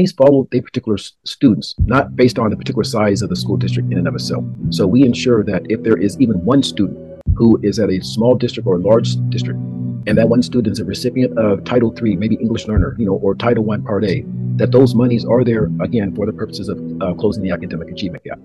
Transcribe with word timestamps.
monies 0.00 0.12
follow 0.12 0.48
the 0.50 0.62
particular 0.62 0.96
students, 0.96 1.74
not 1.84 2.16
based 2.16 2.38
on 2.38 2.48
the 2.48 2.56
particular 2.56 2.84
size 2.84 3.20
of 3.20 3.28
the 3.28 3.36
school 3.36 3.58
district 3.58 3.92
in 3.92 3.98
and 3.98 4.08
of 4.08 4.14
itself. 4.14 4.42
So 4.70 4.86
we 4.86 5.04
ensure 5.04 5.44
that 5.44 5.70
if 5.70 5.82
there 5.82 5.98
is 5.98 6.18
even 6.18 6.42
one 6.42 6.62
student 6.62 7.22
who 7.34 7.60
is 7.62 7.78
at 7.78 7.90
a 7.90 8.00
small 8.00 8.34
district 8.34 8.66
or 8.66 8.76
a 8.76 8.78
large 8.78 9.16
district, 9.28 9.58
and 10.06 10.16
that 10.16 10.30
one 10.30 10.42
student 10.42 10.72
is 10.72 10.80
a 10.80 10.86
recipient 10.86 11.38
of 11.38 11.64
Title 11.64 11.94
III, 12.02 12.16
maybe 12.16 12.36
English 12.36 12.66
learner, 12.66 12.96
you 12.98 13.04
know, 13.04 13.16
or 13.16 13.34
Title 13.34 13.70
I 13.70 13.76
Part 13.76 14.04
A, 14.04 14.24
that 14.56 14.72
those 14.72 14.94
monies 14.94 15.26
are 15.26 15.44
there 15.44 15.64
again 15.82 16.14
for 16.16 16.24
the 16.24 16.32
purposes 16.32 16.70
of 16.70 16.78
uh, 17.02 17.12
closing 17.12 17.42
the 17.42 17.50
academic 17.50 17.90
achievement 17.90 18.24
gap. 18.24 18.38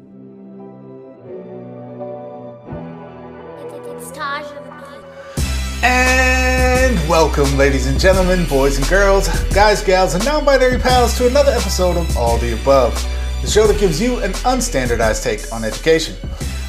And 5.82 6.75
welcome, 7.10 7.58
ladies 7.58 7.88
and 7.88 8.00
gentlemen, 8.00 8.46
boys 8.48 8.78
and 8.78 8.88
girls, 8.88 9.28
guys, 9.50 9.84
gals, 9.84 10.14
and 10.14 10.24
non 10.24 10.46
binary 10.46 10.78
pals, 10.78 11.18
to 11.18 11.26
another 11.26 11.52
episode 11.52 11.98
of 11.98 12.16
All 12.16 12.38
the 12.38 12.54
Above, 12.62 12.94
the 13.42 13.48
show 13.48 13.66
that 13.66 13.80
gives 13.80 14.00
you 14.00 14.20
an 14.20 14.34
unstandardized 14.43 15.24
take 15.24 15.52
on 15.52 15.64
education. 15.64 16.16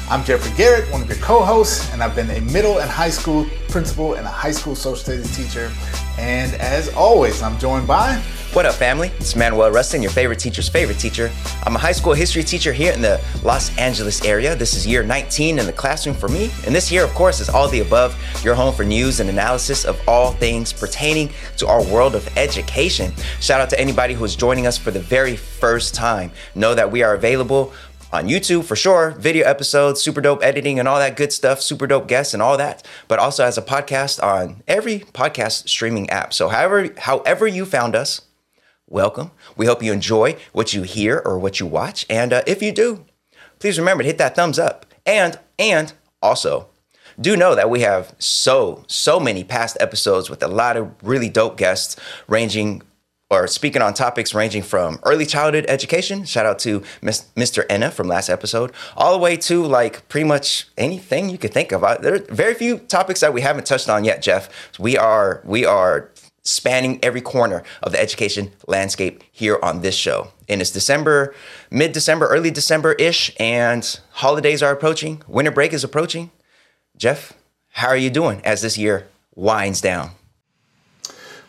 I'm 0.09 0.23
Jeffrey 0.23 0.55
Garrett, 0.57 0.91
one 0.91 1.03
of 1.03 1.07
your 1.07 1.17
co 1.17 1.43
hosts, 1.43 1.93
and 1.93 2.01
I've 2.01 2.15
been 2.15 2.31
a 2.31 2.41
middle 2.41 2.79
and 2.79 2.89
high 2.89 3.11
school 3.11 3.45
principal 3.69 4.15
and 4.15 4.25
a 4.25 4.29
high 4.29 4.51
school 4.51 4.73
social 4.73 4.95
studies 4.95 5.35
teacher. 5.37 5.71
And 6.17 6.51
as 6.55 6.91
always, 6.95 7.43
I'm 7.43 7.59
joined 7.59 7.85
by. 7.85 8.19
What 8.53 8.65
up, 8.65 8.73
family? 8.73 9.11
It's 9.17 9.35
Manuel 9.35 9.69
Rustin, 9.69 10.01
your 10.01 10.09
favorite 10.09 10.39
teacher's 10.39 10.67
favorite 10.67 10.97
teacher. 10.97 11.29
I'm 11.63 11.75
a 11.75 11.79
high 11.79 11.91
school 11.91 12.13
history 12.13 12.43
teacher 12.43 12.73
here 12.73 12.91
in 12.91 13.01
the 13.01 13.21
Los 13.43 13.77
Angeles 13.77 14.25
area. 14.25 14.55
This 14.55 14.73
is 14.73 14.87
year 14.87 15.03
19 15.03 15.59
in 15.59 15.65
the 15.67 15.73
classroom 15.73 16.15
for 16.15 16.27
me. 16.27 16.49
And 16.65 16.73
this 16.73 16.91
year, 16.91 17.03
of 17.03 17.11
course, 17.11 17.39
is 17.39 17.49
all 17.49 17.67
the 17.67 17.81
above 17.81 18.17
your 18.43 18.55
home 18.55 18.73
for 18.73 18.83
news 18.83 19.19
and 19.19 19.29
analysis 19.29 19.85
of 19.85 20.01
all 20.07 20.31
things 20.31 20.73
pertaining 20.73 21.29
to 21.57 21.67
our 21.67 21.83
world 21.85 22.15
of 22.15 22.35
education. 22.35 23.13
Shout 23.41 23.61
out 23.61 23.69
to 23.69 23.79
anybody 23.79 24.15
who 24.15 24.25
is 24.25 24.35
joining 24.35 24.65
us 24.65 24.75
for 24.75 24.89
the 24.89 25.01
very 25.01 25.35
first 25.35 25.93
time. 25.93 26.31
Know 26.55 26.73
that 26.73 26.89
we 26.89 27.03
are 27.03 27.13
available 27.13 27.73
on 28.11 28.27
YouTube 28.27 28.63
for 28.63 28.75
sure, 28.75 29.11
video 29.11 29.45
episodes, 29.45 30.01
super 30.01 30.21
dope 30.21 30.41
editing 30.41 30.79
and 30.79 30.87
all 30.87 30.97
that 30.97 31.15
good 31.15 31.33
stuff, 31.33 31.61
super 31.61 31.85
dope 31.85 32.07
guests 32.07 32.33
and 32.33 32.41
all 32.41 32.57
that, 32.57 32.83
but 33.07 33.19
also 33.19 33.43
as 33.43 33.57
a 33.57 33.61
podcast 33.61 34.23
on 34.23 34.63
every 34.67 35.01
podcast 35.01 35.67
streaming 35.67 36.09
app. 36.09 36.33
So 36.33 36.47
however 36.47 36.89
however 36.97 37.45
you 37.45 37.65
found 37.65 37.95
us, 37.95 38.21
welcome. 38.87 39.31
We 39.55 39.65
hope 39.65 39.83
you 39.83 39.93
enjoy 39.93 40.37
what 40.53 40.73
you 40.73 40.83
hear 40.83 41.21
or 41.23 41.37
what 41.37 41.59
you 41.59 41.65
watch, 41.65 42.05
and 42.09 42.33
uh, 42.33 42.41
if 42.47 42.61
you 42.61 42.71
do, 42.71 43.05
please 43.59 43.77
remember 43.77 44.03
to 44.03 44.07
hit 44.07 44.17
that 44.17 44.35
thumbs 44.35 44.59
up. 44.59 44.85
And 45.05 45.39
and 45.59 45.93
also 46.21 46.69
do 47.19 47.35
know 47.35 47.55
that 47.55 47.69
we 47.69 47.81
have 47.81 48.15
so 48.19 48.83
so 48.87 49.19
many 49.19 49.43
past 49.43 49.77
episodes 49.79 50.29
with 50.29 50.43
a 50.43 50.47
lot 50.47 50.77
of 50.77 50.91
really 51.01 51.29
dope 51.29 51.57
guests 51.57 51.95
ranging 52.27 52.81
or 53.29 53.45
speaking 53.45 53.81
on 53.81 53.93
topics 53.93 54.33
ranging 54.33 54.63
from 54.63 54.99
early 55.03 55.25
childhood 55.25 55.65
education, 55.67 56.23
shout 56.23 56.45
out 56.45 56.59
to 56.59 56.79
Mr. 57.01 57.65
Enna 57.69 57.91
from 57.91 58.07
last 58.07 58.29
episode, 58.29 58.71
all 58.95 59.11
the 59.11 59.19
way 59.19 59.35
to 59.35 59.65
like 59.65 60.07
pretty 60.07 60.25
much 60.25 60.69
anything 60.77 61.29
you 61.29 61.37
could 61.37 61.53
think 61.53 61.73
of. 61.73 61.81
There 62.01 62.15
are 62.15 62.19
very 62.29 62.53
few 62.53 62.79
topics 62.79 63.19
that 63.19 63.33
we 63.33 63.41
haven't 63.41 63.65
touched 63.65 63.89
on 63.89 64.05
yet, 64.05 64.21
Jeff. 64.21 64.49
We 64.79 64.97
are 64.97 65.41
we 65.43 65.65
are 65.65 66.09
spanning 66.47 66.99
every 67.03 67.21
corner 67.21 67.63
of 67.83 67.91
the 67.91 67.99
education 67.99 68.51
landscape 68.67 69.23
here 69.31 69.59
on 69.61 69.81
this 69.81 69.95
show. 69.95 70.31
And 70.47 70.61
it's 70.61 70.71
December, 70.71 71.35
mid 71.69 71.91
December, 71.91 72.27
early 72.27 72.51
December 72.51 72.93
ish, 72.93 73.35
and 73.39 73.99
holidays 74.11 74.63
are 74.63 74.71
approaching. 74.71 75.21
Winter 75.27 75.51
break 75.51 75.73
is 75.73 75.83
approaching. 75.83 76.31
Jeff, 76.95 77.33
how 77.71 77.89
are 77.89 77.97
you 77.97 78.09
doing 78.09 78.41
as 78.43 78.61
this 78.61 78.77
year 78.77 79.07
winds 79.35 79.81
down? 79.81 80.11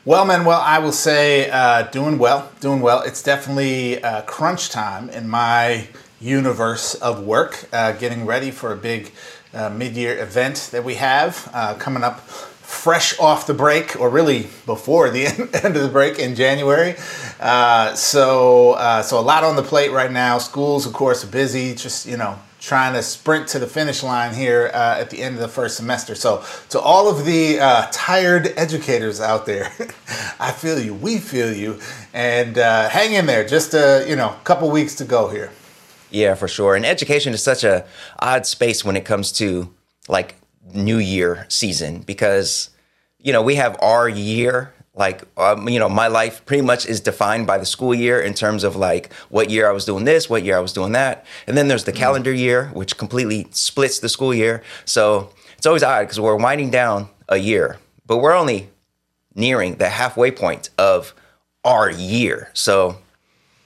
Well, 0.04 0.24
Manuel, 0.24 0.60
I 0.60 0.78
will 0.78 0.92
say 0.92 1.50
uh, 1.50 1.82
doing 1.82 2.18
well, 2.18 2.50
doing 2.60 2.80
well. 2.80 3.02
It's 3.02 3.22
definitely 3.22 4.02
uh, 4.02 4.22
crunch 4.22 4.70
time 4.70 5.10
in 5.10 5.28
my 5.28 5.86
universe 6.20 6.94
of 6.94 7.24
work, 7.24 7.68
uh, 7.72 7.92
getting 7.92 8.26
ready 8.26 8.50
for 8.50 8.72
a 8.72 8.76
big 8.76 9.12
uh, 9.54 9.70
mid-year 9.70 10.18
event 10.18 10.70
that 10.72 10.82
we 10.82 10.94
have 10.94 11.50
uh, 11.52 11.74
coming 11.74 12.02
up 12.02 12.26
fresh 12.68 13.18
off 13.18 13.46
the 13.46 13.54
break, 13.54 13.98
or 13.98 14.10
really 14.10 14.46
before 14.66 15.08
the 15.08 15.26
end 15.64 15.74
of 15.74 15.82
the 15.82 15.88
break 15.88 16.18
in 16.18 16.34
January. 16.34 16.94
Uh, 17.40 17.94
so, 17.94 18.76
so 19.02 19.18
a 19.18 19.22
lot 19.22 19.42
on 19.42 19.56
the 19.56 19.62
plate 19.62 19.90
right 19.90 20.12
now. 20.12 20.36
Schools, 20.38 20.86
of 20.86 20.92
course, 20.92 21.24
are 21.24 21.28
busy. 21.28 21.74
Just 21.74 22.06
you 22.06 22.18
know, 22.18 22.38
trying 22.60 22.92
to 22.92 23.02
sprint 23.02 23.48
to 23.48 23.58
the 23.58 23.66
finish 23.66 24.02
line 24.02 24.34
here 24.34 24.70
uh, 24.74 24.98
at 24.98 25.10
the 25.10 25.22
end 25.22 25.34
of 25.34 25.40
the 25.40 25.48
first 25.48 25.76
semester. 25.76 26.14
So, 26.14 26.44
to 26.70 26.78
all 26.78 27.08
of 27.08 27.24
the 27.24 27.58
uh, 27.58 27.88
tired 27.90 28.52
educators 28.56 29.20
out 29.20 29.46
there, 29.46 29.72
I 30.40 30.52
feel 30.52 30.78
you. 30.78 30.94
We 30.94 31.18
feel 31.18 31.52
you, 31.52 31.80
and 32.12 32.58
uh, 32.58 32.88
hang 32.90 33.14
in 33.14 33.26
there. 33.26 33.46
Just 33.46 33.74
a 33.74 34.04
you 34.08 34.16
know, 34.16 34.36
couple 34.44 34.70
weeks 34.70 34.94
to 34.96 35.04
go 35.04 35.28
here. 35.28 35.50
Yeah, 36.10 36.34
for 36.34 36.48
sure. 36.48 36.74
And 36.74 36.86
education 36.86 37.34
is 37.34 37.42
such 37.42 37.64
a 37.64 37.86
odd 38.18 38.46
space 38.46 38.84
when 38.84 38.96
it 38.96 39.04
comes 39.04 39.32
to 39.32 39.72
like 40.08 40.36
New 40.74 40.98
Year 40.98 41.46
season 41.48 42.00
because 42.00 42.70
you 43.18 43.32
know 43.32 43.42
we 43.42 43.56
have 43.56 43.76
our 43.80 44.08
year 44.08 44.72
like 44.94 45.22
um, 45.36 45.68
you 45.68 45.78
know 45.78 45.88
my 45.88 46.08
life 46.08 46.44
pretty 46.46 46.62
much 46.62 46.86
is 46.86 47.00
defined 47.00 47.46
by 47.46 47.58
the 47.58 47.66
school 47.66 47.94
year 47.94 48.20
in 48.20 48.34
terms 48.34 48.64
of 48.64 48.76
like 48.76 49.12
what 49.28 49.48
year 49.50 49.68
i 49.68 49.72
was 49.72 49.84
doing 49.84 50.04
this 50.04 50.28
what 50.28 50.42
year 50.42 50.56
i 50.56 50.60
was 50.60 50.72
doing 50.72 50.92
that. 50.92 51.24
And 51.46 51.56
then 51.56 51.68
there's 51.68 51.84
the 51.84 51.92
mm-hmm. 51.92 52.00
calendar 52.00 52.32
year 52.32 52.66
which 52.74 52.96
completely 52.96 53.46
splits 53.50 54.00
the 54.00 54.08
school 54.08 54.34
year. 54.34 54.62
So 54.84 55.30
it's 55.56 55.66
always 55.66 55.82
odd 55.82 56.02
because 56.02 56.20
we're 56.20 56.36
winding 56.36 56.70
down 56.70 57.08
a 57.28 57.38
year 57.38 57.78
but 58.06 58.18
we're 58.18 58.34
only 58.34 58.70
nearing 59.34 59.76
the 59.76 59.88
halfway 59.88 60.32
point 60.32 60.70
of 60.78 61.14
our 61.64 61.90
year. 61.90 62.50
So 62.54 62.98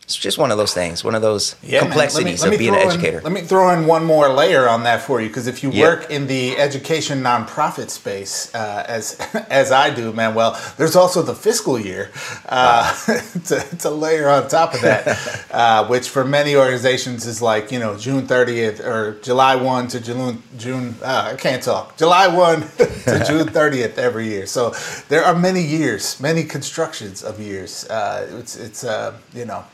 it's 0.04 0.16
just 0.16 0.36
one 0.36 0.50
of 0.50 0.58
those 0.58 0.74
things, 0.74 1.04
one 1.04 1.14
of 1.14 1.22
those 1.22 1.54
yeah, 1.62 1.78
complexities 1.80 2.42
let 2.42 2.50
me, 2.50 2.50
let 2.50 2.54
of 2.54 2.58
being 2.58 2.74
an 2.74 2.88
educator. 2.88 3.18
In, 3.18 3.24
let 3.24 3.32
me 3.32 3.40
throw 3.40 3.70
in 3.70 3.86
one 3.86 4.04
more 4.04 4.28
layer 4.28 4.68
on 4.68 4.82
that 4.82 5.00
for 5.00 5.20
you, 5.20 5.28
because 5.28 5.46
if 5.46 5.62
you 5.62 5.70
yep. 5.70 6.00
work 6.00 6.10
in 6.10 6.26
the 6.26 6.56
education 6.58 7.22
nonprofit 7.22 7.88
space, 7.88 8.52
uh, 8.54 8.84
as 8.88 9.18
as 9.48 9.70
I 9.70 9.94
do, 9.94 10.12
man, 10.12 10.34
well, 10.34 10.60
there's 10.76 10.96
also 10.96 11.22
the 11.22 11.34
fiscal 11.34 11.78
year 11.78 12.10
uh, 12.48 12.92
to, 13.44 13.60
to 13.78 13.90
layer 13.90 14.28
on 14.28 14.48
top 14.48 14.74
of 14.74 14.80
that, 14.80 15.46
uh, 15.52 15.86
which 15.86 16.08
for 16.08 16.24
many 16.24 16.56
organizations 16.56 17.24
is 17.24 17.40
like 17.40 17.70
you 17.70 17.78
know 17.78 17.96
June 17.96 18.26
30th 18.26 18.80
or 18.80 19.20
July 19.20 19.54
1 19.54 19.88
to 19.88 20.00
June 20.00 20.42
June. 20.58 20.96
Uh, 21.00 21.30
I 21.32 21.36
can't 21.36 21.62
talk. 21.62 21.96
July 21.96 22.26
1 22.26 22.60
to 22.60 23.24
June 23.26 23.46
30th 23.46 23.98
every 23.98 24.26
year. 24.26 24.46
So 24.46 24.74
there 25.08 25.24
are 25.24 25.34
many 25.34 25.62
years, 25.62 26.20
many 26.20 26.42
constructions 26.42 27.22
of 27.22 27.38
years. 27.38 27.88
Uh, 27.88 28.26
it's 28.38 28.56
it's 28.56 28.82
uh, 28.82 29.16
you 29.32 29.44
know 29.44 29.64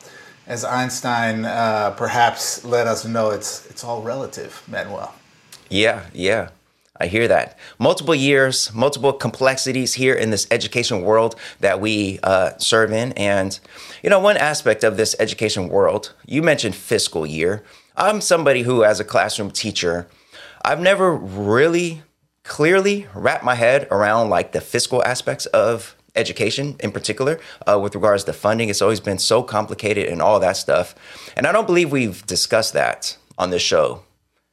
as 0.48 0.64
Einstein 0.64 1.44
uh, 1.44 1.90
perhaps 1.90 2.64
let 2.64 2.86
us 2.86 3.04
know, 3.04 3.30
it's 3.30 3.66
it's 3.66 3.84
all 3.84 4.02
relative, 4.02 4.64
Manuel. 4.66 5.14
Yeah, 5.68 6.06
yeah. 6.12 6.48
I 7.00 7.06
hear 7.06 7.28
that. 7.28 7.56
Multiple 7.78 8.14
years, 8.14 8.74
multiple 8.74 9.12
complexities 9.12 9.94
here 9.94 10.14
in 10.14 10.30
this 10.30 10.48
education 10.50 11.02
world 11.02 11.36
that 11.60 11.80
we 11.80 12.18
uh, 12.24 12.58
serve 12.58 12.90
in. 12.90 13.12
And, 13.12 13.56
you 14.02 14.10
know, 14.10 14.18
one 14.18 14.36
aspect 14.36 14.82
of 14.82 14.96
this 14.96 15.14
education 15.20 15.68
world, 15.68 16.12
you 16.26 16.42
mentioned 16.42 16.74
fiscal 16.74 17.24
year. 17.24 17.62
I'm 17.96 18.20
somebody 18.20 18.62
who, 18.62 18.82
as 18.82 18.98
a 18.98 19.04
classroom 19.04 19.52
teacher, 19.52 20.08
I've 20.64 20.80
never 20.80 21.14
really 21.14 22.02
clearly 22.42 23.06
wrapped 23.14 23.44
my 23.44 23.54
head 23.54 23.86
around 23.92 24.28
like 24.30 24.50
the 24.50 24.60
fiscal 24.60 25.04
aspects 25.04 25.46
of 25.46 25.94
education 26.16 26.76
in 26.80 26.92
particular 26.92 27.40
uh, 27.66 27.78
with 27.78 27.94
regards 27.94 28.24
to 28.24 28.32
funding. 28.32 28.68
It's 28.68 28.82
always 28.82 29.00
been 29.00 29.18
so 29.18 29.42
complicated 29.42 30.06
and 30.08 30.20
all 30.20 30.40
that 30.40 30.56
stuff. 30.56 30.94
And 31.36 31.46
I 31.46 31.52
don't 31.52 31.66
believe 31.66 31.92
we've 31.92 32.24
discussed 32.26 32.72
that 32.74 33.16
on 33.36 33.50
this 33.50 33.62
show 33.62 34.02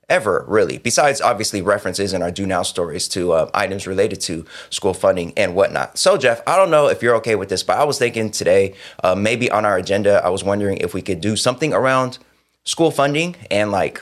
ever, 0.10 0.46
really, 0.48 0.78
besides 0.78 1.22
obviously 1.22 1.62
references 1.62 2.14
in 2.14 2.22
our 2.22 2.32
Do 2.32 2.46
Now 2.46 2.62
stories 2.62 3.08
to 3.10 3.32
uh, 3.32 3.50
items 3.54 3.88
related 3.88 4.22
to 4.22 4.46
school 4.70 4.94
funding 4.94 5.34
and 5.36 5.56
whatnot. 5.56 5.98
So, 5.98 6.18
Jeff, 6.18 6.42
I 6.46 6.56
don't 6.58 6.70
know 6.70 6.88
if 6.88 7.02
you're 7.02 7.16
okay 7.16 7.36
with 7.36 7.50
this, 7.50 7.64
but 7.64 7.78
I 7.78 7.84
was 7.84 7.98
thinking 7.98 8.30
today, 8.30 8.76
uh, 9.04 9.16
maybe 9.16 9.50
on 9.50 9.66
our 9.66 9.78
agenda, 9.78 10.24
I 10.24 10.30
was 10.30 10.44
wondering 10.44 10.78
if 10.78 10.94
we 10.94 11.02
could 11.02 11.22
do 11.22 11.36
something 11.36 11.74
around 11.74 12.20
school 12.64 12.92
funding 12.92 13.36
and 13.50 13.72
like 13.72 14.02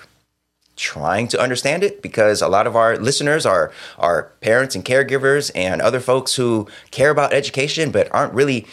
trying 0.76 1.28
to 1.28 1.40
understand 1.40 1.84
it 1.84 2.02
because 2.02 2.42
a 2.42 2.48
lot 2.48 2.66
of 2.66 2.76
our 2.76 2.98
listeners 2.98 3.46
are 3.46 3.72
are 3.98 4.32
parents 4.42 4.76
and 4.76 4.84
caregivers 4.84 5.52
and 5.56 5.82
other 5.82 6.00
folks 6.00 6.36
who 6.36 6.68
care 6.92 7.12
about 7.12 7.34
education 7.34 7.92
but 7.92 8.08
aren't 8.14 8.34
really 8.34 8.66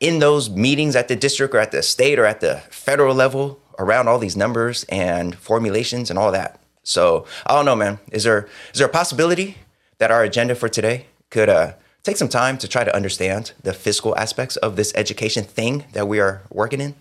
in 0.00 0.18
those 0.18 0.50
meetings 0.50 0.94
at 0.94 1.08
the 1.08 1.16
district 1.16 1.54
or 1.54 1.58
at 1.58 1.72
the 1.72 1.82
state 1.82 2.18
or 2.18 2.26
at 2.26 2.40
the 2.40 2.56
federal 2.70 3.14
level 3.14 3.58
around 3.78 4.08
all 4.08 4.18
these 4.18 4.36
numbers 4.36 4.84
and 4.88 5.36
formulations 5.36 6.10
and 6.10 6.18
all 6.18 6.32
that. 6.32 6.60
So 6.82 7.26
I 7.46 7.54
don't 7.54 7.64
know, 7.64 7.76
man. 7.76 7.98
Is 8.12 8.24
there 8.24 8.48
is 8.72 8.78
there 8.78 8.86
a 8.86 8.90
possibility 8.90 9.56
that 9.98 10.10
our 10.10 10.22
agenda 10.22 10.54
for 10.54 10.68
today 10.68 11.06
could 11.30 11.48
uh, 11.48 11.72
take 12.02 12.16
some 12.16 12.28
time 12.28 12.58
to 12.58 12.68
try 12.68 12.84
to 12.84 12.94
understand 12.94 13.52
the 13.62 13.72
fiscal 13.72 14.16
aspects 14.16 14.56
of 14.56 14.76
this 14.76 14.92
education 14.94 15.44
thing 15.44 15.84
that 15.92 16.06
we 16.06 16.20
are 16.20 16.42
working 16.50 16.80
in? 16.80 16.94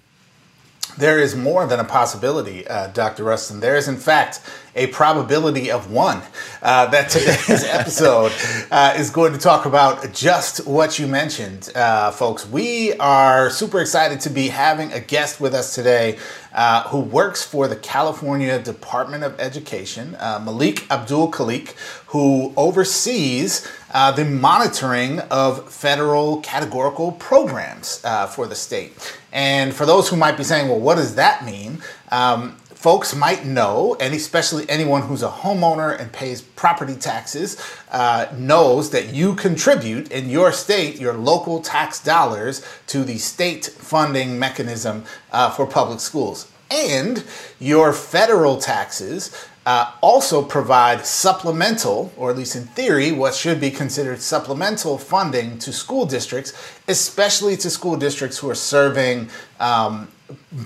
There 0.98 1.20
is 1.20 1.36
more 1.36 1.68
than 1.68 1.80
a 1.82 1.84
possibility, 1.84 2.66
uh, 2.68 2.88
Dr. 2.88 3.26
Rustin. 3.26 3.60
There 3.60 3.76
is, 3.76 3.90
in 3.90 3.98
fact, 3.98 4.40
a 4.76 4.88
probability 4.88 5.72
of 5.72 5.90
one 5.90 6.22
uh, 6.62 6.86
that 6.88 7.10
today's 7.10 7.64
episode 7.66 8.32
uh, 8.72 8.94
is 8.98 9.10
going 9.10 9.32
to 9.32 9.40
talk 9.40 9.66
about 9.66 10.14
just 10.14 10.68
what 10.68 11.00
you 11.00 11.08
mentioned, 11.08 11.72
uh, 11.76 12.12
folks. 12.12 12.48
We 12.48 12.94
are 12.94 13.50
super 13.50 13.80
excited 13.80 14.20
to 14.22 14.30
be 14.30 14.50
having 14.50 14.92
a 14.92 15.00
guest 15.00 15.40
with 15.40 15.54
us 15.54 15.74
today 15.74 16.18
uh, 16.54 16.84
who 16.90 17.00
works 17.00 17.44
for 17.44 17.68
the 17.68 17.76
California 17.76 18.60
Department 18.60 19.24
of 19.24 19.40
Education, 19.40 20.16
uh, 20.20 20.42
Malik 20.44 20.90
Abdul 20.92 21.32
Khalik, 21.32 21.76
who 22.08 22.54
oversees 22.58 23.68
uh, 23.94 24.12
the 24.12 24.26
monitoring 24.26 25.20
of 25.32 25.72
federal 25.72 26.42
categorical 26.42 27.14
programs 27.14 28.02
uh, 28.04 28.28
for 28.28 28.48
the 28.48 28.56
state. 28.56 28.94
And 29.32 29.74
for 29.74 29.86
those 29.86 30.10
who 30.10 30.16
might 30.16 30.38
be 30.38 30.44
saying, 30.44 30.70
well, 30.70 30.80
what 30.80 30.96
does 30.96 31.16
that 31.16 31.46
mean? 31.46 31.82
Um, 32.12 32.58
folks 32.86 33.16
might 33.16 33.44
know, 33.44 33.98
and 34.00 34.14
especially 34.14 34.64
anyone 34.70 35.02
who's 35.02 35.24
a 35.24 35.28
homeowner 35.28 36.00
and 36.00 36.14
pays 36.14 36.44
property 36.44 36.94
taxes, 36.94 37.60
uh, 37.92 38.28
knows 38.38 38.92
that 38.92 39.12
you 39.12 39.34
contribute 39.34 40.12
in 40.12 40.30
your 40.30 40.52
state 40.52 41.00
your 41.00 41.14
local 41.14 41.60
tax 41.60 42.00
dollars 42.00 42.64
to 42.86 43.04
the 43.04 43.18
state 43.18 43.66
funding 43.66 44.38
mechanism 44.38 45.04
uh, 45.32 45.50
for 45.50 45.66
public 45.66 46.00
schools. 46.00 46.52
And 46.70 47.24
your 47.60 47.92
federal 47.92 48.60
taxes 48.60 49.36
uh, 49.66 49.92
also 50.02 50.44
provide 50.44 51.08
supplemental, 51.08 52.14
or 52.16 52.30
at 52.30 52.38
least 52.38 52.56
in 52.56 52.66
theory, 52.66 53.12
what 53.12 53.34
should 53.34 53.60
be 53.60 53.72
considered 53.72 54.22
supplemental 54.22 55.00
funding 55.00 55.58
to 55.58 55.74
school 55.74 56.06
districts, 56.06 56.54
especially 56.88 57.58
to 57.58 57.72
school 57.72 57.98
districts 57.98 58.38
who 58.38 58.48
are 58.48 58.54
serving 58.54 59.28
um, 59.60 60.08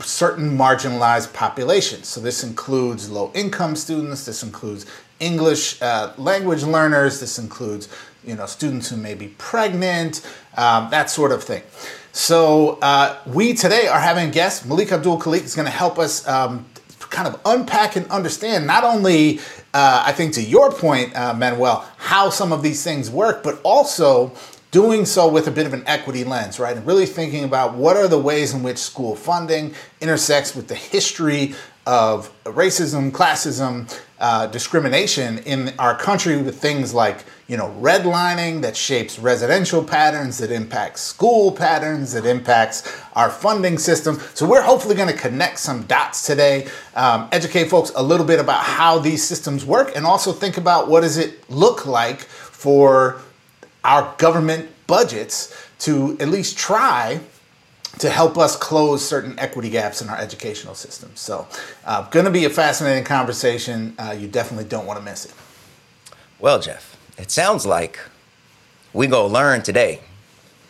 certain 0.02 0.58
marginalized 0.58 1.34
populations. 1.34 2.08
So 2.08 2.22
this 2.22 2.44
includes 2.44 3.10
low 3.10 3.32
income 3.34 3.76
students, 3.76 4.26
this 4.26 4.44
includes 4.44 4.86
English 5.20 5.82
uh, 5.82 6.14
language 6.18 6.64
learners, 6.64 7.20
this 7.20 7.40
includes 7.40 7.90
you 8.24 8.36
know 8.36 8.46
students 8.46 8.90
who 8.90 8.98
may 8.98 9.16
be 9.16 9.30
pregnant, 9.38 10.26
um, 10.58 10.90
that 10.92 11.10
sort 11.10 11.32
of 11.32 11.44
thing. 11.44 11.64
So 12.12 12.80
uh, 12.82 13.18
we 13.26 13.54
today 13.54 13.88
are 13.88 14.00
having 14.00 14.30
a 14.30 14.32
guest, 14.32 14.66
Malik 14.66 14.92
Abdul 14.92 15.20
Khalik 15.20 15.44
is 15.44 15.56
going 15.56 15.68
to 15.68 15.72
help 15.72 16.00
us 16.00 16.28
um, 16.28 16.66
kind 17.10 17.28
of 17.28 17.40
unpack 17.46 17.96
and 17.96 18.10
understand 18.12 18.68
not 18.68 18.84
only, 18.84 19.40
uh, 19.74 20.04
I 20.06 20.12
think, 20.12 20.34
to 20.36 20.42
your 20.42 20.72
point, 20.72 21.16
uh, 21.16 21.34
Manuel, 21.34 21.86
how 21.98 22.30
some 22.30 22.52
of 22.52 22.62
these 22.62 22.84
things 22.84 23.10
work, 23.10 23.44
but 23.44 23.60
also 23.64 24.34
doing 24.72 25.06
so 25.06 25.28
with 25.28 25.48
a 25.48 25.52
bit 25.52 25.66
of 25.66 25.74
an 25.74 25.84
equity 25.88 26.24
lens, 26.24 26.60
right? 26.60 26.76
And 26.78 26.86
really 26.86 27.06
thinking 27.06 27.44
about 27.44 27.74
what 27.74 27.98
are 27.98 28.08
the 28.08 28.20
ways 28.20 28.54
in 28.54 28.64
which 28.64 28.78
school 28.78 29.16
funding 29.16 29.74
intersects 30.00 30.56
with 30.56 30.68
the 30.68 30.76
history 30.76 31.56
of 31.88 32.32
racism, 32.44 33.12
classism, 33.12 33.92
uh, 34.20 34.46
discrimination 34.48 35.40
in 35.40 35.74
our 35.80 35.98
country 35.98 36.42
with 36.42 36.60
things 36.60 36.94
like 36.94 37.24
you 37.48 37.56
know 37.56 37.74
redlining 37.80 38.62
that 38.62 38.76
shapes 38.76 39.18
residential 39.18 39.82
patterns 39.82 40.38
that 40.38 40.52
impacts 40.52 41.02
school 41.02 41.54
patterns 41.54 42.12
that 42.12 42.26
impacts 42.26 43.02
our 43.14 43.30
funding 43.30 43.78
system 43.78 44.20
so 44.34 44.46
we're 44.46 44.62
hopefully 44.62 44.94
going 44.94 45.08
to 45.08 45.18
connect 45.18 45.58
some 45.58 45.84
dots 45.84 46.28
today 46.28 46.68
um, 46.96 47.30
educate 47.32 47.70
folks 47.70 47.94
a 47.96 48.04
little 48.04 48.26
bit 48.26 48.42
about 48.42 48.62
how 48.62 49.00
these 49.00 49.26
systems 49.26 49.66
work 49.66 49.96
and 49.96 50.06
also 50.06 50.34
think 50.34 50.58
about 50.58 50.90
what 50.90 51.00
does 51.00 51.18
it 51.18 51.50
look 51.50 51.86
like 51.86 52.20
for 52.20 53.22
our 53.84 54.14
government 54.18 54.70
budgets 54.88 55.56
to 55.80 56.18
at 56.20 56.28
least 56.30 56.58
try 56.58 57.20
to 57.98 58.10
help 58.10 58.38
us 58.38 58.56
close 58.56 59.06
certain 59.06 59.38
equity 59.40 59.70
gaps 59.70 60.02
in 60.02 60.10
our 60.10 60.18
educational 60.18 60.76
system. 60.76 61.12
So, 61.16 61.48
uh, 61.86 62.08
going 62.10 62.26
to 62.26 62.32
be 62.32 62.46
a 62.46 62.50
fascinating 62.50 63.04
conversation. 63.04 63.96
Uh, 63.98 64.16
you 64.18 64.28
definitely 64.28 64.66
don't 64.66 64.86
want 64.86 65.00
to 65.00 65.06
miss 65.06 65.26
it. 65.26 65.34
Well, 66.40 66.60
Jeff, 66.60 66.98
it 67.18 67.32
sounds 67.32 67.66
like 67.66 68.00
we 68.94 69.08
go 69.08 69.26
learn 69.26 69.64
today. 69.64 70.02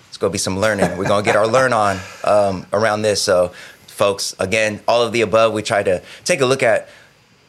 It's 0.08 0.18
going 0.18 0.32
to 0.32 0.34
be 0.34 0.40
some 0.40 0.60
learning. 0.60 0.98
We're 0.98 1.08
going 1.08 1.24
to 1.24 1.26
get 1.26 1.36
our 1.36 1.48
learn 1.48 1.74
on 1.74 2.00
um, 2.24 2.66
around 2.74 3.04
this. 3.04 3.22
So, 3.22 3.52
folks, 3.88 4.36
again, 4.40 4.82
all 4.88 5.04
of 5.04 5.12
the 5.12 5.22
above, 5.22 5.54
we 5.54 5.62
try 5.62 5.84
to 5.84 6.02
take 6.24 6.42
a 6.42 6.46
look 6.46 6.64
at 6.64 6.90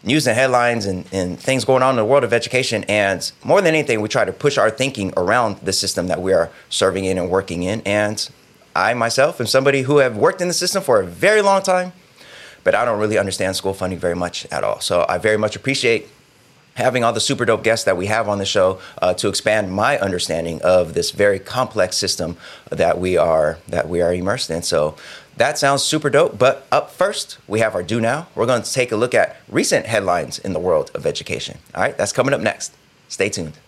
news 0.02 0.26
and 0.26 0.37
headlines 0.37 0.87
and, 0.87 1.06
and 1.12 1.38
things 1.38 1.64
going 1.64 1.82
on 1.82 1.91
in 1.91 1.97
the 1.97 2.05
world 2.05 2.25
of 2.25 2.32
education. 2.32 2.85
And 2.88 3.31
more 3.44 3.61
than 3.61 3.75
anything, 3.75 4.00
we 4.00 4.08
try 4.08 4.25
to 4.25 4.32
push 4.32 4.56
our 4.58 4.70
thinking 4.70 5.12
around 5.17 5.58
the 5.58 5.73
system 5.73 6.06
that 6.06 6.23
we 6.23 6.32
are 6.32 6.50
serving 6.69 7.05
in 7.05 7.19
and 7.19 7.31
working 7.31 7.62
in. 7.62 7.82
And 7.85 8.29
I 8.75 8.94
myself 8.94 9.41
am 9.41 9.47
somebody 9.47 9.82
who 9.82 9.99
have 9.99 10.17
worked 10.17 10.41
in 10.41 10.49
the 10.49 10.55
system 10.55 10.82
for 10.82 11.00
a 11.00 11.06
very 11.06 11.43
long 11.43 11.62
time, 11.62 11.93
but 12.64 12.75
I 12.75 12.85
don't 12.85 12.99
really 12.99 13.19
understand 13.19 13.56
school 13.56 13.75
funding 13.75 13.99
very 13.99 14.14
much 14.14 14.47
at 14.47 14.64
all. 14.64 14.81
So 14.81 15.05
I 15.08 15.19
very 15.19 15.37
much 15.37 15.56
appreciate 15.56 16.08
having 16.75 17.05
all 17.05 17.12
the 17.12 17.20
super 17.20 17.44
dope 17.44 17.62
guests 17.62 17.85
that 17.85 17.97
we 17.97 18.06
have 18.06 18.29
on 18.29 18.38
the 18.38 18.44
show 18.44 18.81
uh, 19.02 19.12
to 19.14 19.29
expand 19.29 19.73
my 19.73 19.99
understanding 19.99 20.61
of 20.62 20.94
this 20.94 21.11
very 21.11 21.38
complex 21.38 21.97
system 21.97 22.37
that 22.70 22.99
we 22.99 23.17
are 23.17 23.58
that 23.69 23.88
we 23.88 24.00
are 24.00 24.14
immersed 24.14 24.50
in. 24.50 24.62
So 24.62 24.97
that 25.37 25.59
sounds 25.59 25.82
super 25.82 26.11
dope. 26.11 26.38
But 26.38 26.67
up 26.71 26.91
first, 26.91 27.38
we 27.49 27.61
have 27.61 27.75
our 27.75 27.82
do 27.82 28.00
now. 28.00 28.29
We're 28.35 28.47
going 28.47 28.62
to 28.62 28.73
take 28.73 28.93
a 28.93 28.97
look 28.97 29.15
at 29.15 29.37
recent 29.49 29.87
headlines 29.87 30.38
in 30.38 30.53
the 30.53 30.61
world 30.61 30.91
of 30.94 31.06
education. 31.06 31.59
All 31.75 31.82
right, 31.82 31.97
that's 31.97 32.12
coming 32.12 32.35
up 32.35 32.41
next. 32.41 32.75
Stay 33.09 33.29
tuned. 33.29 33.59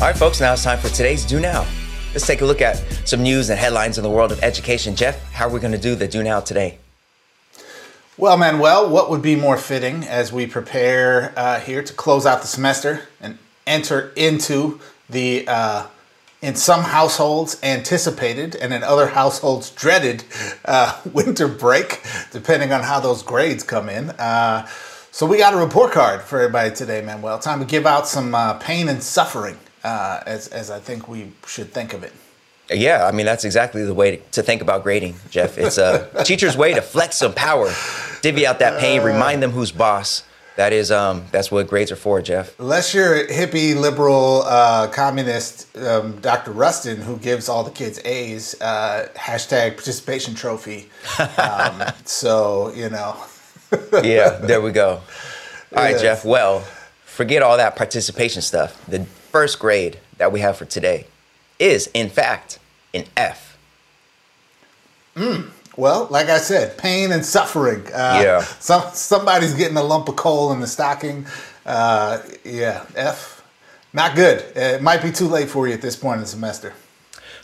All 0.00 0.06
right, 0.06 0.16
folks, 0.16 0.40
now 0.40 0.54
it's 0.54 0.64
time 0.64 0.78
for 0.78 0.88
today's 0.88 1.26
Do 1.26 1.40
Now. 1.40 1.66
Let's 2.12 2.26
take 2.26 2.40
a 2.40 2.46
look 2.46 2.62
at 2.62 2.82
some 3.04 3.22
news 3.22 3.50
and 3.50 3.58
headlines 3.58 3.98
in 3.98 4.02
the 4.02 4.08
world 4.08 4.32
of 4.32 4.42
education. 4.42 4.96
Jeff, 4.96 5.30
how 5.32 5.46
are 5.46 5.50
we 5.50 5.60
going 5.60 5.72
to 5.72 5.78
do 5.78 5.94
the 5.94 6.08
Do 6.08 6.22
Now 6.22 6.40
today? 6.40 6.78
Well, 8.16 8.36
Manuel, 8.36 8.88
what 8.88 9.10
would 9.10 9.20
be 9.20 9.36
more 9.36 9.56
fitting 9.56 10.04
as 10.04 10.32
we 10.32 10.46
prepare 10.46 11.34
uh, 11.36 11.60
here 11.60 11.82
to 11.82 11.92
close 11.92 12.24
out 12.24 12.40
the 12.40 12.46
semester 12.46 13.08
and 13.20 13.38
enter 13.66 14.12
into 14.16 14.80
the, 15.08 15.46
uh, 15.46 15.86
in 16.42 16.54
some 16.54 16.82
households, 16.82 17.58
anticipated 17.62 18.56
and 18.56 18.72
in 18.72 18.82
other 18.82 19.08
households, 19.08 19.70
dreaded 19.70 20.24
uh, 20.64 21.00
winter 21.12 21.48
break, 21.48 22.02
depending 22.30 22.72
on 22.72 22.82
how 22.82 23.00
those 23.00 23.22
grades 23.22 23.62
come 23.62 23.88
in. 23.88 24.10
Uh, 24.10 24.66
so, 25.12 25.26
we 25.26 25.38
got 25.38 25.54
a 25.54 25.56
report 25.56 25.90
card 25.90 26.22
for 26.22 26.38
everybody 26.38 26.74
today, 26.74 27.02
Manuel. 27.02 27.40
Time 27.40 27.58
to 27.58 27.66
give 27.66 27.84
out 27.84 28.06
some 28.06 28.32
uh, 28.32 28.54
pain 28.54 28.88
and 28.88 29.02
suffering 29.02 29.58
uh, 29.82 30.22
as, 30.24 30.46
as 30.48 30.70
I 30.70 30.78
think 30.78 31.08
we 31.08 31.32
should 31.46 31.72
think 31.72 31.94
of 31.94 32.04
it. 32.04 32.12
Yeah, 32.72 33.04
I 33.04 33.12
mean 33.12 33.26
that's 33.26 33.44
exactly 33.44 33.84
the 33.84 33.94
way 33.94 34.22
to 34.30 34.42
think 34.42 34.62
about 34.62 34.84
grading, 34.84 35.16
Jeff. 35.28 35.58
It's 35.58 35.78
a 35.78 36.08
teacher's 36.24 36.56
way 36.56 36.72
to 36.74 36.82
flex 36.82 37.16
some 37.16 37.34
power, 37.34 37.72
divvy 38.22 38.46
out 38.46 38.60
that 38.60 38.78
pain, 38.78 39.02
remind 39.02 39.42
them 39.42 39.50
who's 39.50 39.72
boss. 39.72 40.22
That 40.60 40.74
is, 40.74 40.90
um, 40.90 41.24
that's 41.32 41.50
what 41.50 41.68
grades 41.68 41.90
are 41.90 41.96
for, 41.96 42.20
Jeff. 42.20 42.60
Unless 42.60 42.92
you're 42.92 43.26
hippie, 43.28 43.74
liberal, 43.74 44.42
uh, 44.44 44.88
communist 44.88 45.74
um, 45.78 46.20
Dr. 46.20 46.50
Rustin, 46.50 47.00
who 47.00 47.16
gives 47.16 47.48
all 47.48 47.64
the 47.64 47.70
kids 47.70 47.98
A's, 48.04 48.60
uh, 48.60 49.08
hashtag 49.16 49.76
participation 49.76 50.34
trophy. 50.34 50.90
Um, 51.38 51.82
so 52.04 52.74
you 52.74 52.90
know. 52.90 53.16
yeah, 54.02 54.36
there 54.36 54.60
we 54.60 54.70
go. 54.70 54.88
All 54.90 55.02
right, 55.82 55.92
yes. 55.92 56.02
Jeff. 56.02 56.24
Well, 56.26 56.60
forget 57.06 57.42
all 57.42 57.56
that 57.56 57.74
participation 57.74 58.42
stuff. 58.42 58.84
The 58.84 59.06
first 59.32 59.58
grade 59.58 59.98
that 60.18 60.30
we 60.30 60.40
have 60.40 60.58
for 60.58 60.66
today 60.66 61.06
is, 61.58 61.88
in 61.94 62.10
fact, 62.10 62.58
an 62.92 63.06
F. 63.16 63.56
Mm. 65.16 65.52
Well, 65.76 66.08
like 66.10 66.28
I 66.28 66.38
said, 66.38 66.76
pain 66.76 67.12
and 67.12 67.24
suffering. 67.24 67.86
Uh, 67.86 68.20
yeah. 68.22 68.40
Some 68.40 68.82
somebody's 68.92 69.54
getting 69.54 69.76
a 69.76 69.82
lump 69.82 70.08
of 70.08 70.16
coal 70.16 70.52
in 70.52 70.60
the 70.60 70.66
stocking. 70.66 71.26
Uh, 71.64 72.20
yeah, 72.44 72.84
F. 72.96 73.44
Not 73.92 74.14
good. 74.14 74.44
It 74.56 74.82
might 74.82 75.02
be 75.02 75.10
too 75.10 75.26
late 75.26 75.48
for 75.48 75.66
you 75.66 75.74
at 75.74 75.82
this 75.82 75.96
point 75.96 76.16
in 76.16 76.20
the 76.20 76.26
semester. 76.28 76.72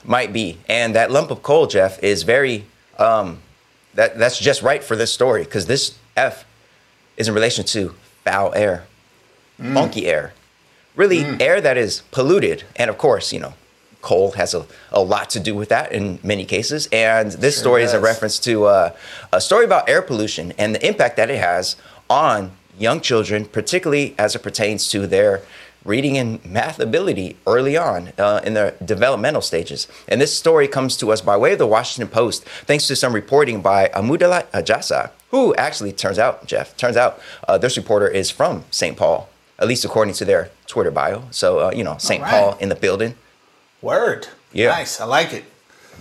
Might 0.04 0.33
be, 0.33 0.59
and 0.68 0.95
that 0.95 1.11
lump 1.11 1.30
of 1.30 1.42
coal, 1.42 1.66
Jeff, 1.66 2.02
is 2.02 2.23
very. 2.23 2.66
Um, 2.99 3.40
that 3.95 4.18
that's 4.18 4.38
just 4.38 4.62
right 4.62 4.85
for 4.85 4.95
this 4.95 5.12
story 5.12 5.45
because 5.45 5.66
this 5.66 5.99
F 6.16 6.45
is 7.16 7.28
in 7.28 7.35
relation 7.35 7.64
to 7.66 7.95
foul 8.25 8.54
air, 8.54 8.87
mm. 9.59 9.73
funky 9.73 10.06
air 10.06 10.33
really 10.97 11.18
mm. 11.18 11.40
air 11.40 11.61
that 11.61 11.76
is 11.76 12.02
polluted. 12.11 12.64
And 12.75 12.90
of 12.90 12.99
course, 12.99 13.33
you 13.33 13.38
know, 13.38 13.54
coal 14.07 14.31
has 14.33 14.55
a, 14.55 14.65
a 14.93 15.03
lot 15.03 15.29
to 15.31 15.41
do 15.41 15.53
with 15.53 15.69
that 15.71 15.91
in 15.91 16.21
many 16.23 16.45
cases. 16.45 16.89
And 16.93 17.33
this 17.33 17.57
sure 17.57 17.63
story 17.65 17.83
does. 17.83 17.91
is 17.91 17.95
a 17.95 18.01
reference 18.01 18.39
to 18.41 18.67
uh, 18.67 18.97
a 19.33 19.41
story 19.41 19.65
about 19.65 19.89
air 19.89 20.01
pollution 20.01 20.53
and 20.59 20.77
the 20.77 20.87
impact 20.87 21.17
that 21.17 21.29
it 21.29 21.41
has 21.41 21.75
on 22.09 22.53
young 22.79 23.01
children, 23.01 23.47
particularly 23.47 24.15
as 24.17 24.37
it 24.37 24.43
pertains 24.45 24.89
to 24.91 25.09
their 25.09 25.43
reading 25.85 26.17
and 26.19 26.45
math 26.45 26.79
ability 26.79 27.37
early 27.47 27.77
on 27.77 28.13
uh, 28.19 28.41
in 28.45 28.55
their 28.55 28.75
developmental 28.85 29.43
stages. 29.43 29.89
And 30.09 30.21
this 30.21 30.37
story 30.37 30.69
comes 30.69 30.97
to 30.99 31.11
us 31.11 31.21
by 31.21 31.37
way 31.37 31.53
of 31.53 31.59
the 31.59 31.67
Washington 31.67 32.09
Post, 32.09 32.45
thanks 32.65 32.87
to 32.89 32.95
some 32.95 33.13
reporting 33.13 33.61
by 33.61 33.89
Amudalat 33.89 34.47
Ajasa, 34.53 35.11
who 35.31 35.53
actually 35.57 35.93
turns 35.93 36.19
out, 36.19 36.47
Jeff, 36.47 36.77
turns 36.77 36.97
out 36.97 37.21
uh, 37.49 37.59
this 37.59 37.77
reporter 37.77 38.09
is 38.09 38.31
from 38.31 38.65
St. 38.71 38.97
Paul, 38.97 39.29
at 39.59 39.67
least 39.67 39.85
according 39.85 40.15
to 40.15 40.25
their 40.25 40.51
Twitter 40.67 40.93
bio. 40.93 41.25
So, 41.31 41.59
uh, 41.59 41.73
you 41.75 41.83
know, 41.83 41.97
St. 41.99 42.23
Right. 42.23 42.31
Paul 42.31 42.57
in 42.61 42.69
the 42.69 42.77
building. 42.77 43.15
Word. 43.87 44.26
Yeah. 44.52 44.71
Nice. 44.71 45.00
I 45.00 45.05
like 45.05 45.33
it. 45.33 45.45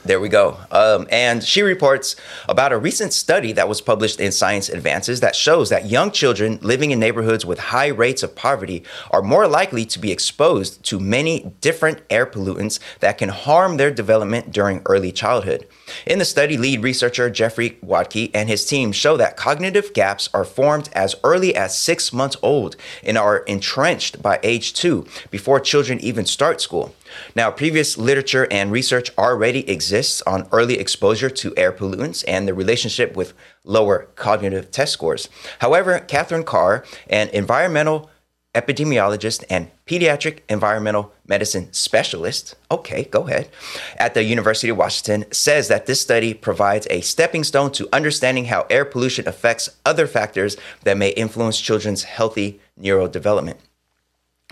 There 0.06 0.20
we 0.20 0.28
go. 0.28 0.58
Um, 0.72 1.08
and 1.12 1.44
she 1.44 1.62
reports 1.62 2.16
about 2.50 2.72
a 2.72 2.78
recent 2.78 3.14
study 3.14 3.52
that 3.54 3.68
was 3.68 3.82
published 3.82 4.20
in 4.20 4.32
Science 4.32 4.70
Advances 4.70 5.20
that 5.20 5.36
shows 5.36 5.70
that 5.70 5.90
young 5.90 6.12
children 6.12 6.58
living 6.62 6.90
in 6.90 7.00
neighborhoods 7.00 7.46
with 7.46 7.60
high 7.60 7.88
rates 7.88 8.24
of 8.24 8.36
poverty 8.36 8.84
are 9.12 9.22
more 9.22 9.48
likely 9.48 9.86
to 9.86 10.00
be 10.00 10.12
exposed 10.12 10.84
to 10.86 11.00
many 11.00 11.54
different 11.62 12.02
air 12.10 12.26
pollutants 12.26 12.80
that 13.02 13.20
can 13.20 13.30
harm 13.30 13.78
their 13.78 13.92
development 13.92 14.52
during 14.52 14.82
early 14.86 15.12
childhood. 15.12 15.68
In 16.08 16.20
the 16.20 16.26
study, 16.26 16.58
lead 16.58 16.82
researcher 16.84 17.30
Geoffrey 17.30 17.78
Wodtke 17.84 18.32
and 18.34 18.50
his 18.50 18.66
team 18.66 18.92
show 18.92 19.18
that 19.18 19.38
cognitive 19.38 19.94
gaps 19.94 20.30
are 20.34 20.46
formed 20.46 20.90
as 20.94 21.16
early 21.24 21.56
as 21.56 21.78
six 21.78 22.12
months 22.12 22.38
old 22.42 22.76
and 23.04 23.18
are 23.18 23.40
entrenched 23.40 24.22
by 24.22 24.40
age 24.42 24.74
two 24.74 25.06
before 25.30 25.60
children 25.60 26.00
even 26.00 26.26
start 26.26 26.62
school. 26.62 26.94
Now, 27.36 27.52
previous 27.52 27.98
literature 27.98 28.48
and 28.52 28.72
research 28.72 29.12
already 29.18 29.70
exists 29.70 30.22
on 30.24 30.48
early 30.52 30.80
exposure 30.80 31.30
to 31.30 31.54
air 31.58 31.72
pollutants 31.72 32.24
and 32.28 32.48
the 32.48 32.54
relationship 32.54 33.16
with 33.16 33.34
lower 33.64 34.08
cognitive 34.16 34.72
test 34.72 34.94
scores. 34.94 35.30
However, 35.60 36.00
Catherine 36.00 36.44
Karr, 36.44 36.84
an 37.10 37.30
environmental 37.30 38.10
epidemiologist 38.56 39.44
and 39.50 39.70
pediatric 39.86 40.40
environmental 40.50 41.14
medicine 41.28 41.72
specialist, 41.74 42.56
okay, 42.72 43.04
go 43.04 43.28
ahead, 43.28 43.50
at 43.98 44.14
the 44.14 44.24
University 44.24 44.70
of 44.70 44.78
Washington, 44.78 45.26
says 45.32 45.68
that 45.68 45.86
this 45.86 46.02
study 46.02 46.34
provides 46.34 46.88
a 46.90 47.02
stepping 47.02 47.44
stone 47.44 47.72
to 47.74 47.90
understanding 47.92 48.46
how 48.46 48.66
air 48.70 48.86
pollution 48.86 49.28
affects 49.28 49.70
other 49.86 50.08
factors 50.08 50.56
that 50.84 50.98
may 50.98 51.10
influence 51.10 51.60
children's 51.60 52.04
healthy 52.04 52.60
neurodevelopment. 52.80 53.58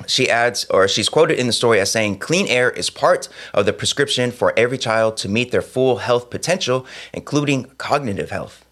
She 0.08 0.30
adds, 0.30 0.66
or 0.72 0.88
she's 0.88 1.08
quoted 1.08 1.40
in 1.40 1.48
the 1.48 1.54
story 1.54 1.80
as 1.80 1.92
saying, 1.92 2.18
clean 2.18 2.48
air 2.48 2.72
is 2.72 2.90
part 2.90 3.30
of 3.54 3.66
the 3.66 3.74
prescription 3.74 4.32
for 4.32 4.52
every 4.58 4.78
child 4.78 5.18
to 5.18 5.30
meet 5.30 5.52
their 5.52 5.62
full 5.62 5.98
health 5.98 6.32
potential, 6.32 6.86
including 7.14 7.66
cognitive 7.78 8.32
health. 8.32 8.66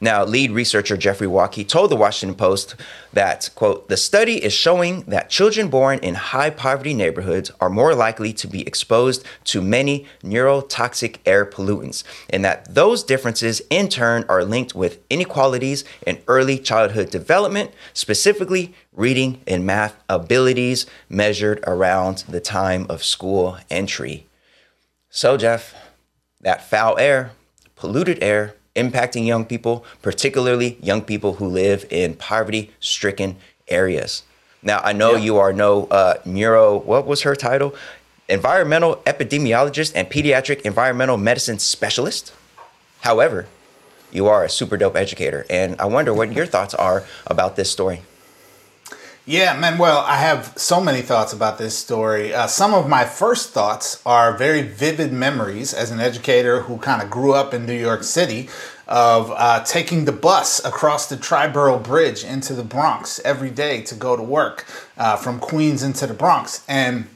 Now, 0.00 0.24
lead 0.24 0.52
researcher 0.52 0.96
Geoffrey 0.96 1.26
Wodtke 1.26 1.68
told 1.68 1.90
the 1.90 1.96
Washington 1.96 2.36
Post 2.36 2.76
that, 3.12 3.50
quote, 3.54 3.88
the 3.88 3.96
study 3.96 4.42
is 4.42 4.52
showing 4.52 5.02
that 5.02 5.30
children 5.30 5.68
born 5.68 5.98
in 5.98 6.14
high 6.14 6.50
poverty 6.50 6.94
neighborhoods 6.94 7.50
are 7.60 7.70
more 7.70 7.94
likely 7.94 8.32
to 8.34 8.46
be 8.46 8.66
exposed 8.66 9.24
to 9.44 9.60
many 9.60 10.06
neurotoxic 10.22 11.18
air 11.26 11.44
pollutants, 11.44 12.04
and 12.30 12.44
that 12.44 12.74
those 12.74 13.04
differences 13.04 13.60
in 13.70 13.88
turn 13.88 14.24
are 14.28 14.44
linked 14.44 14.74
with 14.74 15.00
inequalities 15.10 15.84
in 16.06 16.22
early 16.26 16.58
childhood 16.58 17.10
development, 17.10 17.70
specifically 17.92 18.74
reading 18.96 19.40
and 19.46 19.64
math 19.64 19.94
abilities 20.08 20.86
measured 21.08 21.62
around 21.66 22.24
the 22.28 22.40
time 22.40 22.86
of 22.88 23.04
school 23.04 23.58
entry. 23.70 24.26
So, 25.10 25.36
Jeff, 25.36 25.74
that 26.40 26.68
foul 26.68 26.98
air, 26.98 27.30
polluted 27.76 28.22
air, 28.22 28.54
impacting 28.74 29.26
young 29.26 29.44
people, 29.44 29.84
particularly 30.02 30.78
young 30.82 31.02
people 31.02 31.34
who 31.34 31.46
live 31.46 31.86
in 31.90 32.14
poverty 32.14 32.72
stricken 32.80 33.36
areas. 33.68 34.22
Now, 34.62 34.80
I 34.82 34.92
know 34.92 35.12
yeah. 35.12 35.24
you 35.24 35.36
are 35.36 35.52
no 35.52 35.84
uh, 35.86 36.14
neuro, 36.24 36.78
what 36.78 37.06
was 37.06 37.22
her 37.22 37.36
title? 37.36 37.74
Environmental 38.28 38.96
epidemiologist 39.06 39.92
and 39.94 40.10
pediatric 40.10 40.62
environmental 40.62 41.16
medicine 41.16 41.58
specialist. 41.58 42.32
However, 43.00 43.46
you 44.10 44.26
are 44.26 44.44
a 44.44 44.48
super 44.48 44.76
dope 44.76 44.96
educator. 44.96 45.46
And 45.48 45.80
I 45.80 45.86
wonder 45.86 46.12
what 46.12 46.32
your 46.32 46.46
thoughts 46.46 46.74
are 46.74 47.04
about 47.26 47.56
this 47.56 47.70
story. 47.70 48.02
Yeah, 49.28 49.58
Manuel, 49.58 50.04
I 50.06 50.18
have 50.18 50.52
so 50.54 50.80
many 50.80 51.02
thoughts 51.02 51.32
about 51.32 51.58
this 51.58 51.76
story. 51.76 52.32
Uh, 52.32 52.46
some 52.46 52.72
of 52.72 52.88
my 52.88 53.04
first 53.04 53.50
thoughts 53.50 54.00
are 54.06 54.38
very 54.38 54.62
vivid 54.62 55.12
memories 55.12 55.74
as 55.74 55.90
an 55.90 55.98
educator 55.98 56.60
who 56.60 56.78
kind 56.78 57.02
of 57.02 57.10
grew 57.10 57.32
up 57.34 57.52
in 57.52 57.66
New 57.66 57.76
York 57.76 58.04
City 58.04 58.48
of 58.86 59.32
uh, 59.34 59.64
taking 59.64 60.04
the 60.04 60.12
bus 60.12 60.64
across 60.64 61.08
the 61.08 61.16
Triborough 61.16 61.82
Bridge 61.82 62.22
into 62.22 62.54
the 62.54 62.62
Bronx 62.62 63.20
every 63.24 63.50
day 63.50 63.82
to 63.82 63.96
go 63.96 64.14
to 64.14 64.22
work 64.22 64.64
uh, 64.96 65.16
from 65.16 65.40
Queens 65.40 65.82
into 65.82 66.06
the 66.06 66.14
Bronx. 66.14 66.64
And 66.68 67.08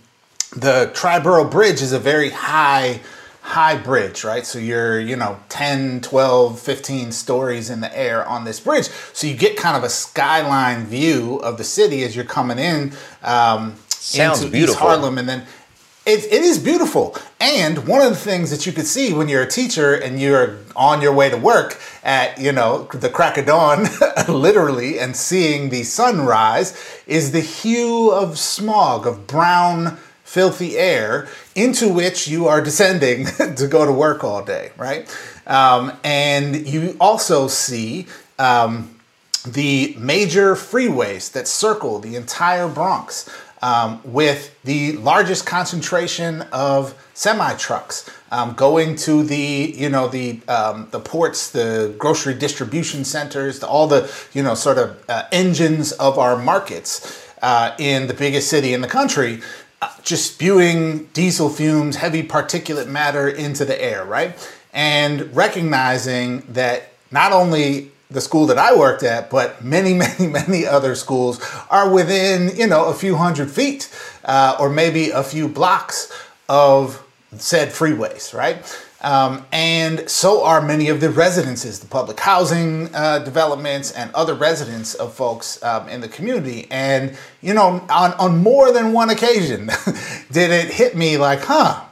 the 0.51 0.91
Triborough 0.93 1.49
Bridge 1.49 1.81
is 1.81 1.93
a 1.93 2.01
very 2.01 2.31
high 2.31 3.03
high 3.51 3.77
bridge, 3.77 4.23
right? 4.23 4.47
So 4.47 4.59
you're, 4.59 5.01
you 5.01 5.17
know, 5.17 5.41
10, 5.49 6.03
12, 6.03 6.61
15 6.61 7.11
stories 7.11 7.69
in 7.69 7.81
the 7.81 7.97
air 7.99 8.27
on 8.27 8.45
this 8.45 8.61
bridge. 8.61 8.89
So 9.13 9.27
you 9.27 9.37
get 9.37 9.57
kind 9.57 9.77
of 9.77 9.83
a 9.83 9.89
skyline 9.89 10.87
view 10.87 11.37
of 11.39 11.59
the 11.59 11.65
city 11.65 12.05
as 12.05 12.15
you're 12.15 12.25
coming 12.25 12.59
in 12.59 12.93
um, 13.23 13.77
Sounds 13.89 14.41
into 14.41 14.53
beautiful. 14.53 14.75
East 14.75 14.81
Harlem. 14.81 15.19
And 15.19 15.29
then 15.29 15.47
it, 16.07 16.25
it 16.27 16.43
is 16.43 16.59
beautiful. 16.59 17.17
And 17.41 17.89
one 17.89 18.01
of 18.03 18.11
the 18.11 18.17
things 18.17 18.51
that 18.51 18.67
you 18.67 18.73
could 18.73 18.87
see 18.87 19.13
when 19.13 19.29
you're 19.29 19.43
a 19.43 19.51
teacher 19.51 19.95
and 19.95 20.21
you're 20.21 20.59
on 20.77 21.03
your 21.03 21.13
way 21.13 21.29
to 21.29 21.37
work 21.37 21.81
at, 22.05 22.39
you 22.39 22.53
know, 22.53 22.85
the 22.85 23.11
crack 23.11 23.37
of 23.37 23.47
dawn, 23.47 23.89
literally, 24.29 25.01
and 25.01 25.17
seeing 25.17 25.71
the 25.71 25.83
sunrise 25.83 27.03
is 27.07 27.33
the 27.33 27.41
hue 27.41 28.13
of 28.13 28.39
smog, 28.39 29.09
of 29.09 29.27
brown, 29.27 29.99
filthy 30.31 30.79
air 30.79 31.27
into 31.57 31.93
which 31.93 32.29
you 32.29 32.47
are 32.47 32.61
descending 32.61 33.27
to 33.57 33.67
go 33.67 33.85
to 33.85 33.91
work 33.91 34.23
all 34.23 34.45
day, 34.45 34.71
right? 34.77 35.11
Um, 35.45 35.93
and 36.05 36.69
you 36.69 36.97
also 37.01 37.49
see 37.49 38.07
um, 38.39 38.95
the 39.45 39.93
major 39.99 40.55
freeways 40.55 41.33
that 41.33 41.49
circle 41.49 41.99
the 41.99 42.15
entire 42.15 42.69
Bronx 42.69 43.29
um, 43.61 44.01
with 44.05 44.57
the 44.63 44.93
largest 44.99 45.47
concentration 45.47 46.43
of 46.53 46.95
semi 47.13 47.53
trucks 47.55 48.09
um, 48.31 48.55
going 48.55 48.95
to 48.97 49.25
the 49.25 49.75
you 49.77 49.89
know 49.89 50.07
the 50.07 50.41
um, 50.47 50.87
the 50.93 51.01
ports, 51.01 51.51
the 51.51 51.93
grocery 51.99 52.35
distribution 52.35 53.05
centers, 53.05 53.59
the, 53.59 53.67
all 53.67 53.89
the 53.89 54.09
you 54.33 54.45
know 54.45 54.55
sort 54.55 54.79
of 54.79 55.05
uh, 55.09 55.25
engines 55.33 55.91
of 55.91 56.21
our 56.21 56.37
markets 56.37 57.27
uh, 57.43 57.75
in 57.81 58.07
the 58.07 58.15
biggest 58.15 58.49
city 58.49 58.73
in 58.73 58.81
the 58.81 58.89
country 58.89 59.41
just 60.03 60.35
spewing 60.35 61.07
diesel 61.07 61.49
fumes, 61.49 61.97
heavy 61.97 62.23
particulate 62.23 62.89
matter 62.89 63.29
into 63.29 63.65
the 63.65 63.81
air, 63.83 64.05
right? 64.05 64.37
And 64.73 65.35
recognizing 65.35 66.41
that 66.53 66.93
not 67.11 67.33
only 67.33 67.91
the 68.11 68.21
school 68.21 68.47
that 68.47 68.59
I 68.59 68.77
worked 68.77 69.03
at, 69.03 69.31
but 69.31 69.65
many, 69.65 69.95
many, 70.05 70.27
many 70.27 70.67
other 70.67 70.95
schools 70.95 71.41
are 71.71 71.91
within, 71.91 72.57
you 72.57 72.67
know, 72.67 72.87
a 72.87 72.95
few 72.95 73.17
hundred 73.17 73.51
feet 73.51 73.89
uh, 74.25 74.57
or 74.59 74.69
maybe 74.69 75.11
a 75.11 75.23
few 75.23 75.49
blocks 75.49 76.13
of 76.49 77.05
said 77.37 77.69
freeways, 77.69 78.35
right? 78.35 78.59
Um, 79.03 79.47
and 79.51 80.09
so 80.11 80.45
are 80.45 80.61
many 80.61 80.89
of 80.89 81.01
the 81.01 81.09
residences, 81.09 81.81
the 81.81 81.87
public 81.87 82.21
housing 82.21 82.95
uh, 82.95 83.21
developments, 83.21 83.93
and 83.93 84.13
other 84.15 84.35
residents 84.35 84.95
of 84.95 85.15
folks 85.15 85.63
um, 85.63 85.89
in 85.89 86.01
the 86.01 86.09
community. 86.09 86.67
And, 86.71 87.17
you 87.41 87.55
know, 87.55 87.85
on, 87.89 88.13
on 88.15 88.39
more 88.39 88.73
than 88.73 88.93
one 88.93 89.09
occasion 89.09 89.67
did 90.31 90.51
it 90.51 90.73
hit 90.73 90.97
me 90.97 91.17
like, 91.17 91.41
huh, 91.41 91.85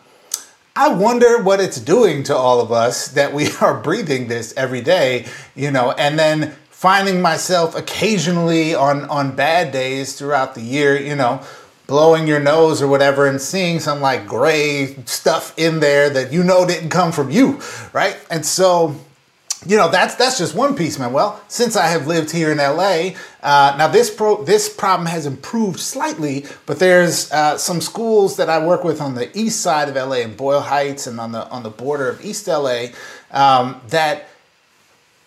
I 0.77 0.91
wonder 0.91 1.43
what 1.43 1.61
it's 1.61 1.81
doing 1.81 2.23
to 2.25 2.37
all 2.37 2.61
of 2.61 2.71
us 2.71 3.09
that 3.09 3.33
we 3.33 3.51
are 3.61 3.81
breathing 3.81 4.29
this 4.29 4.55
every 4.57 4.81
day, 4.81 5.27
you 5.57 5.71
know, 5.71 5.93
and 5.93 6.19
then 6.19 6.55
finding 6.71 7.21
myself 7.21 7.75
occasionally 7.75 8.75
on, 8.75 9.05
on 9.07 9.35
bad 9.35 9.73
days 9.73 10.17
throughout 10.17 10.55
the 10.55 10.61
year, 10.61 10.97
you 10.97 11.17
know, 11.17 11.43
blowing 11.89 12.27
your 12.27 12.39
nose 12.39 12.83
or 12.83 12.87
whatever 12.87 13.27
and 13.27 13.41
seeing 13.41 13.81
some 13.81 14.01
like 14.01 14.27
gray 14.27 14.95
stuff 15.07 15.59
in 15.59 15.81
there 15.81 16.11
that 16.11 16.33
you 16.33 16.45
know 16.45 16.65
didn't 16.65 16.91
come 16.91 17.11
from 17.11 17.31
you, 17.31 17.61
right? 17.95 18.17
And 18.31 18.45
so, 18.45 18.95
you 19.67 19.77
know, 19.77 19.91
that's 19.91 20.15
that's 20.15 20.39
just 20.39 20.55
one 20.55 20.77
piece, 20.77 20.99
man. 20.99 21.13
Well, 21.13 21.43
since 21.49 21.77
I 21.77 21.89
have 21.89 22.07
lived 22.07 22.31
here 22.31 22.53
in 22.53 22.59
LA, 22.59 23.13
uh, 23.43 23.75
now 23.79 23.89
this 23.89 24.15
pro 24.15 24.45
this 24.45 24.69
problem 24.73 25.07
has 25.07 25.25
improved 25.25 25.81
slightly, 25.81 26.45
but 26.67 26.79
there's 26.79 27.33
uh, 27.33 27.57
some 27.57 27.81
schools 27.81 28.37
that 28.37 28.51
I 28.51 28.65
work 28.65 28.85
with 28.85 29.01
on 29.01 29.15
the 29.15 29.37
east 29.37 29.63
side 29.63 29.89
of 29.89 29.97
LA 29.97 30.17
in 30.17 30.37
Boyle 30.37 30.61
Heights 30.61 31.07
and 31.07 31.19
on 31.19 31.33
the 31.33 31.49
on 31.49 31.63
the 31.63 31.71
border 31.71 32.09
of 32.11 32.23
East 32.23 32.47
LA 32.47 32.89
um, 33.31 33.81
that 33.89 34.29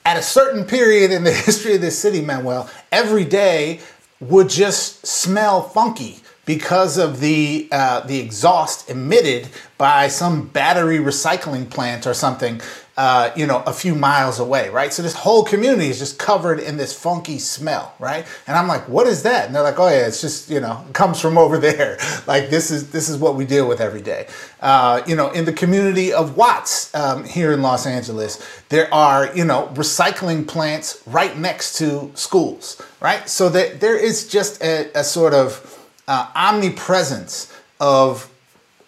at 0.06 0.16
a 0.16 0.22
certain 0.22 0.66
period 0.66 1.10
in 1.10 1.24
the 1.24 1.34
history 1.48 1.74
of 1.74 1.82
this 1.82 1.98
city, 1.98 2.22
Manuel, 2.22 2.70
every 2.92 3.26
day 3.26 3.80
would 4.20 4.48
just 4.48 5.08
smell 5.08 5.64
funky 5.64 6.21
because 6.46 6.98
of 6.98 7.20
the 7.20 7.68
uh, 7.72 8.02
the 8.02 8.20
exhaust 8.20 8.90
emitted 8.90 9.48
by 9.78 10.08
some 10.08 10.48
battery 10.48 10.98
recycling 10.98 11.70
plant 11.70 12.06
or 12.06 12.14
something, 12.14 12.62
uh, 12.98 13.32
you 13.36 13.48
know, 13.48 13.64
a 13.66 13.74
few 13.74 13.96
miles 13.96 14.40
away, 14.40 14.70
right? 14.70 14.94
So 14.94 15.02
this 15.02 15.14
whole 15.14 15.44
community 15.44 15.90
is 15.90 15.98
just 15.98 16.20
covered 16.20 16.60
in 16.60 16.78
this 16.78 16.94
funky 16.94 17.40
smell, 17.40 17.94
right? 18.00 18.26
And 18.48 18.58
I'm 18.58 18.68
like, 18.68 18.88
what 18.88 19.08
is 19.08 19.24
that? 19.24 19.46
And 19.48 19.56
they're 19.56 19.64
like, 19.64 19.80
oh 19.80 19.88
yeah, 19.88 20.08
it's 20.08 20.22
just 20.22 20.50
you 20.50 20.60
know, 20.60 20.84
comes 20.94 21.20
from 21.20 21.38
over 21.38 21.58
there. 21.58 21.98
like 22.28 22.50
this 22.50 22.72
is 22.72 22.92
this 22.92 23.08
is 23.08 23.18
what 23.18 23.36
we 23.36 23.46
deal 23.46 23.68
with 23.68 23.80
every 23.80 24.02
day. 24.02 24.28
Uh, 24.62 25.02
you 25.08 25.16
know, 25.16 25.30
in 25.32 25.46
the 25.46 25.54
community 25.54 26.12
of 26.12 26.38
Watts 26.38 26.94
um, 26.96 27.24
here 27.24 27.52
in 27.52 27.62
Los 27.62 27.86
Angeles, 27.86 28.44
there 28.70 28.92
are 28.92 29.36
you 29.36 29.46
know 29.46 29.68
recycling 29.74 30.48
plants 30.48 31.04
right 31.06 31.38
next 31.38 31.78
to 31.78 32.12
schools, 32.16 32.82
right? 33.00 33.30
So 33.30 33.48
that 33.50 33.80
there 33.80 33.98
is 33.98 34.28
just 34.28 34.62
a, 34.64 34.92
a 34.96 35.04
sort 35.04 35.36
of 35.36 35.78
uh, 36.08 36.32
omnipresence 36.36 37.54
of 37.80 38.30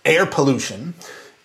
air 0.06 0.26
pollution 0.26 0.94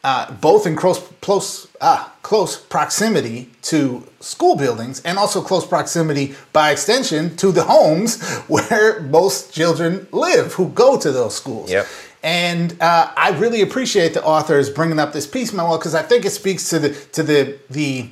uh, 0.05 0.31
both 0.33 0.67
in 0.67 0.77
close 0.77 1.01
close 1.21 1.69
uh, 1.81 2.09
close 2.23 2.57
proximity 2.57 3.51
to 3.63 4.07
school 4.21 4.57
buildings 4.57 5.03
and 5.03 5.19
also 5.19 5.43
close 5.43 5.67
proximity 5.67 6.35
by 6.53 6.71
extension 6.71 7.37
to 7.37 7.51
the 7.51 7.65
homes 7.65 8.23
where 8.49 9.01
most 9.03 9.53
children 9.53 10.07
live 10.13 10.55
who 10.55 10.69
go 10.69 10.99
to 10.99 11.11
those 11.11 11.35
schools. 11.35 11.71
Yep. 11.71 11.87
And 12.23 12.81
uh, 12.81 13.13
I 13.17 13.31
really 13.31 13.61
appreciate 13.61 14.15
the 14.15 14.25
authors 14.25 14.71
bringing 14.71 14.99
up 14.99 15.13
this 15.13 15.27
piece, 15.27 15.53
Manuel, 15.53 15.79
because 15.79 15.95
I 15.95 16.03
think 16.03 16.25
it 16.25 16.31
speaks 16.31 16.69
to 16.71 16.79
the 16.79 16.91
to 17.13 17.23
the 17.23 17.59
the 17.69 18.11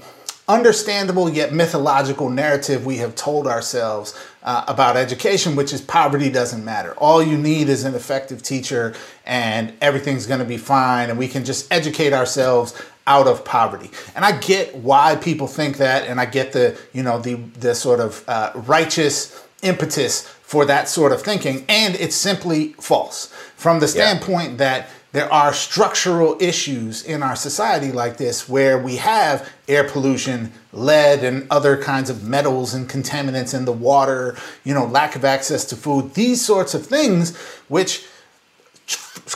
understandable 0.49 1.29
yet 1.29 1.53
mythological 1.53 2.31
narrative 2.31 2.87
we 2.87 2.99
have 2.99 3.15
told 3.15 3.47
ourselves 3.47 4.19
uh, 4.43 4.65
about 4.69 4.97
education, 4.97 5.57
which 5.57 5.73
is 5.73 5.81
poverty 5.81 6.31
doesn't 6.31 6.65
matter. 6.65 6.93
All 6.99 7.23
you 7.23 7.37
need 7.37 7.69
is 7.69 7.85
an 7.85 7.95
effective 7.95 8.43
teacher, 8.43 8.95
and 9.25 9.73
everything's 9.81 10.27
going 10.27 10.39
to 10.41 10.47
be 10.47 10.57
fine, 10.57 11.11
and 11.11 11.19
we 11.19 11.27
can 11.29 11.45
just 11.45 11.71
educate 11.73 12.13
ourselves 12.13 12.81
out 13.09 13.27
of 13.27 13.45
poverty. 13.45 13.91
And 14.15 14.25
I 14.25 14.39
get 14.39 14.77
why 14.77 15.17
people 15.17 15.47
think 15.47 15.79
that, 15.79 16.07
and 16.07 16.21
I 16.21 16.27
get 16.27 16.53
the 16.53 16.79
you 16.93 17.03
know 17.03 17.19
the 17.19 17.35
the 17.35 17.75
sort 17.75 18.01
of 18.01 18.25
uh, 18.29 18.53
righteous 18.55 19.45
impetus 19.63 20.23
for 20.23 20.65
that 20.67 20.89
sort 20.89 21.11
of 21.13 21.23
thinking, 21.23 21.65
and 21.69 21.97
it's 21.97 22.15
simply 22.15 22.75
false 22.75 23.27
from 23.57 23.81
the 23.81 23.89
standpoint 23.89 24.53
yeah. 24.53 24.57
that 24.57 24.89
there 25.17 25.33
are 25.33 25.55
structural 25.55 26.37
issues 26.41 27.03
in 27.03 27.23
our 27.23 27.35
society 27.35 27.91
like 27.91 28.19
this 28.19 28.47
where 28.51 28.77
we 28.77 28.97
have 28.97 29.51
air 29.67 29.83
pollution, 29.83 30.53
lead 30.75 31.25
and 31.25 31.47
other 31.51 31.83
kinds 31.83 32.11
of 32.11 32.23
metals 32.23 32.75
and 32.75 32.87
contaminants 32.87 33.55
in 33.55 33.65
the 33.65 33.73
water, 33.73 34.37
you 34.63 34.75
know, 34.75 34.85
lack 34.85 35.17
of 35.17 35.25
access 35.25 35.65
to 35.65 35.75
food, 35.75 36.13
these 36.13 36.45
sorts 36.45 36.75
of 36.75 36.85
things 36.85 37.35
which 37.69 38.05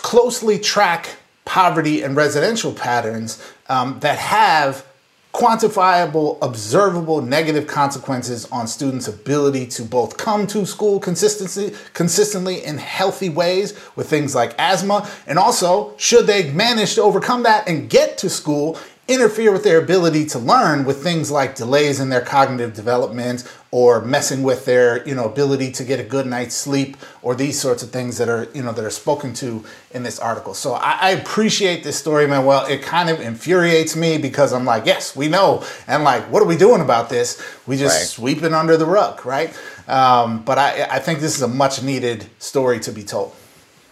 closely 0.02 0.58
track 0.58 1.16
poverty 1.46 2.02
and 2.02 2.14
residential 2.14 2.74
patterns 2.74 3.42
um, 3.70 3.98
that 4.00 4.18
have 4.18 4.86
quantifiable, 5.32 6.38
observable 6.42 7.22
negative 7.22 7.66
consequences 7.66 8.46
on 8.50 8.66
students' 8.66 9.08
ability 9.08 9.66
to 9.66 9.82
both 9.82 10.16
come 10.16 10.46
to 10.48 10.66
school 10.66 10.98
consistency, 10.98 11.74
consistently 11.94 12.64
in 12.64 12.78
healthy 12.78 13.28
ways 13.28 13.78
with 13.96 14.08
things 14.10 14.34
like 14.34 14.54
asthma, 14.58 15.08
and 15.26 15.38
also, 15.38 15.94
should 15.96 16.26
they 16.26 16.50
manage 16.52 16.94
to 16.94 17.02
overcome 17.02 17.42
that 17.44 17.68
and 17.68 17.88
get 17.88 18.18
to 18.18 18.28
school 18.28 18.78
interfere 19.10 19.50
with 19.52 19.64
their 19.64 19.82
ability 19.82 20.24
to 20.24 20.38
learn 20.38 20.84
with 20.84 21.02
things 21.02 21.30
like 21.30 21.56
delays 21.56 21.98
in 21.98 22.08
their 22.08 22.20
cognitive 22.20 22.72
development 22.72 23.42
or 23.72 24.00
messing 24.00 24.42
with 24.42 24.64
their 24.64 25.06
you 25.06 25.14
know 25.14 25.24
ability 25.24 25.70
to 25.70 25.84
get 25.84 26.00
a 26.00 26.02
good 26.02 26.26
night's 26.26 26.54
sleep 26.54 26.96
or 27.22 27.34
these 27.34 27.60
sorts 27.60 27.82
of 27.82 27.90
things 27.90 28.18
that 28.18 28.28
are 28.28 28.48
you 28.52 28.62
know 28.62 28.72
that 28.72 28.84
are 28.84 28.90
spoken 28.90 29.32
to 29.32 29.64
in 29.92 30.02
this 30.02 30.18
article. 30.18 30.54
So 30.54 30.74
i, 30.74 30.98
I 31.00 31.10
appreciate 31.10 31.84
this 31.84 31.98
story 31.98 32.26
man 32.26 32.44
well 32.44 32.66
it 32.66 32.82
kind 32.82 33.08
of 33.10 33.20
infuriates 33.20 33.94
me 33.96 34.18
because 34.18 34.52
i'm 34.52 34.64
like 34.64 34.86
yes 34.86 35.14
we 35.14 35.28
know. 35.28 35.64
And 35.86 36.04
like 36.04 36.24
what 36.24 36.42
are 36.42 36.46
we 36.46 36.56
doing 36.56 36.80
about 36.80 37.08
this? 37.08 37.42
We 37.66 37.76
just 37.76 37.98
right. 37.98 38.06
sweep 38.06 38.42
it 38.42 38.52
under 38.52 38.76
the 38.76 38.86
rug 38.86 39.24
right? 39.24 39.56
Um, 39.86 40.42
but 40.44 40.58
I, 40.58 40.84
I 40.84 40.98
think 41.00 41.20
this 41.20 41.36
is 41.36 41.42
a 41.42 41.48
much 41.48 41.82
needed 41.82 42.26
story 42.38 42.78
to 42.80 42.92
be 42.92 43.02
told. 43.02 43.34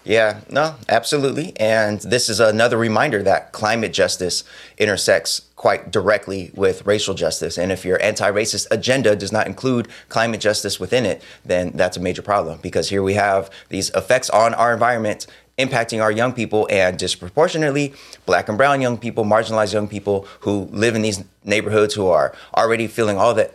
Yeah, 0.04 0.40
no, 0.48 0.76
absolutely. 0.88 1.52
And 1.58 2.00
this 2.00 2.30
is 2.30 2.40
another 2.40 2.78
reminder 2.78 3.22
that 3.24 3.52
climate 3.52 3.92
justice 3.92 4.42
intersects 4.78 5.42
quite 5.58 5.90
directly 5.90 6.52
with 6.54 6.86
racial 6.86 7.14
justice. 7.14 7.58
And 7.58 7.70
if 7.70 7.84
your 7.84 8.00
anti 8.00 8.30
racist 8.30 8.68
agenda 8.70 9.14
does 9.16 9.32
not 9.32 9.46
include 9.46 9.88
climate 10.08 10.40
justice 10.40 10.80
within 10.80 11.04
it, 11.04 11.20
then 11.44 11.72
that's 11.74 11.96
a 11.96 12.00
major 12.00 12.22
problem 12.22 12.60
because 12.62 12.88
here 12.88 13.02
we 13.02 13.14
have 13.14 13.50
these 13.68 13.90
effects 13.90 14.30
on 14.30 14.54
our 14.54 14.72
environment 14.72 15.26
impacting 15.58 16.00
our 16.00 16.12
young 16.12 16.32
people 16.32 16.68
and 16.70 16.96
disproportionately 16.96 17.92
black 18.24 18.48
and 18.48 18.56
brown 18.56 18.80
young 18.80 18.96
people, 18.96 19.24
marginalized 19.24 19.72
young 19.72 19.88
people 19.88 20.28
who 20.40 20.68
live 20.70 20.94
in 20.94 21.02
these 21.02 21.24
neighborhoods 21.44 21.94
who 21.94 22.06
are 22.06 22.32
already 22.56 22.86
feeling 22.86 23.18
all 23.18 23.34
the 23.34 23.50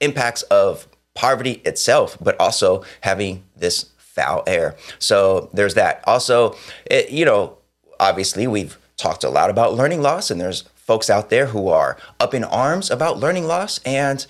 impacts 0.00 0.42
of 0.42 0.88
poverty 1.14 1.62
itself, 1.64 2.18
but 2.20 2.38
also 2.40 2.82
having 3.02 3.44
this 3.56 3.90
foul 3.96 4.42
air. 4.48 4.74
So 4.98 5.48
there's 5.52 5.74
that. 5.74 6.02
Also, 6.08 6.56
it, 6.86 7.10
you 7.10 7.24
know, 7.24 7.58
obviously 8.00 8.48
we've 8.48 8.76
talked 8.96 9.22
a 9.22 9.30
lot 9.30 9.50
about 9.50 9.74
learning 9.74 10.02
loss, 10.02 10.32
and 10.32 10.40
there's 10.40 10.64
folks 10.84 11.08
out 11.08 11.30
there 11.30 11.46
who 11.46 11.68
are 11.68 11.96
up 12.20 12.34
in 12.34 12.44
arms 12.44 12.90
about 12.90 13.18
learning 13.18 13.46
loss. 13.46 13.80
And 13.84 14.24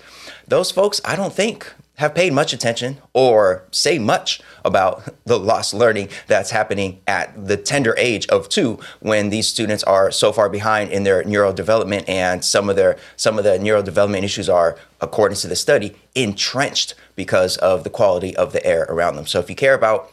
those 0.47 0.71
folks, 0.71 1.01
I 1.03 1.15
don't 1.15 1.33
think, 1.33 1.71
have 1.97 2.13
paid 2.13 2.33
much 2.33 2.53
attention 2.53 2.97
or 3.13 3.63
say 3.71 3.99
much 3.99 4.41
about 4.63 5.03
the 5.25 5.37
lost 5.37 5.73
learning 5.73 6.09
that's 6.27 6.51
happening 6.51 7.01
at 7.07 7.47
the 7.47 7.57
tender 7.57 7.93
age 7.97 8.27
of 8.27 8.49
two 8.49 8.79
when 8.99 9.29
these 9.29 9.47
students 9.47 9.83
are 9.83 10.11
so 10.11 10.31
far 10.31 10.49
behind 10.49 10.91
in 10.91 11.03
their 11.03 11.23
neurodevelopment 11.23 12.07
and 12.07 12.43
some 12.43 12.69
of 12.69 12.75
their 12.75 12.97
some 13.15 13.37
of 13.37 13.43
the 13.43 13.57
neurodevelopment 13.57 14.23
issues 14.23 14.49
are 14.49 14.77
according 15.01 15.37
to 15.37 15.47
the 15.47 15.55
study 15.55 15.95
entrenched 16.15 16.95
because 17.15 17.57
of 17.57 17.83
the 17.83 17.89
quality 17.89 18.35
of 18.35 18.53
the 18.53 18.65
air 18.65 18.85
around 18.89 19.15
them. 19.15 19.25
So 19.25 19.39
if 19.39 19.49
you 19.49 19.55
care 19.55 19.73
about 19.73 20.11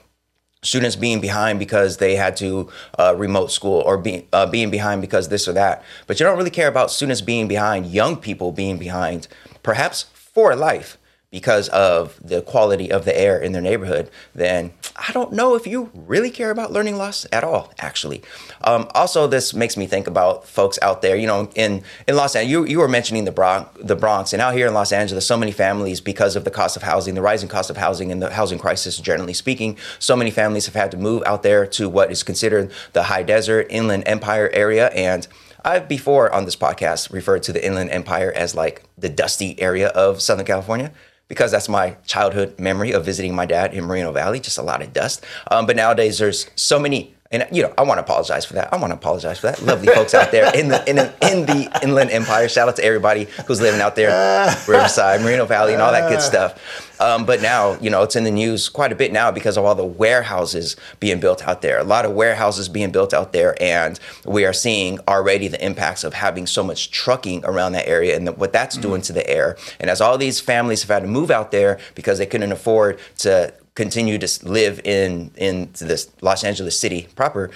students 0.63 0.97
being 0.97 1.21
behind 1.21 1.59
because 1.59 1.97
they 1.97 2.15
had 2.15 2.37
to 2.37 2.71
uh, 2.99 3.15
remote 3.17 3.51
school 3.51 3.81
or 3.81 3.99
be, 3.99 4.27
uh, 4.33 4.47
being 4.47 4.71
behind 4.71 5.01
because 5.01 5.29
this 5.29 5.49
or 5.49 5.53
that, 5.53 5.83
but 6.07 6.19
you 6.21 6.27
don't 6.27 6.39
really 6.39 6.51
care 6.51 6.69
about 6.69 6.91
students 6.91 7.21
being 7.21 7.49
behind, 7.49 7.87
young 7.87 8.17
people 8.17 8.53
being 8.53 8.79
behind, 8.79 9.27
perhaps 9.63 10.07
for 10.15 10.55
life 10.55 10.99
because 11.33 11.71
of 11.71 12.21
the 12.23 12.43
quality 12.43 12.93
of 12.93 13.07
the 13.07 13.19
air 13.19 13.39
in 13.39 13.53
their 13.53 13.63
neighborhood, 13.63 14.11
then 14.35 14.71
I 14.95 15.13
don't 15.13 15.33
know 15.33 15.55
if 15.57 15.67
you 15.67 15.91
really 15.95 16.31
care 16.31 16.51
about 16.51 16.71
learning 16.71 16.99
loss 16.99 17.27
at 17.33 17.43
all, 17.43 17.73
actually. 17.79 18.23
Um, 18.61 18.87
also, 18.95 19.27
this 19.27 19.55
makes 19.55 19.79
me 19.79 19.87
think 19.87 20.07
about 20.07 20.47
folks 20.47 20.79
out 20.83 21.01
there, 21.01 21.17
you 21.17 21.27
know, 21.27 21.51
in, 21.55 21.83
in 22.07 22.17
Los 22.17 22.37
Angeles, 22.37 22.51
you, 22.51 22.67
you 22.67 22.79
were 22.79 22.87
mentioning 22.87 23.25
the 23.25 23.33
Bronx, 23.33 23.71
the 23.83 23.97
Bronx, 23.97 24.35
and 24.35 24.43
out 24.43 24.53
here 24.53 24.69
in 24.69 24.75
Los 24.75 24.93
Angeles, 24.93 25.27
so 25.27 25.39
many 25.39 25.53
families, 25.53 26.03
because 26.03 26.37
of 26.37 26.45
the 26.45 26.51
cost 26.51 26.77
of 26.77 26.83
housing, 26.83 27.15
the 27.15 27.23
rising 27.23 27.49
cost 27.49 27.71
of 27.71 27.79
housing 27.79 28.13
and 28.13 28.21
the 28.21 28.31
housing 28.31 28.59
crisis, 28.59 28.99
generally 28.99 29.33
speaking, 29.33 29.79
so 29.99 30.15
many 30.15 30.31
families 30.31 30.67
have 30.67 30.75
had 30.75 30.91
to 30.91 30.99
move 30.99 31.23
out 31.25 31.43
there 31.43 31.67
to 31.67 31.89
what 31.89 32.13
is 32.13 32.23
considered 32.23 32.71
the 32.93 33.05
high 33.05 33.23
desert, 33.23 33.67
inland 33.71 34.03
empire 34.05 34.51
area. 34.53 34.89
And 34.89 35.27
I've 35.65 35.89
before 35.89 36.31
on 36.31 36.45
this 36.45 36.57
podcast 36.57 37.11
referred 37.11 37.43
to 37.45 37.53
the 37.53 37.65
Inland 37.65 37.91
Empire 37.91 38.33
as 38.35 38.55
like 38.55 38.83
the 38.99 39.09
dusty 39.09 39.61
area 39.63 39.89
of 39.89 40.21
Southern 40.21 40.45
California 40.45 40.93
because 41.33 41.51
that's 41.51 41.67
my 41.67 41.97
childhood 42.05 42.61
memory 42.61 42.93
of 42.93 43.07
visiting 43.07 43.35
my 43.35 43.47
dad 43.47 43.73
in 43.73 43.85
Moreno 43.85 44.13
Valley, 44.13 44.39
just 44.39 44.59
a 44.59 44.63
lot 44.63 44.83
of 44.83 44.93
dust. 44.93 45.25
Um, 45.51 45.65
but 45.65 45.77
nowadays, 45.77 46.19
there's 46.19 46.47
so 46.57 46.79
many 46.79 47.15
and 47.33 47.47
you 47.51 47.63
know, 47.63 47.73
I 47.79 47.83
want 47.83 47.99
to 47.99 48.03
apologize 48.03 48.45
for 48.45 48.55
that. 48.55 48.73
I 48.73 48.77
want 48.77 48.91
to 48.91 48.97
apologize 48.97 49.39
for 49.39 49.47
that. 49.47 49.63
Lovely 49.63 49.89
folks 49.89 50.15
out 50.15 50.31
there 50.31 50.55
in 50.55 50.69
the 50.69 50.89
in, 50.89 50.99
in 50.99 51.47
the 51.47 51.81
Inland 51.83 52.11
Empire. 52.11 52.49
Shout 52.49 52.69
out 52.69 52.77
to 52.77 52.85
everybody 52.85 53.27
who's 53.47 53.61
living 53.61 53.81
out 53.81 53.97
there, 53.97 54.47
Riverside, 54.69 55.23
Moreno 55.23 55.47
Valley, 55.47 55.73
and 55.73 55.83
all 55.83 55.93
that 55.93 56.09
good 56.09 56.21
stuff. 56.21 56.91
Um, 57.01 57.27
but 57.27 57.43
now, 57.43 57.77
you 57.81 57.91
know, 57.91 58.03
it's 58.05 58.15
in 58.15 58.23
the 58.23 58.31
news 58.31 58.69
quite 58.69 58.93
a 58.93 58.95
bit 58.95 59.13
now 59.13 59.33
because 59.33 59.57
of 59.57 59.65
all 59.65 59.75
the 59.75 59.85
warehouses 59.85 60.77
being 61.01 61.19
built 61.19 61.43
out 61.49 61.61
there. 61.61 61.79
A 61.81 61.85
lot 61.85 62.05
of 62.05 62.13
warehouses 62.13 62.69
being 62.69 62.93
built 62.93 63.13
out 63.13 63.33
there, 63.33 63.61
and 63.61 63.99
we 64.25 64.45
are 64.45 64.53
seeing 64.53 65.01
already 65.09 65.49
the 65.49 65.65
impacts 65.65 66.05
of 66.05 66.15
having 66.15 66.47
so 66.47 66.63
much 66.63 66.93
trucking 66.93 67.45
around 67.45 67.73
that 67.73 67.89
area 67.89 68.15
and 68.15 68.29
the, 68.29 68.33
what 68.33 68.53
that's 68.53 68.77
mm-hmm. 68.77 68.83
doing 68.83 69.03
to 69.03 69.13
the 69.13 69.29
air. 69.29 69.57
And 69.81 69.91
as 69.91 70.01
all 70.01 70.17
these 70.17 70.39
families 70.39 70.83
have 70.83 70.91
had 70.91 71.03
to 71.03 71.09
move 71.09 71.31
out 71.31 71.51
there 71.51 71.81
because 71.97 72.19
they 72.19 72.27
couldn't 72.27 72.53
afford 72.53 73.01
to 73.19 73.53
continue 73.75 74.19
to 74.19 74.29
live 74.49 74.81
in 74.85 75.31
in 75.37 75.71
this 75.79 76.11
Los 76.21 76.45
Angeles 76.45 76.79
city 76.79 77.09
proper, 77.15 77.51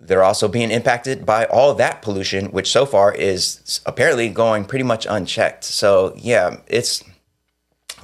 they're 0.00 0.24
also 0.24 0.48
being 0.48 0.70
impacted 0.70 1.24
by 1.24 1.46
all 1.46 1.74
that 1.74 2.02
pollution, 2.02 2.46
which 2.46 2.70
so 2.70 2.86
far 2.86 3.12
is 3.12 3.80
apparently 3.86 4.28
going 4.28 4.64
pretty 4.64 4.84
much 4.84 5.06
unchecked. 5.08 5.64
So 5.64 6.12
yeah, 6.16 6.58
it's 6.66 7.02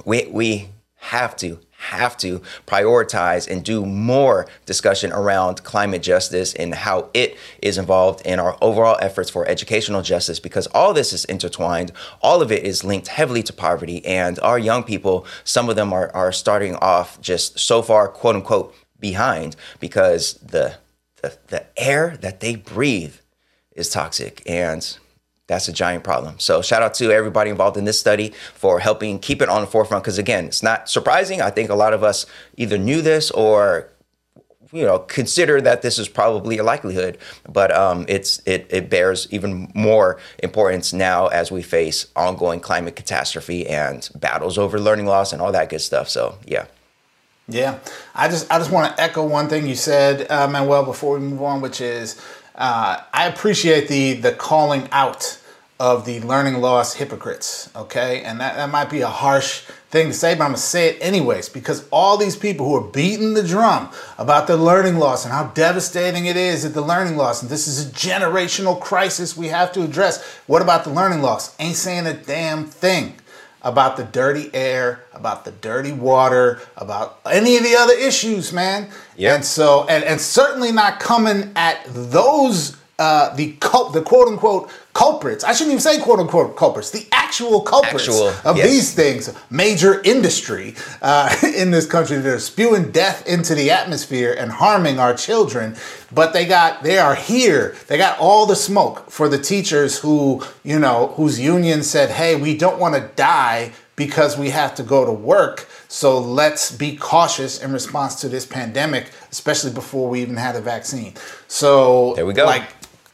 we 0.05 0.27
we 0.31 0.69
have 0.95 1.35
to 1.37 1.59
have 1.83 2.15
to 2.17 2.41
prioritize 2.65 3.47
and 3.47 3.63
do 3.63 3.85
more 3.85 4.47
discussion 4.65 5.11
around 5.11 5.63
climate 5.63 6.01
justice 6.01 6.53
and 6.53 6.73
how 6.73 7.09
it 7.13 7.37
is 7.61 7.77
involved 7.77 8.25
in 8.25 8.39
our 8.39 8.57
overall 8.61 8.97
efforts 9.01 9.29
for 9.29 9.47
educational 9.47 10.01
justice 10.01 10.39
because 10.39 10.67
all 10.67 10.93
this 10.93 11.13
is 11.13 11.25
intertwined. 11.25 11.91
All 12.21 12.41
of 12.41 12.51
it 12.51 12.63
is 12.63 12.83
linked 12.83 13.07
heavily 13.07 13.43
to 13.43 13.53
poverty. 13.53 14.05
And 14.05 14.39
our 14.39 14.57
young 14.57 14.83
people, 14.83 15.25
some 15.43 15.69
of 15.69 15.75
them 15.75 15.91
are, 15.91 16.09
are 16.15 16.31
starting 16.31 16.75
off 16.75 17.19
just 17.21 17.59
so 17.59 17.81
far, 17.81 18.07
quote 18.07 18.35
unquote, 18.35 18.75
behind 18.99 19.55
because 19.79 20.35
the, 20.35 20.75
the, 21.21 21.37
the 21.47 21.65
air 21.77 22.17
that 22.21 22.39
they 22.39 22.55
breathe 22.55 23.15
is 23.75 23.89
toxic. 23.89 24.41
And 24.45 24.97
that's 25.47 25.67
a 25.67 25.73
giant 25.73 26.03
problem. 26.03 26.39
So 26.39 26.61
shout 26.61 26.81
out 26.83 26.93
to 26.95 27.11
everybody 27.11 27.49
involved 27.49 27.77
in 27.77 27.85
this 27.85 27.99
study 27.99 28.33
for 28.53 28.79
helping 28.79 29.19
keep 29.19 29.41
it 29.41 29.49
on 29.49 29.61
the 29.61 29.67
forefront. 29.67 30.03
Because 30.03 30.17
again, 30.17 30.45
it's 30.45 30.63
not 30.63 30.89
surprising. 30.89 31.41
I 31.41 31.49
think 31.49 31.69
a 31.69 31.75
lot 31.75 31.93
of 31.93 32.03
us 32.03 32.25
either 32.55 32.77
knew 32.77 33.01
this 33.01 33.29
or 33.31 33.89
you 34.71 34.83
know 34.83 34.99
consider 34.99 35.61
that 35.61 35.83
this 35.83 35.99
is 35.99 36.09
probably 36.09 36.57
a 36.57 36.63
likelihood 36.63 37.17
but 37.47 37.71
um, 37.71 38.05
it's 38.07 38.41
it, 38.45 38.65
it 38.71 38.89
bears 38.89 39.27
even 39.31 39.71
more 39.75 40.19
importance 40.39 40.91
now 40.93 41.27
as 41.27 41.51
we 41.51 41.61
face 41.61 42.07
ongoing 42.15 42.59
climate 42.59 42.95
catastrophe 42.95 43.67
and 43.67 44.09
battles 44.15 44.57
over 44.57 44.79
learning 44.79 45.05
loss 45.05 45.31
and 45.31 45.43
all 45.43 45.51
that 45.51 45.69
good 45.69 45.79
stuff 45.81 46.09
so 46.09 46.39
yeah 46.47 46.65
Yeah, 47.47 47.79
I 48.15 48.29
just 48.29 48.49
I 48.51 48.57
just 48.57 48.71
want 48.71 48.95
to 48.95 49.03
echo 49.03 49.25
one 49.27 49.49
thing 49.49 49.67
you 49.67 49.75
said, 49.75 50.31
uh, 50.31 50.47
Manuel, 50.47 50.85
before 50.85 51.19
we 51.19 51.25
move 51.25 51.41
on, 51.41 51.59
which 51.61 51.81
is 51.81 52.19
uh, 52.55 53.01
I 53.13 53.27
appreciate 53.27 53.87
the 53.87 54.13
the 54.13 54.31
calling 54.31 54.87
out 54.91 55.39
of 55.79 56.05
the 56.05 56.19
learning 56.21 56.61
loss 56.61 56.93
hypocrites. 56.93 57.69
Okay, 57.75 58.21
and 58.23 58.39
that, 58.39 58.55
that 58.55 58.69
might 58.69 58.89
be 58.89 59.01
a 59.01 59.07
harsh 59.07 59.61
thing 59.89 60.07
to 60.07 60.13
say, 60.13 60.33
but 60.33 60.43
I'm 60.43 60.51
gonna 60.51 60.57
say 60.57 60.89
it 60.89 60.97
anyways 61.01 61.49
because 61.49 61.87
all 61.89 62.15
these 62.15 62.35
people 62.35 62.67
who 62.67 62.75
are 62.75 62.89
beating 62.89 63.33
the 63.33 63.43
drum 63.43 63.89
about 64.17 64.47
the 64.47 64.55
learning 64.55 64.97
loss 64.97 65.25
and 65.25 65.33
how 65.33 65.47
devastating 65.47 66.25
it 66.25 66.37
is 66.37 66.63
at 66.63 66.73
the 66.73 66.81
learning 66.81 67.17
loss, 67.17 67.41
and 67.41 67.49
this 67.49 67.67
is 67.67 67.87
a 67.87 67.91
generational 67.91 68.79
crisis 68.79 69.35
we 69.35 69.47
have 69.47 69.71
to 69.73 69.83
address. 69.83 70.23
What 70.47 70.61
about 70.61 70.83
the 70.83 70.91
learning 70.91 71.21
loss? 71.21 71.55
Ain't 71.59 71.75
saying 71.75 72.05
a 72.05 72.13
damn 72.13 72.65
thing 72.65 73.15
about 73.63 73.97
the 73.97 74.03
dirty 74.03 74.53
air, 74.53 75.03
about 75.13 75.45
the 75.45 75.51
dirty 75.51 75.91
water, 75.91 76.61
about 76.77 77.19
any 77.25 77.57
of 77.57 77.63
the 77.63 77.75
other 77.75 77.93
issues, 77.93 78.51
man. 78.51 78.89
Yep. 79.15 79.35
And 79.35 79.45
so, 79.45 79.85
and, 79.87 80.03
and 80.03 80.19
certainly 80.19 80.71
not 80.71 80.99
coming 80.99 81.51
at 81.55 81.85
those 81.87 82.75
uh, 82.99 83.35
the 83.35 83.53
cul- 83.53 83.89
the 83.89 84.01
quote 84.01 84.27
unquote 84.27 84.69
culprits. 84.93 85.43
I 85.43 85.53
shouldn't 85.53 85.71
even 85.71 85.81
say 85.81 85.99
quote 85.99 86.19
unquote 86.19 86.55
culprits. 86.55 86.91
The 86.91 87.07
actual 87.11 87.61
culprits 87.61 88.07
Actual, 88.07 88.27
of 88.45 88.57
yes. 88.57 88.69
these 88.69 88.93
things, 88.93 89.33
major 89.49 90.01
industry 90.03 90.75
uh, 91.01 91.35
in 91.55 91.71
this 91.71 91.87
country 91.87 92.17
that 92.17 92.31
are 92.31 92.39
spewing 92.39 92.91
death 92.91 93.27
into 93.27 93.55
the 93.55 93.71
atmosphere 93.71 94.35
and 94.37 94.51
harming 94.51 94.99
our 94.99 95.15
children. 95.15 95.75
But 96.11 96.33
they 96.33 96.45
got 96.45 96.83
they 96.83 96.99
are 96.99 97.15
here. 97.15 97.75
They 97.87 97.97
got 97.97 98.19
all 98.19 98.45
the 98.45 98.55
smoke 98.55 99.09
for 99.09 99.27
the 99.27 99.39
teachers 99.39 99.97
who 99.99 100.43
you 100.63 100.77
know 100.77 101.13
whose 101.15 101.39
union 101.39 101.81
said, 101.83 102.11
"Hey, 102.11 102.35
we 102.35 102.55
don't 102.57 102.79
want 102.79 102.95
to 102.95 103.09
die." 103.15 103.71
Because 103.95 104.39
we 104.39 104.49
have 104.49 104.73
to 104.75 104.83
go 104.83 105.05
to 105.05 105.11
work, 105.11 105.67
so 105.87 106.17
let's 106.17 106.71
be 106.71 106.95
cautious 106.97 107.61
in 107.61 107.71
response 107.71 108.15
to 108.21 108.27
this 108.27 108.43
pandemic, 108.43 109.11
especially 109.31 109.71
before 109.71 110.09
we 110.09 110.23
even 110.23 110.35
had 110.35 110.55
a 110.55 110.61
vaccine. 110.61 111.13
So 111.47 112.15
There 112.15 112.25
we 112.25 112.33
go. 112.33 112.45
Like 112.45 112.63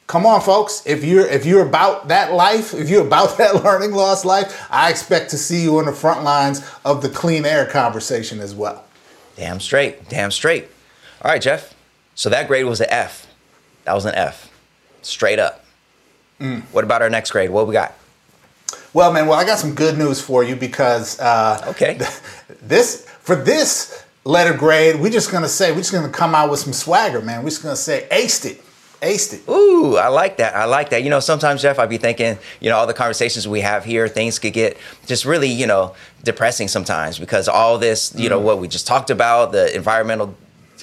come 0.09 0.25
on 0.25 0.41
folks 0.41 0.81
if 0.85 1.05
you're 1.05 1.27
if 1.27 1.45
you're 1.45 1.65
about 1.65 2.07
that 2.09 2.33
life 2.33 2.73
if 2.73 2.89
you're 2.89 3.05
about 3.05 3.37
that 3.41 3.63
learning 3.63 3.91
loss 3.91 4.25
life 4.25 4.67
i 4.69 4.89
expect 4.89 5.29
to 5.29 5.37
see 5.37 5.61
you 5.61 5.77
on 5.77 5.85
the 5.85 5.91
front 5.93 6.23
lines 6.23 6.67
of 6.83 7.01
the 7.01 7.09
clean 7.09 7.45
air 7.45 7.65
conversation 7.65 8.39
as 8.41 8.53
well 8.53 8.83
Damn 9.39 9.61
straight. 9.61 10.09
Damn 10.09 10.31
straight. 10.31 10.67
All 11.21 11.31
right, 11.31 11.41
Jeff. 11.41 11.73
So 12.13 12.29
that 12.29 12.49
grade 12.49 12.65
was 12.65 12.81
an 12.81 12.87
F. 12.89 13.25
That 13.85 13.93
was 13.93 14.03
an 14.03 14.13
F. 14.13 14.51
Straight 15.01 15.39
up. 15.39 15.63
Mm. 16.41 16.63
What 16.73 16.83
about 16.83 17.01
our 17.01 17.09
next 17.09 17.31
grade? 17.31 17.49
What 17.49 17.65
we 17.65 17.73
got? 17.73 17.95
well 18.93 19.13
man 19.13 19.27
well 19.27 19.39
i 19.39 19.45
got 19.45 19.57
some 19.59 19.73
good 19.75 19.97
news 19.97 20.19
for 20.19 20.43
you 20.43 20.55
because 20.55 21.19
uh, 21.19 21.63
Okay. 21.69 21.99
this 22.61 23.07
for 23.21 23.35
this 23.35 24.03
letter 24.25 24.53
grade 24.53 24.99
we're 24.99 25.11
just 25.11 25.31
gonna 25.31 25.47
say 25.47 25.71
we're 25.71 25.77
just 25.77 25.91
gonna 25.91 26.09
come 26.09 26.35
out 26.35 26.51
with 26.51 26.59
some 26.59 26.73
swagger 26.73 27.21
man 27.21 27.43
we're 27.43 27.49
just 27.49 27.63
gonna 27.63 27.75
say 27.75 28.07
aced 28.11 28.45
it 28.45 28.63
aced 29.01 29.33
it 29.33 29.49
Ooh, 29.49 29.97
I 29.97 30.07
like 30.07 30.37
that. 30.37 30.55
I 30.55 30.65
like 30.65 30.89
that. 30.89 31.03
You 31.03 31.09
know, 31.09 31.19
sometimes, 31.19 31.61
Jeff, 31.61 31.79
I'd 31.79 31.89
be 31.89 31.97
thinking, 31.97 32.37
you 32.59 32.69
know, 32.69 32.77
all 32.77 32.87
the 32.87 32.93
conversations 32.93 33.47
we 33.47 33.61
have 33.61 33.85
here, 33.85 34.07
things 34.07 34.39
could 34.39 34.53
get 34.53 34.77
just 35.05 35.25
really, 35.25 35.49
you 35.49 35.67
know, 35.67 35.95
depressing 36.23 36.67
sometimes 36.67 37.17
because 37.17 37.47
all 37.47 37.77
this, 37.77 38.13
you 38.15 38.29
know, 38.29 38.39
mm. 38.39 38.43
what 38.43 38.59
we 38.59 38.67
just 38.67 38.85
talked 38.85 39.09
about, 39.09 39.51
the 39.51 39.73
environmental 39.75 40.35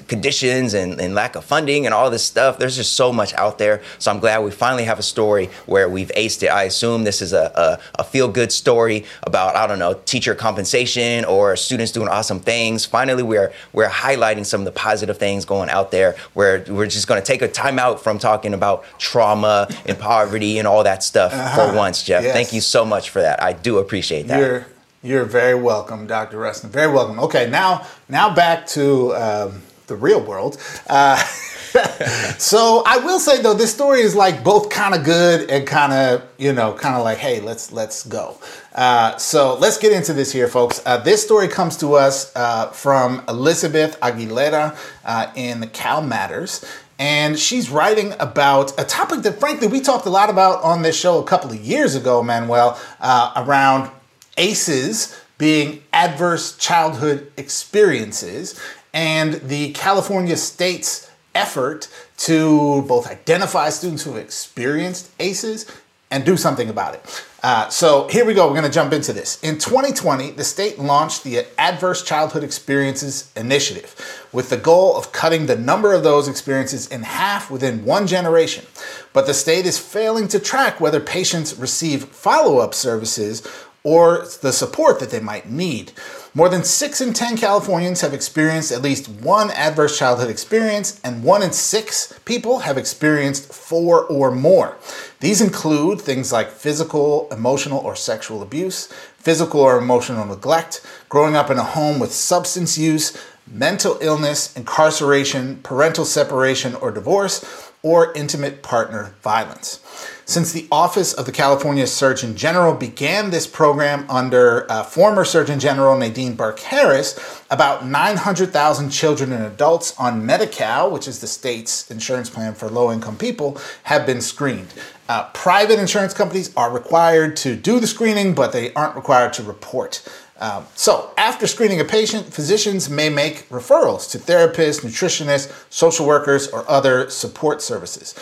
conditions 0.09 0.75
and, 0.75 1.01
and 1.01 1.15
lack 1.15 1.37
of 1.37 1.45
funding 1.45 1.87
and 1.87 1.95
all 1.95 2.11
this 2.11 2.25
stuff. 2.25 2.59
There's 2.59 2.77
just 2.77 2.95
so 2.95 3.13
much 3.13 3.35
out 3.35 3.59
there. 3.59 3.83
So 3.99 4.11
I'm 4.11 4.21
glad 4.21 4.45
we 4.45 4.51
finally 4.51 4.85
have 4.85 4.99
a 4.99 5.03
story 5.03 5.51
where 5.67 5.89
we've 5.89 6.11
aced 6.17 6.43
it. 6.43 6.49
I 6.49 6.65
assume 6.65 7.05
this 7.05 7.23
is 7.23 7.33
a, 7.33 7.53
a, 7.97 8.01
a 8.01 8.05
feel 8.05 8.29
good 8.29 8.53
story 8.53 9.05
about, 9.23 9.57
I 9.57 9.67
don't 9.67 9.79
know, 9.79 9.95
teacher 10.05 10.35
compensation 10.35 11.25
or 11.25 11.57
students 11.57 11.93
doing 11.93 12.09
awesome 12.09 12.41
things. 12.41 12.85
Finally, 12.85 13.23
we're, 13.23 13.53
we're 13.73 13.89
highlighting 13.89 14.45
some 14.45 14.61
of 14.61 14.65
the 14.65 14.73
positive 14.73 15.19
things 15.19 15.45
going 15.45 15.71
out 15.71 15.91
there 15.91 16.17
where 16.35 16.65
we're 16.69 16.87
just 16.87 17.07
going 17.07 17.21
to 17.21 17.27
take 17.27 17.43
a 17.43 17.49
time 17.49 17.79
out 17.79 18.01
from 18.01 18.19
talking 18.19 18.55
about 18.55 18.85
trauma 18.99 19.69
and 19.87 19.99
poverty 19.99 20.59
and 20.59 20.69
all 20.69 20.85
that 20.85 21.03
stuff 21.03 21.33
for 21.55 21.75
once, 21.75 22.03
Jeff. 22.03 22.23
Yes. 22.23 22.33
Thank 22.33 22.53
you 22.53 22.61
so 22.61 22.85
much 22.85 23.11
for 23.11 23.23
that. 23.23 23.43
I 23.43 23.53
do 23.53 23.79
appreciate 23.79 24.27
that. 24.29 24.39
You're 24.39 24.67
you're 25.03 25.25
very 25.25 25.55
welcome, 25.55 26.07
Dr. 26.07 26.39
Rustin. 26.39 26.71
Very 26.71 26.93
welcome. 26.93 27.21
Okay, 27.21 27.49
now 27.49 27.87
now 28.09 28.35
back 28.35 28.67
to 28.69 29.15
um, 29.15 29.63
the 29.87 29.97
real 29.97 30.21
world. 30.21 30.59
Uh, 30.87 31.17
so 32.39 32.83
I 32.87 32.99
will 32.99 33.19
say 33.19 33.43
though, 33.43 33.55
this 33.55 33.73
story 33.73 34.01
is 34.01 34.15
like 34.15 34.43
both 34.43 34.71
kind 34.71 34.95
of 34.95 35.05
good 35.05 35.51
and 35.51 35.67
kind 35.67 35.93
of 35.93 36.23
you 36.39 36.53
know 36.53 36.75
kind 36.75 36.97
of 36.97 37.05
like, 37.05 37.19
hey, 37.19 37.41
let's 37.41 37.73
let's 37.73 38.07
go. 38.07 38.39
Uh, 38.75 39.17
so 39.17 39.57
let's 39.59 39.79
get 39.79 39.93
into 39.93 40.13
this 40.13 40.33
here, 40.33 40.49
folks. 40.49 40.83
Uh, 40.85 40.99
this 40.99 41.23
story 41.23 41.49
comes 41.49 41.77
to 41.79 41.95
us 41.95 42.35
uh, 42.37 42.69
from 42.71 43.25
Elizabeth 43.29 43.99
Aguilera 44.01 44.77
uh, 45.05 45.33
in 45.35 45.63
CalMatters. 45.63 46.65
And 46.99 47.39
she's 47.39 47.69
writing 47.69 48.15
about 48.21 48.79
a 48.81 48.85
topic 48.85 49.21
that, 49.23 49.39
frankly, 49.39 49.67
we 49.69 49.81
talked 49.81 50.07
a 50.07 50.11
lot 50.11 50.31
about 50.31 50.63
on 50.63 50.81
this 50.81 50.99
show 50.99 51.19
a 51.19 51.25
couple 51.25 51.51
of 51.51 51.57
years 51.57 51.95
ago, 51.95 52.23
Manuel, 52.23 52.81
uh, 53.01 53.33
around 53.37 53.91
ACEs 54.39 55.15
being 55.39 55.83
adverse 55.93 56.57
childhood 56.57 57.31
experiences 57.37 58.59
and 58.97 59.35
the 59.35 59.73
California 59.73 60.39
state's 60.39 61.11
effort 61.35 61.87
to 62.17 62.81
both 62.89 63.07
identify 63.07 63.69
students 63.69 64.03
who 64.03 64.15
have 64.15 64.25
experienced 64.25 65.11
ACEs 65.21 65.71
and 66.11 66.25
do 66.25 66.35
something 66.35 66.71
about 66.71 66.95
it. 66.95 67.25
Uh, 67.43 67.69
so 67.69 68.09
here 68.09 68.25
we 68.25 68.33
go. 68.33 68.51
We're 68.51 68.63
to 68.63 68.71
jump 68.71 68.95
into 68.95 69.13
this. 69.13 69.39
In 69.43 69.59
2020, 69.59 70.31
the 70.31 70.45
state 70.45 70.79
launched 70.79 71.25
the 71.25 71.45
Adverse 71.59 72.03
Childhood 72.03 72.43
Experiences 72.43 73.31
Initiative 73.37 74.27
with 74.33 74.49
the 74.49 74.57
goal 74.57 74.97
of 74.97 75.13
cutting 75.13 75.45
the 75.45 75.57
number 75.57 75.93
of 75.93 76.03
those 76.03 76.27
experiences 76.27 76.89
in 76.89 77.03
half 77.03 77.51
within 77.51 77.85
one 77.85 78.07
generation. 78.07 78.65
But 79.13 79.27
the 79.27 79.35
state 79.35 79.67
is 79.67 79.79
failing 79.79 80.27
to 80.29 80.39
track 80.39 80.81
whether 80.81 81.01
patients 81.01 81.59
receive 81.59 82.07
follow 82.07 82.61
up 82.61 82.73
services 82.73 83.47
or 83.87 84.27
the 84.43 84.53
support 84.53 84.99
that 84.99 85.11
they 85.11 85.21
might 85.21 85.49
need. 85.49 85.93
More 86.35 86.49
than 86.49 86.65
6 86.65 87.01
in 87.01 87.13
10 87.13 87.37
Californians 87.37 88.01
have 88.01 88.13
experienced 88.13 88.73
at 88.73 88.83
least 88.83 89.09
one 89.09 89.53
adverse 89.53 89.97
childhood 89.97 90.29
experience, 90.29 91.01
and 91.05 91.23
1 91.23 91.43
in 91.45 91.53
6 91.53 92.19
people 92.25 92.59
have 92.59 92.77
experienced 92.77 93.55
4 93.55 94.03
or 94.07 94.33
more. 94.33 94.77
These 95.21 95.41
include 95.41 96.01
things 96.01 96.33
like 96.33 96.51
physical, 96.51 97.29
emotional, 97.31 97.79
or 97.79 97.95
sexual 97.95 98.43
abuse, 98.43 98.89
physical 99.19 99.61
or 99.61 99.79
emotional 99.79 100.27
neglect, 100.27 100.85
growing 101.09 101.37
up 101.37 101.49
in 101.49 101.59
a 101.59 101.63
home 101.63 102.01
with 102.01 102.11
substance 102.13 102.77
use, 102.77 103.17
mental 103.47 103.99
illness, 104.01 104.57
incarceration, 104.57 105.59
parental 105.63 106.05
separation 106.05 106.75
or 106.75 106.91
divorce, 106.91 107.71
or 107.87 108.13
intimate 108.15 108.65
partner 108.65 109.15
violence. 109.23 109.79
Since 110.25 110.51
the 110.51 110.67
Office 110.73 111.13
of 111.13 111.25
the 111.25 111.31
California 111.31 111.87
Surgeon 111.87 112.35
General 112.35 112.75
began 112.75 113.31
this 113.31 113.47
program 113.47 114.05
under 114.11 114.69
uh, 114.69 114.83
former 114.83 115.25
Surgeon 115.25 115.61
General 115.61 115.97
Nadine 115.97 116.35
Burke 116.35 116.59
Harris, 116.59 117.45
about 117.49 117.87
900,000 117.87 118.91
children 118.91 119.31
and 119.31 119.45
adults 119.45 119.97
on 120.01 120.27
Medi 120.27 120.49
Cal, 120.49 120.91
which 120.91 121.07
is 121.07 121.21
the 121.21 121.29
state's 121.29 121.89
insurance 121.89 122.29
plan 122.29 122.55
for 122.55 122.69
low 122.69 122.91
income 122.91 123.17
people, 123.17 123.57
have 123.85 124.05
been 124.05 124.21
screened. 124.21 124.75
Uh, 125.09 125.31
private 125.33 125.79
insurance 125.79 126.13
companies 126.13 126.53
are 126.57 126.73
required 126.73 127.37
to 127.37 127.55
do 127.55 127.79
the 127.79 127.87
screening, 127.87 128.35
but 128.35 128.51
they 128.51 128.75
aren't 128.75 128.97
required 128.97 129.33
to 129.35 129.45
report. 129.45 130.03
Um, 130.39 130.67
so, 130.75 131.13
after 131.17 131.47
screening 131.47 131.81
a 131.81 131.85
patient, 131.85 132.33
physicians 132.33 132.91
may 132.91 133.09
make 133.09 133.49
referrals 133.49 134.11
to 134.11 134.19
therapists, 134.19 134.83
nutritionists, 134.83 135.51
social 135.71 136.07
workers, 136.07 136.49
or 136.49 136.69
other 136.69 137.09
support 137.09 137.63
services. 137.63 138.15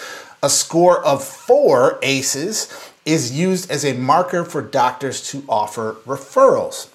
A 0.42 0.48
score 0.48 1.04
of 1.04 1.24
four 1.24 1.98
ACEs 2.02 2.72
is 3.04 3.32
used 3.32 3.70
as 3.70 3.84
a 3.84 3.94
marker 3.94 4.44
for 4.44 4.62
doctors 4.62 5.28
to 5.30 5.44
offer 5.48 5.96
referrals. 6.06 6.88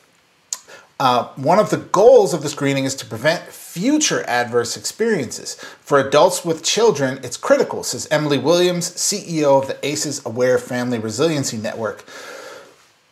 Uh, 1.00 1.30
one 1.36 1.60
of 1.60 1.70
the 1.70 1.78
goals 1.78 2.34
of 2.34 2.42
the 2.42 2.50
screening 2.50 2.84
is 2.84 2.94
to 2.94 3.06
prevent 3.06 3.42
future 3.44 4.24
adverse 4.28 4.76
experiences. 4.76 5.56
For 5.82 6.00
adults 6.00 6.44
with 6.44 6.64
children, 6.64 7.20
it's 7.24 7.38
critical, 7.38 7.84
says 7.84 8.08
Emily 8.12 8.38
Williams, 8.38 8.90
CEO 8.92 9.62
of 9.62 9.68
the 9.68 9.86
ACEs 9.86 10.26
Aware 10.26 10.58
Family 10.58 11.00
Resiliency 11.00 11.58
Network. 11.58 12.04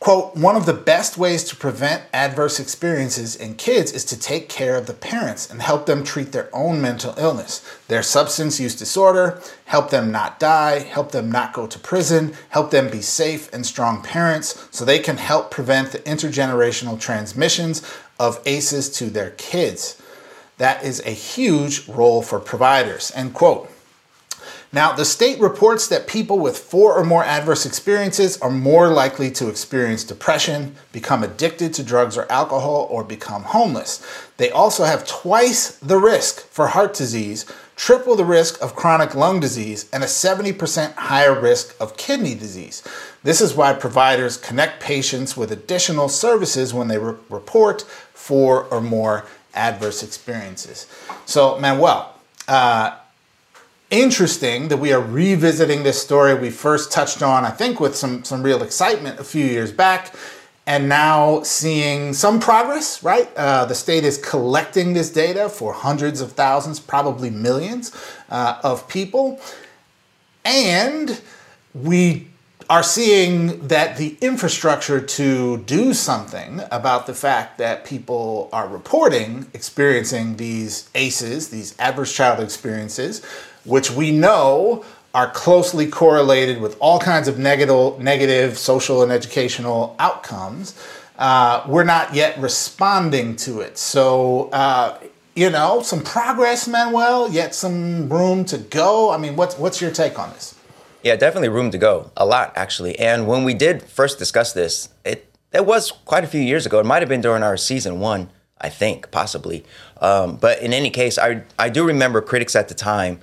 Quote, 0.00 0.36
one 0.36 0.54
of 0.54 0.64
the 0.64 0.72
best 0.72 1.18
ways 1.18 1.42
to 1.44 1.56
prevent 1.56 2.04
adverse 2.12 2.60
experiences 2.60 3.34
in 3.34 3.56
kids 3.56 3.90
is 3.90 4.04
to 4.04 4.18
take 4.18 4.48
care 4.48 4.76
of 4.76 4.86
the 4.86 4.94
parents 4.94 5.50
and 5.50 5.60
help 5.60 5.86
them 5.86 6.04
treat 6.04 6.30
their 6.30 6.48
own 6.54 6.80
mental 6.80 7.14
illness, 7.18 7.68
their 7.88 8.02
substance 8.02 8.60
use 8.60 8.76
disorder, 8.76 9.42
help 9.64 9.90
them 9.90 10.12
not 10.12 10.38
die, 10.38 10.78
help 10.78 11.10
them 11.10 11.32
not 11.32 11.52
go 11.52 11.66
to 11.66 11.78
prison, 11.80 12.32
help 12.50 12.70
them 12.70 12.88
be 12.88 13.02
safe 13.02 13.52
and 13.52 13.66
strong 13.66 14.00
parents 14.00 14.68
so 14.70 14.84
they 14.84 15.00
can 15.00 15.16
help 15.16 15.50
prevent 15.50 15.90
the 15.90 15.98
intergenerational 16.00 16.98
transmissions 16.98 17.82
of 18.20 18.40
ACEs 18.46 18.88
to 18.90 19.06
their 19.06 19.32
kids. 19.32 20.00
That 20.58 20.84
is 20.84 21.00
a 21.04 21.10
huge 21.10 21.88
role 21.88 22.22
for 22.22 22.38
providers. 22.38 23.10
End 23.16 23.34
quote. 23.34 23.68
Now, 24.70 24.92
the 24.92 25.06
state 25.06 25.40
reports 25.40 25.88
that 25.88 26.06
people 26.06 26.38
with 26.38 26.58
four 26.58 26.94
or 26.94 27.04
more 27.04 27.24
adverse 27.24 27.64
experiences 27.64 28.36
are 28.42 28.50
more 28.50 28.88
likely 28.88 29.30
to 29.32 29.48
experience 29.48 30.04
depression, 30.04 30.76
become 30.92 31.22
addicted 31.22 31.72
to 31.74 31.82
drugs 31.82 32.18
or 32.18 32.30
alcohol, 32.30 32.86
or 32.90 33.02
become 33.02 33.44
homeless. 33.44 34.04
They 34.36 34.50
also 34.50 34.84
have 34.84 35.06
twice 35.06 35.70
the 35.78 35.96
risk 35.96 36.46
for 36.48 36.66
heart 36.66 36.92
disease, 36.92 37.46
triple 37.76 38.14
the 38.14 38.26
risk 38.26 38.60
of 38.60 38.76
chronic 38.76 39.14
lung 39.14 39.40
disease, 39.40 39.88
and 39.90 40.02
a 40.02 40.06
70% 40.06 40.94
higher 40.96 41.38
risk 41.40 41.74
of 41.80 41.96
kidney 41.96 42.34
disease. 42.34 42.82
This 43.22 43.40
is 43.40 43.54
why 43.54 43.72
providers 43.72 44.36
connect 44.36 44.82
patients 44.82 45.34
with 45.34 45.50
additional 45.50 46.10
services 46.10 46.74
when 46.74 46.88
they 46.88 46.98
re- 46.98 47.14
report 47.30 47.82
four 48.12 48.64
or 48.64 48.82
more 48.82 49.24
adverse 49.54 50.02
experiences. 50.02 50.86
So, 51.24 51.58
Manuel, 51.58 52.14
uh, 52.46 52.96
interesting 53.90 54.68
that 54.68 54.76
we 54.76 54.92
are 54.92 55.00
revisiting 55.00 55.82
this 55.82 56.00
story 56.00 56.34
we 56.34 56.50
first 56.50 56.92
touched 56.92 57.22
on, 57.22 57.44
I 57.44 57.50
think, 57.50 57.80
with 57.80 57.96
some, 57.96 58.24
some 58.24 58.42
real 58.42 58.62
excitement 58.62 59.18
a 59.18 59.24
few 59.24 59.44
years 59.44 59.72
back, 59.72 60.14
and 60.66 60.88
now 60.88 61.42
seeing 61.42 62.12
some 62.12 62.38
progress, 62.38 63.02
right? 63.02 63.34
Uh, 63.36 63.64
the 63.64 63.74
state 63.74 64.04
is 64.04 64.18
collecting 64.18 64.92
this 64.92 65.10
data 65.10 65.48
for 65.48 65.72
hundreds 65.72 66.20
of 66.20 66.32
thousands, 66.32 66.78
probably 66.78 67.30
millions 67.30 67.96
uh, 68.28 68.60
of 68.62 68.86
people. 68.88 69.40
And 70.44 71.20
we 71.72 72.28
are 72.70 72.82
seeing 72.82 73.66
that 73.68 73.96
the 73.96 74.16
infrastructure 74.20 75.00
to 75.00 75.56
do 75.58 75.94
something 75.94 76.60
about 76.70 77.06
the 77.06 77.14
fact 77.14 77.56
that 77.56 77.84
people 77.84 78.50
are 78.52 78.68
reporting 78.68 79.46
experiencing 79.54 80.36
these 80.36 80.90
ACEs, 80.94 81.48
these 81.48 81.78
adverse 81.78 82.12
childhood 82.14 82.44
experiences, 82.44 83.24
which 83.64 83.90
we 83.90 84.10
know 84.10 84.84
are 85.14 85.30
closely 85.30 85.86
correlated 85.86 86.60
with 86.60 86.76
all 86.78 86.98
kinds 86.98 87.26
of 87.26 87.38
negative, 87.38 87.98
negative 88.00 88.58
social 88.58 89.02
and 89.02 89.10
educational 89.10 89.96
outcomes. 89.98 90.78
Uh, 91.18 91.64
we're 91.66 91.84
not 91.84 92.14
yet 92.14 92.38
responding 92.38 93.34
to 93.34 93.60
it. 93.60 93.78
So, 93.78 94.50
uh, 94.50 94.98
you 95.34 95.48
know, 95.48 95.80
some 95.80 96.02
progress, 96.02 96.68
Manuel, 96.68 97.30
yet 97.30 97.54
some 97.54 98.10
room 98.10 98.44
to 98.46 98.58
go. 98.58 99.10
I 99.10 99.16
mean, 99.16 99.36
what's, 99.36 99.56
what's 99.56 99.80
your 99.80 99.90
take 99.90 100.18
on 100.18 100.30
this? 100.34 100.57
Yeah, 101.02 101.16
definitely 101.16 101.48
room 101.48 101.70
to 101.70 101.78
go. 101.78 102.10
A 102.16 102.26
lot, 102.26 102.52
actually. 102.56 102.98
And 102.98 103.26
when 103.26 103.44
we 103.44 103.54
did 103.54 103.82
first 103.82 104.18
discuss 104.18 104.52
this, 104.52 104.88
it, 105.04 105.32
it 105.52 105.64
was 105.64 105.92
quite 105.92 106.24
a 106.24 106.26
few 106.26 106.40
years 106.40 106.66
ago. 106.66 106.80
It 106.80 106.86
might 106.86 107.02
have 107.02 107.08
been 107.08 107.20
during 107.20 107.42
our 107.42 107.56
season 107.56 108.00
one, 108.00 108.30
I 108.60 108.68
think, 108.68 109.10
possibly. 109.10 109.64
Um, 110.00 110.36
but 110.36 110.60
in 110.60 110.72
any 110.72 110.90
case, 110.90 111.18
I, 111.18 111.42
I 111.58 111.68
do 111.68 111.86
remember 111.86 112.20
critics 112.20 112.56
at 112.56 112.68
the 112.68 112.74
time 112.74 113.20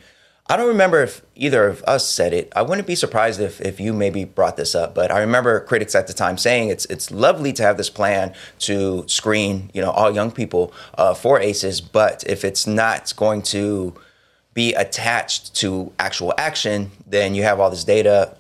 I 0.48 0.58
don't 0.58 0.68
remember 0.68 1.02
if 1.02 1.24
either 1.34 1.68
of 1.68 1.84
us 1.88 2.08
said 2.08 2.32
it. 2.32 2.54
I 2.56 2.62
wouldn't 2.62 2.86
be 2.86 2.94
surprised 2.94 3.40
if, 3.40 3.60
if 3.62 3.80
you 3.80 3.94
maybe 3.94 4.26
brought 4.26 4.58
this 4.58 4.76
up, 4.76 4.94
but 4.94 5.12
I 5.12 5.20
remember 5.20 5.60
critics 5.62 5.96
at 5.96 6.06
the 6.06 6.14
time 6.14 6.38
saying 6.38 6.70
it's 6.70 6.86
it's 6.86 7.10
lovely 7.10 7.52
to 7.54 7.64
have 7.64 7.78
this 7.78 7.90
plan 7.90 8.32
to 8.60 9.06
screen 9.08 9.72
you 9.74 9.82
know 9.82 9.90
all 9.90 10.14
young 10.14 10.30
people 10.30 10.72
uh, 11.00 11.16
for 11.16 11.40
ACEs, 11.40 11.82
but 11.82 12.24
if 12.28 12.46
it's 12.46 12.68
not 12.68 13.12
going 13.16 13.42
to 13.42 13.96
be 14.56 14.74
attached 14.74 15.54
to 15.54 15.92
actual 16.00 16.34
action, 16.40 16.90
then 17.06 17.36
you 17.36 17.44
have 17.44 17.60
all 17.60 17.70
this 17.70 17.84
data 17.84 18.36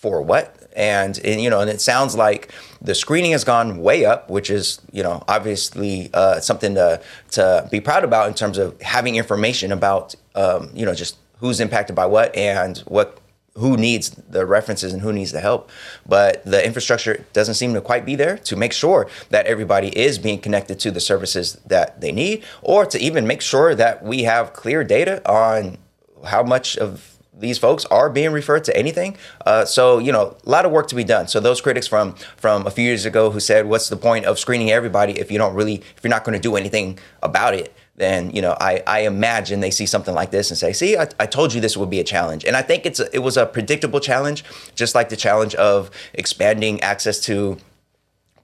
for 0.00 0.20
what? 0.20 0.58
And, 0.74 1.18
and, 1.22 1.40
you 1.40 1.50
know, 1.50 1.60
and 1.60 1.70
it 1.70 1.80
sounds 1.80 2.16
like 2.16 2.50
the 2.80 2.94
screening 2.94 3.32
has 3.32 3.44
gone 3.44 3.78
way 3.78 4.04
up, 4.04 4.28
which 4.28 4.50
is 4.50 4.80
you 4.90 5.02
know 5.02 5.22
obviously 5.28 6.10
uh, 6.12 6.40
something 6.40 6.74
to 6.74 7.00
to 7.32 7.68
be 7.70 7.80
proud 7.80 8.02
about 8.02 8.26
in 8.28 8.34
terms 8.34 8.58
of 8.58 8.80
having 8.82 9.16
information 9.16 9.70
about 9.70 10.14
um, 10.34 10.70
you 10.74 10.84
know 10.84 10.94
just 10.94 11.16
who's 11.38 11.60
impacted 11.60 11.94
by 11.94 12.06
what 12.06 12.34
and 12.34 12.78
what 12.78 13.18
who 13.56 13.76
needs 13.76 14.10
the 14.10 14.46
references 14.46 14.92
and 14.92 15.02
who 15.02 15.12
needs 15.12 15.32
the 15.32 15.40
help. 15.40 15.70
But 16.06 16.44
the 16.44 16.64
infrastructure 16.64 17.24
doesn't 17.32 17.54
seem 17.54 17.74
to 17.74 17.80
quite 17.80 18.06
be 18.06 18.16
there 18.16 18.38
to 18.38 18.56
make 18.56 18.72
sure 18.72 19.08
that 19.30 19.46
everybody 19.46 19.88
is 19.88 20.18
being 20.18 20.38
connected 20.40 20.80
to 20.80 20.90
the 20.90 21.00
services 21.00 21.54
that 21.66 22.00
they 22.00 22.12
need, 22.12 22.44
or 22.62 22.86
to 22.86 22.98
even 22.98 23.26
make 23.26 23.42
sure 23.42 23.74
that 23.74 24.02
we 24.02 24.22
have 24.22 24.52
clear 24.52 24.84
data 24.84 25.22
on 25.30 25.78
how 26.24 26.42
much 26.42 26.76
of 26.78 27.12
these 27.34 27.58
folks 27.58 27.84
are 27.86 28.08
being 28.08 28.30
referred 28.30 28.64
to 28.64 28.76
anything. 28.76 29.16
Uh, 29.44 29.64
so 29.64 29.98
you 29.98 30.12
know, 30.12 30.36
a 30.46 30.48
lot 30.48 30.64
of 30.64 30.72
work 30.72 30.88
to 30.88 30.94
be 30.94 31.04
done. 31.04 31.28
So 31.28 31.40
those 31.40 31.60
critics 31.60 31.86
from 31.86 32.14
from 32.36 32.66
a 32.66 32.70
few 32.70 32.84
years 32.84 33.04
ago 33.04 33.30
who 33.30 33.40
said, 33.40 33.66
"What's 33.66 33.88
the 33.88 33.96
point 33.96 34.24
of 34.24 34.38
screening 34.38 34.70
everybody 34.70 35.18
if 35.18 35.30
you 35.30 35.38
don't 35.38 35.54
really, 35.54 35.76
if 35.96 36.00
you're 36.02 36.10
not 36.10 36.24
going 36.24 36.34
to 36.34 36.42
do 36.42 36.56
anything 36.56 36.98
about 37.22 37.54
it?" 37.54 37.74
Then 37.96 38.30
you 38.30 38.40
know 38.40 38.56
I, 38.60 38.82
I 38.86 39.00
imagine 39.00 39.60
they 39.60 39.70
see 39.70 39.86
something 39.86 40.14
like 40.14 40.30
this 40.30 40.50
and 40.50 40.58
say, 40.58 40.72
"See, 40.72 40.96
I, 40.96 41.08
I 41.20 41.26
told 41.26 41.52
you 41.52 41.60
this 41.60 41.76
would 41.76 41.90
be 41.90 42.00
a 42.00 42.04
challenge." 42.04 42.44
And 42.44 42.56
I 42.56 42.62
think 42.62 42.86
it's 42.86 43.00
a, 43.00 43.14
it 43.14 43.20
was 43.20 43.36
a 43.36 43.46
predictable 43.46 44.00
challenge, 44.00 44.44
just 44.74 44.94
like 44.94 45.08
the 45.08 45.16
challenge 45.16 45.54
of 45.56 45.90
expanding 46.14 46.80
access 46.82 47.20
to 47.20 47.58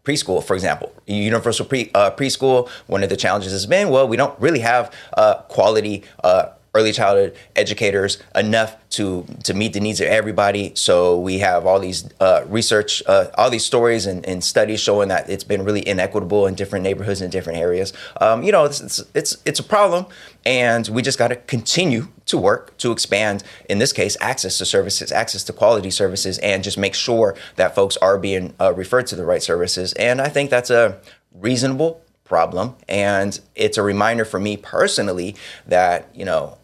preschool, 0.04 0.42
for 0.42 0.54
example, 0.54 0.92
universal 1.06 1.66
pre 1.66 1.90
uh, 1.94 2.10
preschool. 2.10 2.68
One 2.86 3.02
of 3.02 3.10
the 3.10 3.16
challenges 3.16 3.52
has 3.52 3.66
been, 3.66 3.90
well, 3.90 4.08
we 4.08 4.16
don't 4.16 4.38
really 4.40 4.60
have 4.60 4.92
uh, 5.14 5.42
quality. 5.42 6.04
Uh, 6.22 6.50
early 6.74 6.92
childhood 6.92 7.36
educators 7.56 8.18
enough 8.34 8.76
to 8.90 9.24
to 9.44 9.54
meet 9.54 9.72
the 9.72 9.80
needs 9.80 10.00
of 10.00 10.08
everybody. 10.08 10.72
So 10.74 11.18
we 11.18 11.38
have 11.38 11.66
all 11.66 11.80
these 11.80 12.08
uh, 12.20 12.44
research, 12.46 13.02
uh, 13.06 13.26
all 13.34 13.50
these 13.50 13.64
stories 13.64 14.06
and, 14.06 14.24
and, 14.26 14.42
studies 14.42 14.80
showing 14.80 15.08
that 15.08 15.28
it's 15.28 15.44
been 15.44 15.64
really 15.64 15.86
inequitable 15.86 16.46
in 16.46 16.54
different 16.54 16.82
neighborhoods 16.82 17.20
and 17.20 17.30
different 17.30 17.58
areas. 17.58 17.92
Um, 18.20 18.42
you 18.42 18.52
know, 18.52 18.64
it's, 18.64 18.80
it's, 18.80 19.02
it's 19.14 19.36
it's 19.44 19.60
a 19.60 19.62
problem, 19.62 20.06
and 20.44 20.88
we 20.88 21.02
just 21.02 21.18
got 21.18 21.28
to 21.28 21.36
continue 21.36 22.08
to 22.26 22.38
work 22.38 22.76
to 22.78 22.92
expand. 22.92 23.42
In 23.68 23.78
this 23.78 23.92
case, 23.92 24.16
access 24.20 24.58
to 24.58 24.64
services, 24.64 25.12
access 25.12 25.44
to 25.44 25.52
quality 25.52 25.90
services, 25.90 26.38
and 26.38 26.62
just 26.62 26.78
make 26.78 26.94
sure 26.94 27.36
that 27.56 27.74
folks 27.74 27.96
are 27.98 28.18
being 28.18 28.54
uh, 28.60 28.72
referred 28.74 29.06
to 29.08 29.16
the 29.16 29.24
right 29.24 29.42
services. 29.42 29.92
And 29.94 30.20
I 30.20 30.28
think 30.28 30.50
that's 30.50 30.70
a 30.70 30.98
reasonable 31.32 32.02
problem 32.28 32.76
and 32.88 33.40
it's 33.54 33.78
a 33.78 33.82
reminder 33.82 34.24
for 34.24 34.38
me 34.38 34.56
personally 34.56 35.34
that 35.66 36.08
you 36.14 36.24
know 36.24 36.58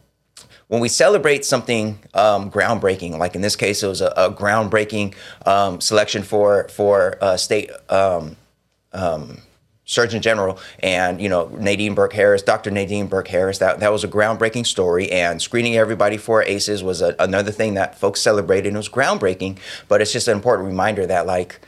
when 0.69 0.81
we 0.81 0.89
celebrate 0.89 1.45
something 1.45 1.99
um, 2.15 2.51
groundbreaking, 2.51 3.19
like 3.19 3.35
in 3.35 3.43
this 3.43 3.55
case, 3.55 3.83
it 3.83 3.87
was 3.87 4.01
a, 4.01 4.09
a 4.17 4.33
groundbreaking 4.33 5.15
um, 5.47 5.81
selection 5.81 6.23
for 6.23 6.69
for 6.69 7.19
uh, 7.21 7.37
state 7.37 7.71
um, 7.91 8.37
um, 8.93 9.43
Surgeon 9.85 10.23
General, 10.23 10.59
and 10.83 11.21
you 11.21 11.29
know 11.29 11.49
Nadine 11.59 11.95
Burke 11.95 12.15
Harris, 12.15 12.43
Dr. 12.43 12.71
Nadine 12.71 13.07
Burke 13.07 13.29
Harris. 13.29 13.59
That 13.59 13.81
that 13.81 13.93
was 13.93 14.05
a 14.05 14.09
groundbreaking 14.09 14.67
story, 14.67 15.11
and 15.13 15.41
screening 15.43 15.77
everybody 15.77 16.17
for 16.17 16.43
ACEs 16.43 16.83
was 16.83 17.03
a, 17.03 17.15
another 17.19 17.51
thing 17.51 17.75
that 17.75 17.99
folks 17.99 18.21
celebrated. 18.21 18.69
and 18.69 18.77
It 18.77 18.79
was 18.79 18.89
groundbreaking, 18.89 19.59
but 19.89 20.01
it's 20.01 20.13
just 20.13 20.29
an 20.29 20.35
important 20.35 20.69
reminder 20.69 21.07
that 21.07 21.27
like 21.27 21.61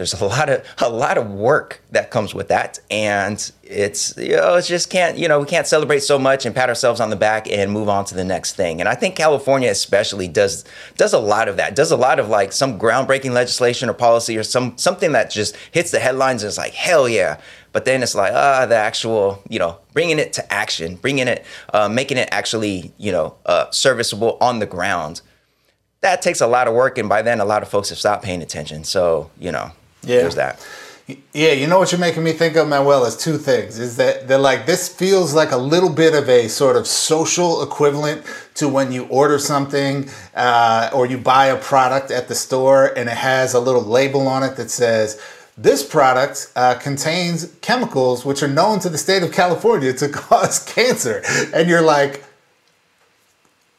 there's 0.00 0.14
a 0.14 0.24
lot 0.36 0.48
of 0.48 0.64
a 0.78 0.88
lot 0.88 1.18
of 1.18 1.30
work 1.30 1.82
that 1.90 2.10
comes 2.10 2.34
with 2.34 2.48
that. 2.48 2.78
And 2.90 3.52
it's 3.62 4.16
you 4.16 4.36
know 4.36 4.54
it's 4.54 4.66
just 4.66 4.88
can't 4.88 5.18
you 5.18 5.28
know 5.28 5.40
we 5.40 5.46
can't 5.46 5.66
celebrate 5.66 6.00
so 6.00 6.18
much 6.18 6.46
and 6.46 6.54
pat 6.54 6.70
ourselves 6.70 7.00
on 7.00 7.10
the 7.10 7.16
back 7.16 7.46
and 7.50 7.70
move 7.70 7.90
on 7.90 8.06
to 8.06 8.14
the 8.14 8.24
next 8.24 8.56
thing. 8.56 8.80
And 8.80 8.88
i 8.88 8.94
think 8.94 9.14
california 9.14 9.70
especially 9.70 10.26
does 10.26 10.64
does 10.96 11.12
a 11.12 11.18
lot 11.18 11.48
of 11.48 11.58
that 11.58 11.76
does 11.76 11.90
a 11.92 11.96
lot 11.96 12.18
of 12.18 12.28
like 12.28 12.52
some 12.52 12.78
groundbreaking 12.78 13.32
legislation 13.32 13.88
or 13.90 13.92
policy 13.92 14.38
or 14.38 14.42
some 14.42 14.76
something 14.78 15.12
that 15.12 15.30
just 15.30 15.54
hits 15.70 15.90
the 15.90 16.00
headlines 16.00 16.42
and 16.42 16.48
it's 16.48 16.58
like 16.58 16.72
hell 16.72 17.08
yeah. 17.08 17.38
But 17.72 17.84
then 17.84 18.02
it's 18.02 18.16
like 18.16 18.32
ah 18.32 18.66
the 18.66 18.76
actual 18.76 19.42
you 19.48 19.58
know 19.58 19.78
bringing 19.92 20.18
it 20.18 20.32
to 20.34 20.52
action 20.52 20.96
bringing 20.96 21.28
it 21.28 21.44
uh, 21.74 21.88
making 21.88 22.16
it 22.16 22.28
actually 22.32 22.92
you 22.96 23.12
know 23.12 23.36
uh, 23.44 23.70
serviceable 23.70 24.38
on 24.40 24.58
the 24.60 24.66
ground. 24.66 25.20
That 26.00 26.22
takes 26.22 26.40
a 26.40 26.46
lot 26.46 26.66
of 26.66 26.74
work 26.74 26.96
and 26.96 27.08
by 27.08 27.20
then 27.20 27.40
a 27.40 27.44
lot 27.44 27.62
of 27.62 27.68
folks 27.68 27.90
have 27.90 27.98
stopped 27.98 28.24
paying 28.24 28.40
attention. 28.40 28.84
So 28.84 29.30
you 29.38 29.52
know 29.52 29.70
yeah. 30.02 30.18
There's 30.18 30.34
that. 30.36 30.66
Yeah, 31.32 31.52
you 31.52 31.66
know 31.66 31.78
what 31.78 31.90
you're 31.90 32.00
making 32.00 32.22
me 32.22 32.32
think 32.32 32.56
of, 32.56 32.68
Manuel, 32.68 33.04
is 33.04 33.16
two 33.16 33.36
things. 33.36 33.78
Is 33.78 33.96
that 33.96 34.28
they're 34.28 34.38
like 34.38 34.66
this 34.66 34.88
feels 34.88 35.34
like 35.34 35.50
a 35.50 35.56
little 35.56 35.90
bit 35.90 36.14
of 36.14 36.28
a 36.28 36.48
sort 36.48 36.76
of 36.76 36.86
social 36.86 37.62
equivalent 37.62 38.24
to 38.54 38.68
when 38.68 38.92
you 38.92 39.06
order 39.06 39.38
something 39.38 40.08
uh, 40.34 40.90
or 40.92 41.06
you 41.06 41.18
buy 41.18 41.46
a 41.46 41.56
product 41.56 42.10
at 42.10 42.28
the 42.28 42.34
store 42.34 42.96
and 42.96 43.08
it 43.08 43.16
has 43.16 43.54
a 43.54 43.60
little 43.60 43.82
label 43.82 44.28
on 44.28 44.42
it 44.42 44.56
that 44.56 44.70
says, 44.70 45.20
this 45.56 45.82
product 45.84 46.50
uh, 46.56 46.74
contains 46.74 47.54
chemicals 47.60 48.24
which 48.24 48.42
are 48.42 48.48
known 48.48 48.78
to 48.80 48.88
the 48.88 48.98
state 48.98 49.22
of 49.22 49.32
California 49.32 49.92
to 49.92 50.08
cause 50.12 50.60
cancer. 50.60 51.22
And 51.52 51.68
you're 51.68 51.82
like, 51.82 52.24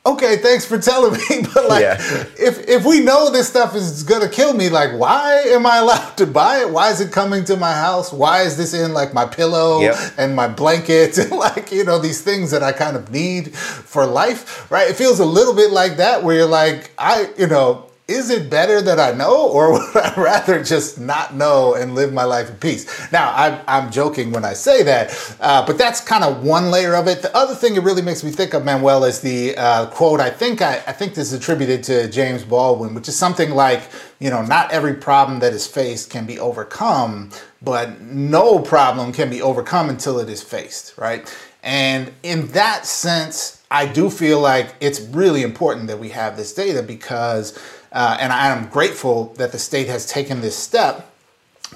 okay, 0.05 0.37
thanks 0.37 0.65
for 0.65 0.77
telling 0.77 1.13
me. 1.13 1.47
But 1.53 1.67
like, 1.67 1.81
yeah. 1.81 1.97
if 2.39 2.67
if 2.67 2.85
we 2.85 3.01
know 3.01 3.29
this 3.29 3.49
stuff 3.49 3.75
is 3.75 4.03
gonna 4.03 4.29
kill 4.29 4.53
me, 4.53 4.69
like, 4.69 4.97
why 4.97 5.41
am 5.47 5.65
I 5.65 5.77
allowed 5.77 6.15
to 6.17 6.25
buy 6.25 6.59
it? 6.59 6.69
Why 6.69 6.91
is 6.91 7.01
it 7.01 7.11
coming 7.11 7.43
to 7.45 7.57
my 7.57 7.73
house? 7.73 8.13
Why 8.13 8.41
is 8.41 8.57
this 8.57 8.73
in 8.73 8.93
like 8.93 9.13
my 9.13 9.25
pillow 9.25 9.81
yep. 9.81 9.97
and 10.17 10.35
my 10.35 10.47
blanket 10.47 11.17
and 11.17 11.31
like 11.47 11.71
you 11.71 11.83
know 11.83 11.99
these 11.99 12.21
things 12.21 12.51
that 12.51 12.63
I 12.63 12.71
kind 12.71 12.95
of 12.95 13.11
need 13.11 13.53
for 13.55 14.05
life, 14.05 14.71
right? 14.71 14.89
It 14.89 14.95
feels 14.95 15.19
a 15.19 15.25
little 15.25 15.53
bit 15.53 15.71
like 15.71 15.97
that, 15.97 16.23
where 16.23 16.35
you're 16.35 16.45
like, 16.45 16.91
I, 16.97 17.29
you 17.37 17.47
know, 17.47 17.90
is 18.11 18.29
it 18.29 18.49
better 18.49 18.81
that 18.81 18.99
I 18.99 19.11
know, 19.11 19.47
or 19.49 19.71
would 19.73 19.95
I 19.95 20.13
rather 20.15 20.63
just 20.63 20.99
not 20.99 21.35
know 21.35 21.75
and 21.75 21.95
live 21.95 22.13
my 22.13 22.23
life 22.23 22.49
in 22.49 22.57
peace? 22.57 23.11
Now, 23.11 23.33
I'm, 23.35 23.59
I'm 23.67 23.91
joking 23.91 24.31
when 24.31 24.45
I 24.45 24.53
say 24.53 24.83
that, 24.83 25.35
uh, 25.39 25.65
but 25.65 25.77
that's 25.77 26.01
kind 26.01 26.23
of 26.23 26.43
one 26.43 26.69
layer 26.69 26.95
of 26.95 27.07
it. 27.07 27.21
The 27.21 27.35
other 27.35 27.55
thing 27.55 27.75
it 27.75 27.83
really 27.83 28.01
makes 28.01 28.23
me 28.23 28.31
think 28.31 28.53
of, 28.53 28.65
Manuel, 28.65 29.05
is 29.05 29.21
the 29.21 29.55
uh, 29.57 29.85
quote. 29.87 30.19
I 30.19 30.29
think 30.29 30.61
I, 30.61 30.75
I 30.87 30.91
think 30.91 31.15
this 31.15 31.31
is 31.31 31.33
attributed 31.33 31.83
to 31.85 32.09
James 32.09 32.43
Baldwin, 32.43 32.93
which 32.93 33.07
is 33.07 33.15
something 33.15 33.51
like, 33.51 33.83
you 34.19 34.29
know, 34.29 34.41
not 34.41 34.71
every 34.71 34.93
problem 34.93 35.39
that 35.39 35.53
is 35.53 35.65
faced 35.65 36.09
can 36.09 36.25
be 36.25 36.39
overcome, 36.39 37.31
but 37.61 38.01
no 38.01 38.59
problem 38.59 39.13
can 39.13 39.29
be 39.29 39.41
overcome 39.41 39.89
until 39.89 40.19
it 40.19 40.29
is 40.29 40.43
faced, 40.43 40.97
right? 40.97 41.33
And 41.63 42.11
in 42.23 42.47
that 42.47 42.85
sense, 42.85 43.61
I 43.69 43.85
do 43.85 44.09
feel 44.09 44.39
like 44.39 44.75
it's 44.81 44.99
really 44.99 45.43
important 45.43 45.87
that 45.87 45.99
we 45.99 46.09
have 46.09 46.35
this 46.35 46.53
data 46.53 46.83
because 46.83 47.57
uh, 47.91 48.17
and 48.19 48.31
I'm 48.31 48.67
grateful 48.69 49.33
that 49.37 49.51
the 49.51 49.59
state 49.59 49.87
has 49.87 50.05
taken 50.05 50.41
this 50.41 50.55
step 50.55 51.11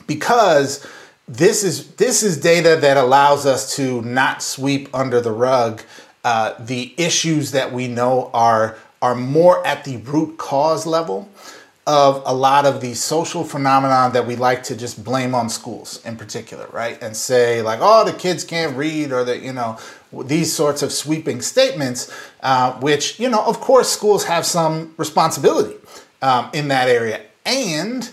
because 0.08 0.86
this 1.28 1.64
is 1.64 1.92
this 1.96 2.24
is 2.24 2.38
data 2.38 2.78
that 2.82 2.98
allows 2.98 3.46
us 3.46 3.76
to 3.76 4.02
not 4.04 4.44
sweep 4.44 4.90
under 4.94 5.20
the 5.20 5.32
rug 5.32 5.82
uh, 6.24 6.56
the 6.60 6.94
issues 6.98 7.52
that 7.52 7.72
we 7.72 7.88
know 7.88 8.30
are 8.34 8.78
are 9.02 9.16
more 9.16 9.66
at 9.66 9.84
the 9.84 9.98
root 9.98 10.38
cause 10.38 10.86
level 10.86 11.30
of 11.88 12.24
a 12.26 12.34
lot 12.34 12.66
of 12.66 12.82
these 12.82 13.00
social 13.00 13.44
phenomena 13.44 14.10
that 14.12 14.26
we 14.26 14.36
like 14.36 14.64
to 14.64 14.76
just 14.76 15.04
blame 15.04 15.36
on 15.36 15.48
schools 15.50 16.04
in 16.04 16.18
particular, 16.18 16.68
right? 16.72 17.00
And 17.04 17.16
say 17.16 17.62
like, 17.62 17.78
oh, 17.82 18.04
the 18.04 18.14
kids 18.14 18.44
can't 18.44 18.76
read, 18.76 19.12
or 19.12 19.24
the 19.24 19.38
you 19.38 19.54
know 19.54 19.78
these 20.12 20.52
sorts 20.52 20.82
of 20.82 20.92
sweeping 20.92 21.42
statements, 21.42 22.12
uh, 22.42 22.74
which 22.80 23.20
you 23.20 23.30
know, 23.30 23.44
of 23.46 23.60
course, 23.60 23.90
schools 23.90 24.26
have 24.26 24.46
some 24.46 24.94
responsibility 24.98 25.76
um, 26.22 26.50
in 26.54 26.68
that 26.70 26.88
area. 26.88 27.22
And 27.46 28.10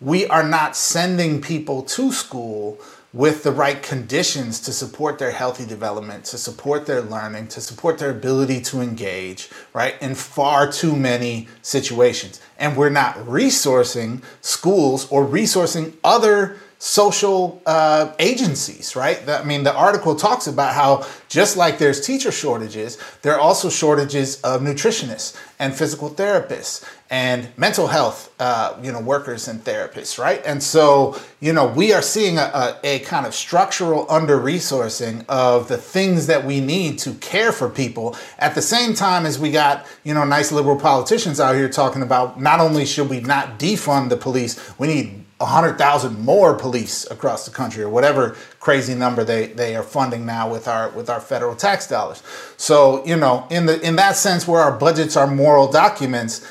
we 0.00 0.26
are 0.26 0.46
not 0.46 0.76
sending 0.76 1.40
people 1.40 1.82
to 1.82 2.12
school 2.12 2.78
with 3.14 3.44
the 3.44 3.52
right 3.52 3.80
conditions 3.80 4.58
to 4.58 4.72
support 4.72 5.20
their 5.20 5.30
healthy 5.30 5.64
development, 5.64 6.24
to 6.24 6.36
support 6.36 6.84
their 6.84 7.00
learning, 7.00 7.46
to 7.46 7.60
support 7.60 7.96
their 7.98 8.10
ability 8.10 8.60
to 8.60 8.80
engage, 8.80 9.48
right? 9.72 9.94
In 10.02 10.16
far 10.16 10.70
too 10.70 10.96
many 10.96 11.46
situations. 11.62 12.40
And 12.58 12.76
we're 12.76 12.88
not 12.90 13.14
resourcing 13.18 14.20
schools 14.40 15.08
or 15.12 15.24
resourcing 15.24 15.94
other 16.02 16.56
social 16.78 17.62
uh, 17.66 18.12
agencies, 18.18 18.94
right? 18.94 19.26
I 19.28 19.42
mean, 19.44 19.64
the 19.64 19.74
article 19.74 20.14
talks 20.14 20.46
about 20.46 20.74
how 20.74 21.06
just 21.28 21.56
like 21.56 21.78
there's 21.78 22.04
teacher 22.04 22.30
shortages, 22.30 22.98
there 23.22 23.34
are 23.34 23.40
also 23.40 23.70
shortages 23.70 24.40
of 24.42 24.60
nutritionists 24.60 25.36
and 25.58 25.74
physical 25.74 26.10
therapists 26.10 26.84
and 27.10 27.48
mental 27.56 27.86
health, 27.86 28.34
uh, 28.40 28.76
you 28.82 28.90
know, 28.90 29.00
workers 29.00 29.46
and 29.46 29.62
therapists, 29.64 30.18
right? 30.18 30.42
And 30.44 30.62
so, 30.62 31.18
you 31.40 31.52
know, 31.52 31.66
we 31.66 31.92
are 31.92 32.02
seeing 32.02 32.38
a, 32.38 32.50
a, 32.52 32.80
a 32.82 32.98
kind 33.00 33.24
of 33.26 33.34
structural 33.34 34.04
under 34.10 34.38
resourcing 34.38 35.24
of 35.28 35.68
the 35.68 35.76
things 35.76 36.26
that 36.26 36.44
we 36.44 36.60
need 36.60 36.98
to 37.00 37.14
care 37.14 37.52
for 37.52 37.70
people 37.70 38.16
at 38.38 38.54
the 38.54 38.62
same 38.62 38.94
time 38.94 39.26
as 39.26 39.38
we 39.38 39.50
got, 39.50 39.86
you 40.02 40.12
know, 40.12 40.24
nice 40.24 40.50
liberal 40.50 40.78
politicians 40.78 41.40
out 41.40 41.54
here 41.54 41.68
talking 41.68 42.02
about 42.02 42.40
not 42.40 42.60
only 42.60 42.84
should 42.84 43.08
we 43.08 43.20
not 43.20 43.58
defund 43.58 44.08
the 44.08 44.16
police, 44.16 44.60
we 44.78 44.88
need 44.88 45.23
100,000 45.44 46.18
more 46.24 46.54
police 46.54 47.08
across 47.10 47.44
the 47.44 47.50
country 47.50 47.82
or 47.82 47.88
whatever 47.88 48.36
crazy 48.60 48.94
number 48.94 49.24
they, 49.24 49.46
they 49.48 49.76
are 49.76 49.82
funding 49.82 50.24
now 50.24 50.50
with 50.50 50.66
our 50.66 50.88
with 50.90 51.10
our 51.10 51.20
federal 51.20 51.54
tax 51.54 51.86
dollars. 51.86 52.22
So, 52.56 53.04
you 53.04 53.16
know, 53.16 53.46
in 53.50 53.66
the 53.66 53.80
in 53.86 53.96
that 53.96 54.16
sense 54.16 54.48
where 54.48 54.60
our 54.60 54.72
budgets 54.72 55.16
are 55.16 55.26
moral 55.26 55.70
documents, 55.70 56.46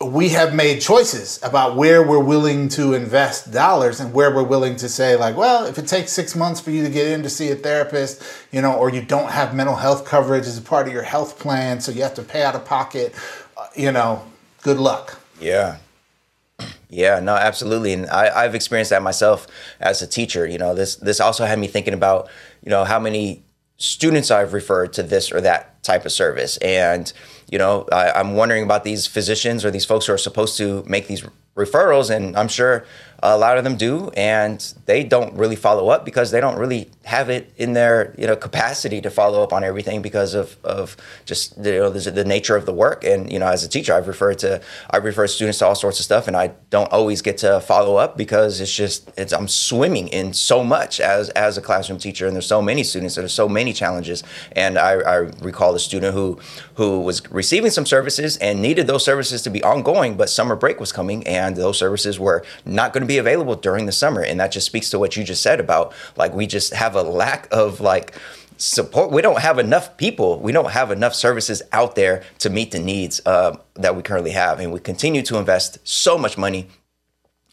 we 0.00 0.30
have 0.30 0.54
made 0.54 0.80
choices 0.80 1.40
about 1.42 1.76
where 1.76 2.06
we're 2.06 2.22
willing 2.22 2.68
to 2.70 2.94
invest 2.94 3.52
dollars 3.52 4.00
and 4.00 4.12
where 4.14 4.34
we're 4.34 4.42
willing 4.42 4.76
to 4.76 4.88
say 4.88 5.16
like, 5.16 5.36
well, 5.36 5.66
if 5.66 5.78
it 5.78 5.86
takes 5.86 6.12
6 6.12 6.34
months 6.36 6.60
for 6.60 6.70
you 6.70 6.82
to 6.82 6.90
get 6.90 7.06
in 7.08 7.22
to 7.22 7.30
see 7.30 7.50
a 7.50 7.56
therapist, 7.56 8.22
you 8.50 8.60
know, 8.62 8.74
or 8.74 8.90
you 8.90 9.02
don't 9.02 9.30
have 9.30 9.54
mental 9.54 9.76
health 9.76 10.04
coverage 10.04 10.46
as 10.46 10.58
a 10.58 10.62
part 10.62 10.86
of 10.86 10.92
your 10.92 11.02
health 11.02 11.38
plan, 11.38 11.80
so 11.80 11.92
you 11.92 12.02
have 12.02 12.14
to 12.14 12.22
pay 12.22 12.42
out 12.42 12.54
of 12.54 12.64
pocket, 12.64 13.14
uh, 13.56 13.66
you 13.76 13.92
know, 13.92 14.22
good 14.62 14.78
luck. 14.78 15.20
Yeah. 15.40 15.78
Yeah, 16.92 17.20
no, 17.20 17.34
absolutely, 17.34 17.94
and 17.94 18.06
I, 18.10 18.44
I've 18.44 18.54
experienced 18.54 18.90
that 18.90 19.02
myself 19.02 19.46
as 19.80 20.02
a 20.02 20.06
teacher. 20.06 20.46
You 20.46 20.58
know, 20.58 20.74
this 20.74 20.96
this 20.96 21.20
also 21.20 21.46
had 21.46 21.58
me 21.58 21.66
thinking 21.66 21.94
about 21.94 22.28
you 22.62 22.68
know 22.68 22.84
how 22.84 23.00
many 23.00 23.44
students 23.78 24.30
I've 24.30 24.52
referred 24.52 24.92
to 24.94 25.02
this 25.02 25.32
or 25.32 25.40
that 25.40 25.82
type 25.82 26.04
of 26.04 26.12
service, 26.12 26.58
and 26.58 27.10
you 27.50 27.56
know 27.56 27.88
I, 27.90 28.10
I'm 28.10 28.34
wondering 28.34 28.62
about 28.62 28.84
these 28.84 29.06
physicians 29.06 29.64
or 29.64 29.70
these 29.70 29.86
folks 29.86 30.04
who 30.04 30.12
are 30.12 30.18
supposed 30.18 30.58
to 30.58 30.84
make 30.86 31.06
these 31.06 31.24
referrals, 31.56 32.14
and 32.14 32.36
I'm 32.36 32.48
sure 32.48 32.84
a 33.22 33.38
lot 33.38 33.56
of 33.56 33.64
them 33.64 33.76
do, 33.76 34.10
and 34.16 34.74
they 34.86 35.04
don't 35.04 35.34
really 35.34 35.54
follow 35.54 35.88
up 35.88 36.04
because 36.04 36.32
they 36.32 36.40
don't 36.40 36.58
really 36.58 36.90
have 37.04 37.30
it 37.30 37.52
in 37.56 37.72
their 37.72 38.14
you 38.18 38.26
know 38.26 38.36
capacity 38.36 39.00
to 39.00 39.10
follow 39.10 39.42
up 39.42 39.52
on 39.52 39.64
everything 39.64 40.02
because 40.02 40.34
of, 40.34 40.56
of 40.64 40.96
just 41.24 41.56
you 41.56 41.62
know 41.62 41.90
the, 41.90 42.10
the 42.10 42.24
nature 42.24 42.56
of 42.56 42.66
the 42.66 42.72
work. 42.72 43.04
And 43.04 43.32
you 43.32 43.38
know, 43.38 43.46
as 43.46 43.62
a 43.62 43.68
teacher, 43.68 43.94
I've 43.94 44.08
referred 44.08 44.38
to 44.40 44.60
I 44.90 44.96
refer 44.96 45.26
students 45.28 45.58
to 45.60 45.66
all 45.66 45.74
sorts 45.74 46.00
of 46.00 46.04
stuff, 46.04 46.26
and 46.26 46.36
I 46.36 46.52
don't 46.70 46.90
always 46.92 47.22
get 47.22 47.38
to 47.38 47.60
follow 47.60 47.96
up 47.96 48.16
because 48.16 48.60
it's 48.60 48.74
just 48.74 49.10
it's 49.16 49.32
I'm 49.32 49.48
swimming 49.48 50.08
in 50.08 50.32
so 50.32 50.64
much 50.64 51.00
as 51.00 51.28
as 51.30 51.56
a 51.56 51.62
classroom 51.62 51.98
teacher, 51.98 52.26
and 52.26 52.34
there's 52.34 52.46
so 52.46 52.60
many 52.60 52.82
students, 52.82 53.16
and 53.16 53.22
there's 53.22 53.34
so 53.34 53.48
many 53.48 53.72
challenges. 53.72 54.24
And 54.52 54.78
I, 54.78 54.92
I 54.94 55.16
recall 55.42 55.74
a 55.74 55.78
student 55.78 56.14
who 56.14 56.40
who 56.74 57.00
was 57.00 57.22
receiving 57.30 57.70
some 57.70 57.86
services 57.86 58.36
and 58.38 58.60
needed 58.60 58.86
those 58.88 59.04
services 59.04 59.42
to 59.42 59.50
be 59.50 59.62
ongoing, 59.62 60.16
but 60.16 60.28
summer 60.28 60.56
break 60.56 60.80
was 60.80 60.90
coming, 60.90 61.26
and 61.26 61.54
those 61.54 61.78
services 61.78 62.18
were 62.18 62.44
not 62.64 62.92
going 62.92 63.02
to 63.02 63.06
be 63.06 63.11
be 63.12 63.18
available 63.18 63.54
during 63.54 63.86
the 63.86 63.92
summer. 63.92 64.22
And 64.22 64.40
that 64.40 64.52
just 64.52 64.66
speaks 64.66 64.90
to 64.90 64.98
what 64.98 65.16
you 65.16 65.24
just 65.24 65.42
said 65.42 65.60
about 65.60 65.92
like 66.16 66.32
we 66.34 66.46
just 66.46 66.72
have 66.72 66.96
a 66.96 67.02
lack 67.02 67.48
of 67.50 67.80
like 67.80 68.14
support. 68.56 69.10
We 69.10 69.22
don't 69.22 69.40
have 69.40 69.58
enough 69.58 69.96
people. 69.96 70.38
We 70.38 70.52
don't 70.52 70.70
have 70.70 70.90
enough 70.90 71.14
services 71.14 71.62
out 71.72 71.94
there 71.94 72.22
to 72.38 72.48
meet 72.48 72.70
the 72.70 72.78
needs 72.78 73.20
uh, 73.26 73.56
that 73.74 73.96
we 73.96 74.02
currently 74.02 74.30
have. 74.30 74.60
And 74.60 74.72
we 74.72 74.80
continue 74.80 75.22
to 75.22 75.36
invest 75.36 75.78
so 75.84 76.16
much 76.16 76.38
money 76.38 76.68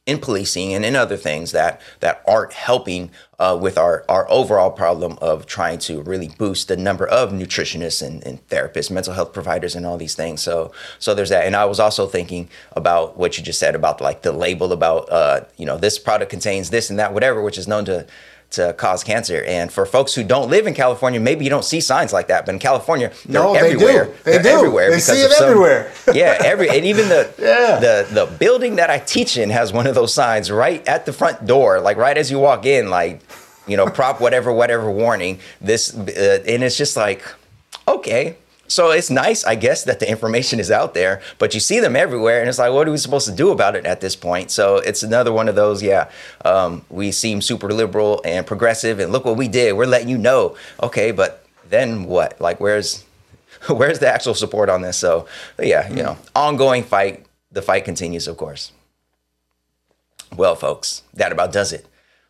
in 0.10 0.19
policing 0.19 0.74
and 0.74 0.84
in 0.84 0.95
other 0.95 1.15
things 1.15 1.52
that 1.52 1.80
that 2.00 2.24
aren't 2.28 2.54
helping 2.54 3.12
uh, 3.38 3.58
with 3.62 3.78
our 3.78 4.04
our 4.10 4.30
overall 4.30 4.72
problem 4.72 5.17
of 5.22 5.45
trying 5.45 5.78
to 5.78 6.02
really 6.02 6.30
boost 6.38 6.67
the 6.67 6.76
number 6.76 7.08
of 7.08 7.32
nutritionists 7.32 8.06
and, 8.06 8.26
and, 8.26 8.45
therapists, 8.48 8.89
mental 8.89 9.13
health 9.13 9.32
providers, 9.32 9.76
and 9.76 9.86
all 9.86 9.98
these 9.98 10.15
things. 10.15 10.41
So 10.41 10.72
so 10.98 11.13
there's 11.13 11.30
that. 11.30 11.45
And 11.45 11.56
I 11.56 11.65
was 11.65 11.80
also 11.80 12.08
thinking 12.08 12.50
about 12.72 13.17
what 13.17 13.38
you 13.38 13.43
just 13.43 13.60
said 13.60 13.76
about 13.76 14.02
like 14.02 14.24
the 14.24 14.32
label 14.32 14.74
about 14.74 15.10
uh, 15.12 15.41
you 15.58 15.65
know 15.65 15.78
this 15.78 16.00
product 16.00 16.32
contains 16.32 16.72
this 16.72 16.89
and 16.89 16.98
that 16.98 17.13
whatever, 17.13 17.41
which 17.41 17.58
is 17.58 17.67
known 17.67 17.86
to 17.86 18.08
to 18.52 18.74
cause 18.74 19.04
cancer. 19.04 19.44
And 19.44 19.72
for 19.72 19.86
folks 19.86 20.14
who 20.14 20.24
don't 20.24 20.50
live 20.50 20.66
in 20.68 20.74
California, 20.74 21.20
maybe 21.20 21.44
you 21.44 21.50
don't 21.50 21.66
see 21.66 21.80
signs 21.80 22.12
like 22.12 22.28
that. 22.28 22.46
But 22.46 22.56
in 22.56 22.60
California, 22.60 23.12
they're 23.26 23.42
no, 23.42 23.54
everywhere. 23.54 24.06
They 24.24 24.38
do. 24.38 24.40
They 24.40 24.40
are 24.40 24.44
do. 24.44 24.50
everywhere. 24.50 24.92
They 24.92 25.00
see 25.00 25.22
it 25.22 25.32
some, 25.32 25.50
everywhere. 25.50 25.92
yeah, 26.14 26.38
every 26.44 26.70
and 26.70 26.86
even 26.86 27.10
the 27.10 27.34
yeah. 27.40 27.80
the 27.80 28.08
the 28.14 28.38
building 28.38 28.78
that 28.78 28.90
I 28.90 29.00
teach 29.00 29.38
in 29.38 29.50
has 29.50 29.72
one 29.72 29.88
of 29.88 29.96
those 29.96 30.14
signs 30.14 30.52
right 30.52 30.86
at 30.88 31.06
the 31.06 31.14
front 31.14 31.46
door, 31.46 31.80
like 31.80 31.98
right 31.98 32.18
as 32.18 32.32
you 32.32 32.40
walk 32.40 32.66
in, 32.66 32.90
like 32.90 33.22
you 33.68 33.78
know, 33.78 33.86
prop 33.86 34.20
whatever 34.20 34.52
whatever 34.52 34.90
warning. 34.90 35.40
This 35.62 35.96
uh, 35.96 36.44
and 36.48 36.64
it's 36.64 36.78
just 36.78 36.98
like 36.98 37.24
okay 37.88 38.38
so 38.70 38.92
it's 38.92 39.10
nice, 39.10 39.44
I 39.44 39.56
guess, 39.56 39.84
that 39.84 40.00
the 40.00 40.10
information 40.10 40.60
is 40.60 40.72
out 40.72 40.94
there, 40.94 41.22
but 41.40 41.54
you 41.54 41.60
see 41.60 41.80
them 41.80 41.96
everywhere, 41.96 42.40
and 42.40 42.48
it's 42.48 42.60
like, 42.60 42.72
what 42.72 42.88
are 42.88 42.92
we 42.92 42.98
supposed 42.98 43.28
to 43.28 43.36
do 43.36 43.50
about 43.50 43.76
it 43.76 43.86
at 43.86 44.00
this 44.00 44.16
point? 44.16 44.52
So 44.52 44.78
it's 44.78 45.04
another 45.04 45.34
one 45.34 45.50
of 45.50 45.56
those, 45.56 45.84
yeah, 45.84 46.10
um, 46.46 46.86
we 46.90 47.12
seem 47.12 47.42
super 47.42 47.74
liberal 47.74 48.22
and 48.24 48.46
progressive, 48.46 49.00
and 49.00 49.12
look 49.12 49.26
what 49.26 49.38
we 49.38 49.48
did. 49.48 49.74
We're 49.74 49.86
letting 49.86 50.08
you 50.08 50.18
know, 50.18 50.56
okay, 50.82 51.12
but 51.12 51.44
then 51.68 52.06
what? 52.06 52.40
Like, 52.40 52.60
where's 52.60 53.06
where's 53.68 54.00
the 54.00 54.08
actual 54.08 54.34
support 54.34 54.70
on 54.70 54.82
this? 54.82 54.98
So 54.98 55.28
yeah, 55.60 55.90
you 55.90 56.04
know, 56.04 56.18
ongoing 56.36 56.84
fight. 56.84 57.26
The 57.52 57.62
fight 57.62 57.84
continues, 57.84 58.28
of 58.28 58.38
course. 58.38 58.72
Well, 60.36 60.56
folks, 60.56 61.02
that 61.16 61.32
about 61.32 61.52
does 61.52 61.74
it 61.74 61.88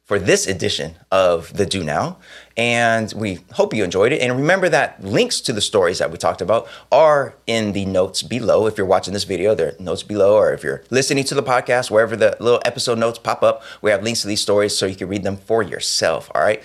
for 0.09 0.17
this 0.17 0.47
edition 0.47 0.95
of 1.11 1.53
the 1.53 1.67
Do 1.67 1.83
Now. 1.83 2.17
And 2.59 3.13
we 3.15 3.39
hope 3.53 3.73
you 3.73 3.85
enjoyed 3.85 4.11
it. 4.11 4.21
And 4.21 4.35
remember 4.35 4.67
that 4.67 5.01
links 5.01 5.39
to 5.41 5.53
the 5.53 5.61
stories 5.61 5.99
that 5.99 6.11
we 6.11 6.17
talked 6.17 6.41
about 6.41 6.67
are 6.91 7.35
in 7.47 7.71
the 7.71 7.85
notes 7.85 8.21
below. 8.21 8.67
If 8.67 8.77
you're 8.77 8.85
watching 8.85 9.13
this 9.13 9.23
video, 9.23 9.55
there 9.55 9.69
are 9.69 9.75
notes 9.79 10.03
below. 10.03 10.35
Or 10.35 10.51
if 10.51 10.61
you're 10.61 10.83
listening 10.89 11.23
to 11.23 11.35
the 11.35 11.41
podcast, 11.41 11.89
wherever 11.89 12.17
the 12.17 12.35
little 12.41 12.59
episode 12.65 12.99
notes 12.99 13.17
pop 13.17 13.43
up, 13.43 13.63
we 13.81 13.91
have 13.91 14.03
links 14.03 14.23
to 14.23 14.27
these 14.27 14.41
stories 14.41 14.77
so 14.77 14.87
you 14.87 14.97
can 14.97 15.07
read 15.07 15.23
them 15.23 15.37
for 15.37 15.63
yourself. 15.63 16.29
All 16.35 16.41
right. 16.41 16.61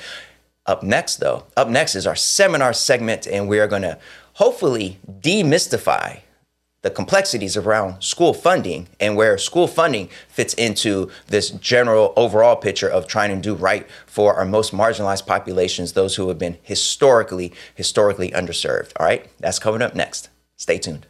Up 0.66 0.82
next, 0.82 1.18
though, 1.18 1.44
up 1.56 1.68
next 1.68 1.94
is 1.94 2.08
our 2.08 2.16
seminar 2.16 2.72
segment, 2.72 3.28
and 3.28 3.48
we 3.48 3.60
are 3.60 3.68
going 3.68 3.82
to 3.82 3.96
hopefully 4.32 4.98
demystify 5.20 6.22
the 6.84 6.90
complexities 6.90 7.56
around 7.56 8.02
school 8.02 8.34
funding 8.34 8.86
and 9.00 9.16
where 9.16 9.38
school 9.38 9.66
funding 9.66 10.06
fits 10.28 10.52
into 10.54 11.10
this 11.28 11.48
general 11.48 12.12
overall 12.14 12.56
picture 12.56 12.88
of 12.88 13.06
trying 13.06 13.34
to 13.34 13.40
do 13.40 13.54
right 13.54 13.88
for 14.04 14.34
our 14.34 14.44
most 14.44 14.70
marginalized 14.74 15.26
populations, 15.26 15.94
those 15.94 16.16
who 16.16 16.28
have 16.28 16.38
been 16.38 16.58
historically, 16.60 17.54
historically 17.74 18.30
underserved. 18.32 18.92
All 19.00 19.06
right, 19.06 19.26
that's 19.40 19.58
coming 19.58 19.80
up 19.80 19.94
next. 19.94 20.28
Stay 20.56 20.76
tuned. 20.76 21.06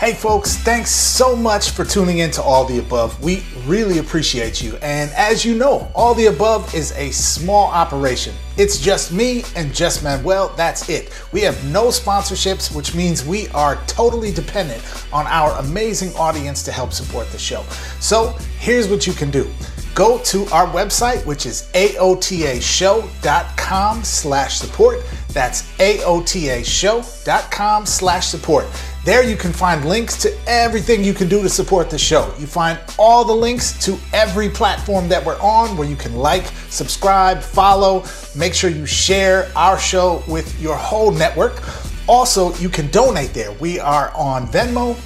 Hey, 0.00 0.14
folks, 0.14 0.56
thanks 0.56 0.90
so 0.90 1.36
much 1.36 1.72
for 1.72 1.84
tuning 1.84 2.20
in 2.20 2.30
to 2.30 2.40
All 2.40 2.64
the 2.64 2.78
Above. 2.78 3.22
We 3.22 3.44
really 3.66 3.98
appreciate 3.98 4.62
you. 4.62 4.76
And 4.76 5.10
as 5.10 5.44
you 5.44 5.54
know, 5.54 5.92
All 5.94 6.14
the 6.14 6.28
Above 6.28 6.74
is 6.74 6.92
a 6.92 7.10
small 7.10 7.66
operation. 7.66 8.34
It's 8.56 8.80
just 8.80 9.12
me 9.12 9.44
and 9.56 9.74
just 9.74 10.02
Manuel. 10.02 10.54
That's 10.56 10.88
it. 10.88 11.12
We 11.32 11.42
have 11.42 11.62
no 11.66 11.88
sponsorships, 11.88 12.74
which 12.74 12.94
means 12.94 13.26
we 13.26 13.48
are 13.48 13.76
totally 13.86 14.32
dependent 14.32 14.82
on 15.12 15.26
our 15.26 15.50
amazing 15.58 16.16
audience 16.16 16.62
to 16.62 16.72
help 16.72 16.94
support 16.94 17.30
the 17.30 17.38
show. 17.38 17.62
So 18.00 18.28
here's 18.58 18.88
what 18.88 19.06
you 19.06 19.12
can 19.12 19.30
do 19.30 19.52
go 19.94 20.16
to 20.20 20.46
our 20.46 20.66
website, 20.68 21.26
which 21.26 21.44
is 21.44 21.68
aotashow.com 21.74 24.04
slash 24.04 24.58
support. 24.58 25.00
That's 25.34 25.60
aotashow.com 25.76 27.86
slash 27.86 28.26
support. 28.26 28.64
There 29.02 29.24
you 29.24 29.34
can 29.34 29.50
find 29.50 29.86
links 29.86 30.18
to 30.18 30.38
everything 30.46 31.02
you 31.02 31.14
can 31.14 31.26
do 31.26 31.40
to 31.40 31.48
support 31.48 31.88
the 31.88 31.96
show. 31.96 32.34
You 32.38 32.46
find 32.46 32.78
all 32.98 33.24
the 33.24 33.32
links 33.34 33.82
to 33.86 33.98
every 34.12 34.50
platform 34.50 35.08
that 35.08 35.24
we're 35.24 35.40
on 35.40 35.74
where 35.78 35.88
you 35.88 35.96
can 35.96 36.16
like, 36.16 36.44
subscribe, 36.68 37.40
follow. 37.40 38.04
Make 38.36 38.52
sure 38.52 38.68
you 38.68 38.84
share 38.84 39.50
our 39.56 39.78
show 39.78 40.22
with 40.28 40.60
your 40.60 40.76
whole 40.76 41.12
network. 41.12 41.62
Also, 42.06 42.54
you 42.56 42.68
can 42.68 42.88
donate 42.88 43.32
there. 43.32 43.52
We 43.52 43.80
are 43.80 44.12
on 44.14 44.46
Venmo, 44.48 44.98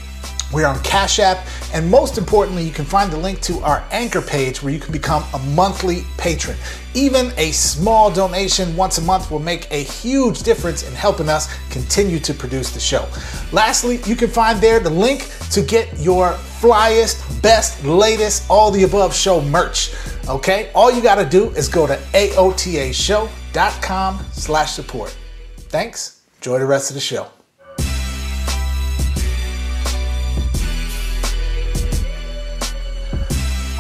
we're 0.53 0.67
on 0.67 0.83
Cash 0.83 1.21
App, 1.21 1.47
and 1.73 1.89
most 1.89 2.19
importantly, 2.19 2.65
you 2.65 2.73
can 2.73 2.85
find 2.85 3.13
the 3.13 3.17
link 3.17 3.41
to 3.43 3.61
our 3.61 3.85
anchor 3.93 4.23
page 4.23 4.61
where 4.61 4.73
you 4.73 4.81
can 4.81 4.93
become 4.93 5.23
a 5.35 5.39
monthly 5.39 6.05
patron. 6.17 6.57
Even 6.95 7.33
a 7.37 7.51
small 7.51 8.11
donation 8.11 8.75
once 8.77 8.99
a 8.99 9.03
month 9.03 9.31
will 9.31 9.41
make 9.41 9.67
a 9.73 9.83
huge 9.83 10.43
difference 10.43 10.87
in 10.87 10.95
helping 10.95 11.29
us 11.29 11.53
continue 11.69 12.21
to 12.21 12.33
produce 12.33 12.71
the 12.71 12.79
show. 12.79 13.09
Lastly, 13.53 14.01
you 14.07 14.15
can 14.15 14.31
find 14.31 14.61
there 14.61 14.79
the 14.79 14.91
link 14.91 15.29
to 15.51 15.61
get 15.61 15.99
your 15.99 16.35
flyest, 16.61 17.43
best, 17.43 17.85
latest, 17.85 18.49
all 18.49 18.71
the 18.71 18.85
above 18.85 19.13
show 19.15 19.41
merch. 19.41 19.93
Okay, 20.29 20.71
all 20.75 20.91
you 20.91 21.03
got 21.03 21.17
to 21.17 21.25
do 21.25 21.51
is 21.51 21.69
go 21.69 21.87
to 21.87 21.97
aotashow.com 21.97 24.27
slash 24.33 24.73
support. 24.73 25.17
Thanks. 25.57 26.23
Enjoy 26.37 26.59
the 26.59 26.67
rest 26.67 26.91
of 26.91 26.95
the 26.95 27.01
show. 27.01 27.29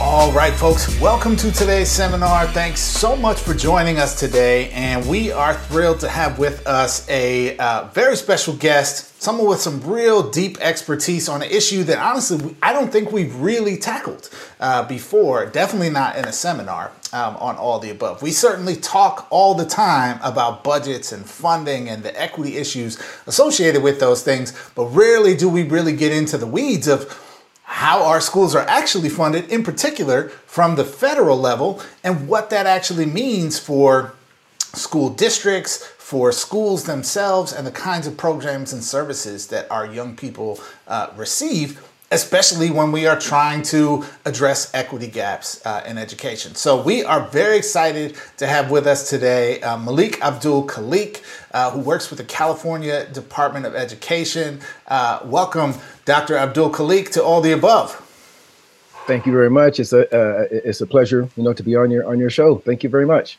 All 0.06 0.30
right, 0.32 0.52
folks, 0.52 1.00
welcome 1.00 1.34
to 1.36 1.50
today's 1.50 1.90
seminar. 1.90 2.46
Thanks 2.48 2.80
so 2.80 3.16
much 3.16 3.40
for 3.40 3.54
joining 3.54 3.96
us 3.96 4.20
today. 4.20 4.68
And 4.72 5.08
we 5.08 5.32
are 5.32 5.54
thrilled 5.54 6.00
to 6.00 6.10
have 6.10 6.38
with 6.38 6.64
us 6.66 7.08
a 7.08 7.56
uh, 7.56 7.84
very 7.84 8.14
special 8.14 8.54
guest, 8.54 9.22
someone 9.22 9.48
with 9.48 9.62
some 9.62 9.80
real 9.80 10.30
deep 10.30 10.58
expertise 10.60 11.26
on 11.26 11.40
an 11.40 11.50
issue 11.50 11.84
that 11.84 11.96
honestly, 11.96 12.54
I 12.62 12.74
don't 12.74 12.92
think 12.92 13.12
we've 13.12 13.34
really 13.36 13.78
tackled 13.78 14.28
uh, 14.60 14.86
before, 14.86 15.46
definitely 15.46 15.88
not 15.88 16.16
in 16.16 16.26
a 16.26 16.32
seminar 16.32 16.92
um, 17.14 17.36
on 17.36 17.56
all 17.56 17.78
the 17.78 17.88
above. 17.88 18.20
We 18.20 18.30
certainly 18.30 18.76
talk 18.76 19.26
all 19.30 19.54
the 19.54 19.64
time 19.64 20.20
about 20.22 20.62
budgets 20.62 21.12
and 21.12 21.24
funding 21.24 21.88
and 21.88 22.02
the 22.02 22.20
equity 22.20 22.58
issues 22.58 23.02
associated 23.26 23.82
with 23.82 24.00
those 24.00 24.22
things, 24.22 24.52
but 24.74 24.84
rarely 24.88 25.34
do 25.34 25.48
we 25.48 25.62
really 25.62 25.96
get 25.96 26.12
into 26.12 26.36
the 26.36 26.46
weeds 26.46 26.88
of 26.88 27.23
how 27.64 28.04
our 28.04 28.20
schools 28.20 28.54
are 28.54 28.66
actually 28.68 29.08
funded, 29.08 29.50
in 29.50 29.64
particular 29.64 30.28
from 30.46 30.76
the 30.76 30.84
federal 30.84 31.36
level, 31.36 31.80
and 32.02 32.28
what 32.28 32.50
that 32.50 32.66
actually 32.66 33.06
means 33.06 33.58
for 33.58 34.14
school 34.58 35.10
districts, 35.10 35.84
for 35.98 36.30
schools 36.30 36.84
themselves, 36.84 37.52
and 37.52 37.66
the 37.66 37.72
kinds 37.72 38.06
of 38.06 38.16
programs 38.16 38.72
and 38.72 38.84
services 38.84 39.46
that 39.48 39.70
our 39.70 39.86
young 39.86 40.14
people 40.14 40.60
uh, 40.86 41.08
receive 41.16 41.82
especially 42.14 42.70
when 42.70 42.92
we 42.92 43.06
are 43.06 43.18
trying 43.18 43.60
to 43.60 44.04
address 44.24 44.72
equity 44.72 45.08
gaps 45.08 45.60
uh, 45.66 45.82
in 45.86 45.98
education. 45.98 46.54
So, 46.54 46.80
we 46.80 47.02
are 47.02 47.28
very 47.28 47.56
excited 47.56 48.16
to 48.36 48.46
have 48.46 48.70
with 48.70 48.86
us 48.86 49.10
today 49.10 49.60
uh, 49.62 49.76
Malik 49.76 50.22
Abdul 50.22 50.68
Khaliq, 50.68 51.22
uh, 51.52 51.72
who 51.72 51.80
works 51.80 52.10
with 52.10 52.20
the 52.20 52.24
California 52.24 53.06
Department 53.10 53.66
of 53.66 53.74
Education. 53.74 54.60
Uh, 54.86 55.20
welcome, 55.24 55.74
Dr. 56.04 56.36
Abdul 56.36 56.70
Khaliq, 56.70 57.10
to 57.12 57.22
all 57.22 57.40
the 57.40 57.52
above. 57.52 58.00
Thank 59.06 59.26
you 59.26 59.32
very 59.32 59.50
much. 59.50 59.80
It's 59.80 59.92
a 59.92 60.02
uh, 60.16 60.46
it's 60.50 60.80
a 60.80 60.86
pleasure, 60.86 61.28
you 61.36 61.42
know, 61.42 61.52
to 61.52 61.62
be 61.62 61.74
on 61.76 61.90
your 61.90 62.06
on 62.06 62.18
your 62.18 62.30
show. 62.30 62.58
Thank 62.58 62.84
you 62.84 62.88
very 62.88 63.06
much. 63.06 63.38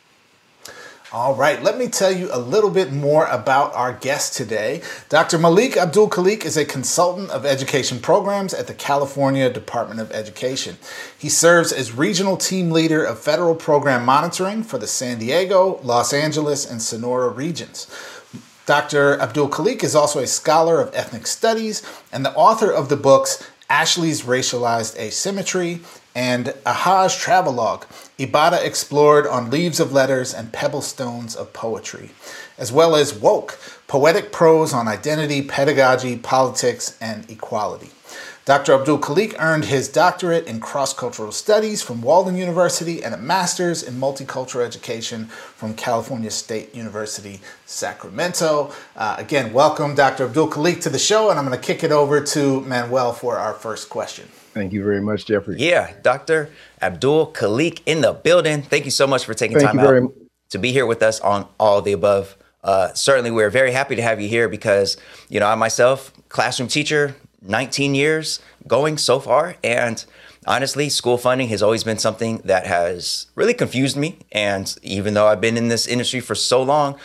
All 1.15 1.33
right, 1.33 1.63
let 1.63 1.77
me 1.77 1.87
tell 1.87 2.11
you 2.11 2.27
a 2.33 2.37
little 2.37 2.69
bit 2.69 2.91
more 2.91 3.25
about 3.27 3.73
our 3.73 3.93
guest 3.93 4.35
today. 4.35 4.81
Dr. 5.07 5.37
Malik 5.37 5.77
Abdul 5.77 6.09
Khaliq 6.09 6.43
is 6.43 6.57
a 6.57 6.65
consultant 6.65 7.29
of 7.29 7.45
education 7.45 8.01
programs 8.01 8.53
at 8.53 8.67
the 8.67 8.73
California 8.73 9.49
Department 9.49 10.01
of 10.01 10.11
Education. 10.11 10.75
He 11.17 11.29
serves 11.29 11.71
as 11.71 11.93
regional 11.93 12.35
team 12.35 12.69
leader 12.69 13.01
of 13.01 13.17
federal 13.17 13.55
program 13.55 14.03
monitoring 14.03 14.61
for 14.61 14.77
the 14.77 14.87
San 14.87 15.19
Diego, 15.19 15.79
Los 15.83 16.11
Angeles, 16.11 16.69
and 16.69 16.81
Sonora 16.81 17.29
regions. 17.29 17.89
Dr. 18.65 19.17
Abdul 19.21 19.47
Khaliq 19.47 19.85
is 19.85 19.95
also 19.95 20.19
a 20.19 20.27
scholar 20.27 20.81
of 20.81 20.93
ethnic 20.93 21.27
studies 21.27 21.81
and 22.11 22.25
the 22.25 22.35
author 22.35 22.69
of 22.69 22.89
the 22.89 22.97
books 22.97 23.41
Ashley's 23.69 24.23
Racialized 24.23 24.97
Asymmetry 24.97 25.79
and 26.15 26.53
a 26.65 27.09
Travelogue, 27.19 27.83
Ibada 28.17 28.63
Explored 28.63 29.27
on 29.27 29.51
Leaves 29.51 29.81
of 29.81 29.91
Letters 29.91 30.33
and 30.33 30.53
Pebble 30.53 30.81
Stones 30.81 31.35
of 31.35 31.51
Poetry, 31.51 32.11
as 32.57 32.71
well 32.71 32.95
as 32.95 33.13
Woke, 33.13 33.59
Poetic 33.87 34.31
Prose 34.31 34.73
on 34.73 34.87
Identity, 34.87 35.41
Pedagogy, 35.41 36.15
Politics, 36.15 36.97
and 37.01 37.29
Equality. 37.29 37.89
Dr. 38.45 38.73
Abdul 38.73 38.99
Khaliq 38.99 39.35
earned 39.39 39.65
his 39.65 39.89
doctorate 39.89 40.45
in 40.45 40.59
cross 40.59 40.93
cultural 40.93 41.31
studies 41.31 41.81
from 41.81 42.03
Walden 42.03 42.35
University 42.35 43.03
and 43.03 43.15
a 43.15 43.17
master's 43.17 43.81
in 43.81 43.95
multicultural 43.95 44.63
education 44.63 45.25
from 45.25 45.73
California 45.73 46.29
State 46.29 46.75
University, 46.75 47.41
Sacramento. 47.65 48.71
Uh, 48.95 49.15
again, 49.17 49.51
welcome, 49.51 49.95
Dr. 49.95 50.25
Abdul 50.25 50.51
Khaliq, 50.51 50.79
to 50.81 50.91
the 50.91 50.99
show, 50.99 51.31
and 51.31 51.39
I'm 51.39 51.47
going 51.47 51.59
to 51.59 51.65
kick 51.65 51.83
it 51.83 51.91
over 51.91 52.21
to 52.21 52.61
Manuel 52.61 53.13
for 53.13 53.37
our 53.37 53.55
first 53.55 53.89
question. 53.89 54.27
Thank 54.55 54.71
you 54.71 54.85
very 54.85 55.01
much, 55.01 55.25
Geoffrey. 55.25 55.57
Yeah, 55.59 55.91
Dr. 56.01 56.49
Abdul 56.81 57.33
Khaliq 57.33 57.81
in 57.85 57.99
the 57.99 58.13
building. 58.13 58.61
Thank 58.61 58.85
you 58.85 58.91
so 58.91 59.05
much 59.05 59.25
for 59.25 59.33
taking 59.33 59.57
Thank 59.57 59.71
time 59.71 59.79
out 59.79 59.87
very... 59.87 60.07
to 60.51 60.57
be 60.57 60.71
here 60.71 60.85
with 60.85 61.03
us 61.03 61.19
on 61.19 61.45
all 61.59 61.81
the 61.81 61.91
above. 61.91 62.37
Uh, 62.63 62.93
certainly, 62.93 63.31
we're 63.31 63.49
very 63.49 63.73
happy 63.73 63.97
to 63.97 64.01
have 64.01 64.21
you 64.21 64.29
here 64.29 64.47
because, 64.47 64.95
you 65.27 65.41
know, 65.41 65.47
I 65.47 65.55
myself, 65.55 66.13
classroom 66.29 66.69
teacher, 66.69 67.17
19 67.41 67.95
years 67.95 68.39
going 68.65 68.97
so 68.97 69.19
far. 69.19 69.57
And 69.61 70.03
honestly, 70.47 70.87
school 70.87 71.17
funding 71.17 71.49
has 71.49 71.61
always 71.61 71.83
been 71.83 71.97
something 71.97 72.37
that 72.45 72.65
has 72.65 73.27
really 73.35 73.53
confused 73.53 73.97
me. 73.97 74.19
And 74.31 74.73
even 74.81 75.15
though 75.15 75.27
I've 75.27 75.41
been 75.41 75.57
in 75.57 75.67
this 75.67 75.85
industry 75.85 76.21
for 76.21 76.33
so 76.33 76.63
long, 76.63 76.97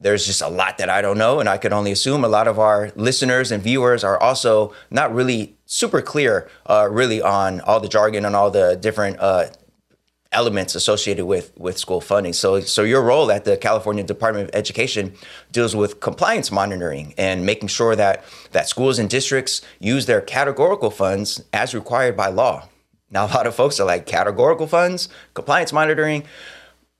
there's 0.00 0.26
just 0.26 0.42
a 0.42 0.48
lot 0.48 0.78
that 0.78 0.88
I 0.88 1.02
don't 1.02 1.18
know. 1.18 1.40
And 1.40 1.48
I 1.48 1.58
could 1.58 1.72
only 1.72 1.92
assume 1.92 2.24
a 2.24 2.28
lot 2.28 2.48
of 2.48 2.58
our 2.58 2.92
listeners 2.94 3.50
and 3.50 3.62
viewers 3.62 4.04
are 4.04 4.18
also 4.20 4.72
not 4.90 5.14
really 5.14 5.56
super 5.66 6.00
clear, 6.00 6.48
uh, 6.66 6.88
really, 6.90 7.20
on 7.20 7.60
all 7.62 7.80
the 7.80 7.88
jargon 7.88 8.24
and 8.24 8.36
all 8.36 8.50
the 8.50 8.76
different 8.76 9.18
uh, 9.20 9.46
elements 10.32 10.74
associated 10.74 11.24
with 11.26 11.52
with 11.58 11.78
school 11.78 12.00
funding. 12.00 12.32
So, 12.32 12.60
so 12.60 12.82
your 12.82 13.02
role 13.02 13.32
at 13.32 13.44
the 13.44 13.56
California 13.56 14.04
Department 14.04 14.48
of 14.48 14.54
Education 14.54 15.14
deals 15.52 15.74
with 15.74 16.00
compliance 16.00 16.52
monitoring 16.52 17.14
and 17.16 17.46
making 17.46 17.68
sure 17.68 17.96
that 17.96 18.24
that 18.52 18.68
schools 18.68 18.98
and 18.98 19.08
districts 19.08 19.62
use 19.78 20.06
their 20.06 20.20
categorical 20.20 20.90
funds 20.90 21.42
as 21.52 21.74
required 21.74 22.16
by 22.16 22.28
law. 22.28 22.68
Now, 23.10 23.24
a 23.24 23.28
lot 23.28 23.46
of 23.46 23.54
folks 23.54 23.80
are 23.80 23.86
like 23.86 24.06
categorical 24.06 24.66
funds, 24.66 25.08
compliance 25.34 25.72
monitoring. 25.72 26.24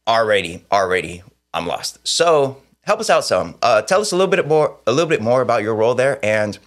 Already, 0.07 0.64
already, 0.72 1.22
I'm 1.53 1.66
lost. 1.66 1.99
So, 2.09 2.62
help 2.89 3.01
us 3.01 3.11
out 3.11 3.22
some. 3.22 3.55
Uh, 3.61 3.82
tell 3.82 4.01
us 4.01 4.12
a 4.12 4.16
little 4.16 4.30
bit 4.30 4.49
more, 4.49 4.78
a 4.86 4.93
little 4.93 5.11
bit 5.11 5.20
more 5.20 5.43
about 5.43 5.62
your 5.62 5.74
role 5.74 5.95
there, 5.95 6.18
and 6.24 6.59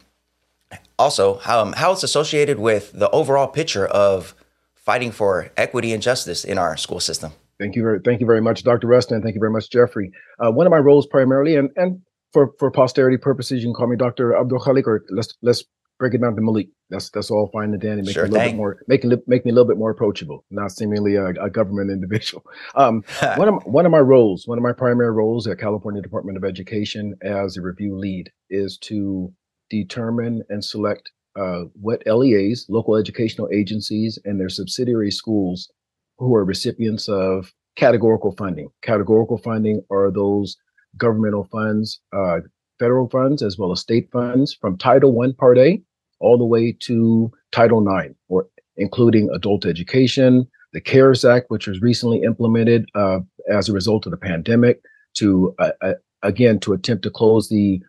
also 1.00 1.40
how, 1.40 1.60
um, 1.60 1.74
how 1.74 1.92
it's 1.92 2.04
associated 2.04 2.60
with 2.60 2.92
the 2.94 3.10
overall 3.10 3.48
picture 3.48 3.88
of 3.88 4.36
fighting 4.76 5.12
for 5.12 5.52
equity 5.58 5.92
and 5.94 6.04
justice 6.04 6.46
in 6.46 6.60
our 6.60 6.78
school 6.78 7.00
system. 7.00 7.32
Thank 7.60 7.76
you 7.76 7.82
very, 7.82 8.00
thank 8.06 8.22
you 8.22 8.28
very 8.28 8.42
much, 8.42 8.64
Dr. 8.64 8.86
Rustin. 8.86 9.24
Thank 9.24 9.34
you 9.34 9.40
very 9.40 9.52
much, 9.52 9.72
Geoffrey. 9.72 10.12
Uh, 10.38 10.52
one 10.52 10.68
of 10.68 10.72
my 10.72 10.78
roles 10.78 11.08
primarily, 11.08 11.56
and 11.56 11.70
and 11.76 12.00
for 12.34 12.52
for 12.60 12.70
posterity 12.70 13.18
purposes, 13.18 13.64
you 13.64 13.68
can 13.70 13.74
call 13.74 13.88
me 13.88 13.96
Dr. 13.96 14.36
Abdul 14.36 14.60
Khaliq, 14.60 14.86
or 14.86 15.04
let's 15.10 15.34
let's 15.42 15.64
break 16.02 16.16
it 16.16 16.22
down 16.22 16.36
to 16.36 16.42
Malik. 16.42 16.68
That's 16.90 17.12
that's 17.12 17.30
all 17.30 17.48
fine 17.54 17.72
and 17.74 17.80
dandy. 17.80 18.02
Make 18.02 18.16
sure, 18.16 18.24
me 18.24 18.30
a 18.30 18.32
little 18.32 18.50
bit 18.50 18.58
more 18.58 18.80
make 18.88 19.04
make 19.28 19.46
me 19.46 19.52
a 19.52 19.54
little 19.54 19.68
bit 19.68 19.78
more 19.78 19.92
approachable, 19.92 20.44
not 20.50 20.72
seemingly 20.72 21.16
a, 21.16 21.28
a 21.28 21.50
government 21.50 21.92
individual. 21.98 22.44
Um, 22.74 23.04
one 23.36 23.48
of 23.48 23.64
one 23.66 23.86
of 23.86 23.92
my 23.92 24.00
roles, 24.00 24.48
one 24.48 24.58
of 24.58 24.64
my 24.64 24.74
primary 24.74 25.12
roles 25.12 25.46
at 25.46 25.60
California 25.60 26.02
Department 26.02 26.38
of 26.38 26.44
Education 26.44 27.16
as 27.22 27.56
a 27.56 27.62
review 27.62 27.96
lead 27.96 28.32
is 28.50 28.80
to 28.80 29.32
determine 29.70 30.42
and 30.50 30.66
select 30.66 31.12
uh, 31.40 31.66
what 31.80 32.02
LEAs, 32.08 32.66
local 32.68 32.96
educational 32.96 33.48
agencies, 33.54 34.18
and 34.26 34.40
their 34.40 34.50
subsidiary 34.50 35.12
schools 35.12 35.72
who 36.18 36.36
are 36.36 36.44
recipients 36.44 37.08
of 37.08 37.54
categorical 37.76 38.32
funding. 38.38 38.70
Categorical 38.82 39.38
funding 39.38 39.84
are 39.92 40.10
those 40.12 40.58
governmental 40.98 41.48
funds, 41.52 42.02
uh, 42.12 42.40
federal 42.80 43.08
funds, 43.08 43.44
as 43.44 43.60
well 43.60 43.72
as 43.72 43.80
state 43.80 44.10
funds 44.12 44.58
from 44.60 44.78
Title 44.78 45.12
One 45.14 45.34
Part 45.34 45.60
A 45.60 45.82
all 46.22 46.38
the 46.38 46.46
way 46.46 46.72
to 46.82 47.32
Title 47.52 47.86
IX, 47.86 48.14
or 48.30 48.48
including 48.78 49.30
adult 49.34 49.66
education, 49.66 50.48
the 50.74 50.82
CARES 50.82 51.26
Act, 51.26 51.48
which 51.50 51.68
was 51.68 51.82
recently 51.82 52.24
implemented 52.24 52.88
uh, 52.96 53.20
as 53.50 53.68
a 53.68 53.74
result 53.74 54.06
of 54.06 54.12
the 54.12 54.18
pandemic, 54.18 54.82
to 55.16 55.54
uh, 55.60 55.72
uh, 55.82 55.94
again 56.24 56.60
to 56.60 56.74
attempt 56.74 57.04
to 57.04 57.10
close 57.10 57.50
the 57.50 57.82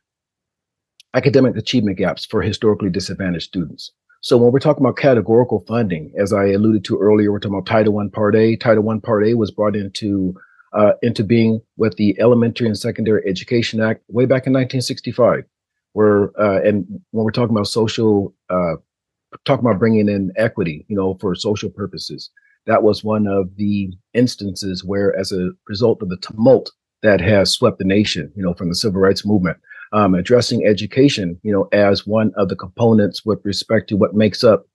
academic 1.14 1.57
achievement 1.57 1.99
gaps 1.99 2.24
for 2.24 2.43
historically 2.43 2.91
disadvantaged 2.91 3.47
students. 3.47 3.93
So 4.22 4.37
when 4.37 4.53
we're 4.53 4.61
talking 4.61 4.85
about 4.85 4.97
categorical 4.97 5.64
funding, 5.66 6.12
as 6.16 6.33
I 6.33 6.47
alluded 6.47 6.85
to 6.85 6.99
earlier, 6.99 7.33
we're 7.33 7.41
talking 7.41 7.57
about 7.57 7.66
Title 7.66 7.99
I 7.99 8.07
Part 8.12 8.37
A. 8.37 8.57
Title 8.57 8.89
I 8.89 8.99
Part 8.99 9.26
A 9.26 9.35
was 9.35 9.51
brought 9.51 9.76
into 9.76 10.35
uh, 10.72 10.93
into 11.03 11.22
being 11.22 11.61
with 11.76 11.97
the 11.97 12.18
Elementary 12.18 12.66
and 12.66 12.78
Secondary 12.78 13.22
Education 13.28 13.80
Act 13.80 14.03
way 14.09 14.24
back 14.24 14.47
in 14.47 14.53
1965. 14.53 15.45
Where 15.93 16.30
uh, 16.40 16.61
and 16.62 16.86
when 17.11 17.24
we're 17.24 17.32
talking 17.32 17.55
about 17.55 17.66
social, 17.66 18.34
uh, 18.49 18.74
talking 19.45 19.66
about 19.66 19.78
bringing 19.78 20.09
in 20.09 20.32
equity, 20.36 20.86
you 20.88 20.97
know, 20.97 21.18
for 21.20 21.34
social 21.34 21.70
purposes, 21.70 22.30
that 22.66 22.82
was 22.82 23.05
one 23.05 23.26
of 23.26 23.57
the 23.57 23.93
instances 24.14 24.84
where, 24.84 25.16
as 25.18 25.32
a 25.32 25.51
result 25.68 26.03
of 26.03 26.09
the 26.09 26.16
tumult 26.18 26.70
that 27.03 27.20
has 27.20 27.53
swept 27.53 27.78
the 27.78 27.84
nation, 27.84 28.32
you 28.36 28.43
know, 28.43 28.55
from 28.55 28.68
the 28.68 28.74
civil 28.74 29.01
rights 29.01 29.26
movement, 29.26 29.59
um, 29.93 30.14
addressing 30.14 30.66
education, 30.66 31.38
you 31.43 31.53
know, 31.53 31.68
as 31.72 32.07
one 32.07 32.32
of 32.36 32.49
the 32.49 32.57
components 32.57 33.24
with 33.24 33.40
respect 33.45 33.88
to 33.88 33.97
what 33.97 34.14
makes 34.14 34.43
up 34.45 34.66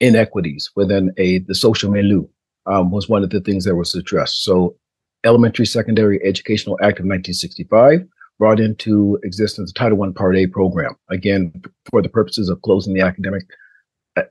inequities 0.00 0.70
within 0.76 1.12
a 1.16 1.38
the 1.38 1.54
social 1.54 1.90
milieu 1.90 2.26
um, 2.66 2.90
was 2.90 3.08
one 3.08 3.24
of 3.24 3.30
the 3.30 3.40
things 3.40 3.64
that 3.64 3.76
was 3.76 3.94
addressed. 3.94 4.44
So, 4.44 4.76
Elementary 5.24 5.66
Secondary 5.66 6.20
Educational 6.24 6.74
Act 6.76 6.98
of 6.98 7.06
1965 7.06 8.04
brought 8.42 8.58
into 8.58 9.20
existence 9.22 9.70
the 9.70 9.78
Title 9.78 10.02
I 10.02 10.10
Part 10.10 10.36
A 10.36 10.48
program, 10.48 10.96
again, 11.08 11.52
for 11.88 12.02
the 12.02 12.08
purposes 12.08 12.48
of 12.48 12.60
closing 12.62 12.92
the 12.92 13.00
academic 13.00 13.44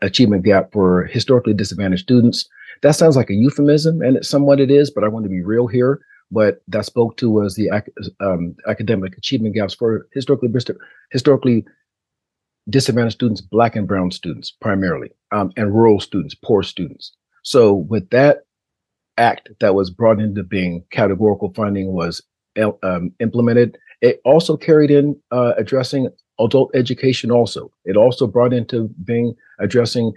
achievement 0.01 0.43
gap 0.43 0.74
for 0.74 1.05
historically 1.05 1.53
disadvantaged 1.53 2.03
students. 2.03 2.45
That 2.82 2.91
sounds 2.91 3.16
like 3.16 3.30
a 3.30 3.34
euphemism, 3.34 4.01
and 4.01 4.18
it's 4.18 4.28
somewhat 4.28 4.59
it 4.59 4.70
is, 4.70 4.91
but 4.91 5.05
I 5.05 5.07
want 5.07 5.24
to 5.24 5.30
be 5.30 5.41
real 5.41 5.66
here 5.66 6.01
what 6.28 6.62
that 6.68 6.86
spoke 6.86 7.16
to 7.18 7.30
was 7.30 7.55
the 7.55 7.70
um, 8.20 8.53
academic 8.68 9.18
achievement 9.18 9.55
gaps 9.55 9.74
for 9.74 10.05
historically 10.12 10.49
historically 11.12 11.66
disadvantaged 12.70 13.16
students, 13.16 13.39
black 13.39 13.78
and 13.78 13.88
brown 13.88 14.12
students 14.12 14.51
primarily, 14.51 15.12
um, 15.32 15.53
and 15.55 15.74
rural 15.74 16.01
students, 16.01 16.36
poor 16.36 16.64
students. 16.64 17.16
So 17.43 17.74
with 17.74 18.09
that 18.09 18.39
act 19.18 19.51
that 19.62 19.74
was 19.74 19.89
brought 19.89 20.20
into 20.20 20.43
being, 20.43 20.84
categorical 20.91 21.53
funding 21.53 21.93
was 21.93 22.22
um, 22.84 23.12
implemented. 23.20 23.78
It 24.02 24.22
also 24.26 24.58
carried 24.58 24.91
in 24.91 25.20
uh, 25.32 25.54
addressing 25.58 26.10
adult 26.39 26.72
education. 26.76 27.32
Also, 27.32 27.72
it 27.86 27.95
also 27.95 28.28
brought 28.28 28.54
into 28.54 28.89
being 29.04 29.36
addressing 29.60 30.14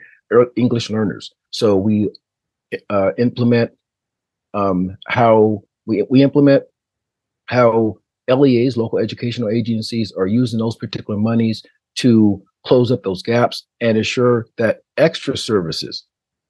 English 0.56 0.90
learners. 0.90 1.32
So 1.50 1.76
we 1.76 2.10
uh, 2.90 3.12
implement 3.18 3.72
um, 4.54 4.96
how 5.06 5.62
we, 5.86 6.04
we 6.08 6.22
implement 6.22 6.64
how 7.46 7.98
LEAs, 8.28 8.76
local 8.76 8.98
educational 8.98 9.50
agencies, 9.50 10.12
are 10.12 10.26
using 10.26 10.58
those 10.58 10.76
particular 10.76 11.18
monies 11.18 11.62
to 11.96 12.42
close 12.66 12.90
up 12.90 13.02
those 13.02 13.22
gaps 13.22 13.66
and 13.80 13.98
ensure 13.98 14.46
that 14.56 14.80
extra 14.96 15.36
services 15.36 16.04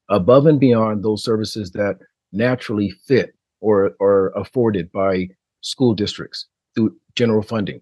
above 0.09 0.47
and 0.47 0.61
beyond 0.61 1.03
those 1.03 1.25
services 1.25 1.73
that 1.73 1.99
naturally 2.33 2.91
fit 3.07 3.35
or 3.61 3.97
are 4.01 4.33
afforded 4.39 4.93
by 4.93 5.29
school 5.65 5.95
districts 5.95 6.47
through 6.75 6.95
general 7.17 7.43
funding. 7.43 7.81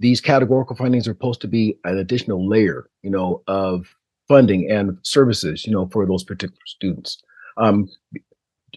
These 0.00 0.20
categorical 0.20 0.76
fundings 0.76 1.02
are 1.02 1.12
supposed 1.12 1.40
to 1.42 1.48
be 1.48 1.78
an 1.84 1.98
additional 1.98 2.48
layer, 2.48 2.88
you 3.02 3.10
know, 3.10 3.42
of 3.46 3.94
funding 4.28 4.70
and 4.70 4.98
services, 5.02 5.66
you 5.66 5.72
know, 5.72 5.88
for 5.88 6.06
those 6.06 6.24
particular 6.24 6.60
students. 6.66 7.22
Um, 7.56 7.88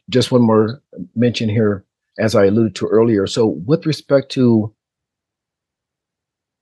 just 0.09 0.31
one 0.31 0.41
more 0.41 0.81
mention 1.15 1.49
here, 1.49 1.85
as 2.19 2.35
I 2.35 2.45
alluded 2.45 2.75
to 2.75 2.87
earlier. 2.87 3.25
So, 3.27 3.47
with 3.47 3.85
respect 3.85 4.31
to 4.33 4.73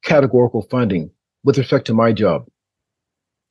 categorical 0.03 0.61
funding, 0.63 1.11
with 1.43 1.57
respect 1.57 1.87
to 1.87 1.93
my 1.93 2.11
job, 2.11 2.47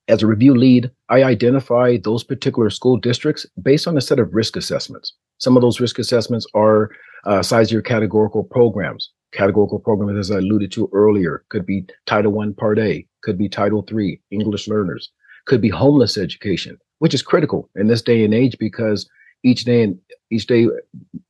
as 0.08 0.22
a 0.22 0.26
review 0.26 0.54
lead, 0.54 0.90
I 1.08 1.22
identify 1.24 1.96
those 1.96 2.24
particular 2.24 2.70
school 2.70 2.96
districts 2.96 3.46
based 3.60 3.88
on 3.88 3.96
a 3.96 4.00
set 4.00 4.18
of 4.18 4.34
risk 4.34 4.56
assessments. 4.56 5.14
Some 5.40 5.56
of 5.56 5.62
those 5.62 5.80
risk 5.80 5.98
assessments 5.98 6.46
are 6.54 6.90
uh, 7.24 7.42
size 7.42 7.72
your 7.72 7.82
categorical 7.82 8.44
programs. 8.44 9.10
Categorical 9.32 9.78
programs, 9.78 10.18
as 10.18 10.30
I 10.30 10.38
alluded 10.38 10.72
to 10.72 10.90
earlier, 10.92 11.44
could 11.48 11.64
be 11.64 11.86
Title 12.06 12.38
I 12.40 12.48
Part 12.58 12.78
A, 12.78 13.06
could 13.22 13.38
be 13.38 13.48
Title 13.48 13.86
III, 13.90 14.20
English 14.30 14.68
learners, 14.68 15.10
could 15.46 15.60
be 15.60 15.68
homeless 15.68 16.18
education, 16.18 16.76
which 16.98 17.14
is 17.14 17.22
critical 17.22 17.70
in 17.76 17.86
this 17.86 18.02
day 18.02 18.24
and 18.24 18.34
age 18.34 18.56
because 18.58 19.08
each 19.42 19.64
day 19.64 19.82
and 19.82 19.98
each 20.30 20.46
day 20.46 20.68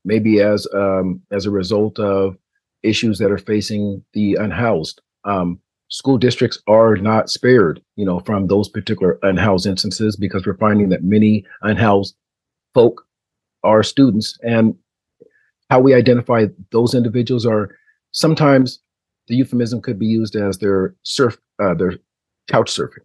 maybe 0.05 0.41
as 0.41 0.67
um, 0.75 1.21
as 1.31 1.47
a 1.47 1.51
result 1.51 1.99
of 1.99 2.37
issues 2.83 3.19
that 3.19 3.31
are 3.31 3.39
facing 3.39 4.03
the 4.15 4.35
unhoused 4.41 5.01
um, 5.25 5.61
school 5.89 6.19
districts 6.19 6.59
are 6.67 6.97
not 6.97 7.29
spared 7.29 7.81
you 7.97 8.05
know 8.05 8.21
from 8.21 8.47
those 8.47 8.69
particular 8.69 9.19
unhoused 9.23 9.67
instances 9.67 10.17
because 10.17 10.45
we're 10.47 10.57
finding 10.57 10.89
that 10.89 11.05
many 11.05 11.45
unhoused 11.63 12.17
folk 12.75 13.07
are 13.63 13.83
students 13.83 14.39
and 14.43 14.75
how 15.71 15.81
we 15.81 15.95
identify 15.95 16.47
those 16.73 16.95
individuals 16.95 17.47
are 17.47 17.77
sometimes 18.13 18.81
the 19.29 19.37
euphemism 19.37 19.81
could 19.81 19.99
be 19.99 20.07
used 20.07 20.35
as 20.35 20.59
their 20.59 20.95
surf 21.05 21.39
uh, 21.63 21.75
their 21.75 21.95
couch 22.49 22.71
surfing. 22.71 23.05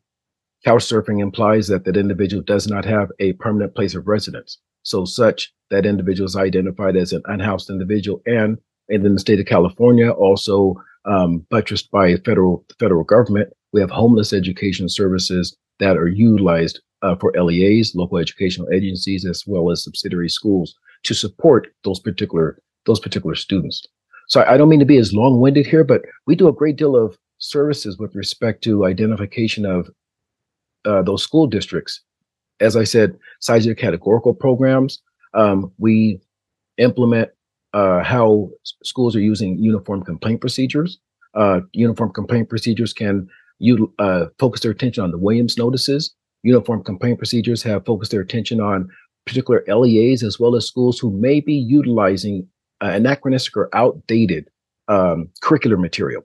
Couch 0.63 0.83
surfing 0.83 1.21
implies 1.21 1.67
that 1.67 1.85
that 1.85 1.97
individual 1.97 2.41
does 2.41 2.67
not 2.67 2.83
have 2.85 3.11
a 3.19 3.33
permanent 3.33 3.75
place 3.75 3.93
of 3.93 4.07
residence. 4.07 4.57
So 4.81 5.05
such 5.05 5.53
that 5.69 5.85
individual 5.85 6.25
is 6.25 6.35
identified 6.35 6.95
as 6.95 7.13
an 7.13 7.21
unhoused 7.25 7.69
individual 7.69 8.21
and 8.25 8.57
and 8.89 9.05
in 9.05 9.13
the 9.13 9.19
state 9.19 9.39
of 9.39 9.47
California, 9.47 10.11
also 10.11 10.75
um, 11.05 11.39
buttressed 11.49 11.89
by 11.91 12.15
federal 12.17 12.65
federal 12.79 13.03
government, 13.03 13.49
we 13.73 13.81
have 13.81 13.91
homeless 13.91 14.33
education 14.33 14.89
services 14.89 15.55
that 15.79 15.97
are 15.97 16.07
utilized 16.07 16.79
uh, 17.01 17.15
for 17.15 17.33
LEAs, 17.39 17.93
local 17.95 18.17
educational 18.17 18.69
agencies, 18.71 19.25
as 19.25 19.43
well 19.45 19.71
as 19.71 19.83
subsidiary 19.83 20.29
schools 20.29 20.75
to 21.03 21.13
support 21.13 21.67
those 21.83 21.99
particular 21.99 22.59
those 22.85 22.99
particular 22.99 23.35
students. 23.35 23.85
So 24.27 24.43
I 24.47 24.57
don't 24.57 24.69
mean 24.69 24.79
to 24.79 24.85
be 24.85 24.97
as 24.97 25.13
long-winded 25.13 25.65
here, 25.65 25.83
but 25.83 26.03
we 26.27 26.35
do 26.35 26.47
a 26.47 26.53
great 26.53 26.75
deal 26.75 26.95
of 26.95 27.17
services 27.39 27.97
with 27.97 28.15
respect 28.15 28.63
to 28.63 28.85
identification 28.85 29.65
of 29.65 29.89
uh, 30.85 31.01
those 31.01 31.23
school 31.23 31.47
districts 31.47 32.01
as 32.59 32.75
I 32.75 32.83
said, 32.83 33.17
size 33.39 33.65
your 33.65 33.75
categorical 33.75 34.33
programs. 34.33 35.01
Um, 35.33 35.71
we 35.77 36.19
implement 36.77 37.29
uh, 37.73 38.03
how 38.03 38.49
schools 38.83 39.15
are 39.15 39.21
using 39.21 39.57
uniform 39.57 40.03
complaint 40.03 40.41
procedures. 40.41 40.99
Uh, 41.33 41.61
uniform 41.73 42.13
complaint 42.13 42.49
procedures 42.49 42.93
can 42.93 43.27
you 43.59 43.93
uh, 43.99 44.25
focus 44.39 44.61
their 44.61 44.71
attention 44.71 45.03
on 45.03 45.11
the 45.11 45.17
Williams 45.17 45.57
notices. 45.57 46.13
Uniform 46.43 46.83
complaint 46.83 47.17
procedures 47.17 47.63
have 47.63 47.85
focused 47.85 48.11
their 48.11 48.21
attention 48.21 48.59
on 48.59 48.89
particular 49.25 49.63
LEAs 49.67 50.23
as 50.23 50.39
well 50.39 50.55
as 50.55 50.67
schools 50.67 50.99
who 50.99 51.11
may 51.11 51.39
be 51.39 51.53
utilizing 51.53 52.47
uh, 52.81 52.91
anachronistic 52.93 53.57
or 53.57 53.69
outdated 53.73 54.49
um, 54.87 55.29
curricular 55.41 55.79
material, 55.79 56.23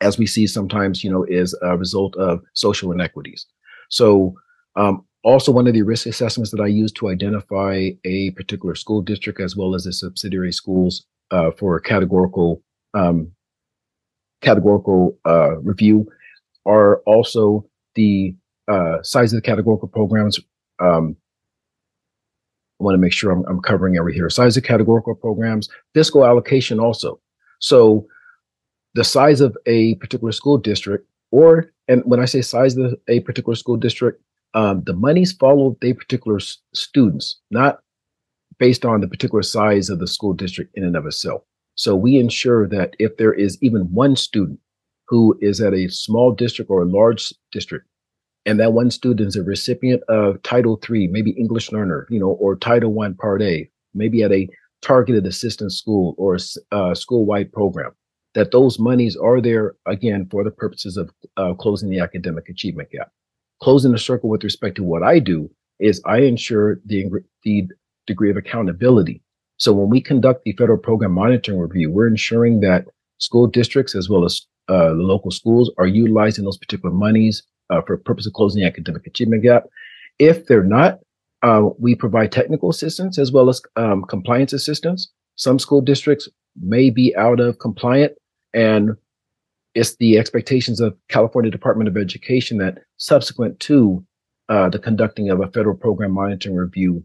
as 0.00 0.18
we 0.18 0.26
see 0.26 0.46
sometimes, 0.46 1.04
you 1.04 1.10
know, 1.10 1.24
is 1.24 1.56
a 1.62 1.76
result 1.76 2.16
of 2.16 2.40
social 2.54 2.90
inequities. 2.90 3.46
So 3.88 4.34
um, 4.76 5.04
also 5.22 5.52
one 5.52 5.66
of 5.66 5.74
the 5.74 5.82
risk 5.82 6.06
assessments 6.06 6.50
that 6.50 6.60
I 6.60 6.66
use 6.66 6.92
to 6.92 7.08
identify 7.08 7.90
a 8.04 8.30
particular 8.32 8.74
school 8.74 9.02
district 9.02 9.40
as 9.40 9.56
well 9.56 9.74
as 9.74 9.84
the 9.84 9.92
subsidiary 9.92 10.52
schools 10.52 11.06
uh, 11.30 11.50
for 11.52 11.78
categorical 11.80 12.62
um, 12.94 13.30
categorical 14.40 15.16
uh, 15.26 15.58
review 15.58 16.08
are 16.66 16.98
also 17.06 17.66
the 17.94 18.34
uh, 18.68 19.02
size 19.02 19.32
of 19.32 19.38
the 19.38 19.46
categorical 19.46 19.88
programs. 19.88 20.38
Um, 20.78 21.16
I 22.80 22.84
want 22.84 22.94
to 22.94 22.98
make 22.98 23.12
sure 23.12 23.30
I'm, 23.30 23.44
I'm 23.46 23.60
covering 23.60 23.96
every 23.96 24.14
here. 24.14 24.30
Size 24.30 24.56
of 24.56 24.62
categorical 24.62 25.14
programs, 25.14 25.68
fiscal 25.94 26.24
allocation 26.24 26.80
also. 26.80 27.20
So 27.58 28.06
the 28.94 29.04
size 29.04 29.40
of 29.40 29.56
a 29.66 29.94
particular 29.96 30.32
school 30.32 30.58
district, 30.58 31.06
or 31.30 31.72
and 31.88 32.02
when 32.04 32.20
I 32.20 32.24
say 32.24 32.40
size 32.40 32.76
of 32.76 32.94
a 33.08 33.20
particular 33.20 33.54
school 33.54 33.76
district, 33.76 34.22
um, 34.54 34.82
the 34.84 34.94
monies 34.94 35.32
follow 35.32 35.76
the 35.80 35.92
particular 35.92 36.38
s- 36.38 36.58
students, 36.72 37.40
not 37.50 37.80
based 38.58 38.84
on 38.84 39.00
the 39.00 39.08
particular 39.08 39.42
size 39.42 39.90
of 39.90 39.98
the 39.98 40.06
school 40.06 40.32
district 40.32 40.76
in 40.76 40.84
and 40.84 40.96
of 40.96 41.06
itself. 41.06 41.42
So 41.74 41.94
we 41.94 42.18
ensure 42.18 42.66
that 42.68 42.94
if 42.98 43.16
there 43.16 43.32
is 43.32 43.58
even 43.62 43.92
one 43.92 44.16
student 44.16 44.58
who 45.10 45.36
is 45.40 45.60
at 45.60 45.74
a 45.74 45.88
small 45.88 46.32
district 46.32 46.70
or 46.70 46.82
a 46.82 46.86
large 46.86 47.34
district, 47.50 47.86
and 48.46 48.58
that 48.60 48.72
one 48.72 48.90
student 48.90 49.28
is 49.28 49.36
a 49.36 49.42
recipient 49.42 50.02
of 50.08 50.40
Title 50.42 50.80
III, 50.88 51.08
maybe 51.08 51.32
English 51.32 51.72
learner, 51.72 52.06
you 52.08 52.20
know, 52.20 52.30
or 52.30 52.56
Title 52.56 52.98
I 53.00 53.08
Part 53.20 53.42
A, 53.42 53.68
maybe 53.92 54.22
at 54.22 54.32
a 54.32 54.48
targeted 54.82 55.26
assistance 55.26 55.76
school 55.76 56.14
or 56.16 56.36
a 56.36 56.74
uh, 56.74 56.94
school-wide 56.94 57.52
program, 57.52 57.90
that 58.34 58.52
those 58.52 58.78
monies 58.78 59.16
are 59.16 59.40
there 59.40 59.74
again 59.84 60.26
for 60.30 60.44
the 60.44 60.50
purposes 60.50 60.96
of 60.96 61.10
uh, 61.36 61.52
closing 61.54 61.90
the 61.90 61.98
academic 61.98 62.48
achievement 62.48 62.88
gap. 62.90 63.10
Closing 63.60 63.92
the 63.92 63.98
circle 63.98 64.30
with 64.30 64.44
respect 64.44 64.76
to 64.76 64.84
what 64.84 65.02
I 65.02 65.18
do 65.18 65.50
is 65.80 66.00
I 66.06 66.18
ensure 66.18 66.80
the, 66.86 67.06
the 67.42 67.66
degree 68.06 68.30
of 68.30 68.36
accountability. 68.36 69.22
So 69.58 69.72
when 69.72 69.90
we 69.90 70.00
conduct 70.00 70.44
the 70.44 70.52
federal 70.52 70.78
program 70.78 71.12
monitoring 71.12 71.58
review, 71.58 71.90
we're 71.90 72.06
ensuring 72.06 72.60
that 72.60 72.86
school 73.18 73.46
districts 73.46 73.94
as 73.94 74.08
well 74.08 74.24
as 74.24 74.46
uh, 74.70 74.90
the 74.90 75.02
local 75.02 75.32
schools 75.32 75.70
are 75.78 75.86
utilizing 75.86 76.44
those 76.44 76.56
particular 76.56 76.94
monies 76.94 77.42
uh, 77.70 77.82
for 77.82 77.96
purpose 77.96 78.26
of 78.26 78.32
closing 78.32 78.62
the 78.62 78.66
academic 78.66 79.04
achievement 79.04 79.42
gap. 79.42 79.64
If 80.20 80.46
they're 80.46 80.62
not, 80.62 81.00
uh, 81.42 81.70
we 81.78 81.96
provide 81.96 82.30
technical 82.30 82.70
assistance 82.70 83.18
as 83.18 83.32
well 83.32 83.48
as 83.48 83.60
um, 83.74 84.04
compliance 84.04 84.52
assistance. 84.52 85.10
Some 85.34 85.58
school 85.58 85.80
districts 85.80 86.28
may 86.60 86.88
be 86.90 87.16
out 87.16 87.40
of 87.40 87.58
compliant 87.58 88.12
and 88.54 88.96
it's 89.74 89.96
the 89.96 90.18
expectations 90.18 90.80
of 90.80 90.96
California 91.08 91.50
Department 91.50 91.88
of 91.88 91.96
Education 91.96 92.58
that 92.58 92.78
subsequent 92.96 93.58
to 93.60 94.04
uh, 94.48 94.68
the 94.68 94.78
conducting 94.78 95.30
of 95.30 95.40
a 95.40 95.48
federal 95.48 95.76
program 95.76 96.12
monitoring 96.12 96.56
review 96.56 97.04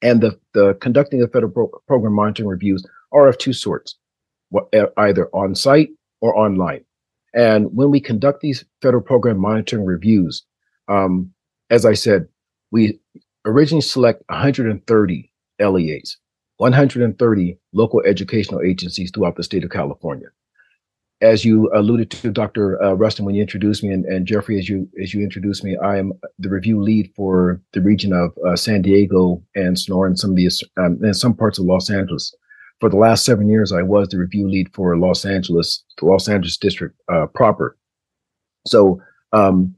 and 0.00 0.20
the, 0.20 0.36
the 0.52 0.74
conducting 0.74 1.22
of 1.22 1.32
federal 1.32 1.52
pro- 1.52 1.80
program 1.86 2.14
monitoring 2.14 2.48
reviews 2.48 2.84
are 3.12 3.28
of 3.28 3.38
two 3.38 3.52
sorts, 3.52 3.96
either 4.96 5.28
on 5.32 5.54
site 5.54 5.90
or 6.22 6.38
online. 6.38 6.82
And 7.34 7.74
when 7.74 7.90
we 7.90 8.00
conduct 8.00 8.40
these 8.40 8.64
federal 8.80 9.02
program 9.02 9.38
monitoring 9.38 9.84
reviews, 9.84 10.42
um, 10.88 11.32
as 11.68 11.84
I 11.84 11.94
said, 11.94 12.28
we 12.70 12.98
originally 13.44 13.82
select 13.82 14.22
130 14.28 15.32
LEAs, 15.60 16.16
130 16.58 17.58
local 17.72 18.02
educational 18.06 18.62
agencies 18.62 19.10
throughout 19.10 19.36
the 19.36 19.42
state 19.42 19.64
of 19.64 19.70
California. 19.70 20.28
As 21.20 21.44
you 21.44 21.70
alluded 21.72 22.10
to, 22.10 22.32
Dr. 22.32 22.82
Uh, 22.82 22.94
Rustin, 22.94 23.24
when 23.24 23.36
you 23.36 23.42
introduced 23.42 23.84
me, 23.84 23.90
and, 23.90 24.04
and, 24.06 24.26
Geoffrey, 24.26 24.58
as 24.58 24.68
you 24.68 24.88
as 25.00 25.14
you 25.14 25.22
introduced 25.22 25.62
me, 25.62 25.76
I 25.76 25.96
am 25.96 26.12
the 26.40 26.48
review 26.48 26.82
lead 26.82 27.12
for 27.14 27.60
the 27.72 27.80
region 27.80 28.12
of 28.12 28.36
uh, 28.44 28.56
San 28.56 28.82
Diego 28.82 29.40
and 29.54 29.78
Sonora, 29.78 30.08
and 30.08 30.18
some 30.18 30.30
of 30.30 30.36
the 30.36 30.50
um, 30.78 30.98
and 31.00 31.16
some 31.16 31.34
parts 31.34 31.60
of 31.60 31.64
Los 31.64 31.90
Angeles. 31.90 32.34
For 32.82 32.88
the 32.88 32.96
last 32.96 33.24
seven 33.24 33.48
years, 33.48 33.70
I 33.70 33.82
was 33.82 34.08
the 34.08 34.18
review 34.18 34.50
lead 34.50 34.74
for 34.74 34.98
Los 34.98 35.24
Angeles, 35.24 35.84
the 36.00 36.06
Los 36.06 36.28
Angeles 36.28 36.56
district 36.56 37.00
uh, 37.08 37.26
proper. 37.26 37.78
So 38.66 39.00
um, 39.32 39.76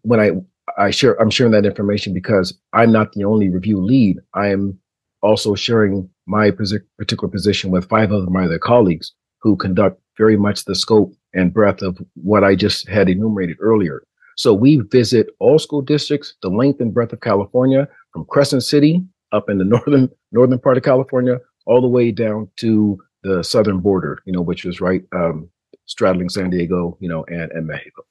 when 0.00 0.18
I 0.18 0.30
I 0.78 0.90
share 0.92 1.20
I'm 1.20 1.28
sharing 1.28 1.52
that 1.52 1.66
information 1.66 2.14
because 2.14 2.58
I'm 2.72 2.90
not 2.90 3.12
the 3.12 3.24
only 3.24 3.50
review 3.50 3.84
lead. 3.84 4.16
I 4.32 4.46
am 4.46 4.78
also 5.20 5.54
sharing 5.54 6.08
my 6.24 6.50
particular 6.50 7.30
position 7.30 7.70
with 7.70 7.86
five 7.86 8.12
of 8.12 8.30
my 8.30 8.46
other 8.46 8.58
colleagues 8.58 9.12
who 9.42 9.54
conduct 9.54 10.00
very 10.16 10.38
much 10.38 10.64
the 10.64 10.74
scope 10.74 11.12
and 11.34 11.52
breadth 11.52 11.82
of 11.82 11.98
what 12.14 12.44
I 12.44 12.54
just 12.54 12.88
had 12.88 13.10
enumerated 13.10 13.58
earlier. 13.60 14.02
So 14.38 14.54
we 14.54 14.78
visit 14.90 15.26
all 15.38 15.58
school 15.58 15.82
districts, 15.82 16.34
the 16.40 16.48
length 16.48 16.80
and 16.80 16.94
breadth 16.94 17.12
of 17.12 17.20
California, 17.20 17.86
from 18.14 18.24
Crescent 18.24 18.64
City 18.64 19.04
up 19.32 19.50
in 19.50 19.58
the 19.58 19.64
northern 19.76 20.08
northern 20.32 20.58
part 20.58 20.78
of 20.78 20.82
California, 20.82 21.40
all 21.66 21.80
the 21.80 21.88
way 21.88 22.10
down 22.10 22.48
to 22.56 22.98
the 23.22 23.42
southern 23.42 23.80
border, 23.80 24.22
you 24.24 24.32
know, 24.32 24.40
which 24.40 24.64
is 24.64 24.80
right 24.80 25.04
um, 25.12 25.50
straddling 25.84 26.28
San 26.28 26.50
Diego, 26.50 26.96
you 27.00 27.08
know, 27.08 27.24
and, 27.24 27.50
and 27.52 27.66
Mexico. 27.66 28.04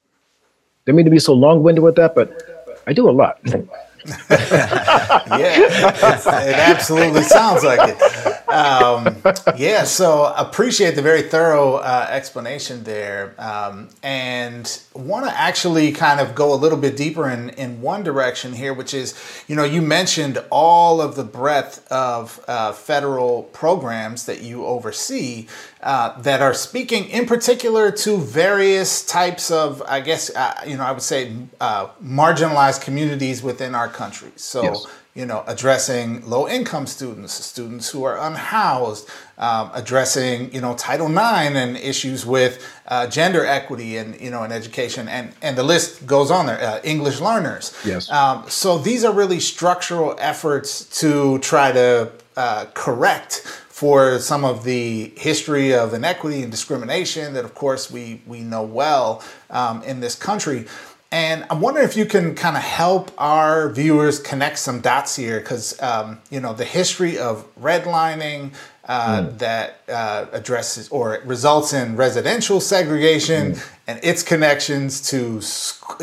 Didn't 0.86 0.97
mean 0.97 1.06
to 1.06 1.12
be 1.12 1.20
so 1.20 1.34
long-winded 1.34 1.84
with 1.84 1.95
that, 1.95 2.14
but 2.16 2.80
I 2.86 2.93
do 2.93 3.10
a 3.10 3.12
lot. 3.12 3.39
yeah, 4.30 5.58
it 5.89 6.56
absolutely 6.56 7.24
sounds 7.24 7.64
like 7.64 7.80
it. 7.89 8.49
Um, 8.49 9.18
yeah, 9.58 9.84
so 9.84 10.34
appreciate 10.38 10.95
the 10.95 11.01
very 11.01 11.24
thorough 11.24 11.76
uh, 11.76 12.08
explanation 12.10 12.84
there, 12.84 13.34
um, 13.39 13.89
and 14.03 14.82
want 14.93 15.26
to 15.26 15.38
actually 15.38 15.91
kind 15.91 16.20
of 16.20 16.36
go 16.36 16.53
a 16.53 16.56
little 16.56 16.78
bit 16.78 16.95
deeper 16.95 17.30
in 17.30 17.49
in 17.51 17.82
one 17.82 18.03
direction 18.03 18.53
here, 18.53 18.74
which 18.74 18.93
is, 18.93 19.16
you 19.47 19.56
know, 19.56 19.64
you 19.64 19.82
mentioned 19.82 20.43
all 20.51 21.01
of 21.01 21.16
the 21.16 21.24
breadth 21.24 21.86
of 21.91 22.43
uh, 22.47 22.72
federal 22.72 23.43
programs 23.43 24.26
that 24.26 24.41
you 24.41 24.66
oversee 24.66 25.47
uh, 25.86 26.20
that 26.22 26.41
are 26.41 26.53
speaking 26.53 27.08
in 27.10 27.26
particular 27.28 27.91
to 27.91 28.18
various 28.18 29.06
types 29.06 29.51
of, 29.51 29.84
I 29.88 29.99
guess, 29.99 30.36
uh, 30.36 30.64
you 30.66 30.78
know, 30.78 30.84
I 30.84 30.91
would 30.91 31.01
say 31.01 31.36
uh, 31.62 31.89
marginalized 32.03 32.82
communities 32.82 33.43
within 33.43 33.76
our 33.76 33.88
country. 34.01 34.31
So. 34.35 34.63
Yes 34.63 34.85
you 35.15 35.25
know, 35.25 35.45
addressing 35.47 36.29
low 36.29 36.45
income 36.47 36.85
students, 36.85 37.33
students 37.33 37.89
who 37.89 38.03
are 38.03 38.19
unhoused, 38.19 39.09
um, 39.37 39.71
addressing, 39.73 40.53
you 40.53 40.59
know, 40.59 40.75
Title 40.75 41.07
IX 41.07 41.55
and 41.55 41.77
issues 41.77 42.25
with 42.25 42.61
uh, 42.89 43.07
gender 43.07 43.45
equity 43.45 43.95
and, 43.95 44.19
you 44.19 44.29
know, 44.29 44.43
in 44.43 44.51
education. 44.51 45.07
And, 45.07 45.31
and 45.41 45.57
the 45.57 45.63
list 45.63 46.05
goes 46.05 46.31
on 46.31 46.47
there, 46.47 46.61
uh, 46.61 46.81
English 46.83 47.21
learners. 47.21 47.73
Yes. 47.85 48.11
Um, 48.11 48.43
so 48.49 48.77
these 48.77 49.05
are 49.05 49.13
really 49.13 49.39
structural 49.39 50.17
efforts 50.19 50.83
to 50.99 51.39
try 51.39 51.71
to 51.71 52.11
uh, 52.35 52.65
correct 52.73 53.35
for 53.69 54.19
some 54.19 54.43
of 54.43 54.65
the 54.65 55.13
history 55.15 55.73
of 55.73 55.93
inequity 55.93 56.41
and 56.41 56.51
discrimination 56.51 57.33
that, 57.33 57.45
of 57.45 57.53
course, 57.53 57.89
we, 57.89 58.21
we 58.27 58.41
know 58.41 58.63
well 58.63 59.23
um, 59.49 59.81
in 59.83 60.01
this 60.01 60.15
country. 60.15 60.65
And 61.12 61.45
I'm 61.49 61.62
wondering 61.62 61.86
if 61.86 61.95
you 61.95 62.06
can 62.06 62.36
kind 62.36 62.58
of 62.58 62.64
help 62.64 63.12
our 63.18 63.70
viewers 63.70 64.20
connect 64.20 64.60
some 64.60 64.82
dots 64.82 65.16
here, 65.16 65.39
because 65.39 65.82
um, 65.82 66.20
you 66.30 66.39
know 66.39 66.53
the 66.53 66.66
history 66.66 67.18
of 67.18 67.45
redlining 67.56 68.53
uh, 68.86 69.22
mm. 69.22 69.38
that 69.38 69.82
uh, 69.88 70.26
addresses 70.32 70.89
or 70.89 71.22
results 71.26 71.74
in 71.74 71.95
residential 71.95 72.60
segregation 72.60 73.53
mm. 73.53 73.70
and 73.88 73.99
its 74.03 74.24
connections 74.24 75.01
to 75.10 75.41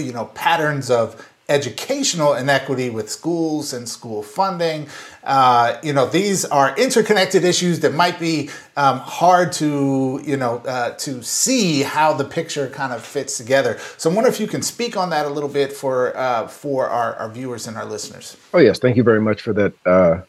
you 0.00 0.12
know 0.12 0.26
patterns 0.34 0.90
of 0.90 1.28
educational 1.52 2.32
inequity 2.34 2.88
with 2.90 3.10
schools 3.10 3.72
and 3.72 3.88
school 3.88 4.22
funding. 4.22 4.88
Uh, 5.22 5.76
you 5.82 5.92
know, 5.92 6.06
these 6.06 6.44
are 6.46 6.74
interconnected 6.76 7.44
issues 7.44 7.80
that 7.80 7.92
might 7.94 8.18
be 8.18 8.48
um, 8.76 8.98
hard 9.00 9.52
to, 9.52 10.20
you 10.24 10.36
know, 10.36 10.56
uh, 10.66 10.90
to 10.96 11.22
see 11.22 11.82
how 11.82 12.12
the 12.12 12.24
picture 12.24 12.68
kind 12.68 12.92
of 12.92 13.04
fits 13.04 13.36
together. 13.36 13.78
So 13.98 14.10
I 14.10 14.14
wonder 14.14 14.30
if 14.30 14.40
you 14.40 14.48
can 14.48 14.62
speak 14.62 14.96
on 14.96 15.10
that 15.10 15.26
a 15.26 15.28
little 15.28 15.48
bit 15.48 15.72
for 15.72 16.16
uh, 16.16 16.48
for 16.48 16.88
our, 16.88 17.14
our 17.16 17.30
viewers 17.30 17.68
and 17.68 17.76
our 17.76 17.84
listeners. 17.84 18.36
Oh 18.54 18.58
yes, 18.58 18.78
thank 18.78 18.96
you 18.96 19.04
very 19.04 19.20
much 19.20 19.42
for 19.42 19.52
that 19.52 19.72
uh, 19.86 20.22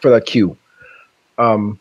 for 0.00 0.10
that 0.10 0.26
cue. 0.26 0.56
Um, 1.38 1.78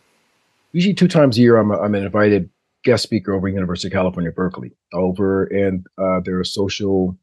usually 0.71 0.93
two 0.93 1.07
times 1.07 1.37
a 1.37 1.41
year, 1.41 1.57
I'm, 1.57 1.71
a, 1.71 1.79
I'm 1.79 1.95
an 1.95 2.03
invited 2.03 2.49
guest 2.83 3.03
speaker 3.03 3.33
over 3.33 3.47
at 3.47 3.53
University 3.53 3.87
of 3.87 3.93
California, 3.93 4.31
Berkeley, 4.31 4.71
over 4.93 5.45
and 5.45 5.85
uh, 5.97 6.19
their 6.19 6.43
social 6.43 7.17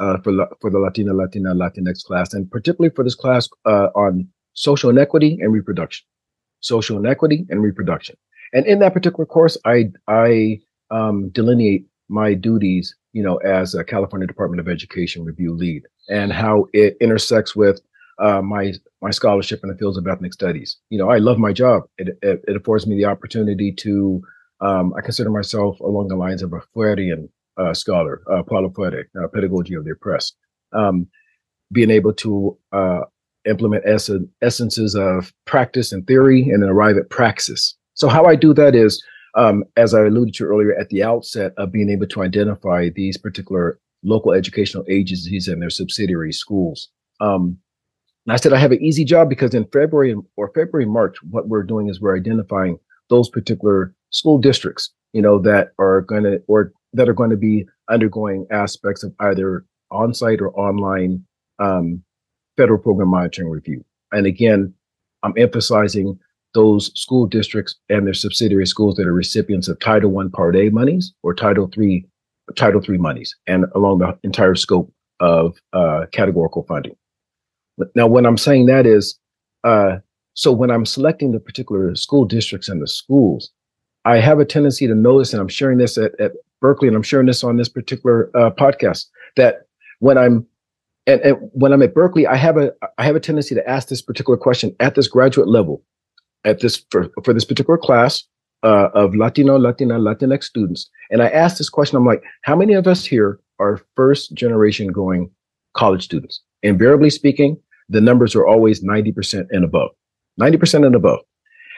uh, 0.00 0.18
for 0.18 0.32
for 0.60 0.70
the 0.70 0.78
Latina, 0.78 1.14
Latina, 1.14 1.54
Latinx 1.54 2.04
class, 2.04 2.32
and 2.32 2.50
particularly 2.50 2.94
for 2.94 3.04
this 3.04 3.14
class 3.14 3.48
uh, 3.64 3.88
on 3.94 4.28
social 4.54 4.90
inequity 4.90 5.38
and 5.40 5.52
reproduction, 5.52 6.06
social 6.60 6.98
inequity 6.98 7.46
and 7.50 7.62
reproduction. 7.62 8.16
And 8.52 8.66
in 8.66 8.78
that 8.78 8.94
particular 8.94 9.26
course, 9.26 9.58
I 9.64 9.90
I 10.06 10.60
um, 10.90 11.28
delineate 11.30 11.86
my 12.08 12.34
duties, 12.34 12.94
you 13.12 13.22
know, 13.22 13.36
as 13.38 13.74
a 13.74 13.84
California 13.84 14.26
Department 14.26 14.60
of 14.60 14.68
Education 14.68 15.24
review 15.24 15.54
lead, 15.54 15.82
and 16.08 16.32
how 16.32 16.66
it 16.72 16.96
intersects 17.00 17.54
with 17.54 17.80
uh, 18.18 18.42
my 18.42 18.72
my 19.02 19.10
scholarship 19.10 19.60
in 19.62 19.68
the 19.68 19.76
fields 19.76 19.98
of 19.98 20.06
ethnic 20.06 20.32
studies. 20.32 20.78
You 20.90 20.98
know, 20.98 21.10
I 21.10 21.18
love 21.18 21.38
my 21.38 21.52
job. 21.52 21.82
It 21.98 22.18
it, 22.22 22.44
it 22.48 22.56
affords 22.56 22.86
me 22.86 22.96
the 22.96 23.04
opportunity 23.04 23.72
to 23.72 24.22
um, 24.60 24.94
I 24.96 25.02
consider 25.02 25.30
myself 25.30 25.78
along 25.80 26.08
the 26.08 26.16
lines 26.16 26.42
of 26.42 26.52
a 26.52 26.62
Freirean 26.74 27.28
uh, 27.58 27.74
scholar, 27.74 28.22
uh, 28.30 28.42
Paulo 28.42 28.70
Freire, 28.74 29.08
uh, 29.22 29.28
Pedagogy 29.28 29.74
of 29.74 29.84
the 29.84 29.92
Oppressed, 29.92 30.36
um, 30.72 31.06
being 31.72 31.90
able 31.90 32.12
to 32.14 32.56
uh, 32.72 33.00
implement 33.46 33.84
ess- 33.86 34.10
essences 34.42 34.94
of 34.94 35.32
practice 35.46 35.92
and 35.92 36.06
theory 36.06 36.48
and 36.48 36.62
then 36.62 36.70
arrive 36.70 36.96
at 36.96 37.10
praxis. 37.10 37.76
So, 37.94 38.08
how 38.08 38.24
I 38.24 38.36
do 38.36 38.54
that 38.54 38.74
is, 38.74 39.02
um, 39.34 39.64
as 39.76 39.94
I 39.94 40.06
alluded 40.06 40.34
to 40.34 40.44
earlier 40.44 40.74
at 40.78 40.88
the 40.88 41.02
outset, 41.02 41.52
of 41.56 41.72
being 41.72 41.90
able 41.90 42.06
to 42.06 42.22
identify 42.22 42.90
these 42.94 43.16
particular 43.16 43.78
local 44.04 44.32
educational 44.32 44.84
agencies 44.88 45.48
and 45.48 45.60
their 45.60 45.70
subsidiary 45.70 46.32
schools. 46.32 46.88
Um, 47.20 47.58
and 48.26 48.32
I 48.34 48.36
said 48.36 48.52
I 48.52 48.58
have 48.58 48.72
an 48.72 48.82
easy 48.82 49.04
job 49.04 49.28
because 49.28 49.54
in 49.54 49.64
February 49.72 50.14
or 50.36 50.52
February, 50.54 50.86
March, 50.86 51.16
what 51.30 51.48
we're 51.48 51.62
doing 51.62 51.88
is 51.88 52.00
we're 52.00 52.16
identifying 52.16 52.78
those 53.10 53.28
particular 53.28 53.94
school 54.10 54.38
districts, 54.38 54.92
you 55.12 55.22
know, 55.22 55.38
that 55.40 55.70
are 55.78 56.02
going 56.02 56.24
to 56.24 56.42
or 56.46 56.72
that 56.92 57.08
are 57.08 57.14
going 57.14 57.30
to 57.30 57.36
be 57.36 57.66
undergoing 57.88 58.46
aspects 58.50 59.02
of 59.02 59.14
either 59.20 59.64
on-site 59.90 60.40
or 60.40 60.50
online 60.58 61.24
um, 61.58 62.02
federal 62.56 62.78
program 62.78 63.08
monitoring 63.08 63.50
review. 63.50 63.84
And 64.12 64.26
again, 64.26 64.74
I'm 65.22 65.34
emphasizing 65.36 66.18
those 66.54 66.90
school 66.98 67.26
districts 67.26 67.76
and 67.88 68.06
their 68.06 68.14
subsidiary 68.14 68.66
schools 68.66 68.96
that 68.96 69.06
are 69.06 69.12
recipients 69.12 69.68
of 69.68 69.78
Title 69.80 70.16
I 70.18 70.24
Part 70.32 70.56
A 70.56 70.70
monies 70.70 71.12
or 71.22 71.34
Title 71.34 71.70
III 71.76 72.06
Title 72.56 72.82
III 72.86 72.98
monies, 72.98 73.36
and 73.46 73.66
along 73.74 73.98
the 73.98 74.18
entire 74.22 74.54
scope 74.54 74.90
of 75.20 75.58
uh, 75.72 76.06
categorical 76.12 76.62
funding. 76.62 76.96
Now, 77.94 78.06
when 78.06 78.24
I'm 78.24 78.38
saying 78.38 78.66
that 78.66 78.86
is, 78.86 79.18
uh, 79.64 79.98
so 80.34 80.52
when 80.52 80.70
I'm 80.70 80.86
selecting 80.86 81.32
the 81.32 81.40
particular 81.40 81.94
school 81.94 82.24
districts 82.24 82.68
and 82.68 82.80
the 82.80 82.88
schools, 82.88 83.50
I 84.04 84.18
have 84.18 84.40
a 84.40 84.44
tendency 84.44 84.86
to 84.86 84.94
notice, 84.94 85.32
and 85.32 85.42
I'm 85.42 85.48
sharing 85.48 85.78
this 85.78 85.98
at, 85.98 86.18
at 86.18 86.32
Berkeley, 86.60 86.88
and 86.88 86.96
I'm 86.96 87.02
sharing 87.02 87.26
this 87.26 87.44
on 87.44 87.56
this 87.56 87.68
particular 87.68 88.30
uh, 88.34 88.50
podcast, 88.50 89.06
that 89.36 89.66
when 90.00 90.18
I'm 90.18 90.46
and, 91.06 91.20
and 91.22 91.36
when 91.52 91.72
I'm 91.72 91.82
at 91.82 91.94
Berkeley, 91.94 92.26
I 92.26 92.36
have 92.36 92.56
a 92.56 92.72
I 92.98 93.04
have 93.04 93.16
a 93.16 93.20
tendency 93.20 93.54
to 93.54 93.68
ask 93.68 93.88
this 93.88 94.02
particular 94.02 94.36
question 94.36 94.74
at 94.80 94.94
this 94.94 95.08
graduate 95.08 95.48
level, 95.48 95.82
at 96.44 96.60
this 96.60 96.84
for, 96.90 97.10
for 97.24 97.32
this 97.32 97.44
particular 97.44 97.78
class 97.78 98.24
uh, 98.62 98.88
of 98.94 99.14
Latino, 99.14 99.58
Latina, 99.58 99.98
Latinx 99.98 100.44
students, 100.44 100.88
and 101.10 101.22
I 101.22 101.28
ask 101.28 101.58
this 101.58 101.70
question. 101.70 101.96
I'm 101.96 102.06
like, 102.06 102.22
how 102.42 102.54
many 102.54 102.74
of 102.74 102.86
us 102.86 103.04
here 103.04 103.40
are 103.58 103.80
first 103.96 104.34
generation 104.34 104.88
going 104.88 105.30
college 105.74 106.04
students? 106.04 106.42
Invariably 106.62 107.10
speaking, 107.10 107.56
the 107.88 108.00
numbers 108.00 108.34
are 108.34 108.46
always 108.46 108.82
90% 108.84 109.46
and 109.50 109.64
above, 109.64 109.90
90% 110.40 110.84
and 110.84 110.94
above. 110.94 111.20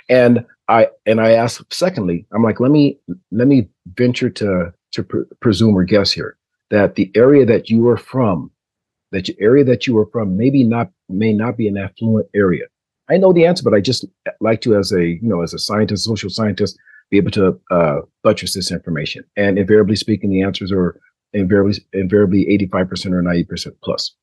And 0.09 0.45
I 0.69 0.89
and 1.07 1.21
I 1.21 1.33
ask 1.33 1.63
secondly, 1.73 2.27
I'm 2.33 2.43
like, 2.43 2.61
let 2.61 2.71
me 2.71 2.99
let 3.31 3.49
me 3.49 3.69
venture 3.95 4.31
to 4.31 4.73
to 4.93 5.03
pr- 5.03 5.23
presume 5.41 5.77
or 5.77 5.85
guess 5.85 6.13
here 6.13 6.37
that 6.71 6.95
the 6.95 7.11
area 7.15 7.45
that 7.45 7.69
you 7.69 7.89
are 7.89 7.97
from, 7.97 8.51
that 9.13 9.29
your 9.29 9.37
area 9.41 9.65
that 9.65 9.87
you 9.87 9.99
are 9.99 10.07
from, 10.07 10.37
maybe 10.37 10.65
not 10.65 10.91
may 11.09 11.33
not 11.33 11.57
be 11.57 11.69
an 11.69 11.77
affluent 11.77 12.29
area. 12.35 12.67
I 13.11 13.17
know 13.17 13.33
the 13.33 13.45
answer, 13.45 13.65
but 13.65 13.75
I 13.75 13.81
just 13.81 14.05
like 14.41 14.61
to, 14.63 14.77
as 14.77 14.93
a 14.93 15.05
you 15.05 15.29
know, 15.29 15.43
as 15.43 15.53
a 15.53 15.59
scientist, 15.59 16.05
social 16.05 16.31
scientist, 16.31 16.79
be 17.11 17.17
able 17.17 17.33
to 17.33 17.61
uh, 17.71 18.01
buttress 18.23 18.55
this 18.55 18.71
information. 18.71 19.25
And 19.37 19.59
invariably 19.59 19.97
speaking, 19.97 20.31
the 20.31 20.43
answers 20.43 20.71
are 20.73 21.01
invariably 21.33 21.85
invariably 21.93 22.47
85% 22.71 23.13
or 23.13 23.23
90% 23.23 23.73
plus. 23.83 24.15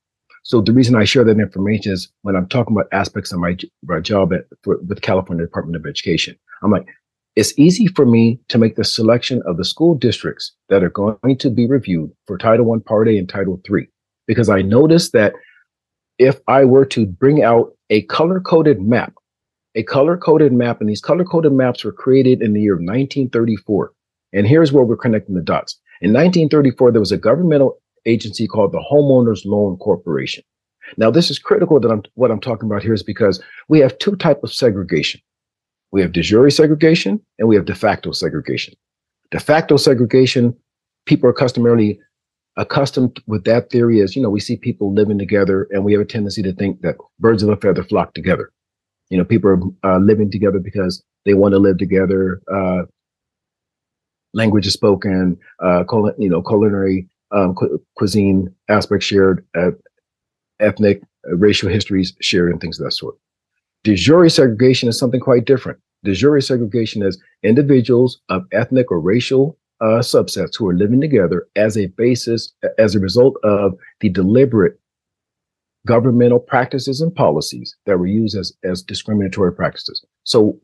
So 0.48 0.62
the 0.62 0.72
reason 0.72 0.96
I 0.96 1.04
share 1.04 1.26
that 1.26 1.42
information 1.42 1.92
is 1.92 2.10
when 2.22 2.38
I'm 2.38 2.48
talking 2.48 2.74
about 2.74 2.88
aspects 2.94 3.34
of 3.34 3.40
my, 3.40 3.58
my 3.84 4.00
job 4.00 4.32
at 4.32 4.46
for, 4.64 4.78
with 4.88 5.02
California 5.02 5.46
Department 5.46 5.76
of 5.76 5.86
Education, 5.86 6.38
I'm 6.64 6.72
like, 6.72 6.88
it's 7.36 7.54
easy 7.60 7.88
for 7.88 8.06
me 8.06 8.40
to 8.48 8.58
make 8.58 8.78
the 8.78 8.86
selection 8.86 9.42
of 9.46 9.58
the 9.58 9.66
school 9.66 9.94
districts 9.94 10.54
that 10.70 10.86
are 10.86 10.90
going 10.90 11.38
to 11.38 11.50
be 11.50 11.68
reviewed 11.68 12.12
for 12.28 12.38
Title 12.38 12.72
I 12.72 12.78
Part 12.80 13.10
A 13.10 13.18
and 13.18 13.28
Title 13.28 13.62
III, 13.70 13.90
because 14.26 14.48
I 14.48 14.62
noticed 14.62 15.12
that 15.12 15.34
if 16.18 16.40
I 16.48 16.64
were 16.64 16.86
to 16.86 17.06
bring 17.06 17.44
out 17.44 17.74
a 17.90 18.04
color 18.04 18.40
coded 18.40 18.82
map, 18.82 19.16
a 19.76 19.84
color 19.84 20.16
coded 20.16 20.54
map, 20.54 20.80
and 20.80 20.90
these 20.90 21.02
color 21.02 21.26
coded 21.26 21.52
maps 21.52 21.84
were 21.84 21.92
created 21.92 22.42
in 22.42 22.54
the 22.54 22.62
year 22.62 22.76
1934. 22.76 23.92
And 24.32 24.48
here's 24.48 24.72
where 24.72 24.86
we're 24.86 24.96
connecting 24.96 25.36
the 25.36 25.42
dots. 25.42 25.78
In 26.00 26.14
1934, 26.14 26.94
there 26.94 27.02
was 27.02 27.12
a 27.12 27.18
governmental 27.18 27.82
agency 28.08 28.48
called 28.48 28.72
the 28.72 28.84
Homeowners 28.92 29.46
Loan 29.46 29.78
Corporation. 29.78 30.44
Now, 30.96 31.12
this 31.12 31.30
is 31.30 31.38
critical 31.38 31.80
that 31.80 31.92
I'm 31.92 32.04
what 32.16 32.32
I'm 32.32 32.40
talking 32.40 32.70
about 32.70 32.82
here 32.82 32.94
is 32.94 33.04
because 33.04 33.42
we 33.68 33.80
have 33.80 33.98
two 33.98 34.16
types 34.16 34.44
of 34.44 34.54
segregation. 34.54 35.22
We 35.92 36.02
have 36.02 36.14
de 36.14 36.22
jure 36.22 36.50
segregation 36.50 37.20
and 37.40 37.48
we 37.48 37.56
have 37.56 37.66
de 37.66 37.76
facto 37.76 38.12
segregation. 38.12 38.74
De 39.32 39.40
facto 39.40 39.78
segregation, 39.78 40.56
people 41.06 41.30
are 41.30 41.34
customarily 41.34 42.00
accustomed 42.56 43.22
with 43.28 43.44
that 43.44 43.70
theory 43.70 44.02
as, 44.02 44.16
you 44.16 44.22
know, 44.22 44.30
we 44.30 44.40
see 44.40 44.58
people 44.58 44.94
living 44.94 45.20
together 45.20 45.68
and 45.72 45.84
we 45.84 45.92
have 45.94 46.02
a 46.02 46.06
tendency 46.06 46.42
to 46.42 46.54
think 46.54 46.82
that 46.82 46.96
birds 47.20 47.44
of 47.44 47.50
a 47.50 47.58
feather 47.58 47.84
flock 47.84 48.14
together. 48.14 48.52
You 49.10 49.18
know, 49.18 49.24
people 49.24 49.50
are 49.50 49.96
uh, 49.96 50.00
living 50.00 50.32
together 50.32 50.60
because 50.60 51.04
they 51.26 51.34
want 51.34 51.54
to 51.54 51.60
live 51.60 51.78
together. 51.78 52.42
Uh, 52.54 52.84
language 54.34 54.68
is 54.68 54.74
spoken, 54.74 55.38
uh, 55.64 55.84
you 56.18 56.30
know, 56.30 56.42
culinary 56.42 57.08
um, 57.32 57.56
cu- 57.56 57.82
cuisine 57.96 58.54
aspects 58.70 59.06
shared, 59.06 59.46
uh, 59.56 59.72
ethnic, 60.60 61.02
uh, 61.28 61.36
racial 61.36 61.70
histories 61.70 62.14
shared, 62.22 62.52
and 62.52 62.62
things 62.62 62.80
of 62.80 62.86
that 62.86 62.92
sort. 62.92 63.16
De 63.84 63.96
jure 63.96 64.30
segregation 64.30 64.90
is 64.90 64.98
something 64.98 65.20
quite 65.20 65.46
different. 65.46 65.80
De 66.04 66.14
jure 66.14 66.40
segregation 66.42 67.04
is 67.04 67.22
individuals 67.44 68.22
of 68.30 68.46
ethnic 68.52 68.92
or 68.92 69.00
racial 69.00 69.58
uh, 69.82 70.00
subsets 70.00 70.58
who 70.58 70.68
are 70.68 70.74
living 70.76 71.00
together 71.00 71.48
as 71.56 71.78
a 71.78 71.88
basis, 71.88 72.54
as 72.78 72.96
a 72.96 73.00
result 73.00 73.36
of 73.44 73.78
the 74.00 74.10
deliberate 74.10 74.80
governmental 75.86 76.40
practices 76.40 77.02
and 77.02 77.16
policies 77.16 77.76
that 77.86 77.98
were 77.98 78.08
used 78.08 78.36
as, 78.36 78.52
as 78.64 78.82
discriminatory 78.82 79.54
practices. 79.54 80.04
So 80.24 80.60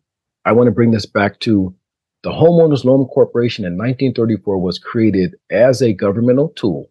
I 0.46 0.52
want 0.52 0.68
to 0.68 0.72
bring 0.72 0.92
this 0.92 1.06
back 1.06 1.40
to 1.42 1.74
the 2.24 2.32
Homeowners 2.32 2.86
Loan 2.86 3.06
Corporation 3.08 3.66
in 3.66 3.74
1934 3.74 4.58
was 4.58 4.80
created 4.80 5.36
as 5.52 5.82
a 5.82 5.94
governmental 5.94 6.50
tool 6.50 6.90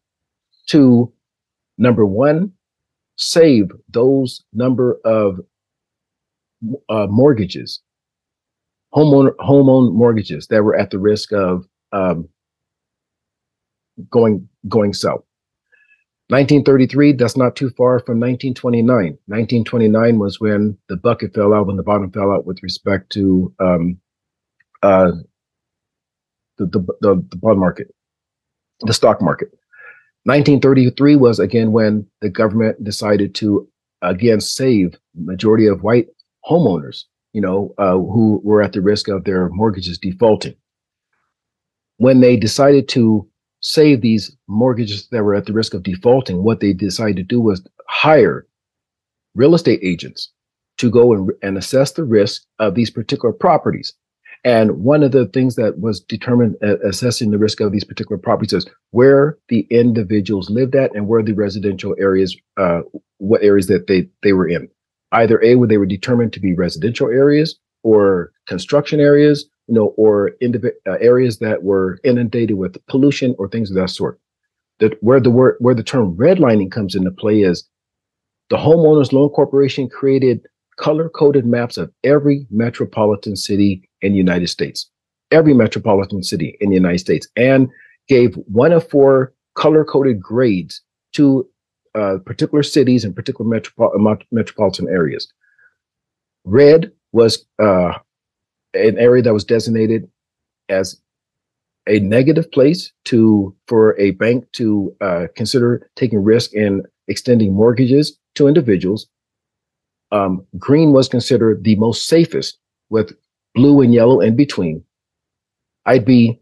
to, 0.69 1.11
number 1.79 2.05
one, 2.05 2.53
save 3.17 3.71
those 3.89 4.45
number 4.53 4.99
of 5.05 5.41
uh, 6.89 7.07
mortgages, 7.09 7.81
homeowner 8.95 9.35
homeown 9.41 9.93
mortgages 9.93 10.47
that 10.49 10.63
were 10.63 10.77
at 10.77 10.91
the 10.91 10.99
risk 10.99 11.33
of 11.33 11.67
um, 11.93 12.29
going 14.11 14.49
going 14.69 14.93
south. 14.93 15.25
1933, 16.29 17.13
that's 17.13 17.37
not 17.37 17.57
too 17.57 17.69
far 17.71 17.99
from 17.99 18.19
1929. 18.19 18.87
1929 19.27 20.19
was 20.19 20.41
when 20.41 20.79
the 20.89 20.97
bucket 20.97 21.35
fell 21.35 21.53
out, 21.53 21.67
when 21.67 21.77
the 21.77 21.83
bottom 21.83 22.11
fell 22.11 22.33
out 22.33 22.47
with 22.47 22.63
respect 22.63 23.11
to 23.13 23.53
um, 23.59 23.99
uh, 24.83 25.13
the, 26.59 26.67
the, 26.67 27.27
the, 27.31 27.37
bond 27.37 27.59
market, 27.59 27.95
the 28.81 28.93
stock 28.93 29.23
market. 29.23 29.49
1933 30.25 31.17
was 31.17 31.39
again 31.39 31.73
when 31.73 32.07
the 32.21 32.29
government 32.29 32.83
decided 32.85 33.35
to 33.35 33.69
again 34.03 34.41
save 34.41 34.97
majority 35.15 35.67
of 35.67 35.83
white 35.83 36.07
homeowners, 36.49 37.05
you 37.33 37.41
know, 37.41 37.75
uh, 37.79 37.93
who 37.93 38.41
were 38.45 38.63
at 38.63 38.73
the 38.73 38.81
risk 38.81 39.09
of 39.09 39.25
their 39.25 39.49
mortgages 39.51 39.99
defaulting. 39.99 40.55
When 41.97 42.21
they 42.21 42.37
decided 42.37 42.89
to 42.91 43.29
save 43.61 44.01
these 44.01 44.37
mortgages 44.49 45.09
that 45.11 45.23
were 45.23 45.35
at 45.35 45.47
the 45.47 45.53
risk 45.53 45.75
of 45.75 45.83
defaulting, 45.83 46.43
what 46.43 46.61
they 46.61 46.73
decided 46.73 47.17
to 47.17 47.23
do 47.23 47.41
was 47.41 47.67
hire 47.89 48.47
real 49.35 49.55
estate 49.55 49.81
agents 49.83 50.31
to 50.79 50.91
go 50.91 51.13
and, 51.13 51.31
and 51.43 51.57
assess 51.57 51.93
the 51.93 52.05
risk 52.05 52.43
of 52.59 52.75
these 52.75 52.91
particular 52.91 53.33
properties. 53.33 53.95
And 54.45 54.83
one 54.83 55.05
of 55.05 55.13
the 55.13 55.27
things 55.27 55.55
that 55.55 55.79
was 55.79 56.01
determined 56.01 56.57
assessing 56.63 57.31
the 57.31 57.39
risk 57.39 57.61
of 57.61 57.71
these 57.71 57.85
particular 57.85 58.19
properties 58.19 58.53
is 58.53 58.67
where 58.91 59.39
the 59.49 59.67
individuals 59.71 60.51
lived 60.51 60.75
at 60.75 60.95
and 60.97 61.07
where 61.07 61.23
the 61.23 61.33
residential 61.33 61.95
areas, 61.99 62.37
uh, 62.57 62.81
what 63.19 63.43
areas 63.43 63.69
that 63.69 63.87
they, 63.87 64.09
they 64.23 64.33
were 64.33 64.49
in. 64.49 64.69
Either 65.13 65.41
A, 65.45 65.55
where 65.55 65.69
they 65.69 65.79
were 65.79 65.87
determined 65.87 66.33
to 66.33 66.41
be 66.41 66.55
residential 66.55 67.09
areas 67.09 67.57
or 67.85 68.33
construction 68.49 68.99
areas, 68.99 69.49
you 69.69 69.75
know, 69.75 69.95
or 69.97 70.33
indiv- 70.43 70.73
uh, 70.89 70.97
areas 71.01 71.39
that 71.39 71.63
were 71.63 71.99
inundated 72.03 72.57
with 72.57 72.85
pollution 72.87 73.37
or 73.39 73.49
things 73.49 73.71
of 73.71 73.77
that 73.77 73.91
sort. 73.91 74.19
That 74.81 75.01
where 75.03 75.21
the 75.21 75.31
word 75.31 75.57
where 75.61 75.75
the 75.75 75.85
term 75.85 76.17
redlining 76.17 76.73
comes 76.73 76.97
into 76.97 77.11
play 77.13 77.43
is 77.43 77.69
the 78.51 78.57
homeowners 78.57 79.13
loan 79.13 79.29
corporation 79.29 79.89
created 79.89 80.41
color 80.77 81.09
coded 81.09 81.47
maps 81.47 81.77
of 81.77 81.93
every 82.03 82.47
metropolitan 82.51 83.37
city 83.37 83.89
in 84.03 84.13
the 84.13 84.19
United 84.19 84.49
States, 84.49 84.91
every 85.31 85.55
metropolitan 85.55 86.23
city 86.23 86.57
in 86.61 86.71
the 86.71 86.77
United 86.77 86.99
States, 86.99 87.27
and 87.37 87.69
gave 88.09 88.35
one 88.47 88.73
of 88.73 88.89
four 88.89 89.33
color 89.55 89.85
coded 89.85 90.21
grades 90.21 90.83
to 91.13 91.49
uh, 91.95 92.17
particular 92.25 92.63
cities 92.63 93.05
and 93.05 93.15
particular 93.15 93.49
metropo- 93.49 94.23
metropolitan 94.31 94.89
areas. 94.89 95.33
Red 96.45 96.93
was 97.13 97.45
uh, 97.59 97.93
an 98.75 98.99
area 98.99 99.23
that 99.23 99.33
was 99.33 99.45
designated 99.45 100.09
as 100.69 101.01
a 101.89 101.99
negative 102.01 102.51
place 102.51 102.93
to 103.05 103.55
for 103.67 103.99
a 103.99 104.13
bank 104.13 104.51
to 104.53 104.95
uh, 105.01 105.27
consider 105.37 105.89
taking 105.97 106.23
risk 106.23 106.53
in 106.55 106.83
extending 107.09 107.53
mortgages 107.53 108.19
to 108.35 108.49
individuals 108.49 109.09
um, 110.13 110.47
green 110.59 110.93
was 110.93 111.09
considered 111.09 111.65
the 111.65 111.75
most 111.77 112.07
safest, 112.07 112.59
with 112.91 113.15
blue 113.55 113.81
and 113.81 113.93
yellow 113.93 114.21
in 114.21 114.37
between. 114.37 114.85
I'd 115.87 116.05
be 116.05 116.41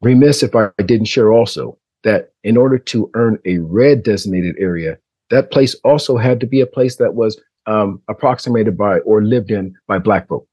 remiss 0.00 0.42
if 0.42 0.54
I 0.54 0.70
didn't 0.84 1.06
share 1.06 1.32
also 1.32 1.78
that 2.04 2.32
in 2.44 2.56
order 2.56 2.78
to 2.78 3.10
earn 3.14 3.38
a 3.44 3.58
red 3.58 4.02
designated 4.02 4.56
area, 4.58 4.98
that 5.30 5.50
place 5.50 5.74
also 5.84 6.16
had 6.16 6.40
to 6.40 6.46
be 6.46 6.60
a 6.60 6.66
place 6.66 6.96
that 6.96 7.14
was 7.14 7.40
um, 7.66 8.02
approximated 8.08 8.76
by 8.76 8.98
or 9.00 9.22
lived 9.22 9.50
in 9.50 9.74
by 9.86 9.98
Black 9.98 10.28
folk, 10.28 10.46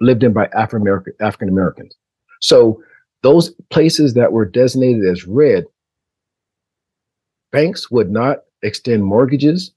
lived 0.00 0.22
in 0.22 0.32
by 0.32 0.48
American 0.72 1.12
African 1.20 1.48
Americans. 1.48 1.96
So 2.40 2.82
those 3.22 3.50
places 3.70 4.14
that 4.14 4.32
were 4.32 4.44
designated 4.44 5.04
as 5.04 5.26
red, 5.26 5.64
banks 7.50 7.90
would 7.90 8.10
not 8.10 8.38
extend 8.62 9.04
mortgages 9.04 9.72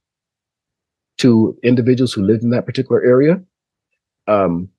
to 1.17 1.57
individuals 1.63 2.13
who 2.13 2.23
lived 2.23 2.43
in 2.43 2.51
that 2.51 2.65
particular 2.65 3.03
area. 3.03 3.41
Um, 4.31 4.69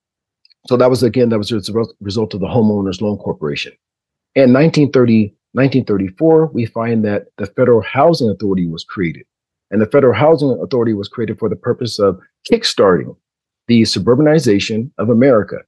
so 0.66 0.76
that 0.76 0.90
was 0.90 1.03
again 1.03 1.28
that 1.30 1.38
was 1.38 1.50
a 1.53 1.61
result 2.00 2.34
of 2.34 2.40
the 2.40 2.46
homeowners 2.46 3.00
loan 3.00 3.18
corporation. 3.18 3.72
In 4.34 4.53
1930, 4.53 5.34
1934, 5.53 6.46
we 6.46 6.66
find 6.66 7.05
that 7.05 7.26
the 7.36 7.46
Federal 7.46 7.82
Housing 7.82 8.30
Authority 8.30 8.66
was 8.66 8.84
created, 8.84 9.26
and 9.70 9.82
the 9.82 9.86
Federal 9.86 10.14
Housing 10.14 10.59
Authority 10.62 10.94
was 10.94 11.09
created 11.09 11.38
for 11.38 11.48
the 11.48 11.57
purpose 11.57 11.98
of 11.98 12.20
kickstarting 12.50 13.16
the 13.68 13.82
suburbanization 13.82 14.90
of 14.98 15.11
America. 15.11 15.59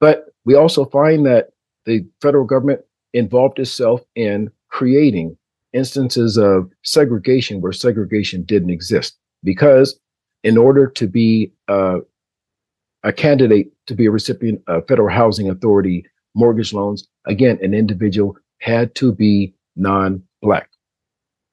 But 0.00 0.26
we 0.44 0.54
also 0.54 0.84
find 0.86 1.26
that 1.26 1.50
the 1.84 2.06
federal 2.20 2.44
government 2.44 2.80
involved 3.12 3.58
itself 3.58 4.02
in 4.14 4.50
creating 4.70 5.36
instances 5.72 6.36
of 6.36 6.70
segregation 6.84 7.60
where 7.60 7.72
segregation 7.72 8.42
didn't 8.44 8.70
exist 8.70 9.16
because 9.44 9.98
in 10.42 10.56
order 10.56 10.86
to 10.86 11.06
be 11.06 11.52
uh, 11.68 11.98
a 13.04 13.12
candidate 13.12 13.70
to 13.86 13.94
be 13.94 14.06
a 14.06 14.10
recipient 14.10 14.60
of 14.66 14.86
federal 14.88 15.08
housing 15.08 15.48
authority 15.48 16.04
mortgage 16.34 16.72
loans 16.72 17.06
again 17.26 17.58
an 17.62 17.74
individual 17.74 18.36
had 18.60 18.94
to 18.94 19.12
be 19.12 19.54
non-black 19.76 20.68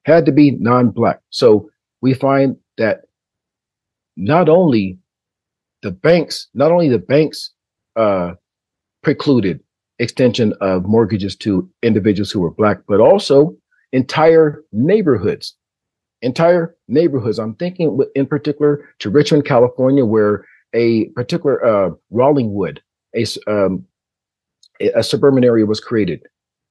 had 0.04 0.26
to 0.26 0.32
be 0.32 0.52
non-black 0.52 1.20
so 1.30 1.68
we 2.02 2.14
find 2.14 2.56
that 2.78 3.02
not 4.16 4.48
only 4.48 4.98
the 5.82 5.90
banks 5.90 6.48
not 6.54 6.72
only 6.72 6.88
the 6.88 6.98
banks 6.98 7.50
uh, 7.96 8.34
precluded 9.02 9.60
extension 9.98 10.52
of 10.60 10.84
mortgages 10.84 11.34
to 11.36 11.68
individuals 11.82 12.30
who 12.30 12.40
were 12.40 12.50
black 12.50 12.78
but 12.86 13.00
also 13.00 13.56
entire 13.92 14.62
neighborhoods 14.72 15.54
entire 16.22 16.76
neighborhoods. 16.88 17.38
I'm 17.38 17.54
thinking 17.54 17.98
in 18.14 18.26
particular 18.26 18.88
to 19.00 19.10
Richmond, 19.10 19.44
California, 19.44 20.04
where 20.04 20.44
a 20.76 21.06
particular 21.06 21.64
uh, 21.64 21.90
Rollingwood, 22.12 22.78
a, 23.16 23.24
um, 23.50 23.86
a 24.94 25.02
suburban 25.02 25.42
area 25.42 25.64
was 25.64 25.80
created, 25.80 26.22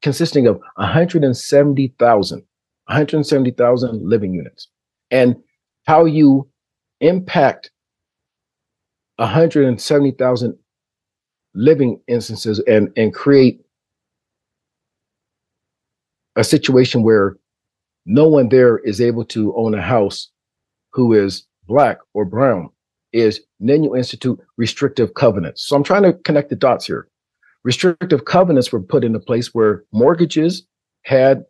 consisting 0.03 0.45
of 0.47 0.62
170,000, 0.76 2.38
170,000 2.38 4.10
living 4.10 4.34
units, 4.34 4.68
and 5.10 5.36
how 5.86 6.06
you 6.06 6.47
impact 7.01 7.72
170,000 9.18 10.58
living 11.56 11.99
instances 12.08 12.60
and 12.68 12.91
and 12.97 13.14
create 13.14 13.62
a 16.36 16.43
situation 16.43 17.01
where 17.01 17.38
no 18.06 18.28
one 18.28 18.49
there 18.49 18.78
is 18.80 18.99
able 18.99 19.24
to 19.24 19.56
own 19.56 19.74
a 19.74 19.82
house 19.82 20.30
who 20.91 21.14
is 21.14 21.45
black 21.66 21.97
or 22.14 22.26
brown 22.26 22.70
is 23.16 23.39
then 23.59 23.84
you 23.84 23.95
institute 23.95 24.39
restrictive 24.57 25.13
covenants. 25.13 25.66
So 25.66 25.76
I'm 25.76 25.84
trying 25.84 26.03
to 26.03 26.13
connect 26.13 26.49
the 26.49 26.55
dots 26.55 26.86
here. 26.86 27.07
Restrictive 27.63 28.26
covenants 28.26 28.72
were 28.72 28.82
put 28.82 29.03
into 29.03 29.20
place 29.20 29.53
where 29.53 29.84
mortgages 29.91 30.68
had, 31.03 31.45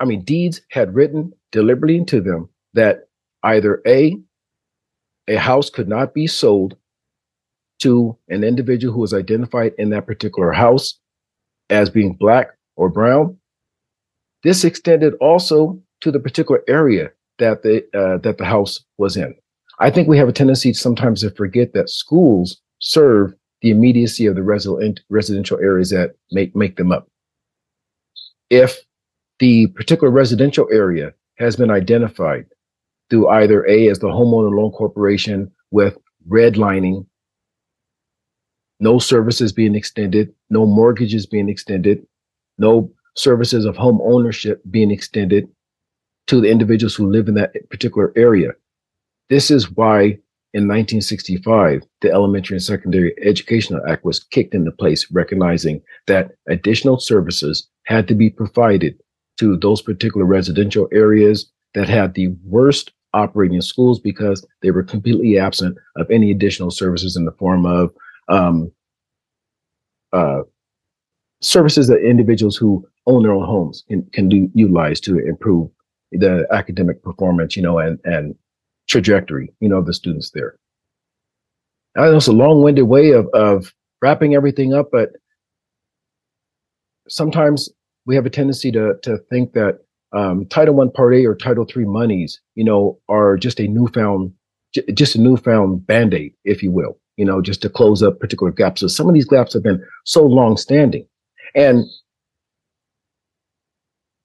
I 0.00 0.04
mean, 0.04 0.22
deeds 0.22 0.62
had 0.70 0.94
written 0.94 1.32
deliberately 1.50 1.96
into 1.96 2.20
them 2.20 2.48
that 2.74 3.08
either 3.42 3.82
A, 3.86 4.16
a 5.28 5.36
house 5.36 5.68
could 5.68 5.88
not 5.88 6.14
be 6.14 6.26
sold 6.26 6.76
to 7.80 8.16
an 8.28 8.44
individual 8.44 8.94
who 8.94 9.00
was 9.00 9.12
identified 9.12 9.72
in 9.76 9.90
that 9.90 10.06
particular 10.06 10.52
house 10.52 11.00
as 11.68 11.90
being 11.90 12.14
black 12.14 12.50
or 12.76 12.88
brown, 12.88 13.36
this 14.44 14.62
extended 14.62 15.14
also 15.20 15.82
to 16.00 16.12
the 16.12 16.20
particular 16.20 16.62
area 16.68 17.10
that 17.38 17.62
the 17.62 17.84
uh, 17.92 18.18
that 18.18 18.38
the 18.38 18.44
house 18.44 18.84
was 18.98 19.16
in. 19.16 19.34
I 19.78 19.90
think 19.90 20.08
we 20.08 20.18
have 20.18 20.28
a 20.28 20.32
tendency 20.32 20.72
sometimes 20.72 21.20
to 21.20 21.30
forget 21.30 21.72
that 21.72 21.90
schools 21.90 22.60
serve 22.78 23.34
the 23.62 23.70
immediacy 23.70 24.26
of 24.26 24.34
the 24.34 24.42
resident, 24.42 25.00
residential 25.08 25.58
areas 25.58 25.90
that 25.90 26.14
make 26.30 26.54
make 26.54 26.76
them 26.76 26.92
up. 26.92 27.08
If 28.50 28.80
the 29.38 29.68
particular 29.68 30.10
residential 30.10 30.68
area 30.70 31.14
has 31.38 31.56
been 31.56 31.70
identified 31.70 32.46
through 33.08 33.28
either 33.28 33.66
A 33.66 33.88
as 33.88 33.98
the 33.98 34.08
homeowner 34.08 34.54
loan 34.56 34.72
corporation 34.72 35.50
with 35.70 35.96
redlining, 36.28 37.06
no 38.80 38.98
services 38.98 39.52
being 39.52 39.74
extended, 39.74 40.32
no 40.50 40.66
mortgages 40.66 41.26
being 41.26 41.48
extended, 41.48 42.06
no 42.58 42.92
services 43.16 43.64
of 43.64 43.76
home 43.76 44.00
ownership 44.02 44.62
being 44.70 44.90
extended 44.90 45.48
to 46.26 46.40
the 46.40 46.50
individuals 46.50 46.94
who 46.94 47.10
live 47.10 47.28
in 47.28 47.34
that 47.34 47.52
particular 47.70 48.12
area. 48.16 48.52
This 49.28 49.50
is 49.50 49.70
why 49.70 50.18
in 50.54 50.68
1965, 50.68 51.82
the 52.02 52.10
Elementary 52.10 52.56
and 52.56 52.62
Secondary 52.62 53.14
Educational 53.22 53.80
Act 53.88 54.04
was 54.04 54.22
kicked 54.22 54.54
into 54.54 54.70
place, 54.70 55.10
recognizing 55.10 55.80
that 56.06 56.32
additional 56.48 56.98
services 56.98 57.68
had 57.86 58.06
to 58.08 58.14
be 58.14 58.28
provided 58.28 58.98
to 59.38 59.56
those 59.56 59.80
particular 59.80 60.26
residential 60.26 60.88
areas 60.92 61.50
that 61.74 61.88
had 61.88 62.14
the 62.14 62.28
worst 62.44 62.92
operating 63.14 63.60
schools 63.62 63.98
because 63.98 64.46
they 64.62 64.70
were 64.70 64.82
completely 64.82 65.38
absent 65.38 65.76
of 65.96 66.10
any 66.10 66.30
additional 66.30 66.70
services 66.70 67.16
in 67.16 67.24
the 67.24 67.32
form 67.32 67.64
of 67.64 67.90
um, 68.28 68.70
uh, 70.12 70.42
services 71.40 71.88
that 71.88 72.06
individuals 72.06 72.56
who 72.56 72.86
own 73.06 73.22
their 73.22 73.32
own 73.32 73.44
homes 73.44 73.84
can, 73.88 74.04
can 74.12 74.28
do, 74.28 74.50
utilize 74.54 75.00
to 75.00 75.18
improve 75.18 75.70
the 76.12 76.46
academic 76.52 77.02
performance, 77.02 77.56
you 77.56 77.62
know, 77.62 77.78
and, 77.78 77.98
and 78.04 78.34
trajectory, 78.92 79.52
you 79.60 79.68
know, 79.68 79.78
of 79.78 79.86
the 79.86 79.94
students 79.94 80.30
there. 80.32 80.54
I 81.96 82.02
know 82.02 82.16
it's 82.16 82.26
a 82.26 82.32
long-winded 82.32 82.84
way 82.84 83.10
of, 83.10 83.26
of 83.34 83.72
wrapping 84.02 84.34
everything 84.34 84.74
up, 84.74 84.90
but 84.92 85.10
sometimes 87.08 87.70
we 88.06 88.14
have 88.14 88.26
a 88.26 88.30
tendency 88.30 88.70
to, 88.72 88.94
to 89.02 89.18
think 89.30 89.54
that 89.54 89.80
um, 90.12 90.44
Title 90.46 90.74
One 90.74 90.90
Part 90.90 91.14
A 91.14 91.24
or 91.24 91.34
Title 91.34 91.64
Three 91.64 91.86
monies, 91.86 92.40
you 92.54 92.64
know, 92.64 92.98
are 93.08 93.36
just 93.36 93.60
a 93.60 93.66
newfound, 93.66 94.32
just 94.92 95.16
a 95.16 95.20
newfound 95.20 95.86
band-aid, 95.86 96.34
if 96.44 96.62
you 96.62 96.70
will, 96.70 96.98
you 97.16 97.24
know, 97.24 97.40
just 97.40 97.62
to 97.62 97.70
close 97.70 98.02
up 98.02 98.20
particular 98.20 98.52
gaps. 98.52 98.82
So 98.82 98.88
some 98.88 99.08
of 99.08 99.14
these 99.14 99.24
gaps 99.24 99.54
have 99.54 99.62
been 99.62 99.82
so 100.04 100.22
long-standing, 100.26 101.06
and 101.54 101.84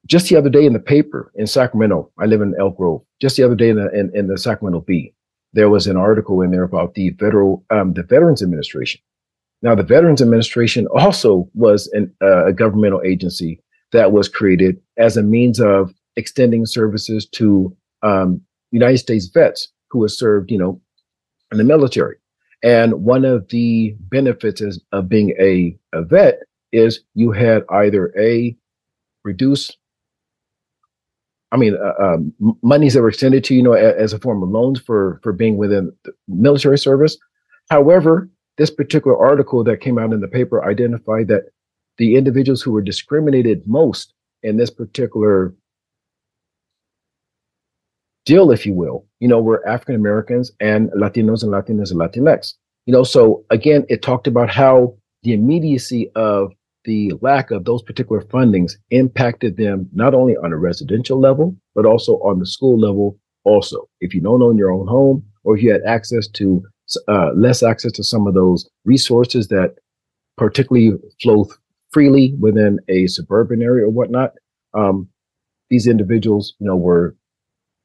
just 0.07 0.29
the 0.29 0.35
other 0.35 0.49
day 0.49 0.65
in 0.65 0.73
the 0.73 0.79
paper 0.79 1.31
in 1.35 1.47
Sacramento, 1.47 2.11
I 2.17 2.25
live 2.25 2.41
in 2.41 2.55
Elk 2.59 2.77
Grove. 2.77 3.03
Just 3.21 3.37
the 3.37 3.43
other 3.43 3.55
day 3.55 3.69
in 3.69 3.75
the 3.75 3.89
in, 3.91 4.11
in 4.15 4.27
the 4.27 4.37
Sacramento 4.37 4.81
Bee, 4.81 5.13
there 5.53 5.69
was 5.69 5.87
an 5.87 5.97
article 5.97 6.41
in 6.41 6.51
there 6.51 6.63
about 6.63 6.93
the 6.93 7.11
federal 7.19 7.63
um, 7.69 7.93
the 7.93 8.03
Veterans 8.03 8.41
Administration. 8.41 9.01
Now, 9.61 9.75
the 9.75 9.83
Veterans 9.83 10.21
Administration 10.21 10.87
also 10.87 11.49
was 11.53 11.87
an, 11.87 12.13
uh, 12.21 12.47
a 12.47 12.53
governmental 12.53 13.01
agency 13.03 13.59
that 13.91 14.11
was 14.11 14.29
created 14.29 14.79
as 14.97 15.17
a 15.17 15.23
means 15.23 15.59
of 15.59 15.93
extending 16.15 16.65
services 16.65 17.25
to 17.25 17.75
um, 18.03 18.41
United 18.71 18.99
States 18.99 19.27
vets 19.27 19.69
who 19.89 20.03
have 20.03 20.11
served, 20.11 20.51
you 20.51 20.57
know, 20.57 20.79
in 21.51 21.57
the 21.57 21.63
military. 21.63 22.17
And 22.63 23.03
one 23.03 23.25
of 23.25 23.47
the 23.49 23.95
benefits 23.99 24.61
is, 24.61 24.81
of 24.91 25.09
being 25.09 25.33
a, 25.39 25.77
a 25.93 26.03
vet 26.03 26.39
is 26.71 27.01
you 27.13 27.31
had 27.31 27.63
either 27.69 28.13
a 28.19 28.55
reduced 29.23 29.77
I 31.51 31.57
mean, 31.57 31.77
uh, 31.77 32.03
um, 32.03 32.33
monies 32.61 32.93
that 32.93 33.01
were 33.01 33.09
extended 33.09 33.43
to 33.45 33.55
you 33.55 33.63
know 33.63 33.73
as 33.73 34.13
a 34.13 34.19
form 34.19 34.43
of 34.43 34.49
loans 34.49 34.79
for 34.79 35.19
for 35.23 35.31
being 35.33 35.57
within 35.57 35.91
military 36.27 36.77
service. 36.77 37.17
However, 37.69 38.29
this 38.57 38.71
particular 38.71 39.17
article 39.17 39.63
that 39.63 39.81
came 39.81 39.97
out 39.97 40.13
in 40.13 40.21
the 40.21 40.27
paper 40.27 40.63
identified 40.63 41.27
that 41.27 41.49
the 41.97 42.15
individuals 42.15 42.61
who 42.61 42.71
were 42.71 42.81
discriminated 42.81 43.67
most 43.67 44.13
in 44.43 44.57
this 44.57 44.69
particular 44.69 45.53
deal, 48.25 48.51
if 48.51 48.65
you 48.65 48.73
will, 48.73 49.05
you 49.19 49.27
know, 49.27 49.41
were 49.41 49.67
African 49.67 49.95
Americans 49.95 50.51
and 50.59 50.91
Latinos 50.91 51.43
and 51.43 51.51
Latinas 51.51 51.91
and 51.91 51.99
Latinx. 51.99 52.53
You 52.85 52.93
know, 52.93 53.03
so 53.03 53.45
again, 53.49 53.85
it 53.89 54.01
talked 54.01 54.27
about 54.27 54.49
how 54.49 54.95
the 55.23 55.33
immediacy 55.33 56.11
of 56.15 56.51
the 56.87 57.11
lack 57.21 57.51
of 57.51 57.65
those 57.65 57.83
particular 57.83 58.21
fundings 58.21 58.71
impacted 58.91 59.57
them 59.57 59.89
not 59.93 60.13
only 60.13 60.37
on 60.37 60.53
a 60.53 60.57
residential 60.57 61.19
level, 61.19 61.55
but 61.75 61.85
also 61.85 62.13
on 62.19 62.39
the 62.39 62.45
school 62.45 62.79
level. 62.79 63.19
Also, 63.43 63.89
if 63.99 64.13
you 64.13 64.21
don't 64.21 64.41
own 64.41 64.57
your 64.57 64.71
own 64.71 64.87
home 64.87 65.23
or 65.43 65.57
if 65.57 65.63
you 65.63 65.69
had 65.69 65.83
access 65.85 66.29
to 66.29 66.63
uh, 67.09 67.31
less 67.35 67.61
access 67.61 67.91
to 67.91 68.03
some 68.03 68.25
of 68.25 68.33
those 68.33 68.69
resources 68.85 69.49
that 69.49 69.75
particularly 70.37 70.97
flow 71.21 71.45
freely 71.91 72.33
within 72.39 72.79
a 72.87 73.05
suburban 73.07 73.61
area 73.61 73.85
or 73.85 73.89
whatnot, 73.89 74.31
um, 74.73 75.09
these 75.69 75.87
individuals, 75.87 76.55
you 76.59 76.67
know, 76.67 76.77
were 76.77 77.17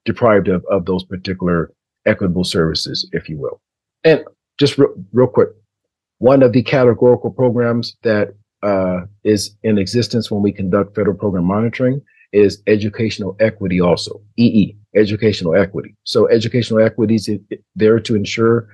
deprived 0.05 0.47
of, 0.47 0.65
of 0.71 0.87
those 0.87 1.03
particular 1.03 1.73
equitable 2.07 2.45
services, 2.45 3.09
if 3.11 3.29
you 3.29 3.37
will. 3.37 3.61
And 4.05 4.25
just 4.59 4.79
re- 4.79 4.87
real 5.13 5.27
quick, 5.27 5.49
one 6.19 6.45
of 6.45 6.53
the 6.53 6.63
categorical 6.63 7.33
programs 7.33 7.97
that 8.05 8.35
uh, 8.63 9.01
is 9.25 9.57
in 9.63 9.79
existence 9.79 10.31
when 10.31 10.43
we 10.43 10.53
conduct 10.53 10.95
federal 10.95 11.17
program 11.17 11.45
monitoring 11.45 12.01
is 12.33 12.63
educational 12.67 13.37
equity 13.41 13.81
also 13.81 14.21
ee 14.39 14.77
educational 14.95 15.55
equity. 15.55 15.95
So 16.05 16.29
educational 16.29 16.81
equity 16.81 17.15
is 17.15 17.29
there 17.75 18.01
to 18.01 18.15
ensure 18.15 18.69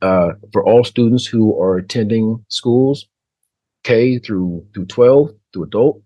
uh, 0.00 0.30
for 0.52 0.64
all 0.64 0.84
students 0.84 1.26
who 1.26 1.60
are 1.60 1.76
attending 1.78 2.44
schools 2.48 3.06
k 3.84 4.18
through 4.18 4.64
through 4.74 4.86
12 4.86 5.30
through 5.52 5.64
adult 5.64 6.02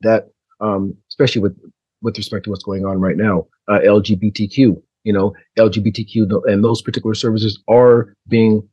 that 0.00 0.28
um, 0.60 0.94
especially 1.10 1.42
with 1.42 1.56
with 2.02 2.16
respect 2.16 2.44
to 2.44 2.50
what's 2.50 2.64
going 2.64 2.84
on 2.84 3.00
right 3.00 3.16
now 3.16 3.46
uh, 3.68 3.78
lgbtq 3.80 4.56
you 5.04 5.12
know 5.12 5.34
lgbtq 5.58 6.14
and 6.46 6.64
those 6.64 6.82
particular 6.82 7.14
services 7.14 7.62
are 7.68 8.14
being 8.28 8.66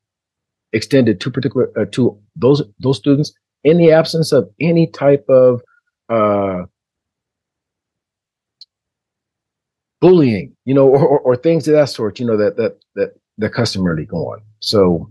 extended 0.74 1.20
to 1.20 1.32
particular 1.32 1.72
uh, 1.78 1.86
to 1.92 2.18
those 2.36 2.62
those 2.80 2.98
students 2.98 3.34
in 3.64 3.78
the 3.78 3.92
absence 3.92 4.32
of 4.32 4.50
any 4.60 4.88
type 4.88 5.26
of 5.30 5.62
uh, 6.10 6.64
bullying, 10.02 10.56
you 10.66 10.74
know, 10.74 10.88
or, 10.88 11.00
or, 11.00 11.20
or, 11.20 11.36
things 11.36 11.68
of 11.68 11.74
that 11.74 11.90
sort, 11.90 12.20
you 12.20 12.26
know, 12.26 12.36
that 12.36 12.58
that 12.58 12.78
that 12.96 13.14
that 13.38 13.54
customarily 13.54 14.06
go 14.06 14.34
on. 14.34 14.42
So 14.60 15.10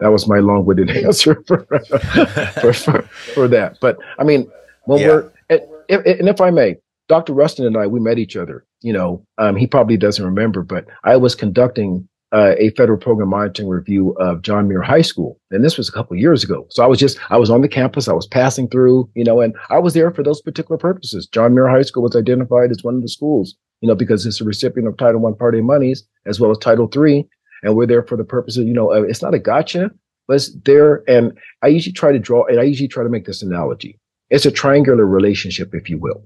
that 0.00 0.10
was 0.10 0.26
my 0.26 0.38
long-winded 0.38 0.90
answer 1.04 1.42
for 1.46 1.66
for, 1.66 2.72
for, 2.72 3.02
for, 3.02 3.48
that. 3.48 3.78
But 3.80 3.98
I 4.18 4.24
mean, 4.24 4.50
when 4.84 5.00
yeah. 5.00 5.06
we're 5.06 5.32
and 5.50 5.60
if, 5.88 6.18
and 6.18 6.28
if 6.28 6.40
I 6.40 6.50
may, 6.50 6.76
Dr. 7.08 7.34
Rustin 7.34 7.66
and 7.66 7.76
I, 7.76 7.86
we 7.86 8.00
met 8.00 8.18
each 8.18 8.36
other. 8.36 8.64
You 8.80 8.94
know, 8.94 9.26
um, 9.38 9.56
he 9.56 9.66
probably 9.66 9.96
doesn't 9.96 10.24
remember, 10.24 10.62
but 10.62 10.86
I 11.04 11.16
was 11.16 11.34
conducting 11.34 12.08
uh, 12.34 12.54
a 12.58 12.70
federal 12.70 12.98
program 12.98 13.28
monitoring 13.28 13.68
review 13.68 14.10
of 14.18 14.42
John 14.42 14.68
Muir 14.68 14.82
High 14.82 15.02
School, 15.02 15.40
and 15.50 15.64
this 15.64 15.78
was 15.78 15.88
a 15.88 15.92
couple 15.92 16.16
years 16.16 16.42
ago. 16.42 16.66
So 16.70 16.82
I 16.82 16.86
was 16.86 16.98
just 16.98 17.18
I 17.30 17.36
was 17.36 17.48
on 17.48 17.60
the 17.60 17.68
campus, 17.68 18.08
I 18.08 18.12
was 18.12 18.26
passing 18.26 18.68
through, 18.68 19.08
you 19.14 19.24
know, 19.24 19.40
and 19.40 19.54
I 19.70 19.78
was 19.78 19.94
there 19.94 20.10
for 20.10 20.22
those 20.22 20.42
particular 20.42 20.76
purposes. 20.76 21.28
John 21.28 21.54
Muir 21.54 21.68
High 21.68 21.82
School 21.82 22.02
was 22.02 22.16
identified 22.16 22.70
as 22.70 22.82
one 22.82 22.96
of 22.96 23.02
the 23.02 23.08
schools, 23.08 23.54
you 23.80 23.88
know, 23.88 23.94
because 23.94 24.26
it's 24.26 24.40
a 24.40 24.44
recipient 24.44 24.88
of 24.88 24.96
Title 24.96 25.20
One 25.20 25.36
Part 25.36 25.54
A 25.54 25.62
monies 25.62 26.04
as 26.26 26.40
well 26.40 26.50
as 26.50 26.58
Title 26.58 26.88
Three, 26.88 27.24
and 27.62 27.76
we're 27.76 27.86
there 27.86 28.02
for 28.02 28.16
the 28.16 28.24
purpose 28.24 28.56
of, 28.56 28.66
you 28.66 28.74
know, 28.74 28.90
it's 28.92 29.22
not 29.22 29.34
a 29.34 29.38
gotcha, 29.38 29.90
but 30.26 30.34
it's 30.34 30.52
there. 30.64 31.04
And 31.06 31.38
I 31.62 31.68
usually 31.68 31.92
try 31.92 32.10
to 32.10 32.18
draw, 32.18 32.44
and 32.46 32.58
I 32.58 32.64
usually 32.64 32.88
try 32.88 33.04
to 33.04 33.08
make 33.10 33.26
this 33.26 33.42
analogy. 33.42 33.98
It's 34.30 34.46
a 34.46 34.50
triangular 34.50 35.06
relationship, 35.06 35.74
if 35.74 35.88
you 35.88 35.98
will. 35.98 36.24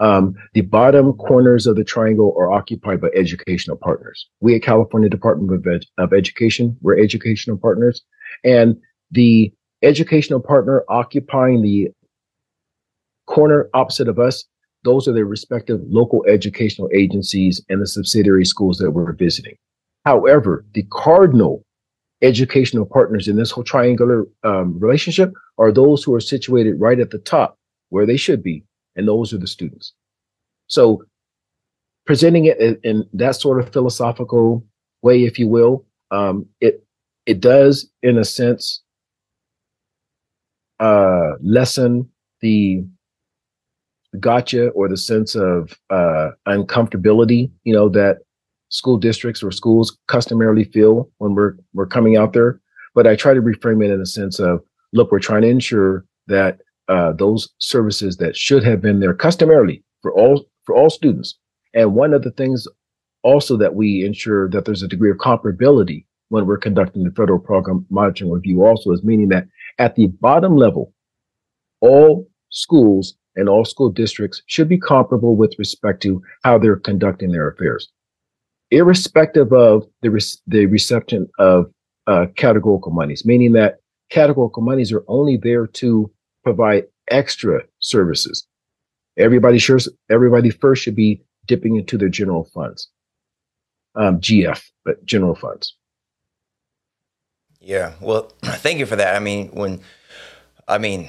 Um, 0.00 0.34
the 0.54 0.62
bottom 0.62 1.12
corners 1.12 1.66
of 1.66 1.76
the 1.76 1.84
triangle 1.84 2.34
are 2.38 2.50
occupied 2.50 3.02
by 3.02 3.08
educational 3.14 3.76
partners. 3.76 4.26
We 4.40 4.54
at 4.54 4.62
California 4.62 5.10
Department 5.10 5.52
of, 5.52 5.66
Ed- 5.66 5.84
of 5.98 6.14
Education, 6.14 6.76
we're 6.80 6.98
educational 6.98 7.58
partners. 7.58 8.02
And 8.42 8.76
the 9.10 9.52
educational 9.82 10.40
partner 10.40 10.84
occupying 10.88 11.62
the 11.62 11.88
corner 13.26 13.68
opposite 13.74 14.08
of 14.08 14.18
us, 14.18 14.44
those 14.84 15.06
are 15.06 15.12
the 15.12 15.26
respective 15.26 15.80
local 15.86 16.24
educational 16.26 16.88
agencies 16.94 17.62
and 17.68 17.82
the 17.82 17.86
subsidiary 17.86 18.46
schools 18.46 18.78
that 18.78 18.92
we're 18.92 19.12
visiting. 19.12 19.56
However, 20.06 20.64
the 20.72 20.84
cardinal 20.90 21.62
educational 22.22 22.86
partners 22.86 23.28
in 23.28 23.36
this 23.36 23.50
whole 23.50 23.64
triangular 23.64 24.26
um, 24.44 24.78
relationship 24.78 25.32
are 25.58 25.72
those 25.72 26.02
who 26.02 26.14
are 26.14 26.20
situated 26.20 26.80
right 26.80 26.98
at 26.98 27.10
the 27.10 27.18
top 27.18 27.58
where 27.90 28.06
they 28.06 28.16
should 28.16 28.42
be 28.42 28.64
and 28.96 29.06
those 29.06 29.32
are 29.32 29.38
the 29.38 29.46
students. 29.46 29.92
So 30.66 31.04
presenting 32.06 32.46
it 32.46 32.58
in, 32.58 32.78
in 32.82 33.08
that 33.12 33.36
sort 33.36 33.60
of 33.60 33.72
philosophical 33.72 34.64
way, 35.02 35.24
if 35.24 35.38
you 35.38 35.48
will, 35.48 35.84
um, 36.10 36.46
it 36.60 36.84
it 37.26 37.40
does, 37.40 37.88
in 38.02 38.18
a 38.18 38.24
sense, 38.24 38.82
uh, 40.80 41.32
lessen 41.42 42.08
the 42.40 42.84
gotcha 44.18 44.68
or 44.70 44.88
the 44.88 44.96
sense 44.96 45.36
of 45.36 45.78
uh, 45.90 46.30
uncomfortability, 46.48 47.50
you 47.64 47.72
know, 47.72 47.88
that 47.88 48.18
school 48.70 48.96
districts 48.96 49.42
or 49.42 49.52
schools 49.52 49.96
customarily 50.08 50.64
feel 50.64 51.08
when 51.18 51.34
we're 51.34 51.54
we're 51.74 51.86
coming 51.86 52.16
out 52.16 52.32
there. 52.32 52.60
But 52.94 53.06
I 53.06 53.14
try 53.14 53.34
to 53.34 53.42
reframe 53.42 53.84
it 53.84 53.92
in 53.92 54.00
a 54.00 54.06
sense 54.06 54.40
of, 54.40 54.64
look, 54.92 55.12
we're 55.12 55.20
trying 55.20 55.42
to 55.42 55.48
ensure 55.48 56.04
that 56.26 56.60
uh, 56.90 57.12
those 57.12 57.48
services 57.58 58.16
that 58.16 58.36
should 58.36 58.64
have 58.64 58.82
been 58.82 59.00
there 59.00 59.14
customarily 59.14 59.82
for 60.02 60.12
all 60.12 60.44
for 60.64 60.74
all 60.74 60.90
students. 60.90 61.38
And 61.72 61.94
one 61.94 62.12
of 62.12 62.22
the 62.22 62.32
things 62.32 62.66
also 63.22 63.56
that 63.56 63.74
we 63.74 64.04
ensure 64.04 64.50
that 64.50 64.64
there's 64.64 64.82
a 64.82 64.88
degree 64.88 65.10
of 65.10 65.18
comparability 65.18 66.04
when 66.30 66.46
we're 66.46 66.58
conducting 66.58 67.04
the 67.04 67.12
federal 67.12 67.38
program 67.38 67.86
monitoring 67.90 68.30
review 68.30 68.64
also 68.64 68.90
is 68.90 69.04
meaning 69.04 69.28
that 69.28 69.46
at 69.78 69.94
the 69.94 70.08
bottom 70.20 70.56
level, 70.56 70.92
all 71.80 72.28
schools 72.50 73.14
and 73.36 73.48
all 73.48 73.64
school 73.64 73.90
districts 73.90 74.42
should 74.46 74.68
be 74.68 74.78
comparable 74.78 75.36
with 75.36 75.54
respect 75.58 76.02
to 76.02 76.20
how 76.42 76.58
they're 76.58 76.76
conducting 76.76 77.30
their 77.30 77.48
affairs, 77.48 77.88
irrespective 78.70 79.52
of 79.52 79.86
the, 80.02 80.10
re- 80.10 80.20
the 80.46 80.66
reception 80.66 81.28
of 81.38 81.70
uh, 82.06 82.26
categorical 82.36 82.90
monies, 82.90 83.24
meaning 83.24 83.52
that 83.52 83.76
categorical 84.10 84.62
monies 84.62 84.92
are 84.92 85.04
only 85.06 85.36
there 85.36 85.66
to 85.66 86.10
provide 86.42 86.84
extra 87.08 87.62
services. 87.80 88.46
Everybody 89.16 89.58
sure, 89.58 89.78
everybody 90.08 90.50
first 90.50 90.82
should 90.82 90.96
be 90.96 91.22
dipping 91.46 91.76
into 91.76 91.98
their 91.98 92.08
general 92.08 92.44
funds. 92.44 92.88
Um, 93.96 94.20
GF, 94.20 94.62
but 94.84 95.04
general 95.04 95.34
funds. 95.34 95.74
Yeah. 97.60 97.92
Well, 98.00 98.32
thank 98.42 98.78
you 98.78 98.86
for 98.86 98.96
that. 98.96 99.16
I 99.16 99.18
mean, 99.18 99.48
when, 99.48 99.80
I 100.68 100.78
mean, 100.78 101.08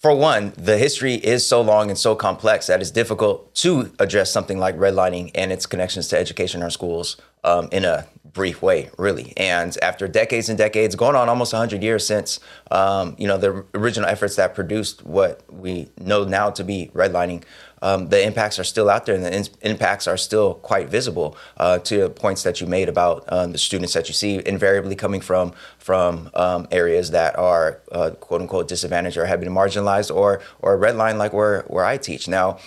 for 0.00 0.14
one, 0.14 0.54
the 0.56 0.78
history 0.78 1.14
is 1.14 1.46
so 1.46 1.60
long 1.60 1.90
and 1.90 1.98
so 1.98 2.14
complex 2.14 2.68
that 2.68 2.80
it's 2.80 2.90
difficult 2.90 3.54
to 3.56 3.92
address 3.98 4.32
something 4.32 4.58
like 4.58 4.74
redlining 4.76 5.30
and 5.34 5.52
its 5.52 5.66
connections 5.66 6.08
to 6.08 6.18
education 6.18 6.60
in 6.60 6.64
our 6.64 6.70
schools 6.70 7.18
um, 7.44 7.68
in 7.70 7.84
a 7.84 8.06
brief 8.24 8.62
way, 8.62 8.88
really. 8.96 9.34
And 9.36 9.76
after 9.82 10.08
decades 10.08 10.48
and 10.48 10.56
decades, 10.56 10.94
going 10.94 11.16
on 11.16 11.28
almost 11.28 11.52
100 11.52 11.82
years 11.82 12.06
since, 12.06 12.40
um, 12.70 13.14
you 13.18 13.28
know, 13.28 13.36
the 13.36 13.66
original 13.74 14.08
efforts 14.08 14.36
that 14.36 14.54
produced 14.54 15.04
what 15.04 15.42
we 15.52 15.90
know 15.98 16.24
now 16.24 16.48
to 16.50 16.64
be 16.64 16.90
redlining, 16.94 17.42
um, 17.82 18.08
the 18.08 18.24
impacts 18.24 18.58
are 18.58 18.64
still 18.64 18.90
out 18.90 19.06
there 19.06 19.14
and 19.14 19.24
the 19.24 19.34
in- 19.34 19.46
impacts 19.62 20.06
are 20.06 20.16
still 20.16 20.54
quite 20.54 20.88
visible 20.88 21.36
uh, 21.56 21.78
to 21.80 22.02
the 22.02 22.10
points 22.10 22.42
that 22.42 22.60
you 22.60 22.66
made 22.66 22.88
about 22.88 23.24
um, 23.28 23.52
the 23.52 23.58
students 23.58 23.94
that 23.94 24.08
you 24.08 24.14
see 24.14 24.42
invariably 24.44 24.94
coming 24.94 25.20
from 25.20 25.52
from 25.78 26.30
um, 26.34 26.66
areas 26.70 27.10
that 27.10 27.38
are 27.38 27.80
uh, 27.92 28.10
quote 28.10 28.40
unquote 28.40 28.68
disadvantaged 28.68 29.16
or 29.16 29.26
have 29.26 29.40
been 29.40 29.52
marginalized 29.52 30.14
or 30.14 30.40
or 30.60 30.78
redline 30.78 31.16
like 31.16 31.32
where 31.32 31.62
where 31.62 31.84
I 31.84 31.96
teach 31.96 32.28
now 32.28 32.58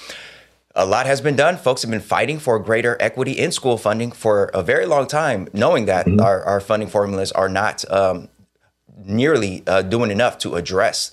a 0.76 0.86
lot 0.86 1.06
has 1.06 1.22
been 1.22 1.36
done. 1.36 1.58
Folks 1.58 1.84
have 1.84 1.92
been 1.92 2.02
fighting 2.02 2.40
for 2.40 2.58
greater 2.60 2.98
equity 3.00 3.34
in 3.34 3.52
school 3.52 3.78
funding 3.78 4.12
for 4.12 4.46
a 4.54 4.64
very 4.64 4.86
long 4.86 5.06
time, 5.06 5.48
knowing 5.54 5.86
that 5.86 6.08
mm-hmm. 6.08 6.20
our, 6.20 6.44
our 6.44 6.60
funding 6.60 6.90
formulas 6.90 7.32
are 7.32 7.50
not 7.50 7.90
um, 7.92 8.28
nearly 8.98 9.64
uh, 9.68 9.82
doing 9.82 10.10
enough 10.10 10.38
to 10.40 10.56
address 10.56 11.12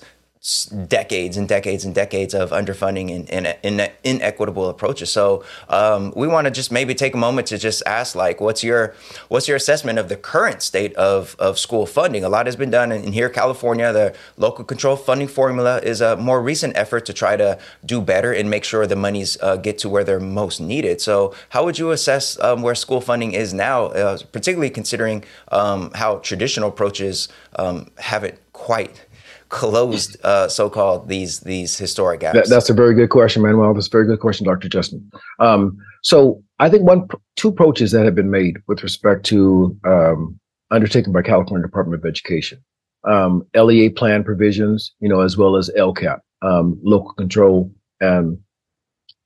decades 0.87 1.37
and 1.37 1.47
decades 1.47 1.85
and 1.85 1.93
decades 1.93 2.33
of 2.33 2.49
underfunding 2.49 3.15
and, 3.15 3.29
and, 3.29 3.55
and 3.63 3.91
inequitable 4.03 4.69
approaches. 4.69 5.11
So 5.11 5.43
um, 5.69 6.11
we 6.15 6.27
want 6.27 6.45
to 6.45 6.51
just 6.51 6.71
maybe 6.71 6.95
take 6.95 7.13
a 7.13 7.17
moment 7.17 7.45
to 7.47 7.59
just 7.59 7.83
ask, 7.85 8.15
like, 8.15 8.41
what's 8.41 8.63
your 8.63 8.95
what's 9.27 9.47
your 9.47 9.55
assessment 9.55 9.99
of 9.99 10.09
the 10.09 10.15
current 10.15 10.63
state 10.63 10.95
of, 10.95 11.35
of 11.37 11.59
school 11.59 11.85
funding? 11.85 12.23
A 12.23 12.29
lot 12.29 12.47
has 12.47 12.55
been 12.55 12.71
done 12.71 12.91
in 12.91 13.13
here, 13.13 13.29
California. 13.29 13.93
The 13.93 14.15
local 14.35 14.65
control 14.65 14.95
funding 14.95 15.27
formula 15.27 15.79
is 15.83 16.01
a 16.01 16.17
more 16.17 16.41
recent 16.41 16.75
effort 16.75 17.05
to 17.05 17.13
try 17.13 17.37
to 17.37 17.59
do 17.85 18.01
better 18.01 18.33
and 18.33 18.49
make 18.49 18.63
sure 18.63 18.87
the 18.87 18.95
monies 18.95 19.37
uh, 19.43 19.57
get 19.57 19.77
to 19.79 19.89
where 19.89 20.03
they're 20.03 20.19
most 20.19 20.59
needed. 20.59 21.01
So 21.01 21.35
how 21.49 21.65
would 21.65 21.77
you 21.77 21.91
assess 21.91 22.39
um, 22.39 22.63
where 22.63 22.73
school 22.73 22.99
funding 22.99 23.33
is 23.33 23.53
now, 23.53 23.85
uh, 23.85 24.17
particularly 24.31 24.71
considering 24.71 25.23
um, 25.49 25.91
how 25.93 26.15
traditional 26.17 26.69
approaches 26.69 27.27
um, 27.57 27.91
haven't 27.99 28.39
quite 28.53 29.05
closed 29.51 30.17
uh, 30.23 30.47
so-called 30.47 31.07
these 31.07 31.41
these 31.41 31.77
historic 31.77 32.21
gaps? 32.21 32.35
That, 32.35 32.49
that's 32.49 32.69
a 32.69 32.73
very 32.73 32.95
good 32.95 33.09
question, 33.09 33.43
Manuel. 33.43 33.73
That's 33.73 33.87
a 33.87 33.91
very 33.91 34.07
good 34.07 34.19
question, 34.19 34.47
Dr. 34.47 34.69
Rustin. 34.73 35.11
Um, 35.39 35.77
so 36.01 36.41
I 36.59 36.69
think 36.69 36.83
one 36.83 37.07
two 37.35 37.49
approaches 37.49 37.91
that 37.91 38.05
have 38.05 38.15
been 38.15 38.31
made 38.31 38.57
with 38.67 38.81
respect 38.81 39.25
to 39.27 39.77
um, 39.85 40.39
undertaken 40.71 41.13
by 41.13 41.21
California 41.21 41.65
Department 41.67 42.01
of 42.01 42.07
Education, 42.07 42.63
um, 43.03 43.45
LEA 43.53 43.89
plan 43.89 44.23
provisions, 44.23 44.93
you 44.99 45.09
know, 45.09 45.21
as 45.21 45.37
well 45.37 45.55
as 45.55 45.69
LCAP, 45.77 46.19
um, 46.41 46.79
local 46.81 47.13
control 47.13 47.71
and 47.99 48.39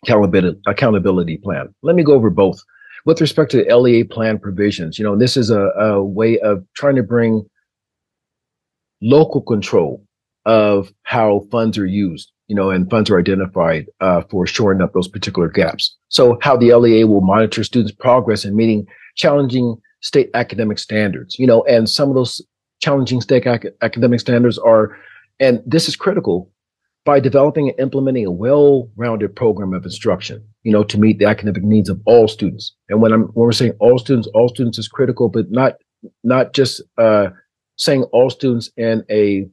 accountability, 0.04 0.60
accountability 0.68 1.38
plan. 1.38 1.74
Let 1.82 1.96
me 1.96 2.04
go 2.04 2.14
over 2.14 2.30
both. 2.30 2.62
With 3.06 3.22
respect 3.22 3.52
to 3.52 3.76
LEA 3.76 4.04
plan 4.04 4.40
provisions, 4.40 4.98
you 4.98 5.06
know, 5.06 5.16
this 5.16 5.38
is 5.38 5.52
a, 5.52 5.62
a 5.78 6.04
way 6.04 6.40
of 6.40 6.66
trying 6.76 6.96
to 6.96 7.04
bring 7.04 7.48
local 9.02 9.42
control 9.42 10.05
of 10.46 10.92
how 11.04 11.46
funds 11.52 11.78
are 11.78 11.86
used, 11.86 12.32
you 12.48 12.56
know, 12.56 12.70
and 12.70 12.90
funds 12.90 13.10
are 13.10 13.20
identified 13.20 13.88
uh, 14.02 14.22
for 14.30 14.46
shoring 14.46 14.82
up 14.82 14.94
those 14.94 15.08
particular 15.08 15.50
gaps. 15.50 15.96
So 16.10 16.38
how 16.42 16.56
the 16.58 16.74
LEA 16.74 17.06
will 17.06 17.22
monitor 17.22 17.64
students' 17.64 17.96
progress 17.96 18.46
in 18.46 18.56
meeting 18.56 18.86
challenging 19.16 19.76
state 20.02 20.30
academic 20.34 20.78
standards, 20.78 21.40
you 21.40 21.48
know, 21.48 21.64
and 21.64 21.90
some 21.90 22.10
of 22.10 22.16
those 22.16 22.42
challenging 22.80 23.22
state 23.22 23.48
ac- 23.48 23.70
academic 23.82 24.20
standards 24.20 24.58
are, 24.60 24.96
and 25.40 25.62
this 25.66 25.88
is 25.88 25.96
critical, 25.96 26.52
by 27.06 27.20
developing 27.20 27.70
and 27.70 27.80
implementing 27.80 28.26
a 28.26 28.32
well-rounded 28.32 29.36
program 29.36 29.74
of 29.74 29.86
instruction, 29.86 30.44
you 30.64 30.72
know, 30.72 30.84
to 30.84 31.00
meet 31.00 31.20
the 31.20 31.26
academic 31.26 31.64
needs 31.64 31.88
of 31.88 32.02
all 32.06 32.28
students. 32.28 32.76
And 32.90 33.02
when 33.02 33.14
I'm 33.14 33.24
when 33.34 33.46
we're 33.46 33.52
saying 33.52 33.74
all 33.80 34.00
students, 34.00 34.28
all 34.34 34.50
students 34.50 34.80
is 34.80 34.88
critical, 34.88 35.30
but 35.30 35.52
not 35.52 35.76
not 36.24 36.54
just 36.54 36.82
uh, 36.98 37.30
saying 37.78 38.04
all 38.12 38.30
students 38.30 38.72
in 38.76 39.06
a 39.10 39.48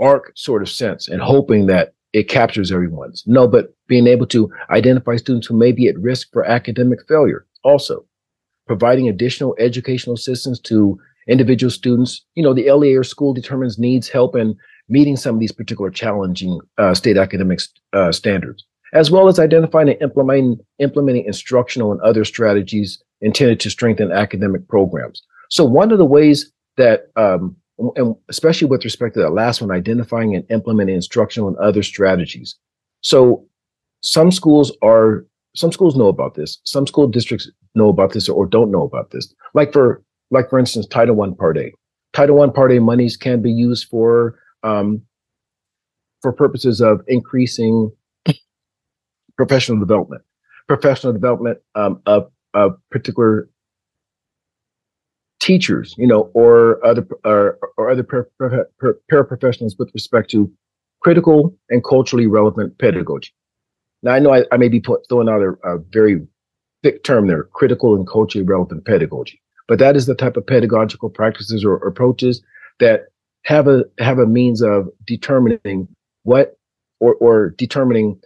arc 0.00 0.32
sort 0.34 0.62
of 0.62 0.68
sense 0.68 1.08
and 1.08 1.20
hoping 1.20 1.66
that 1.66 1.94
it 2.12 2.28
captures 2.28 2.72
everyone's. 2.72 3.22
No, 3.26 3.46
but 3.46 3.74
being 3.86 4.06
able 4.06 4.26
to 4.28 4.50
identify 4.70 5.16
students 5.16 5.46
who 5.46 5.56
may 5.56 5.72
be 5.72 5.88
at 5.88 5.98
risk 5.98 6.28
for 6.32 6.44
academic 6.44 7.00
failure 7.06 7.46
also. 7.62 8.04
providing 8.70 9.08
additional 9.08 9.56
educational 9.58 10.14
assistance 10.14 10.60
to 10.60 10.96
individual 11.26 11.72
students. 11.72 12.24
You 12.36 12.44
know, 12.44 12.54
the 12.54 12.70
LEA 12.70 12.94
or 12.94 13.02
school 13.02 13.34
determines 13.34 13.80
needs 13.80 14.08
help 14.08 14.36
in 14.36 14.56
meeting 14.88 15.16
some 15.16 15.34
of 15.34 15.40
these 15.40 15.50
particular 15.50 15.90
challenging 15.90 16.60
uh, 16.78 16.94
state 16.94 17.16
academic 17.16 17.58
uh, 17.92 18.12
standards, 18.12 18.64
as 18.92 19.10
well 19.10 19.26
as 19.26 19.40
identifying 19.40 19.88
and 19.88 20.00
implementing, 20.00 20.60
implementing 20.78 21.24
instructional 21.24 21.90
and 21.90 22.00
other 22.02 22.24
strategies 22.24 23.02
intended 23.20 23.58
to 23.58 23.70
strengthen 23.70 24.12
academic 24.12 24.68
programs. 24.68 25.20
So 25.48 25.64
one 25.64 25.90
of 25.90 25.98
the 25.98 26.04
ways 26.04 26.52
that, 26.76 27.08
um, 27.16 27.56
and 27.96 28.14
especially 28.28 28.68
with 28.68 28.84
respect 28.84 29.14
to 29.14 29.20
that 29.20 29.30
last 29.30 29.60
one, 29.60 29.70
identifying 29.70 30.34
and 30.34 30.44
implementing 30.50 30.94
instructional 30.94 31.48
and 31.48 31.56
other 31.58 31.82
strategies. 31.82 32.56
So 33.00 33.46
some 34.02 34.30
schools 34.30 34.72
are, 34.82 35.26
some 35.54 35.72
schools 35.72 35.96
know 35.96 36.08
about 36.08 36.34
this. 36.34 36.58
Some 36.64 36.86
school 36.86 37.06
districts 37.08 37.50
know 37.74 37.88
about 37.88 38.12
this 38.12 38.28
or 38.28 38.46
don't 38.46 38.70
know 38.70 38.82
about 38.82 39.10
this. 39.10 39.34
Like 39.54 39.72
for, 39.72 40.02
like 40.30 40.50
for 40.50 40.58
instance, 40.58 40.86
Title 40.86 41.14
One 41.14 41.34
Part 41.34 41.58
A. 41.58 41.72
Title 42.12 42.36
One 42.36 42.52
Part 42.52 42.72
A 42.72 42.80
monies 42.80 43.16
can 43.16 43.40
be 43.40 43.52
used 43.52 43.88
for, 43.88 44.38
um, 44.62 45.02
for 46.22 46.32
purposes 46.32 46.80
of 46.80 47.00
increasing 47.08 47.90
professional 49.36 49.78
development, 49.78 50.22
professional 50.68 51.12
development 51.12 51.58
um, 51.74 52.02
of, 52.06 52.30
of 52.52 52.76
particular 52.90 53.48
teachers, 55.50 55.96
you 55.98 56.06
know, 56.06 56.30
or 56.32 56.84
other 56.86 57.04
or, 57.24 57.58
or 57.76 57.90
other 57.90 58.04
paraprofessionals 58.04 59.72
with 59.80 59.90
respect 59.94 60.30
to 60.30 60.48
critical 61.02 61.56
and 61.70 61.82
culturally 61.82 62.28
relevant 62.28 62.78
pedagogy. 62.78 63.32
Now, 64.04 64.12
I 64.12 64.20
know 64.20 64.32
I, 64.32 64.44
I 64.52 64.56
may 64.58 64.68
be 64.68 64.78
put, 64.78 65.00
throwing 65.08 65.28
out 65.28 65.42
a, 65.42 65.50
a, 65.68 65.78
very 65.90 66.24
thick 66.84 67.02
term 67.02 67.26
there, 67.26 67.44
critical 67.52 67.96
and 67.96 68.06
culturally 68.06 68.46
relevant 68.46 68.84
pedagogy, 68.84 69.40
but 69.66 69.80
that 69.80 69.96
is 69.96 70.06
the 70.06 70.14
type 70.14 70.36
of 70.36 70.46
pedagogical 70.46 71.10
practices 71.10 71.64
or, 71.64 71.78
or 71.78 71.88
approaches 71.88 72.42
that 72.78 73.06
have 73.44 73.66
a 73.66 73.84
have 73.98 74.18
a 74.18 74.26
means 74.26 74.62
of 74.62 74.88
determining 75.04 75.88
what 76.22 76.56
or, 77.00 77.14
or 77.14 77.50
determining 77.58 78.20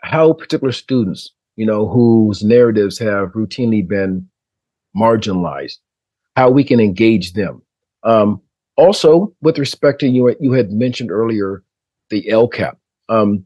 how 0.00 0.32
particular 0.32 0.72
students, 0.72 1.32
you 1.56 1.66
know, 1.66 1.86
whose 1.86 2.42
narratives 2.42 2.98
have 2.98 3.32
routinely 3.32 3.86
been 3.86 4.26
marginalized, 4.96 5.78
how 6.36 6.50
we 6.50 6.64
can 6.64 6.80
engage 6.80 7.32
them. 7.32 7.62
Um, 8.02 8.40
also, 8.76 9.34
with 9.42 9.58
respect 9.58 10.00
to 10.00 10.08
you, 10.08 10.34
you 10.40 10.52
had 10.52 10.72
mentioned 10.72 11.10
earlier 11.10 11.62
the 12.10 12.22
LCAP. 12.24 12.76
Um, 13.08 13.44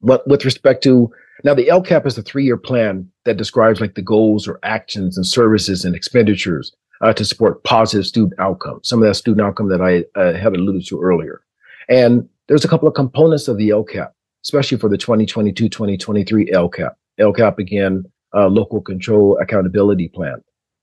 with 0.00 0.44
respect 0.44 0.82
to 0.84 1.12
now, 1.44 1.54
the 1.54 1.66
LCAP 1.66 2.06
is 2.06 2.16
a 2.16 2.22
three-year 2.22 2.56
plan 2.56 3.10
that 3.24 3.36
describes 3.36 3.80
like 3.80 3.94
the 3.94 4.02
goals 4.02 4.46
or 4.46 4.60
actions 4.62 5.16
and 5.16 5.26
services 5.26 5.84
and 5.84 5.94
expenditures 5.96 6.72
uh, 7.00 7.12
to 7.14 7.24
support 7.24 7.64
positive 7.64 8.06
student 8.06 8.38
outcomes. 8.38 8.88
Some 8.88 9.02
of 9.02 9.08
that 9.08 9.14
student 9.16 9.44
outcome 9.44 9.68
that 9.68 9.80
I 9.80 10.04
uh, 10.18 10.34
had 10.34 10.54
alluded 10.54 10.86
to 10.86 11.00
earlier, 11.00 11.40
and 11.88 12.28
there's 12.48 12.64
a 12.64 12.68
couple 12.68 12.86
of 12.86 12.94
components 12.94 13.48
of 13.48 13.56
the 13.56 13.70
LCAP, 13.70 14.10
especially 14.44 14.78
for 14.78 14.88
the 14.88 14.98
2022-2023 14.98 16.52
LCAP. 16.52 16.94
LCAP 17.18 17.58
again, 17.58 18.04
uh, 18.34 18.46
local 18.46 18.80
control 18.80 19.38
accountability 19.40 20.08
plan. 20.08 20.42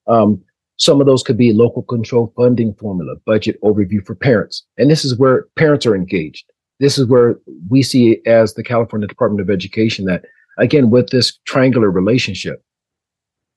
Um, 0.09 0.41
some 0.77 1.01
of 1.01 1.07
those 1.07 1.23
could 1.23 1.37
be 1.37 1.53
local 1.53 1.83
control 1.83 2.33
funding 2.35 2.73
formula, 2.73 3.15
budget 3.25 3.61
overview 3.61 4.05
for 4.05 4.15
parents. 4.15 4.65
And 4.77 4.89
this 4.89 5.03
is 5.03 5.17
where 5.17 5.45
parents 5.55 5.85
are 5.85 5.95
engaged. 5.95 6.45
This 6.79 6.97
is 6.97 7.05
where 7.07 7.37
we 7.69 7.83
see 7.83 8.21
as 8.25 8.53
the 8.53 8.63
California 8.63 9.07
Department 9.07 9.41
of 9.41 9.53
Education 9.53 10.05
that, 10.05 10.23
again, 10.57 10.89
with 10.89 11.09
this 11.09 11.37
triangular 11.45 11.91
relationship 11.91 12.63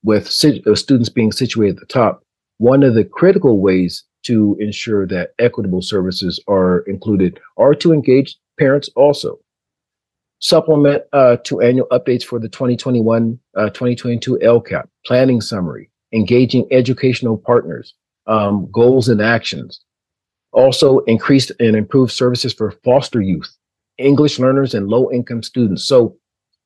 with 0.03 0.27
uh, 0.27 0.75
students 0.75 1.09
being 1.09 1.31
situated 1.31 1.77
at 1.77 1.79
the 1.79 1.85
top, 1.85 2.23
one 2.57 2.83
of 2.83 2.93
the 2.93 3.05
critical 3.05 3.59
ways 3.59 4.03
to 4.23 4.57
ensure 4.59 5.07
that 5.07 5.31
equitable 5.39 5.81
services 5.81 6.41
are 6.47 6.79
included 6.81 7.39
are 7.57 7.73
to 7.75 7.93
engage 7.93 8.37
parents 8.59 8.89
also. 8.95 9.39
Supplement 10.39 11.03
uh, 11.13 11.37
to 11.45 11.61
annual 11.61 11.87
updates 11.91 12.23
for 12.23 12.37
the 12.37 12.49
2021 12.49 13.39
uh, 13.55 13.69
2022 13.69 14.39
LCAP, 14.43 14.83
planning 15.05 15.39
summary, 15.39 15.89
engaging 16.13 16.67
educational 16.71 17.37
partners, 17.37 17.93
um, 18.27 18.69
goals 18.71 19.09
and 19.09 19.21
actions. 19.21 19.81
Also 20.51 20.99
increased 20.99 21.51
and 21.59 21.75
improved 21.75 22.11
services 22.11 22.53
for 22.53 22.71
foster 22.83 23.21
youth, 23.21 23.57
English 23.97 24.37
learners, 24.37 24.73
and 24.73 24.87
low 24.87 25.11
income 25.11 25.41
students. 25.41 25.83
So 25.83 26.15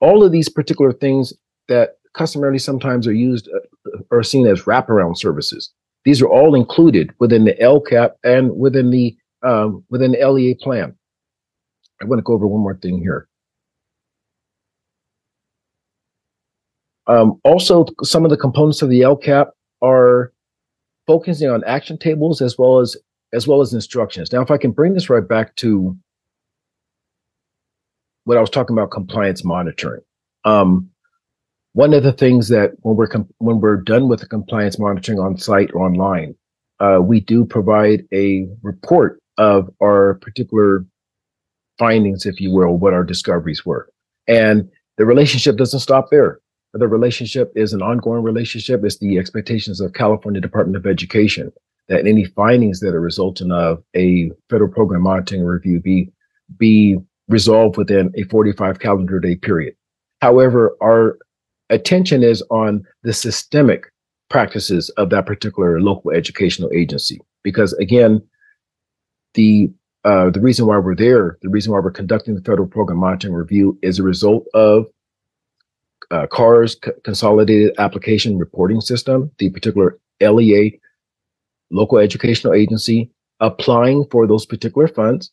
all 0.01 0.23
of 0.23 0.31
these 0.31 0.49
particular 0.49 0.91
things 0.91 1.33
that 1.69 1.95
customarily 2.13 2.59
sometimes 2.59 3.07
are 3.07 3.13
used 3.13 3.47
uh, 3.49 3.99
are 4.11 4.23
seen 4.23 4.45
as 4.47 4.63
wraparound 4.63 5.17
services. 5.17 5.71
These 6.03 6.21
are 6.21 6.27
all 6.27 6.55
included 6.55 7.11
within 7.19 7.45
the 7.45 7.53
LCAP 7.53 8.11
and 8.23 8.57
within 8.57 8.89
the 8.89 9.15
um, 9.43 9.83
within 9.89 10.11
the 10.11 10.25
LEA 10.27 10.55
plan. 10.55 10.95
I 12.01 12.05
want 12.05 12.19
to 12.19 12.23
go 12.23 12.33
over 12.33 12.47
one 12.47 12.61
more 12.61 12.77
thing 12.77 12.99
here. 12.99 13.27
Um, 17.07 17.39
also, 17.43 17.85
some 18.03 18.25
of 18.25 18.31
the 18.31 18.37
components 18.37 18.81
of 18.81 18.89
the 18.89 19.01
LCAP 19.01 19.47
are 19.81 20.33
focusing 21.05 21.49
on 21.49 21.63
action 21.63 21.97
tables 21.97 22.41
as 22.41 22.57
well 22.57 22.79
as 22.79 22.97
as 23.33 23.47
well 23.47 23.61
as 23.61 23.73
instructions. 23.73 24.31
Now, 24.31 24.41
if 24.41 24.51
I 24.51 24.57
can 24.57 24.71
bring 24.71 24.93
this 24.93 25.09
right 25.09 25.27
back 25.27 25.55
to 25.57 25.97
what 28.23 28.37
I 28.37 28.41
was 28.41 28.49
talking 28.49 28.75
about, 28.75 28.91
compliance 28.91 29.43
monitoring. 29.43 30.01
Um, 30.43 30.89
one 31.73 31.93
of 31.93 32.03
the 32.03 32.13
things 32.13 32.49
that 32.49 32.71
when 32.81 32.95
we're 32.95 33.09
when 33.37 33.61
we're 33.61 33.77
done 33.77 34.09
with 34.09 34.19
the 34.19 34.27
compliance 34.27 34.77
monitoring 34.77 35.19
on 35.19 35.37
site 35.37 35.71
or 35.73 35.85
online, 35.85 36.35
uh, 36.79 36.99
we 37.01 37.19
do 37.19 37.45
provide 37.45 38.05
a 38.13 38.47
report 38.63 39.19
of 39.37 39.69
our 39.81 40.15
particular 40.15 40.85
findings, 41.77 42.25
if 42.25 42.41
you 42.41 42.51
will, 42.51 42.77
what 42.77 42.93
our 42.93 43.03
discoveries 43.03 43.65
were, 43.65 43.89
and 44.27 44.69
the 44.97 45.05
relationship 45.05 45.55
doesn't 45.55 45.79
stop 45.79 46.09
there 46.09 46.39
the 46.73 46.87
relationship 46.87 47.51
is 47.55 47.73
an 47.73 47.81
ongoing 47.81 48.23
relationship. 48.23 48.83
It's 48.83 48.97
the 48.97 49.17
expectations 49.17 49.81
of 49.81 49.93
California 49.93 50.41
Department 50.41 50.77
of 50.77 50.85
Education 50.85 51.51
that 51.87 52.05
any 52.05 52.25
findings 52.25 52.79
that 52.81 52.93
are 52.93 53.01
resulting 53.01 53.51
of 53.51 53.81
a 53.95 54.31
federal 54.49 54.71
program 54.71 55.03
monitoring 55.03 55.43
review 55.43 55.79
be 55.79 56.11
be 56.57 56.97
resolved 57.27 57.77
within 57.77 58.11
a 58.15 58.23
45 58.23 58.79
calendar 58.79 59.19
day 59.19 59.35
period. 59.35 59.75
However, 60.21 60.75
our 60.81 61.17
attention 61.69 62.23
is 62.23 62.41
on 62.49 62.85
the 63.03 63.13
systemic 63.13 63.91
practices 64.29 64.89
of 64.91 65.09
that 65.09 65.25
particular 65.25 65.79
local 65.81 66.11
educational 66.11 66.69
agency 66.73 67.19
because 67.43 67.73
again 67.73 68.21
the 69.33 69.69
uh, 70.03 70.29
the 70.29 70.39
reason 70.39 70.65
why 70.65 70.77
we're 70.77 70.95
there, 70.95 71.37
the 71.41 71.49
reason 71.49 71.73
why 71.73 71.79
we're 71.79 71.91
conducting 71.91 72.35
the 72.35 72.41
federal 72.41 72.67
program 72.67 72.99
monitoring 72.99 73.33
review 73.33 73.77
is 73.81 73.99
a 73.99 74.03
result 74.03 74.45
of 74.53 74.85
uh, 76.11 76.27
CARS 76.27 76.77
Consolidated 77.03 77.75
Application 77.77 78.37
Reporting 78.37 78.81
System, 78.81 79.31
the 79.37 79.49
particular 79.49 79.97
LEA, 80.21 80.79
local 81.71 81.97
educational 81.97 82.53
agency, 82.53 83.11
applying 83.39 84.05
for 84.11 84.25
those 84.25 84.45
particular 84.45 84.87
funds, 84.87 85.31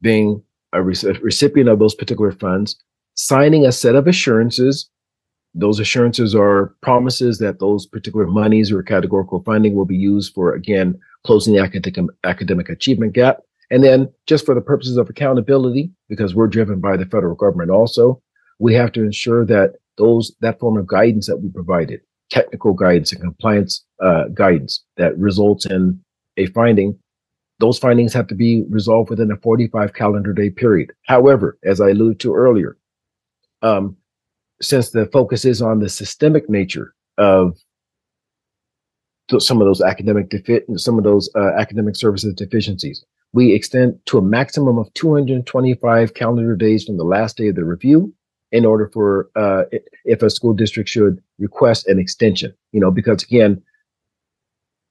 being 0.00 0.42
a 0.72 0.82
re- 0.82 0.94
recipient 1.22 1.68
of 1.68 1.78
those 1.78 1.94
particular 1.94 2.32
funds, 2.32 2.76
signing 3.14 3.66
a 3.66 3.72
set 3.72 3.94
of 3.94 4.06
assurances. 4.06 4.88
Those 5.54 5.80
assurances 5.80 6.34
are 6.34 6.74
promises 6.82 7.38
that 7.38 7.60
those 7.60 7.86
particular 7.86 8.26
monies 8.26 8.70
or 8.70 8.82
categorical 8.82 9.42
funding 9.42 9.74
will 9.74 9.86
be 9.86 9.96
used 9.96 10.34
for, 10.34 10.54
again, 10.54 10.98
closing 11.24 11.54
the 11.54 11.62
academic, 11.62 12.14
academic 12.24 12.68
achievement 12.68 13.14
gap. 13.14 13.38
And 13.70 13.82
then, 13.82 14.12
just 14.26 14.46
for 14.46 14.54
the 14.54 14.60
purposes 14.60 14.96
of 14.96 15.10
accountability, 15.10 15.90
because 16.08 16.34
we're 16.34 16.46
driven 16.46 16.78
by 16.78 16.96
the 16.96 17.06
federal 17.06 17.34
government 17.34 17.70
also, 17.70 18.22
we 18.58 18.74
have 18.74 18.92
to 18.92 19.02
ensure 19.02 19.44
that 19.46 19.74
those 19.98 20.34
that 20.40 20.58
form 20.58 20.76
of 20.76 20.86
guidance 20.86 21.26
that 21.26 21.38
we 21.38 21.48
provided, 21.50 22.00
technical 22.30 22.72
guidance 22.72 23.12
and 23.12 23.20
compliance 23.20 23.84
uh, 24.02 24.24
guidance 24.34 24.84
that 24.96 25.16
results 25.18 25.66
in 25.66 26.00
a 26.36 26.46
finding, 26.46 26.98
those 27.58 27.78
findings 27.78 28.12
have 28.12 28.26
to 28.28 28.34
be 28.34 28.64
resolved 28.68 29.10
within 29.10 29.30
a 29.30 29.36
45 29.36 29.94
calendar 29.94 30.32
day 30.32 30.50
period. 30.50 30.92
However, 31.06 31.58
as 31.64 31.80
I 31.80 31.90
alluded 31.90 32.20
to 32.20 32.34
earlier, 32.34 32.76
um, 33.62 33.96
since 34.60 34.90
the 34.90 35.06
focus 35.06 35.44
is 35.44 35.62
on 35.62 35.80
the 35.80 35.88
systemic 35.88 36.48
nature 36.48 36.94
of 37.18 37.56
some 39.38 39.60
of 39.60 39.66
those 39.66 39.82
academic 39.82 40.28
defi- 40.28 40.62
some 40.76 40.98
of 40.98 41.04
those 41.04 41.28
uh, 41.34 41.52
academic 41.58 41.96
services 41.96 42.32
deficiencies, 42.34 43.04
we 43.32 43.52
extend 43.52 43.98
to 44.06 44.18
a 44.18 44.22
maximum 44.22 44.78
of 44.78 44.92
225 44.94 46.14
calendar 46.14 46.54
days 46.54 46.84
from 46.84 46.96
the 46.96 47.04
last 47.04 47.36
day 47.36 47.48
of 47.48 47.56
the 47.56 47.64
review 47.64 48.14
in 48.52 48.64
order 48.64 48.88
for 48.92 49.28
uh, 49.36 49.64
if 50.04 50.22
a 50.22 50.30
school 50.30 50.54
district 50.54 50.88
should 50.88 51.22
request 51.38 51.86
an 51.88 51.98
extension. 51.98 52.54
You 52.72 52.80
know, 52.80 52.90
because 52.90 53.22
again, 53.22 53.62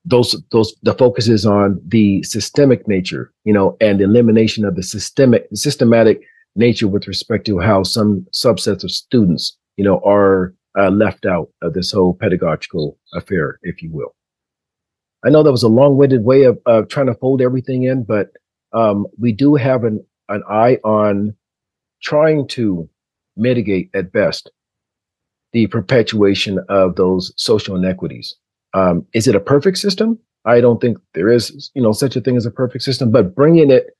those 0.05 0.35
those 0.51 0.75
the 0.83 0.93
focus 0.93 1.27
is 1.27 1.45
on 1.45 1.81
the 1.85 2.21
systemic 2.23 2.87
nature, 2.87 3.31
you 3.43 3.53
know, 3.53 3.75
and 3.81 4.01
elimination 4.01 4.65
of 4.65 4.75
the 4.75 4.83
systemic 4.83 5.47
systematic 5.53 6.21
nature 6.55 6.87
with 6.87 7.07
respect 7.07 7.45
to 7.45 7.59
how 7.59 7.83
some 7.83 8.25
subsets 8.31 8.83
of 8.83 8.91
students, 8.91 9.57
you 9.77 9.83
know, 9.83 9.99
are 10.05 10.53
uh, 10.77 10.89
left 10.89 11.25
out 11.25 11.49
of 11.61 11.73
this 11.73 11.91
whole 11.91 12.13
pedagogical 12.13 12.97
affair, 13.13 13.59
if 13.63 13.81
you 13.81 13.91
will. 13.91 14.15
I 15.25 15.29
know 15.29 15.41
that 15.41 15.51
was 15.51 15.63
a 15.63 15.67
long-winded 15.67 16.23
way 16.23 16.43
of, 16.43 16.59
of 16.65 16.87
trying 16.87 17.07
to 17.07 17.15
fold 17.15 17.41
everything 17.41 17.83
in, 17.83 18.03
but 18.03 18.29
um, 18.73 19.07
we 19.17 19.31
do 19.31 19.55
have 19.55 19.83
an, 19.83 20.05
an 20.29 20.43
eye 20.47 20.77
on 20.83 21.35
trying 22.03 22.47
to 22.49 22.87
mitigate 23.35 23.89
at 23.93 24.11
best 24.11 24.49
the 25.53 25.67
perpetuation 25.67 26.59
of 26.69 26.95
those 26.95 27.33
social 27.37 27.75
inequities. 27.75 28.35
Um, 28.73 29.05
is 29.13 29.27
it 29.27 29.35
a 29.35 29.39
perfect 29.39 29.77
system? 29.77 30.19
I 30.43 30.61
don't 30.61 30.81
think 30.81 30.97
there 31.13 31.29
is, 31.29 31.71
you 31.73 31.81
know, 31.81 31.91
such 31.91 32.15
a 32.15 32.21
thing 32.21 32.37
as 32.37 32.45
a 32.45 32.51
perfect 32.51 32.83
system, 32.83 33.11
but 33.11 33.33
bringing 33.33 33.71
it 33.71 33.95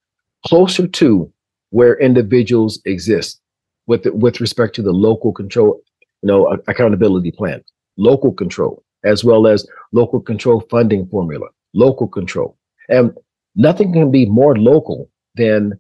closer 0.46 0.88
to 0.88 1.32
where 1.70 1.98
individuals 2.00 2.80
exist 2.86 3.42
with 3.88 4.04
the, 4.04 4.14
with 4.14 4.40
respect 4.42 4.76
to 4.76 4.82
the 4.82 4.92
local 4.92 5.32
control, 5.32 5.82
you 6.22 6.28
know, 6.28 6.58
accountability 6.68 7.32
plan, 7.32 7.64
local 7.98 8.32
control, 8.32 8.84
as 9.04 9.24
well 9.24 9.48
as 9.48 9.68
local 9.92 10.20
control 10.20 10.62
funding 10.70 11.08
formula, 11.08 11.48
local 11.74 12.08
control. 12.08 12.58
And 12.90 13.16
nothing 13.56 13.94
can 13.94 14.12
be 14.12 14.26
more 14.26 14.58
local 14.58 15.10
than 15.36 15.80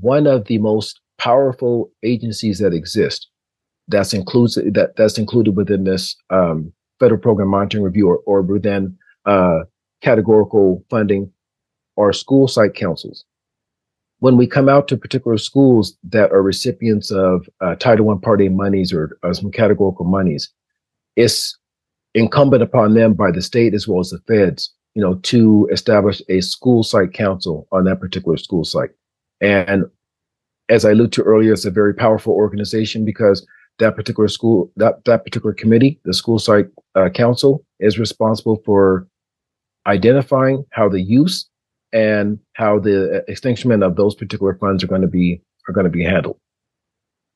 one 0.00 0.26
of 0.26 0.44
the 0.44 0.58
most 0.58 1.00
powerful 1.20 1.92
agencies 2.02 2.58
that 2.58 2.72
exist. 2.72 3.28
That's 3.88 4.14
includes 4.14 4.54
that 4.54 4.94
that's 4.96 5.18
included 5.18 5.56
within 5.56 5.84
this 5.84 6.16
um, 6.30 6.72
federal 6.98 7.20
program 7.20 7.48
monitoring 7.48 7.84
review 7.84 8.08
or, 8.08 8.18
or 8.26 8.42
within 8.42 8.96
uh, 9.26 9.60
categorical 10.00 10.84
funding 10.88 11.30
are 11.96 12.12
school 12.12 12.48
site 12.48 12.74
councils. 12.74 13.24
When 14.20 14.36
we 14.36 14.46
come 14.46 14.68
out 14.68 14.88
to 14.88 14.96
particular 14.96 15.38
schools 15.38 15.96
that 16.04 16.30
are 16.32 16.42
recipients 16.42 17.10
of 17.10 17.48
uh, 17.60 17.74
Title 17.76 18.10
I 18.10 18.16
Part 18.22 18.42
A 18.42 18.48
monies 18.48 18.92
or, 18.92 19.18
or 19.22 19.34
some 19.34 19.50
categorical 19.50 20.04
monies, 20.04 20.48
it's 21.16 21.58
incumbent 22.14 22.62
upon 22.62 22.94
them 22.94 23.14
by 23.14 23.30
the 23.30 23.42
state 23.42 23.74
as 23.74 23.86
well 23.86 24.00
as 24.00 24.10
the 24.10 24.20
feds, 24.26 24.72
you 24.94 25.02
know, 25.02 25.14
to 25.16 25.68
establish 25.72 26.22
a 26.28 26.40
school 26.40 26.82
site 26.82 27.12
council 27.12 27.66
on 27.72 27.84
that 27.84 28.00
particular 28.00 28.36
school 28.36 28.64
site. 28.64 28.90
And 29.40 29.84
as 30.70 30.84
I 30.84 30.92
alluded 30.92 31.12
to 31.14 31.22
earlier, 31.22 31.52
it's 31.52 31.64
a 31.64 31.70
very 31.70 31.94
powerful 31.94 32.32
organization 32.32 33.04
because 33.04 33.46
that 33.78 33.96
particular 33.96 34.28
school, 34.28 34.70
that 34.76 35.04
that 35.04 35.24
particular 35.24 35.52
committee, 35.52 36.00
the 36.04 36.14
school 36.14 36.38
site 36.38 36.66
uh, 36.94 37.08
council, 37.10 37.64
is 37.80 37.98
responsible 37.98 38.62
for 38.64 39.06
identifying 39.86 40.64
how 40.70 40.88
the 40.88 41.00
use 41.00 41.48
and 41.92 42.38
how 42.54 42.78
the 42.78 43.24
extinction 43.28 43.82
of 43.82 43.96
those 43.96 44.14
particular 44.14 44.54
funds 44.54 44.84
are 44.84 44.86
going 44.86 45.02
to 45.02 45.08
be 45.08 45.42
are 45.68 45.72
going 45.72 45.84
to 45.84 45.90
be 45.90 46.04
handled. 46.04 46.38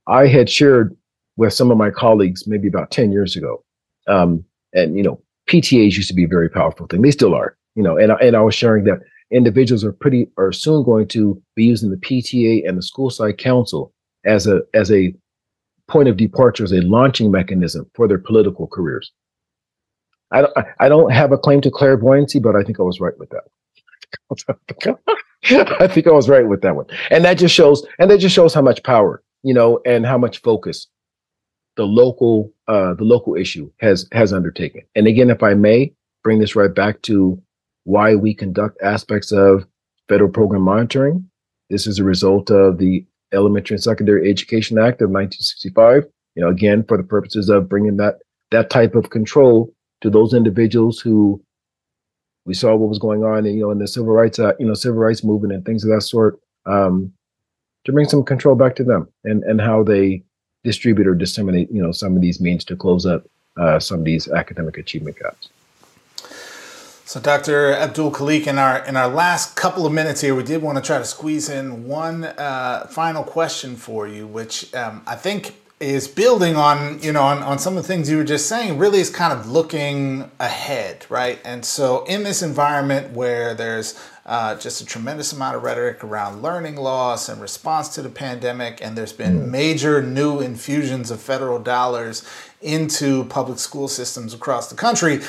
I 0.06 0.26
had 0.26 0.48
shared 0.48 0.96
with 1.36 1.52
some 1.52 1.70
of 1.70 1.76
my 1.76 1.90
colleagues 1.90 2.46
maybe 2.46 2.68
about 2.68 2.90
10 2.90 3.10
years 3.10 3.34
ago 3.36 3.64
um, 4.06 4.44
and 4.72 4.96
you 4.96 5.02
know, 5.02 5.20
PTAs 5.48 5.96
used 5.96 6.08
to 6.08 6.14
be 6.14 6.24
a 6.24 6.28
very 6.28 6.48
powerful 6.48 6.86
thing. 6.86 7.02
They 7.02 7.10
still 7.10 7.34
are, 7.34 7.56
you 7.74 7.82
know, 7.82 7.96
and 7.96 8.12
and 8.12 8.36
I 8.36 8.40
was 8.40 8.54
sharing 8.54 8.84
that 8.84 9.00
individuals 9.34 9.84
are 9.84 9.92
pretty 9.92 10.28
are 10.38 10.52
soon 10.52 10.84
going 10.84 11.08
to 11.08 11.40
be 11.56 11.64
using 11.64 11.90
the 11.90 11.96
PTA 11.96 12.66
and 12.66 12.78
the 12.78 12.82
school 12.82 13.10
site 13.10 13.38
council 13.38 13.92
as 14.24 14.46
a 14.46 14.62
as 14.72 14.90
a 14.90 15.14
point 15.88 16.08
of 16.08 16.16
departure, 16.16 16.64
as 16.64 16.72
a 16.72 16.80
launching 16.80 17.30
mechanism 17.30 17.90
for 17.94 18.08
their 18.08 18.18
political 18.18 18.66
careers. 18.66 19.12
I 20.30 20.42
don't 20.42 20.56
I 20.80 20.88
don't 20.88 21.12
have 21.12 21.32
a 21.32 21.38
claim 21.38 21.60
to 21.62 21.70
clairvoyancy, 21.70 22.38
but 22.38 22.56
I 22.56 22.62
think 22.62 22.80
I 22.80 22.82
was 22.82 23.00
right 23.00 23.18
with 23.18 23.30
that. 23.30 23.44
I 25.80 25.86
think 25.88 26.06
I 26.06 26.12
was 26.12 26.28
right 26.28 26.46
with 26.46 26.62
that 26.62 26.76
one. 26.76 26.86
And 27.10 27.24
that 27.24 27.34
just 27.34 27.54
shows 27.54 27.86
and 27.98 28.10
that 28.10 28.18
just 28.18 28.34
shows 28.34 28.54
how 28.54 28.62
much 28.62 28.82
power, 28.82 29.22
you 29.42 29.52
know, 29.52 29.80
and 29.84 30.06
how 30.06 30.16
much 30.16 30.40
focus 30.40 30.86
the 31.76 31.84
local 31.84 32.52
uh, 32.68 32.94
the 32.94 33.04
local 33.04 33.34
issue 33.34 33.70
has 33.80 34.08
has 34.12 34.32
undertaken. 34.32 34.82
And 34.94 35.06
again, 35.06 35.30
if 35.30 35.42
I 35.42 35.54
may 35.54 35.92
bring 36.22 36.38
this 36.38 36.56
right 36.56 36.74
back 36.74 37.02
to 37.02 37.40
why 37.84 38.14
we 38.14 38.34
conduct 38.34 38.80
aspects 38.82 39.32
of 39.32 39.66
federal 40.08 40.30
program 40.30 40.62
monitoring. 40.62 41.28
This 41.70 41.86
is 41.86 41.98
a 41.98 42.04
result 42.04 42.50
of 42.50 42.78
the 42.78 43.04
Elementary 43.32 43.74
and 43.74 43.82
Secondary 43.82 44.30
Education 44.30 44.78
Act 44.78 45.00
of 45.02 45.10
1965. 45.10 46.04
You 46.34 46.42
know, 46.42 46.48
again, 46.48 46.84
for 46.84 46.96
the 46.96 47.02
purposes 47.02 47.48
of 47.48 47.68
bringing 47.68 47.96
that 47.96 48.18
that 48.50 48.70
type 48.70 48.94
of 48.94 49.10
control 49.10 49.72
to 50.00 50.10
those 50.10 50.34
individuals 50.34 51.00
who 51.00 51.42
we 52.44 52.54
saw 52.54 52.74
what 52.74 52.88
was 52.88 52.98
going 52.98 53.24
on, 53.24 53.46
in, 53.46 53.54
you 53.54 53.62
know, 53.62 53.70
in 53.70 53.78
the 53.78 53.88
civil 53.88 54.12
rights, 54.12 54.38
uh, 54.38 54.52
you 54.58 54.66
know, 54.66 54.74
civil 54.74 54.98
rights 54.98 55.24
movement 55.24 55.52
and 55.52 55.64
things 55.64 55.82
of 55.82 55.90
that 55.90 56.02
sort, 56.02 56.38
um, 56.66 57.12
to 57.84 57.92
bring 57.92 58.08
some 58.08 58.22
control 58.22 58.54
back 58.54 58.76
to 58.76 58.84
them 58.84 59.08
and 59.24 59.42
and 59.44 59.60
how 59.60 59.82
they 59.82 60.22
distribute 60.62 61.06
or 61.06 61.14
disseminate, 61.14 61.70
you 61.70 61.82
know, 61.82 61.92
some 61.92 62.16
of 62.16 62.22
these 62.22 62.40
means 62.40 62.64
to 62.64 62.76
close 62.76 63.06
up 63.06 63.24
uh, 63.56 63.78
some 63.78 64.00
of 64.00 64.04
these 64.04 64.28
academic 64.28 64.78
achievement 64.78 65.18
gaps. 65.18 65.48
So, 67.06 67.20
Dr. 67.20 67.74
Abdul 67.74 68.12
Khaliq, 68.12 68.46
in 68.46 68.58
our 68.58 68.82
in 68.86 68.96
our 68.96 69.08
last 69.08 69.56
couple 69.56 69.84
of 69.84 69.92
minutes 69.92 70.22
here, 70.22 70.34
we 70.34 70.42
did 70.42 70.62
want 70.62 70.78
to 70.78 70.82
try 70.82 70.96
to 70.96 71.04
squeeze 71.04 71.50
in 71.50 71.86
one 71.86 72.24
uh, 72.24 72.86
final 72.90 73.22
question 73.22 73.76
for 73.76 74.08
you, 74.08 74.26
which 74.26 74.74
um, 74.74 75.02
I 75.06 75.14
think 75.14 75.54
is 75.80 76.08
building 76.08 76.56
on 76.56 77.02
you 77.02 77.12
know 77.12 77.20
on, 77.20 77.42
on 77.42 77.58
some 77.58 77.76
of 77.76 77.82
the 77.82 77.86
things 77.86 78.08
you 78.08 78.16
were 78.16 78.24
just 78.24 78.48
saying. 78.48 78.78
Really, 78.78 79.00
is 79.00 79.10
kind 79.10 79.38
of 79.38 79.50
looking 79.50 80.30
ahead, 80.40 81.04
right? 81.10 81.38
And 81.44 81.62
so, 81.62 82.04
in 82.04 82.22
this 82.22 82.40
environment 82.40 83.12
where 83.12 83.52
there's 83.52 84.00
uh, 84.24 84.54
just 84.54 84.80
a 84.80 84.86
tremendous 84.86 85.30
amount 85.30 85.56
of 85.56 85.62
rhetoric 85.62 86.02
around 86.02 86.40
learning 86.40 86.76
loss 86.76 87.28
and 87.28 87.38
response 87.38 87.88
to 87.96 88.00
the 88.02 88.08
pandemic, 88.08 88.82
and 88.82 88.96
there's 88.96 89.12
been 89.12 89.40
mm. 89.40 89.50
major 89.50 90.02
new 90.02 90.40
infusions 90.40 91.10
of 91.10 91.20
federal 91.20 91.58
dollars 91.58 92.26
into 92.62 93.24
public 93.26 93.58
school 93.58 93.88
systems 93.88 94.32
across 94.32 94.70
the 94.70 94.74
country. 94.74 95.20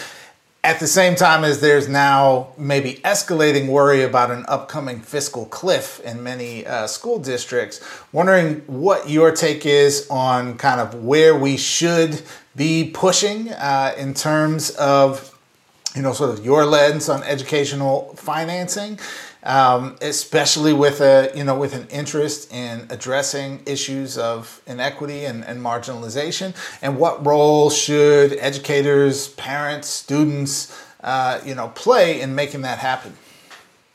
At 0.66 0.80
the 0.80 0.88
same 0.88 1.14
time 1.14 1.44
as 1.44 1.62
there's 1.62 1.88
now 1.88 2.48
maybe 2.58 2.96
escalating 3.06 3.68
worry 3.68 4.02
about 4.02 4.32
an 4.32 4.46
upcoming 4.48 5.00
fiscal 5.00 5.46
cliff 5.46 6.00
in 6.00 6.24
many 6.24 6.66
uh, 6.66 6.88
school 6.88 7.20
districts, 7.20 7.88
wondering 8.12 8.64
what 8.66 9.08
your 9.08 9.32
take 9.32 9.68
is 9.68 10.08
on 10.10 10.58
kind 10.58 10.82
of 10.82 11.04
where 11.04 11.36
we 11.36 11.56
should 11.56 12.24
be 12.56 12.90
pushing 12.92 13.52
uh, 13.52 13.94
in 13.96 14.16
terms 14.16 14.72
of 14.72 15.38
you 15.96 16.02
know, 16.02 16.14
sort 16.14 16.32
of 16.32 16.44
your 16.44 16.66
lens 16.66 17.10
on 17.10 17.22
educational 17.24 18.16
financing, 18.16 19.00
um, 19.46 19.96
especially 20.02 20.74
with 20.74 21.00
a, 21.02 21.32
you 21.36 21.44
know, 21.44 21.58
with 21.58 21.74
an 21.74 21.88
interest 21.90 22.52
in 22.52 22.88
addressing 22.90 23.62
issues 23.66 24.18
of 24.18 24.62
inequity 24.68 25.26
and, 25.26 25.46
and 25.46 25.62
marginalization, 25.62 26.56
and 26.82 26.98
what 26.98 27.26
role 27.26 27.70
should 27.70 28.34
educators, 28.40 29.30
parents, 29.30 29.88
students, 29.88 30.76
uh, 31.04 31.40
you 31.46 31.54
know, 31.54 31.70
play 31.70 32.20
in 32.20 32.34
making 32.34 32.62
that 32.62 32.80
happen? 32.80 33.16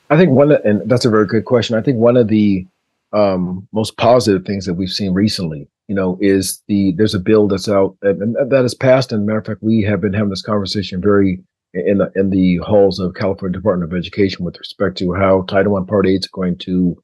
I 0.09 0.17
think 0.17 0.31
one, 0.31 0.51
and 0.51 0.89
that's 0.89 1.05
a 1.05 1.09
very 1.09 1.25
good 1.25 1.45
question. 1.45 1.75
I 1.77 1.81
think 1.81 1.97
one 1.97 2.17
of 2.17 2.27
the 2.27 2.65
um, 3.13 3.67
most 3.71 3.97
positive 3.97 4.45
things 4.45 4.65
that 4.65 4.73
we've 4.73 4.89
seen 4.89 5.13
recently, 5.13 5.67
you 5.87 5.95
know, 5.95 6.17
is 6.21 6.61
the 6.67 6.93
there's 6.93 7.13
a 7.13 7.19
bill 7.19 7.47
that's 7.47 7.67
out 7.67 7.97
and, 8.01 8.21
and 8.21 8.51
that 8.51 8.61
has 8.61 8.73
passed. 8.73 9.11
And 9.11 9.25
matter 9.25 9.39
of 9.39 9.45
fact, 9.45 9.63
we 9.63 9.81
have 9.81 9.99
been 10.01 10.13
having 10.13 10.29
this 10.29 10.41
conversation 10.41 11.01
very 11.01 11.43
in 11.73 11.99
the, 11.99 12.11
in 12.15 12.29
the 12.29 12.57
halls 12.57 12.99
of 12.99 13.13
California 13.13 13.57
Department 13.57 13.91
of 13.91 13.97
Education 13.97 14.43
with 14.43 14.59
respect 14.59 14.97
to 14.97 15.13
how 15.13 15.43
Title 15.43 15.77
I 15.77 15.83
Part 15.87 16.05
A 16.05 16.09
is 16.09 16.27
going 16.27 16.57
to 16.59 17.01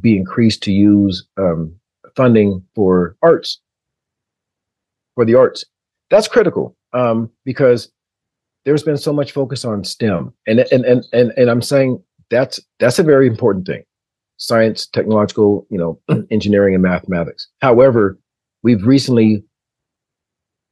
be 0.00 0.16
increased 0.16 0.62
to 0.64 0.72
use 0.72 1.26
um, 1.36 1.74
funding 2.16 2.64
for 2.74 3.16
arts, 3.22 3.60
for 5.14 5.24
the 5.24 5.34
arts. 5.34 5.64
That's 6.10 6.28
critical 6.28 6.76
um, 6.92 7.30
because 7.44 7.90
there's 8.64 8.82
been 8.82 8.96
so 8.96 9.12
much 9.12 9.32
focus 9.32 9.64
on 9.64 9.84
STEM, 9.84 10.32
and 10.46 10.60
and 10.72 10.84
and 10.84 11.04
and 11.12 11.32
and 11.36 11.50
I'm 11.50 11.62
saying 11.62 12.02
that's 12.30 12.60
that's 12.78 12.98
a 12.98 13.02
very 13.02 13.26
important 13.26 13.66
thing, 13.66 13.82
science, 14.36 14.86
technological, 14.86 15.66
you 15.70 15.78
know, 15.78 16.00
engineering, 16.30 16.74
and 16.74 16.82
mathematics. 16.82 17.48
However, 17.60 18.18
we've 18.62 18.86
recently 18.86 19.44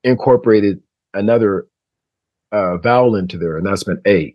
incorporated 0.04 0.80
another 1.14 1.66
uh, 2.52 2.76
vowel 2.78 3.16
into 3.16 3.38
there, 3.38 3.56
and 3.56 3.66
that's 3.66 3.84
been 3.84 4.00
A. 4.06 4.34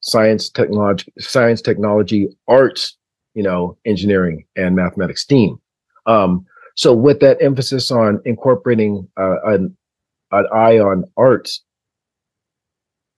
Science, 0.00 0.48
technology, 0.48 1.12
science, 1.18 1.60
technology, 1.60 2.28
arts, 2.46 2.96
you 3.34 3.42
know, 3.42 3.76
engineering 3.84 4.44
and 4.54 4.76
mathematics, 4.76 5.22
STEAM. 5.22 5.58
Um, 6.06 6.46
so 6.76 6.92
with 6.94 7.20
that 7.20 7.42
emphasis 7.42 7.90
on 7.90 8.20
incorporating 8.24 9.08
uh, 9.16 9.36
an, 9.44 9.76
an 10.30 10.46
eye 10.52 10.78
on 10.78 11.04
arts, 11.16 11.62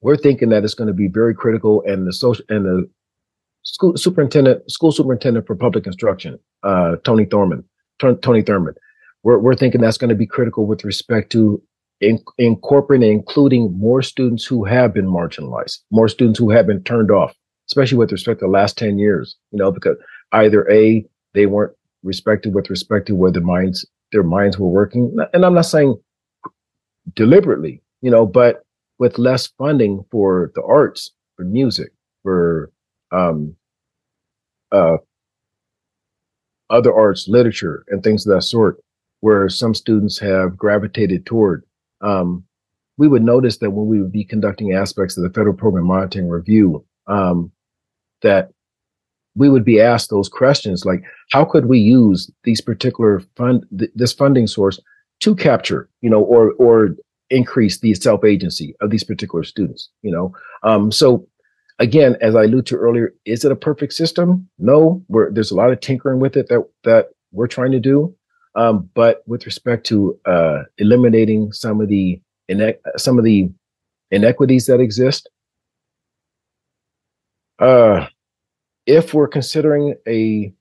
we're 0.00 0.16
thinking 0.16 0.48
that 0.50 0.64
it's 0.64 0.74
going 0.74 0.88
to 0.88 0.94
be 0.94 1.08
very 1.08 1.34
critical, 1.34 1.82
and 1.86 2.06
the 2.06 2.12
social 2.12 2.44
and 2.48 2.64
the 2.64 2.88
school 3.64 3.96
superintendent, 3.96 4.70
school 4.70 4.92
superintendent 4.92 5.46
for 5.46 5.56
public 5.56 5.86
instruction, 5.86 6.38
uh, 6.62 6.96
Tony 7.04 7.26
Thurmond, 7.26 7.64
Tony 8.00 8.42
Thurmond, 8.42 8.74
we're 9.24 9.38
we're 9.38 9.54
thinking 9.54 9.80
that's 9.80 9.98
going 9.98 10.10
to 10.10 10.16
be 10.16 10.26
critical 10.26 10.66
with 10.66 10.84
respect 10.84 11.30
to 11.32 11.60
in, 12.00 12.18
incorporating 12.38 13.10
including 13.12 13.76
more 13.78 14.02
students 14.02 14.44
who 14.44 14.64
have 14.64 14.94
been 14.94 15.06
marginalized, 15.06 15.78
more 15.90 16.08
students 16.08 16.38
who 16.38 16.50
have 16.50 16.66
been 16.66 16.82
turned 16.82 17.10
off, 17.10 17.34
especially 17.68 17.98
with 17.98 18.12
respect 18.12 18.40
to 18.40 18.46
the 18.46 18.50
last 18.50 18.78
10 18.78 18.98
years, 18.98 19.36
you 19.50 19.58
know, 19.58 19.70
because 19.70 19.96
either 20.32 20.68
A, 20.70 21.04
they 21.34 21.46
weren't 21.46 21.74
respected 22.02 22.54
with 22.54 22.70
respect 22.70 23.06
to 23.06 23.14
where 23.14 23.32
their 23.32 23.42
minds, 23.42 23.86
their 24.12 24.22
minds 24.22 24.58
were 24.58 24.68
working. 24.68 25.16
And 25.32 25.44
I'm 25.44 25.54
not 25.54 25.62
saying 25.62 25.96
deliberately, 27.14 27.82
you 28.00 28.10
know, 28.10 28.26
but 28.26 28.62
with 28.98 29.18
less 29.18 29.46
funding 29.58 30.04
for 30.10 30.52
the 30.54 30.62
arts, 30.62 31.12
for 31.36 31.44
music, 31.44 31.92
for 32.22 32.70
um, 33.12 33.56
uh, 34.72 34.98
other 36.70 36.94
arts, 36.94 37.28
literature, 37.28 37.84
and 37.88 38.02
things 38.02 38.26
of 38.26 38.34
that 38.34 38.42
sort, 38.42 38.78
where 39.20 39.48
some 39.48 39.74
students 39.74 40.18
have 40.18 40.56
gravitated 40.56 41.26
toward. 41.26 41.64
Um, 42.00 42.44
we 42.96 43.08
would 43.08 43.22
notice 43.22 43.58
that 43.58 43.70
when 43.70 43.86
we 43.86 44.00
would 44.00 44.12
be 44.12 44.24
conducting 44.24 44.72
aspects 44.72 45.16
of 45.16 45.22
the 45.22 45.30
federal 45.30 45.54
program 45.54 45.86
monitoring 45.86 46.28
review, 46.28 46.84
um, 47.06 47.52
that 48.22 48.50
we 49.36 49.48
would 49.48 49.64
be 49.64 49.80
asked 49.80 50.10
those 50.10 50.28
questions 50.28 50.84
like, 50.84 51.04
how 51.30 51.44
could 51.44 51.66
we 51.66 51.78
use 51.78 52.30
these 52.42 52.60
particular 52.60 53.22
fund, 53.36 53.64
th- 53.78 53.90
this 53.94 54.12
funding 54.12 54.48
source 54.48 54.80
to 55.20 55.34
capture, 55.34 55.88
you 56.00 56.10
know, 56.10 56.20
or 56.20 56.52
or 56.54 56.96
increase 57.30 57.78
the 57.78 57.94
self 57.94 58.24
agency 58.24 58.74
of 58.80 58.90
these 58.90 59.04
particular 59.04 59.44
students, 59.44 59.90
you 60.02 60.10
know? 60.10 60.32
Um, 60.62 60.90
so 60.90 61.26
again, 61.78 62.16
as 62.20 62.34
I 62.34 62.44
alluded 62.44 62.66
to 62.66 62.76
earlier, 62.76 63.14
is 63.24 63.44
it 63.44 63.52
a 63.52 63.56
perfect 63.56 63.92
system? 63.92 64.48
No, 64.58 65.04
there's 65.30 65.50
a 65.50 65.56
lot 65.56 65.70
of 65.70 65.80
tinkering 65.80 66.20
with 66.20 66.36
it 66.36 66.48
that 66.48 66.64
that 66.84 67.06
we're 67.32 67.46
trying 67.46 67.72
to 67.72 67.80
do. 67.80 68.14
Um, 68.54 68.90
but 68.94 69.22
with 69.26 69.46
respect 69.46 69.86
to 69.86 70.18
uh, 70.24 70.62
eliminating 70.78 71.52
some 71.52 71.80
of 71.80 71.88
the 71.88 72.20
some 72.96 73.18
of 73.18 73.24
the 73.24 73.50
inequities 74.10 74.66
that 74.66 74.80
exist, 74.80 75.28
uh, 77.58 78.06
if 78.86 79.12
we're 79.12 79.28
considering 79.28 79.94
a 80.08 80.52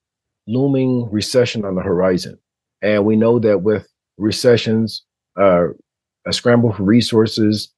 looming 0.48 1.10
recession 1.12 1.66
on 1.66 1.76
the 1.76 1.82
horizon, 1.82 2.38
and 2.82 3.06
we 3.06 3.16
know 3.16 3.40
that 3.40 3.62
with 3.62 3.88
recessions, 4.18 5.04
uh, 5.40 5.68
a 6.26 6.34
scramble 6.34 6.74
for 6.74 6.84
resources, 6.84 7.74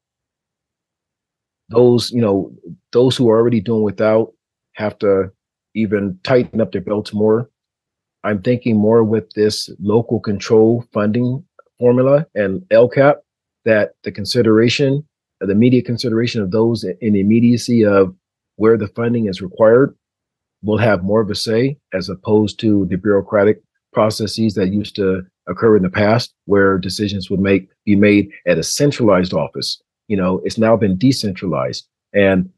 those 1.69 2.11
you 2.11 2.21
know 2.21 2.51
those 2.91 3.15
who 3.15 3.29
are 3.29 3.37
already 3.37 3.61
doing 3.61 3.83
without 3.83 4.33
have 4.73 4.97
to 4.99 5.31
even 5.75 6.19
tighten 6.23 6.61
up 6.61 6.71
their 6.71 6.81
belts 6.81 7.13
more. 7.13 7.49
I'm 8.23 8.41
thinking 8.41 8.77
more 8.77 9.03
with 9.03 9.31
this 9.33 9.69
local 9.79 10.19
control 10.19 10.85
funding 10.93 11.43
formula 11.79 12.25
and 12.35 12.61
LCAP 12.69 13.15
that 13.65 13.91
the 14.03 14.11
consideration, 14.11 15.07
the 15.39 15.51
immediate 15.51 15.85
consideration 15.85 16.41
of 16.41 16.51
those 16.51 16.83
in 16.83 17.13
the 17.13 17.19
immediacy 17.19 17.85
of 17.85 18.13
where 18.57 18.77
the 18.77 18.87
funding 18.89 19.27
is 19.27 19.41
required 19.41 19.95
will 20.61 20.77
have 20.77 21.03
more 21.03 21.21
of 21.21 21.29
a 21.29 21.35
say 21.35 21.77
as 21.93 22.09
opposed 22.09 22.59
to 22.59 22.85
the 22.87 22.97
bureaucratic 22.97 23.61
processes 23.93 24.53
that 24.55 24.73
used 24.73 24.95
to 24.97 25.21
occur 25.47 25.77
in 25.77 25.83
the 25.83 25.89
past 25.89 26.33
where 26.45 26.77
decisions 26.77 27.29
would 27.29 27.39
make 27.39 27.69
be 27.85 27.95
made 27.95 28.29
at 28.45 28.57
a 28.57 28.63
centralized 28.63 29.33
office 29.33 29.81
you 30.09 30.17
know, 30.17 30.41
it's 30.43 30.57
now 30.57 30.75
been 30.75 30.97
decentralized. 30.97 31.87
And 32.13 32.49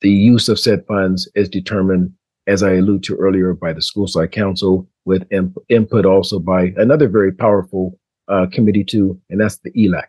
the 0.00 0.10
use 0.10 0.48
of 0.48 0.58
said 0.58 0.84
funds 0.86 1.30
is 1.36 1.48
determined, 1.48 2.12
as 2.46 2.62
I 2.62 2.74
alluded 2.74 3.02
to 3.04 3.16
earlier, 3.16 3.54
by 3.54 3.72
the 3.72 3.82
school 3.82 4.06
site 4.06 4.32
council 4.32 4.88
with 5.04 5.26
imp- 5.30 5.56
input 5.68 6.06
also 6.06 6.38
by 6.38 6.72
another 6.76 7.08
very 7.08 7.32
powerful 7.32 7.98
uh, 8.28 8.46
committee 8.52 8.84
too, 8.84 9.20
and 9.30 9.40
that's 9.40 9.58
the 9.58 9.70
ELAC, 9.72 10.06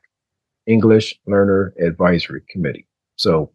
English 0.68 1.20
Learner 1.28 1.74
Advisory 1.80 2.42
Committee. 2.50 2.88
So 3.16 3.52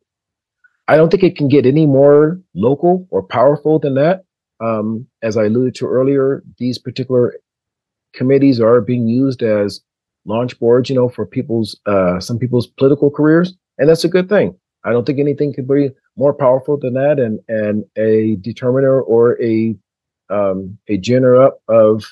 I 0.89 0.97
don't 0.97 1.11
think 1.11 1.23
it 1.23 1.37
can 1.37 1.49
get 1.49 1.67
any 1.67 1.87
more 1.87 2.41
local 2.55 3.07
or 3.11 3.23
powerful 3.23 3.79
than 3.79 3.95
that. 3.95 4.25
Um, 4.61 5.07
as 5.23 5.37
I 5.37 5.45
alluded 5.45 5.75
to 5.77 5.87
earlier, 5.87 6.43
these 6.59 6.79
particular 6.79 7.35
committees 8.15 8.61
are 8.61 8.81
being 8.81 9.09
used 9.09 9.43
as 9.43 9.81
launch 10.27 10.59
boards, 10.59 10.91
you 10.91 10.97
know, 10.97 11.09
for 11.09 11.25
people's 11.25 11.79
uh, 11.87 12.21
some 12.21 12.39
people's 12.39 12.67
political 12.67 13.11
careers, 13.11 13.55
and 13.79 13.89
that's 13.89 14.05
a 14.05 14.09
good 14.09 14.29
thing. 14.29 14.55
I 14.85 14.93
don't 14.93 15.05
think 15.05 15.19
anything 15.19 15.53
could 15.53 15.69
be 15.69 15.91
more 16.17 16.33
powerful 16.35 16.77
than 16.79 16.95
that, 16.95 17.19
and 17.19 17.41
and 17.49 17.85
a 17.97 18.37
determiner 18.37 19.01
or 19.01 19.41
a 19.43 19.77
um, 20.31 20.79
a 20.89 20.99
gener 20.99 21.45
up 21.45 21.61
of 21.69 22.05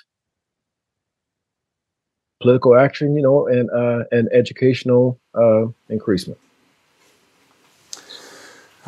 political 2.41 2.77
action, 2.77 3.17
you 3.17 3.23
know, 3.23 3.47
and 3.47 3.71
uh, 3.71 4.05
and 4.13 4.29
educational 4.33 5.21
uh, 5.35 5.67
increasement. 5.89 6.39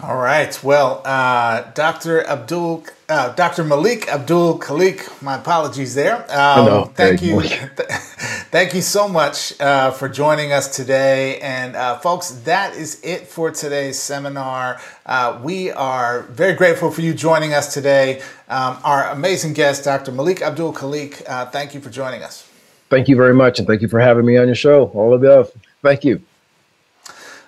All 0.03 0.17
right. 0.17 0.59
Well, 0.65 1.03
uh, 1.05 1.73
Dr. 1.75 2.27
Abdul, 2.27 2.85
uh, 3.11 3.35
Dr. 3.35 3.65
Malik 3.65 4.09
Abdul 4.09 4.59
Khalik, 4.59 5.21
my 5.21 5.35
apologies 5.37 5.95
there. 5.95 6.25
Um, 6.35 6.89
thank 6.95 7.21
you. 7.21 7.43
thank 8.51 8.75
you 8.75 8.83
so 8.83 9.09
much 9.09 9.59
uh, 9.61 9.91
for 9.91 10.09
joining 10.09 10.53
us 10.53 10.75
today. 10.75 11.39
And 11.41 11.77
uh, 11.77 11.99
folks, 11.99 12.31
that 12.45 12.75
is 12.77 13.01
it 13.03 13.27
for 13.27 13.51
today's 13.51 13.99
seminar. 13.99 14.81
Uh, 15.07 15.41
we 15.43 15.71
are 15.71 16.23
very 16.23 16.55
grateful 16.55 16.91
for 16.91 17.01
you 17.01 17.15
joining 17.15 17.55
us 17.55 17.73
today. 17.73 18.21
Um, 18.49 18.79
our 18.85 19.11
amazing 19.11 19.53
guest, 19.53 19.85
Dr. 19.85 20.13
Malik 20.13 20.43
Abdul 20.43 20.73
Khalik, 20.73 21.23
uh, 21.29 21.47
thank 21.47 21.75
you 21.75 21.81
for 21.81 21.91
joining 21.91 22.23
us. 22.23 22.49
Thank 22.89 23.09
you 23.09 23.17
very 23.17 23.35
much. 23.35 23.59
And 23.59 23.69
thank 23.69 23.83
you 23.83 23.89
for 23.89 24.01
having 24.01 24.27
me 24.27 24.37
on 24.37 24.47
your 24.47 24.57
show. 24.57 24.89
All 24.89 25.15
of 25.15 25.23
you. 25.23 25.47
Thank 25.83 26.05
you. 26.05 26.23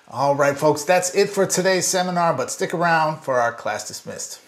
All 0.09 0.35
right, 0.35 0.55
folks, 0.55 0.83
that's 0.83 1.15
it 1.15 1.29
for 1.29 1.47
today's 1.47 1.87
seminar, 1.87 2.35
but 2.35 2.51
stick 2.51 2.73
around 2.73 3.21
for 3.21 3.41
our 3.41 3.51
class 3.51 3.87
dismissed. 3.87 4.42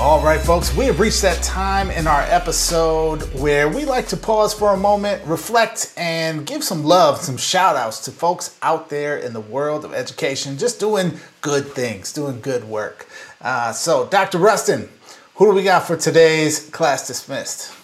All 0.00 0.22
right, 0.22 0.40
folks, 0.40 0.74
we 0.74 0.86
have 0.86 0.98
reached 0.98 1.20
that 1.20 1.42
time 1.42 1.90
in 1.90 2.06
our 2.06 2.22
episode 2.22 3.22
where 3.38 3.68
we 3.68 3.84
like 3.84 4.08
to 4.08 4.16
pause 4.16 4.54
for 4.54 4.72
a 4.72 4.76
moment, 4.76 5.22
reflect, 5.26 5.92
and 5.94 6.46
give 6.46 6.64
some 6.64 6.84
love, 6.84 7.20
some 7.20 7.36
shout 7.36 7.76
outs 7.76 8.00
to 8.06 8.10
folks 8.10 8.56
out 8.62 8.88
there 8.88 9.18
in 9.18 9.34
the 9.34 9.42
world 9.42 9.84
of 9.84 9.92
education, 9.92 10.56
just 10.56 10.80
doing 10.80 11.20
good 11.42 11.66
things, 11.66 12.14
doing 12.14 12.40
good 12.40 12.64
work. 12.64 13.08
Uh, 13.42 13.72
so, 13.72 14.06
Dr. 14.06 14.38
Rustin, 14.38 14.88
who 15.34 15.44
do 15.44 15.52
we 15.52 15.62
got 15.62 15.86
for 15.86 15.98
today's 15.98 16.70
class 16.70 17.06
dismissed? 17.06 17.74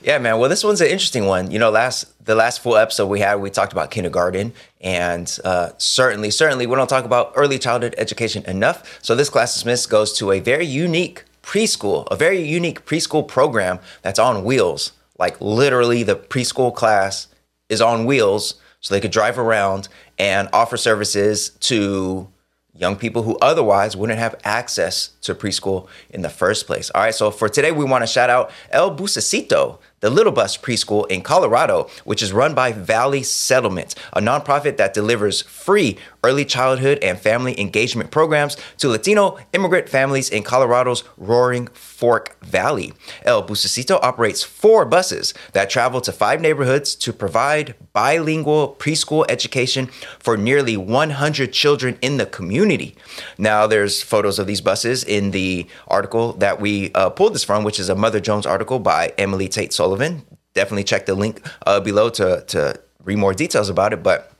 Yeah, 0.00 0.18
man. 0.18 0.38
Well, 0.38 0.48
this 0.48 0.62
one's 0.62 0.80
an 0.80 0.86
interesting 0.86 1.26
one. 1.26 1.50
You 1.50 1.58
know, 1.58 1.70
last 1.70 2.24
the 2.24 2.36
last 2.36 2.60
full 2.60 2.76
episode 2.76 3.08
we 3.08 3.18
had, 3.18 3.40
we 3.40 3.50
talked 3.50 3.72
about 3.72 3.90
kindergarten, 3.90 4.52
and 4.80 5.36
uh, 5.44 5.70
certainly, 5.78 6.30
certainly, 6.30 6.68
we 6.68 6.76
don't 6.76 6.88
talk 6.88 7.04
about 7.04 7.32
early 7.34 7.58
childhood 7.58 7.96
education 7.98 8.44
enough. 8.44 9.00
So 9.02 9.16
this 9.16 9.28
class 9.28 9.54
dismissed 9.54 9.90
goes 9.90 10.16
to 10.18 10.30
a 10.30 10.38
very 10.38 10.64
unique 10.64 11.24
preschool, 11.46 12.06
a 12.10 12.16
very 12.16 12.42
unique 12.42 12.84
preschool 12.84 13.26
program 13.26 13.78
that's 14.02 14.18
on 14.18 14.44
wheels. 14.44 14.92
Like 15.18 15.40
literally, 15.40 16.02
the 16.02 16.16
preschool 16.16 16.74
class 16.74 17.28
is 17.68 17.80
on 17.80 18.04
wheels, 18.04 18.56
so 18.80 18.94
they 18.94 19.00
could 19.00 19.12
drive 19.12 19.38
around 19.38 19.88
and 20.18 20.48
offer 20.52 20.76
services 20.76 21.50
to 21.50 22.28
young 22.74 22.96
people 22.96 23.22
who 23.22 23.38
otherwise 23.40 23.96
wouldn't 23.96 24.18
have 24.18 24.34
access 24.44 25.08
to 25.22 25.34
preschool 25.34 25.88
in 26.10 26.22
the 26.22 26.28
first 26.28 26.66
place. 26.66 26.90
All 26.90 27.02
right, 27.02 27.14
so 27.14 27.30
for 27.30 27.48
today, 27.48 27.72
we 27.72 27.84
want 27.84 28.02
to 28.02 28.06
shout 28.06 28.28
out 28.28 28.50
El 28.70 28.94
Busesito 28.94 29.78
the 30.00 30.10
Little 30.10 30.32
Bus 30.32 30.56
Preschool 30.56 31.10
in 31.10 31.22
Colorado, 31.22 31.88
which 32.04 32.22
is 32.22 32.32
run 32.32 32.54
by 32.54 32.72
Valley 32.72 33.22
Settlement, 33.22 33.94
a 34.12 34.20
nonprofit 34.20 34.76
that 34.76 34.92
delivers 34.92 35.42
free 35.42 35.96
early 36.22 36.44
childhood 36.44 36.98
and 37.02 37.18
family 37.18 37.58
engagement 37.58 38.10
programs 38.10 38.56
to 38.78 38.88
Latino 38.88 39.38
immigrant 39.52 39.88
families 39.88 40.28
in 40.28 40.42
Colorado's 40.42 41.04
roaring 41.16 41.68
Fork 41.68 42.36
Valley. 42.44 42.92
El 43.24 43.46
Busesito 43.46 43.98
operates 44.02 44.42
four 44.42 44.84
buses 44.84 45.32
that 45.52 45.70
travel 45.70 46.00
to 46.00 46.12
five 46.12 46.40
neighborhoods 46.40 46.94
to 46.96 47.12
provide 47.12 47.74
bilingual 47.92 48.76
preschool 48.78 49.24
education 49.28 49.86
for 50.18 50.36
nearly 50.36 50.76
100 50.76 51.52
children 51.52 51.96
in 52.02 52.16
the 52.16 52.26
community. 52.26 52.96
Now, 53.38 53.66
there's 53.66 54.02
photos 54.02 54.38
of 54.38 54.46
these 54.46 54.60
buses 54.60 55.04
in 55.04 55.30
the 55.30 55.66
article 55.88 56.32
that 56.34 56.60
we 56.60 56.92
uh, 56.92 57.10
pulled 57.10 57.34
this 57.34 57.44
from, 57.44 57.64
which 57.64 57.78
is 57.78 57.88
a 57.88 57.94
Mother 57.94 58.20
Jones 58.20 58.46
article 58.46 58.78
by 58.78 59.12
Emily 59.16 59.48
Tate 59.48 59.72
Sullivan. 59.86 60.24
Definitely 60.52 60.82
check 60.82 61.06
the 61.06 61.14
link 61.14 61.46
uh, 61.64 61.78
below 61.78 62.10
to, 62.10 62.42
to 62.48 62.80
read 63.04 63.18
more 63.18 63.32
details 63.32 63.68
about 63.68 63.92
it. 63.92 64.02
But 64.02 64.32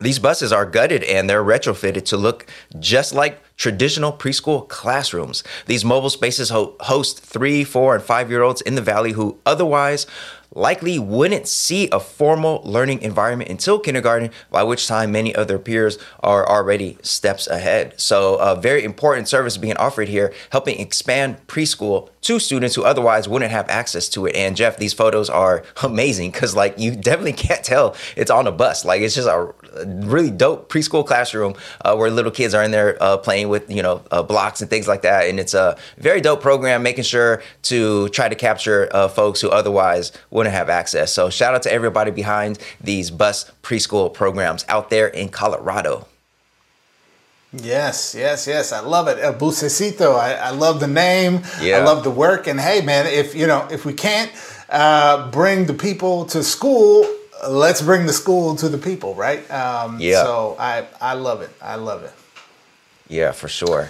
these 0.00 0.18
buses 0.18 0.52
are 0.52 0.64
gutted 0.64 1.04
and 1.04 1.28
they're 1.28 1.44
retrofitted 1.44 2.06
to 2.06 2.16
look 2.16 2.46
just 2.78 3.14
like 3.14 3.42
traditional 3.58 4.10
preschool 4.10 4.66
classrooms. 4.68 5.44
These 5.66 5.84
mobile 5.84 6.08
spaces 6.08 6.48
ho- 6.48 6.76
host 6.80 7.20
three, 7.20 7.62
four, 7.62 7.94
and 7.94 8.02
five 8.02 8.30
year 8.30 8.40
olds 8.40 8.62
in 8.62 8.74
the 8.74 8.80
valley 8.80 9.12
who 9.12 9.38
otherwise 9.44 10.06
likely 10.54 10.98
wouldn't 10.98 11.46
see 11.46 11.90
a 11.90 12.00
formal 12.00 12.62
learning 12.64 13.02
environment 13.02 13.50
until 13.50 13.78
kindergarten, 13.78 14.30
by 14.50 14.62
which 14.62 14.86
time 14.86 15.12
many 15.12 15.34
of 15.34 15.46
their 15.46 15.58
peers 15.58 15.98
are 16.20 16.48
already 16.48 16.96
steps 17.02 17.46
ahead. 17.46 17.92
So, 18.00 18.36
a 18.36 18.58
very 18.58 18.82
important 18.82 19.28
service 19.28 19.58
being 19.58 19.76
offered 19.76 20.08
here, 20.08 20.32
helping 20.50 20.80
expand 20.80 21.46
preschool 21.46 22.08
to 22.26 22.40
students 22.40 22.74
who 22.74 22.82
otherwise 22.82 23.28
wouldn't 23.28 23.52
have 23.52 23.68
access 23.68 24.08
to 24.08 24.26
it. 24.26 24.34
And 24.34 24.56
Jeff, 24.56 24.78
these 24.78 24.92
photos 24.92 25.30
are 25.30 25.62
amazing 25.82 26.32
because 26.32 26.56
like 26.56 26.76
you 26.78 26.94
definitely 26.94 27.32
can't 27.46 27.64
tell 27.64 27.94
it's 28.16 28.30
on 28.30 28.46
a 28.46 28.52
bus. 28.52 28.84
Like 28.84 29.00
it's 29.00 29.14
just 29.14 29.28
a 29.28 29.52
really 29.84 30.30
dope 30.30 30.68
preschool 30.68 31.06
classroom 31.06 31.54
uh, 31.84 31.94
where 31.94 32.10
little 32.10 32.32
kids 32.32 32.52
are 32.52 32.64
in 32.64 32.72
there 32.72 33.00
uh, 33.00 33.16
playing 33.16 33.48
with 33.48 33.70
you 33.70 33.82
know 33.82 34.02
uh, 34.10 34.22
blocks 34.22 34.60
and 34.60 34.68
things 34.68 34.88
like 34.88 35.02
that. 35.02 35.28
And 35.28 35.38
it's 35.38 35.54
a 35.54 35.78
very 35.98 36.20
dope 36.20 36.40
program, 36.40 36.82
making 36.82 37.04
sure 37.04 37.42
to 37.62 38.08
try 38.08 38.28
to 38.28 38.34
capture 38.34 38.88
uh, 38.92 39.08
folks 39.08 39.40
who 39.40 39.48
otherwise 39.50 40.12
wouldn't 40.30 40.54
have 40.54 40.68
access. 40.68 41.12
So 41.12 41.30
shout 41.30 41.54
out 41.54 41.62
to 41.62 41.72
everybody 41.72 42.10
behind 42.10 42.58
these 42.80 43.10
bus 43.10 43.50
preschool 43.62 44.12
programs 44.12 44.64
out 44.68 44.90
there 44.90 45.06
in 45.06 45.28
Colorado. 45.28 46.06
Yes, 47.52 48.14
yes, 48.14 48.46
yes. 48.46 48.72
I 48.72 48.80
love 48.80 49.08
it. 49.08 49.18
El 49.18 49.34
Busesito. 49.34 50.18
I, 50.18 50.34
I 50.34 50.50
love 50.50 50.80
the 50.80 50.86
name. 50.86 51.42
Yeah. 51.60 51.78
I 51.78 51.84
love 51.84 52.04
the 52.04 52.10
work. 52.10 52.46
And 52.46 52.60
hey, 52.60 52.80
man, 52.82 53.06
if 53.06 53.34
you 53.34 53.46
know, 53.46 53.66
if 53.70 53.84
we 53.84 53.92
can't 53.92 54.30
uh, 54.68 55.30
bring 55.30 55.66
the 55.66 55.74
people 55.74 56.26
to 56.26 56.42
school, 56.42 57.06
let's 57.48 57.82
bring 57.82 58.06
the 58.06 58.12
school 58.12 58.56
to 58.56 58.68
the 58.68 58.78
people, 58.78 59.14
right? 59.14 59.48
Um, 59.50 59.98
yeah. 60.00 60.22
So 60.22 60.56
I, 60.58 60.86
I 61.00 61.14
love 61.14 61.40
it. 61.42 61.50
I 61.62 61.76
love 61.76 62.02
it. 62.02 62.12
Yeah, 63.08 63.32
for 63.32 63.48
sure. 63.48 63.88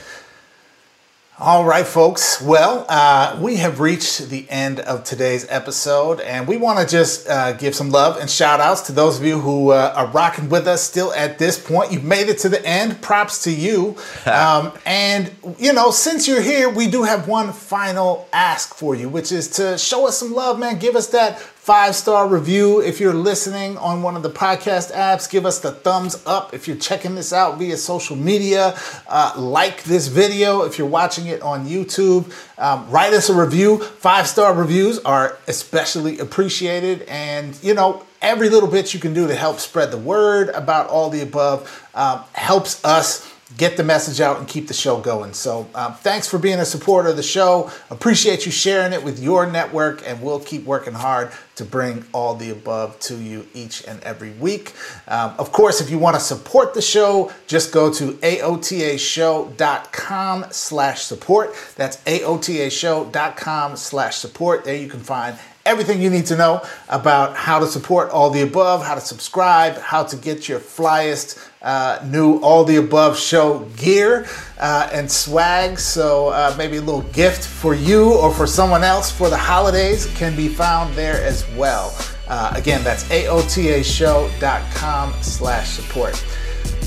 All 1.39 1.67
right, 1.67 1.87
folks. 1.87 2.41
Well, 2.41 2.87
uh, 2.89 3.39
we 3.43 3.57
have 3.57 3.79
reached 3.79 4.31
the 4.31 4.49
end 4.49 4.81
of 4.81 5.05
today's 5.05 5.45
episode, 5.51 6.19
and 6.23 6.49
we 6.49 6.57
want 6.57 6.79
to 6.79 6.87
just 6.91 7.29
uh, 7.29 7.53
give 7.53 7.75
some 7.75 7.91
love 7.91 8.17
and 8.17 8.31
shout 8.31 8.59
outs 8.59 8.81
to 8.87 8.93
those 8.93 9.19
of 9.19 9.25
you 9.27 9.39
who 9.39 9.71
uh, 9.71 9.93
are 9.95 10.07
rocking 10.07 10.49
with 10.49 10.67
us 10.67 10.83
still 10.83 11.13
at 11.13 11.39
this 11.39 11.59
point. 11.59 11.93
You've 11.93 12.05
made 12.05 12.31
it 12.31 12.39
to 12.39 12.49
the 12.49 12.65
end. 12.65 13.03
Props 13.03 13.45
to 13.45 13.51
you. 13.51 13.99
um, 14.25 14.73
and, 14.87 15.31
you 15.59 15.75
know, 15.75 15.91
since 15.91 16.27
you're 16.27 16.41
here, 16.41 16.71
we 16.71 16.89
do 16.89 17.03
have 17.03 17.29
one 17.29 17.53
final 17.53 18.27
ask 18.33 18.75
for 18.75 18.95
you, 18.95 19.11
which 19.11 19.31
is 19.31 19.47
to 19.57 19.77
show 19.77 20.09
us 20.09 20.17
some 20.17 20.33
love, 20.33 20.59
man. 20.59 20.79
Give 20.79 20.97
us 20.97 21.09
that 21.09 21.39
five 21.67 21.97
star 21.97 22.29
review. 22.29 22.81
If 22.81 23.01
you're 23.01 23.13
listening 23.13 23.77
on 23.79 24.01
one 24.01 24.15
of 24.15 24.23
the 24.23 24.31
podcast 24.31 24.95
apps, 24.95 25.29
give 25.29 25.45
us 25.45 25.59
the 25.59 25.73
thumbs 25.73 26.23
up. 26.25 26.55
If 26.55 26.69
you're 26.69 26.77
checking 26.77 27.17
this 27.17 27.33
out 27.33 27.59
via 27.59 27.77
social 27.77 28.15
media, 28.15 28.79
uh, 29.09 29.33
like 29.37 29.83
this 29.83 30.07
video. 30.07 30.63
If 30.63 30.79
you're 30.79 30.87
watching 30.87 31.27
it 31.27 31.43
on 31.43 31.67
YouTube, 31.67 32.33
um, 32.57 32.89
write 32.89 33.15
us 33.15 33.31
a 33.31 33.35
review. 33.35 33.79
Five 33.79 34.29
star 34.29 34.55
reviews 34.55 35.01
are 35.01 35.39
especially 35.49 36.21
appreciated. 36.21 37.03
And, 37.09 37.61
you 37.65 37.75
know, 37.75 38.07
every 38.23 38.49
little 38.49 38.71
bit 38.71 38.95
you 38.95 39.01
can 39.01 39.13
do 39.13 39.27
to 39.27 39.35
help 39.35 39.59
spread 39.59 39.91
the 39.91 39.99
word 39.99 40.51
about 40.51 40.87
all 40.89 41.11
the 41.11 41.23
above 41.23 41.85
um, 41.97 42.23
helps 42.35 42.85
us 42.85 43.29
get 43.57 43.77
the 43.77 43.85
message 43.85 44.21
out 44.21 44.39
and 44.39 44.47
keep 44.47 44.69
the 44.69 44.75
show 44.75 45.01
going. 45.01 45.33
So, 45.33 45.69
um, 45.75 45.95
thanks 45.95 46.29
for 46.29 46.39
being 46.39 46.59
a 46.61 46.65
supporter 46.65 47.09
of 47.09 47.17
the 47.17 47.23
show. 47.23 47.73
Appreciate 47.91 48.45
you 48.47 48.53
sharing 48.53 48.93
it 48.93 49.03
with 49.03 49.21
your 49.21 49.51
network, 49.51 50.03
and 50.07 50.21
we'll 50.21 50.41
keep 50.41 50.65
working 50.65 50.95
hard 50.95 51.33
to 51.57 51.65
bring 51.65 52.05
all 52.13 52.35
the 52.35 52.51
above 52.51 52.99
to 53.01 53.17
you 53.17 53.47
each 53.55 53.83
and 53.87 54.03
every 54.03 54.33
week. 54.33 54.75
Um, 55.09 55.33
of 55.39 55.53
course, 55.53 55.81
if 55.81 55.89
you 55.91 55.99
want 55.99 56.15
to 56.15 56.21
support 56.21 56.75
the 56.75 56.83
show, 56.83 57.33
just 57.47 57.73
go 57.73 57.91
to 57.93 58.13
aotashow.com 58.13 60.47
slash 60.51 61.03
support. 61.03 61.55
That's 61.77 61.97
aotashow.com 62.05 63.77
slash 63.77 64.17
support. 64.17 64.65
There 64.65 64.77
you 64.77 64.89
can 64.89 65.01
find 65.01 65.39
everything 65.67 66.01
you 66.01 66.09
need 66.09 66.27
to 66.27 66.37
know 66.37 66.63
about 66.89 67.37
how 67.37 67.59
to 67.59 67.67
support 67.67 68.11
all 68.11 68.31
the 68.31 68.43
above, 68.43 68.85
how 68.85 68.95
to 68.95 69.01
subscribe, 69.01 69.77
how 69.79 70.05
to 70.05 70.17
get 70.17 70.49
your 70.49 70.61
flyest 70.61 71.51
uh, 71.63 71.99
new 72.07 72.39
all 72.39 72.63
the 72.65 72.77
above 72.77 73.19
show 73.19 73.61
gear 73.77 74.27
uh, 74.59 74.89
and 74.93 75.11
swag. 75.11 75.79
So 75.79 76.29
uh, 76.29 76.55
maybe 76.57 76.77
a 76.77 76.81
little 76.81 77.03
gift 77.13 77.45
for 77.47 77.75
you 77.75 78.15
or 78.15 78.33
for 78.33 78.47
someone 78.47 78.85
else 78.85 79.11
for 79.11 79.29
the 79.29 79.37
holidays 79.37 80.07
can 80.17 80.37
be 80.37 80.49
found 80.49 80.95
there 80.95 81.23
as 81.25 81.45
well. 81.57 81.95
Uh, 82.29 82.53
again, 82.55 82.83
that's 82.83 83.05
aotashow.com 83.05 85.13
slash 85.23 85.69
support. 85.71 86.17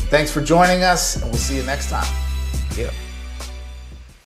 Thanks 0.09 0.31
for 0.31 0.41
joining 0.41 0.83
us, 0.83 1.17
and 1.17 1.25
we'll 1.25 1.35
see 1.35 1.55
you 1.55 1.63
next 1.63 1.89
time. 1.89 2.07
Yeah. 2.75 2.91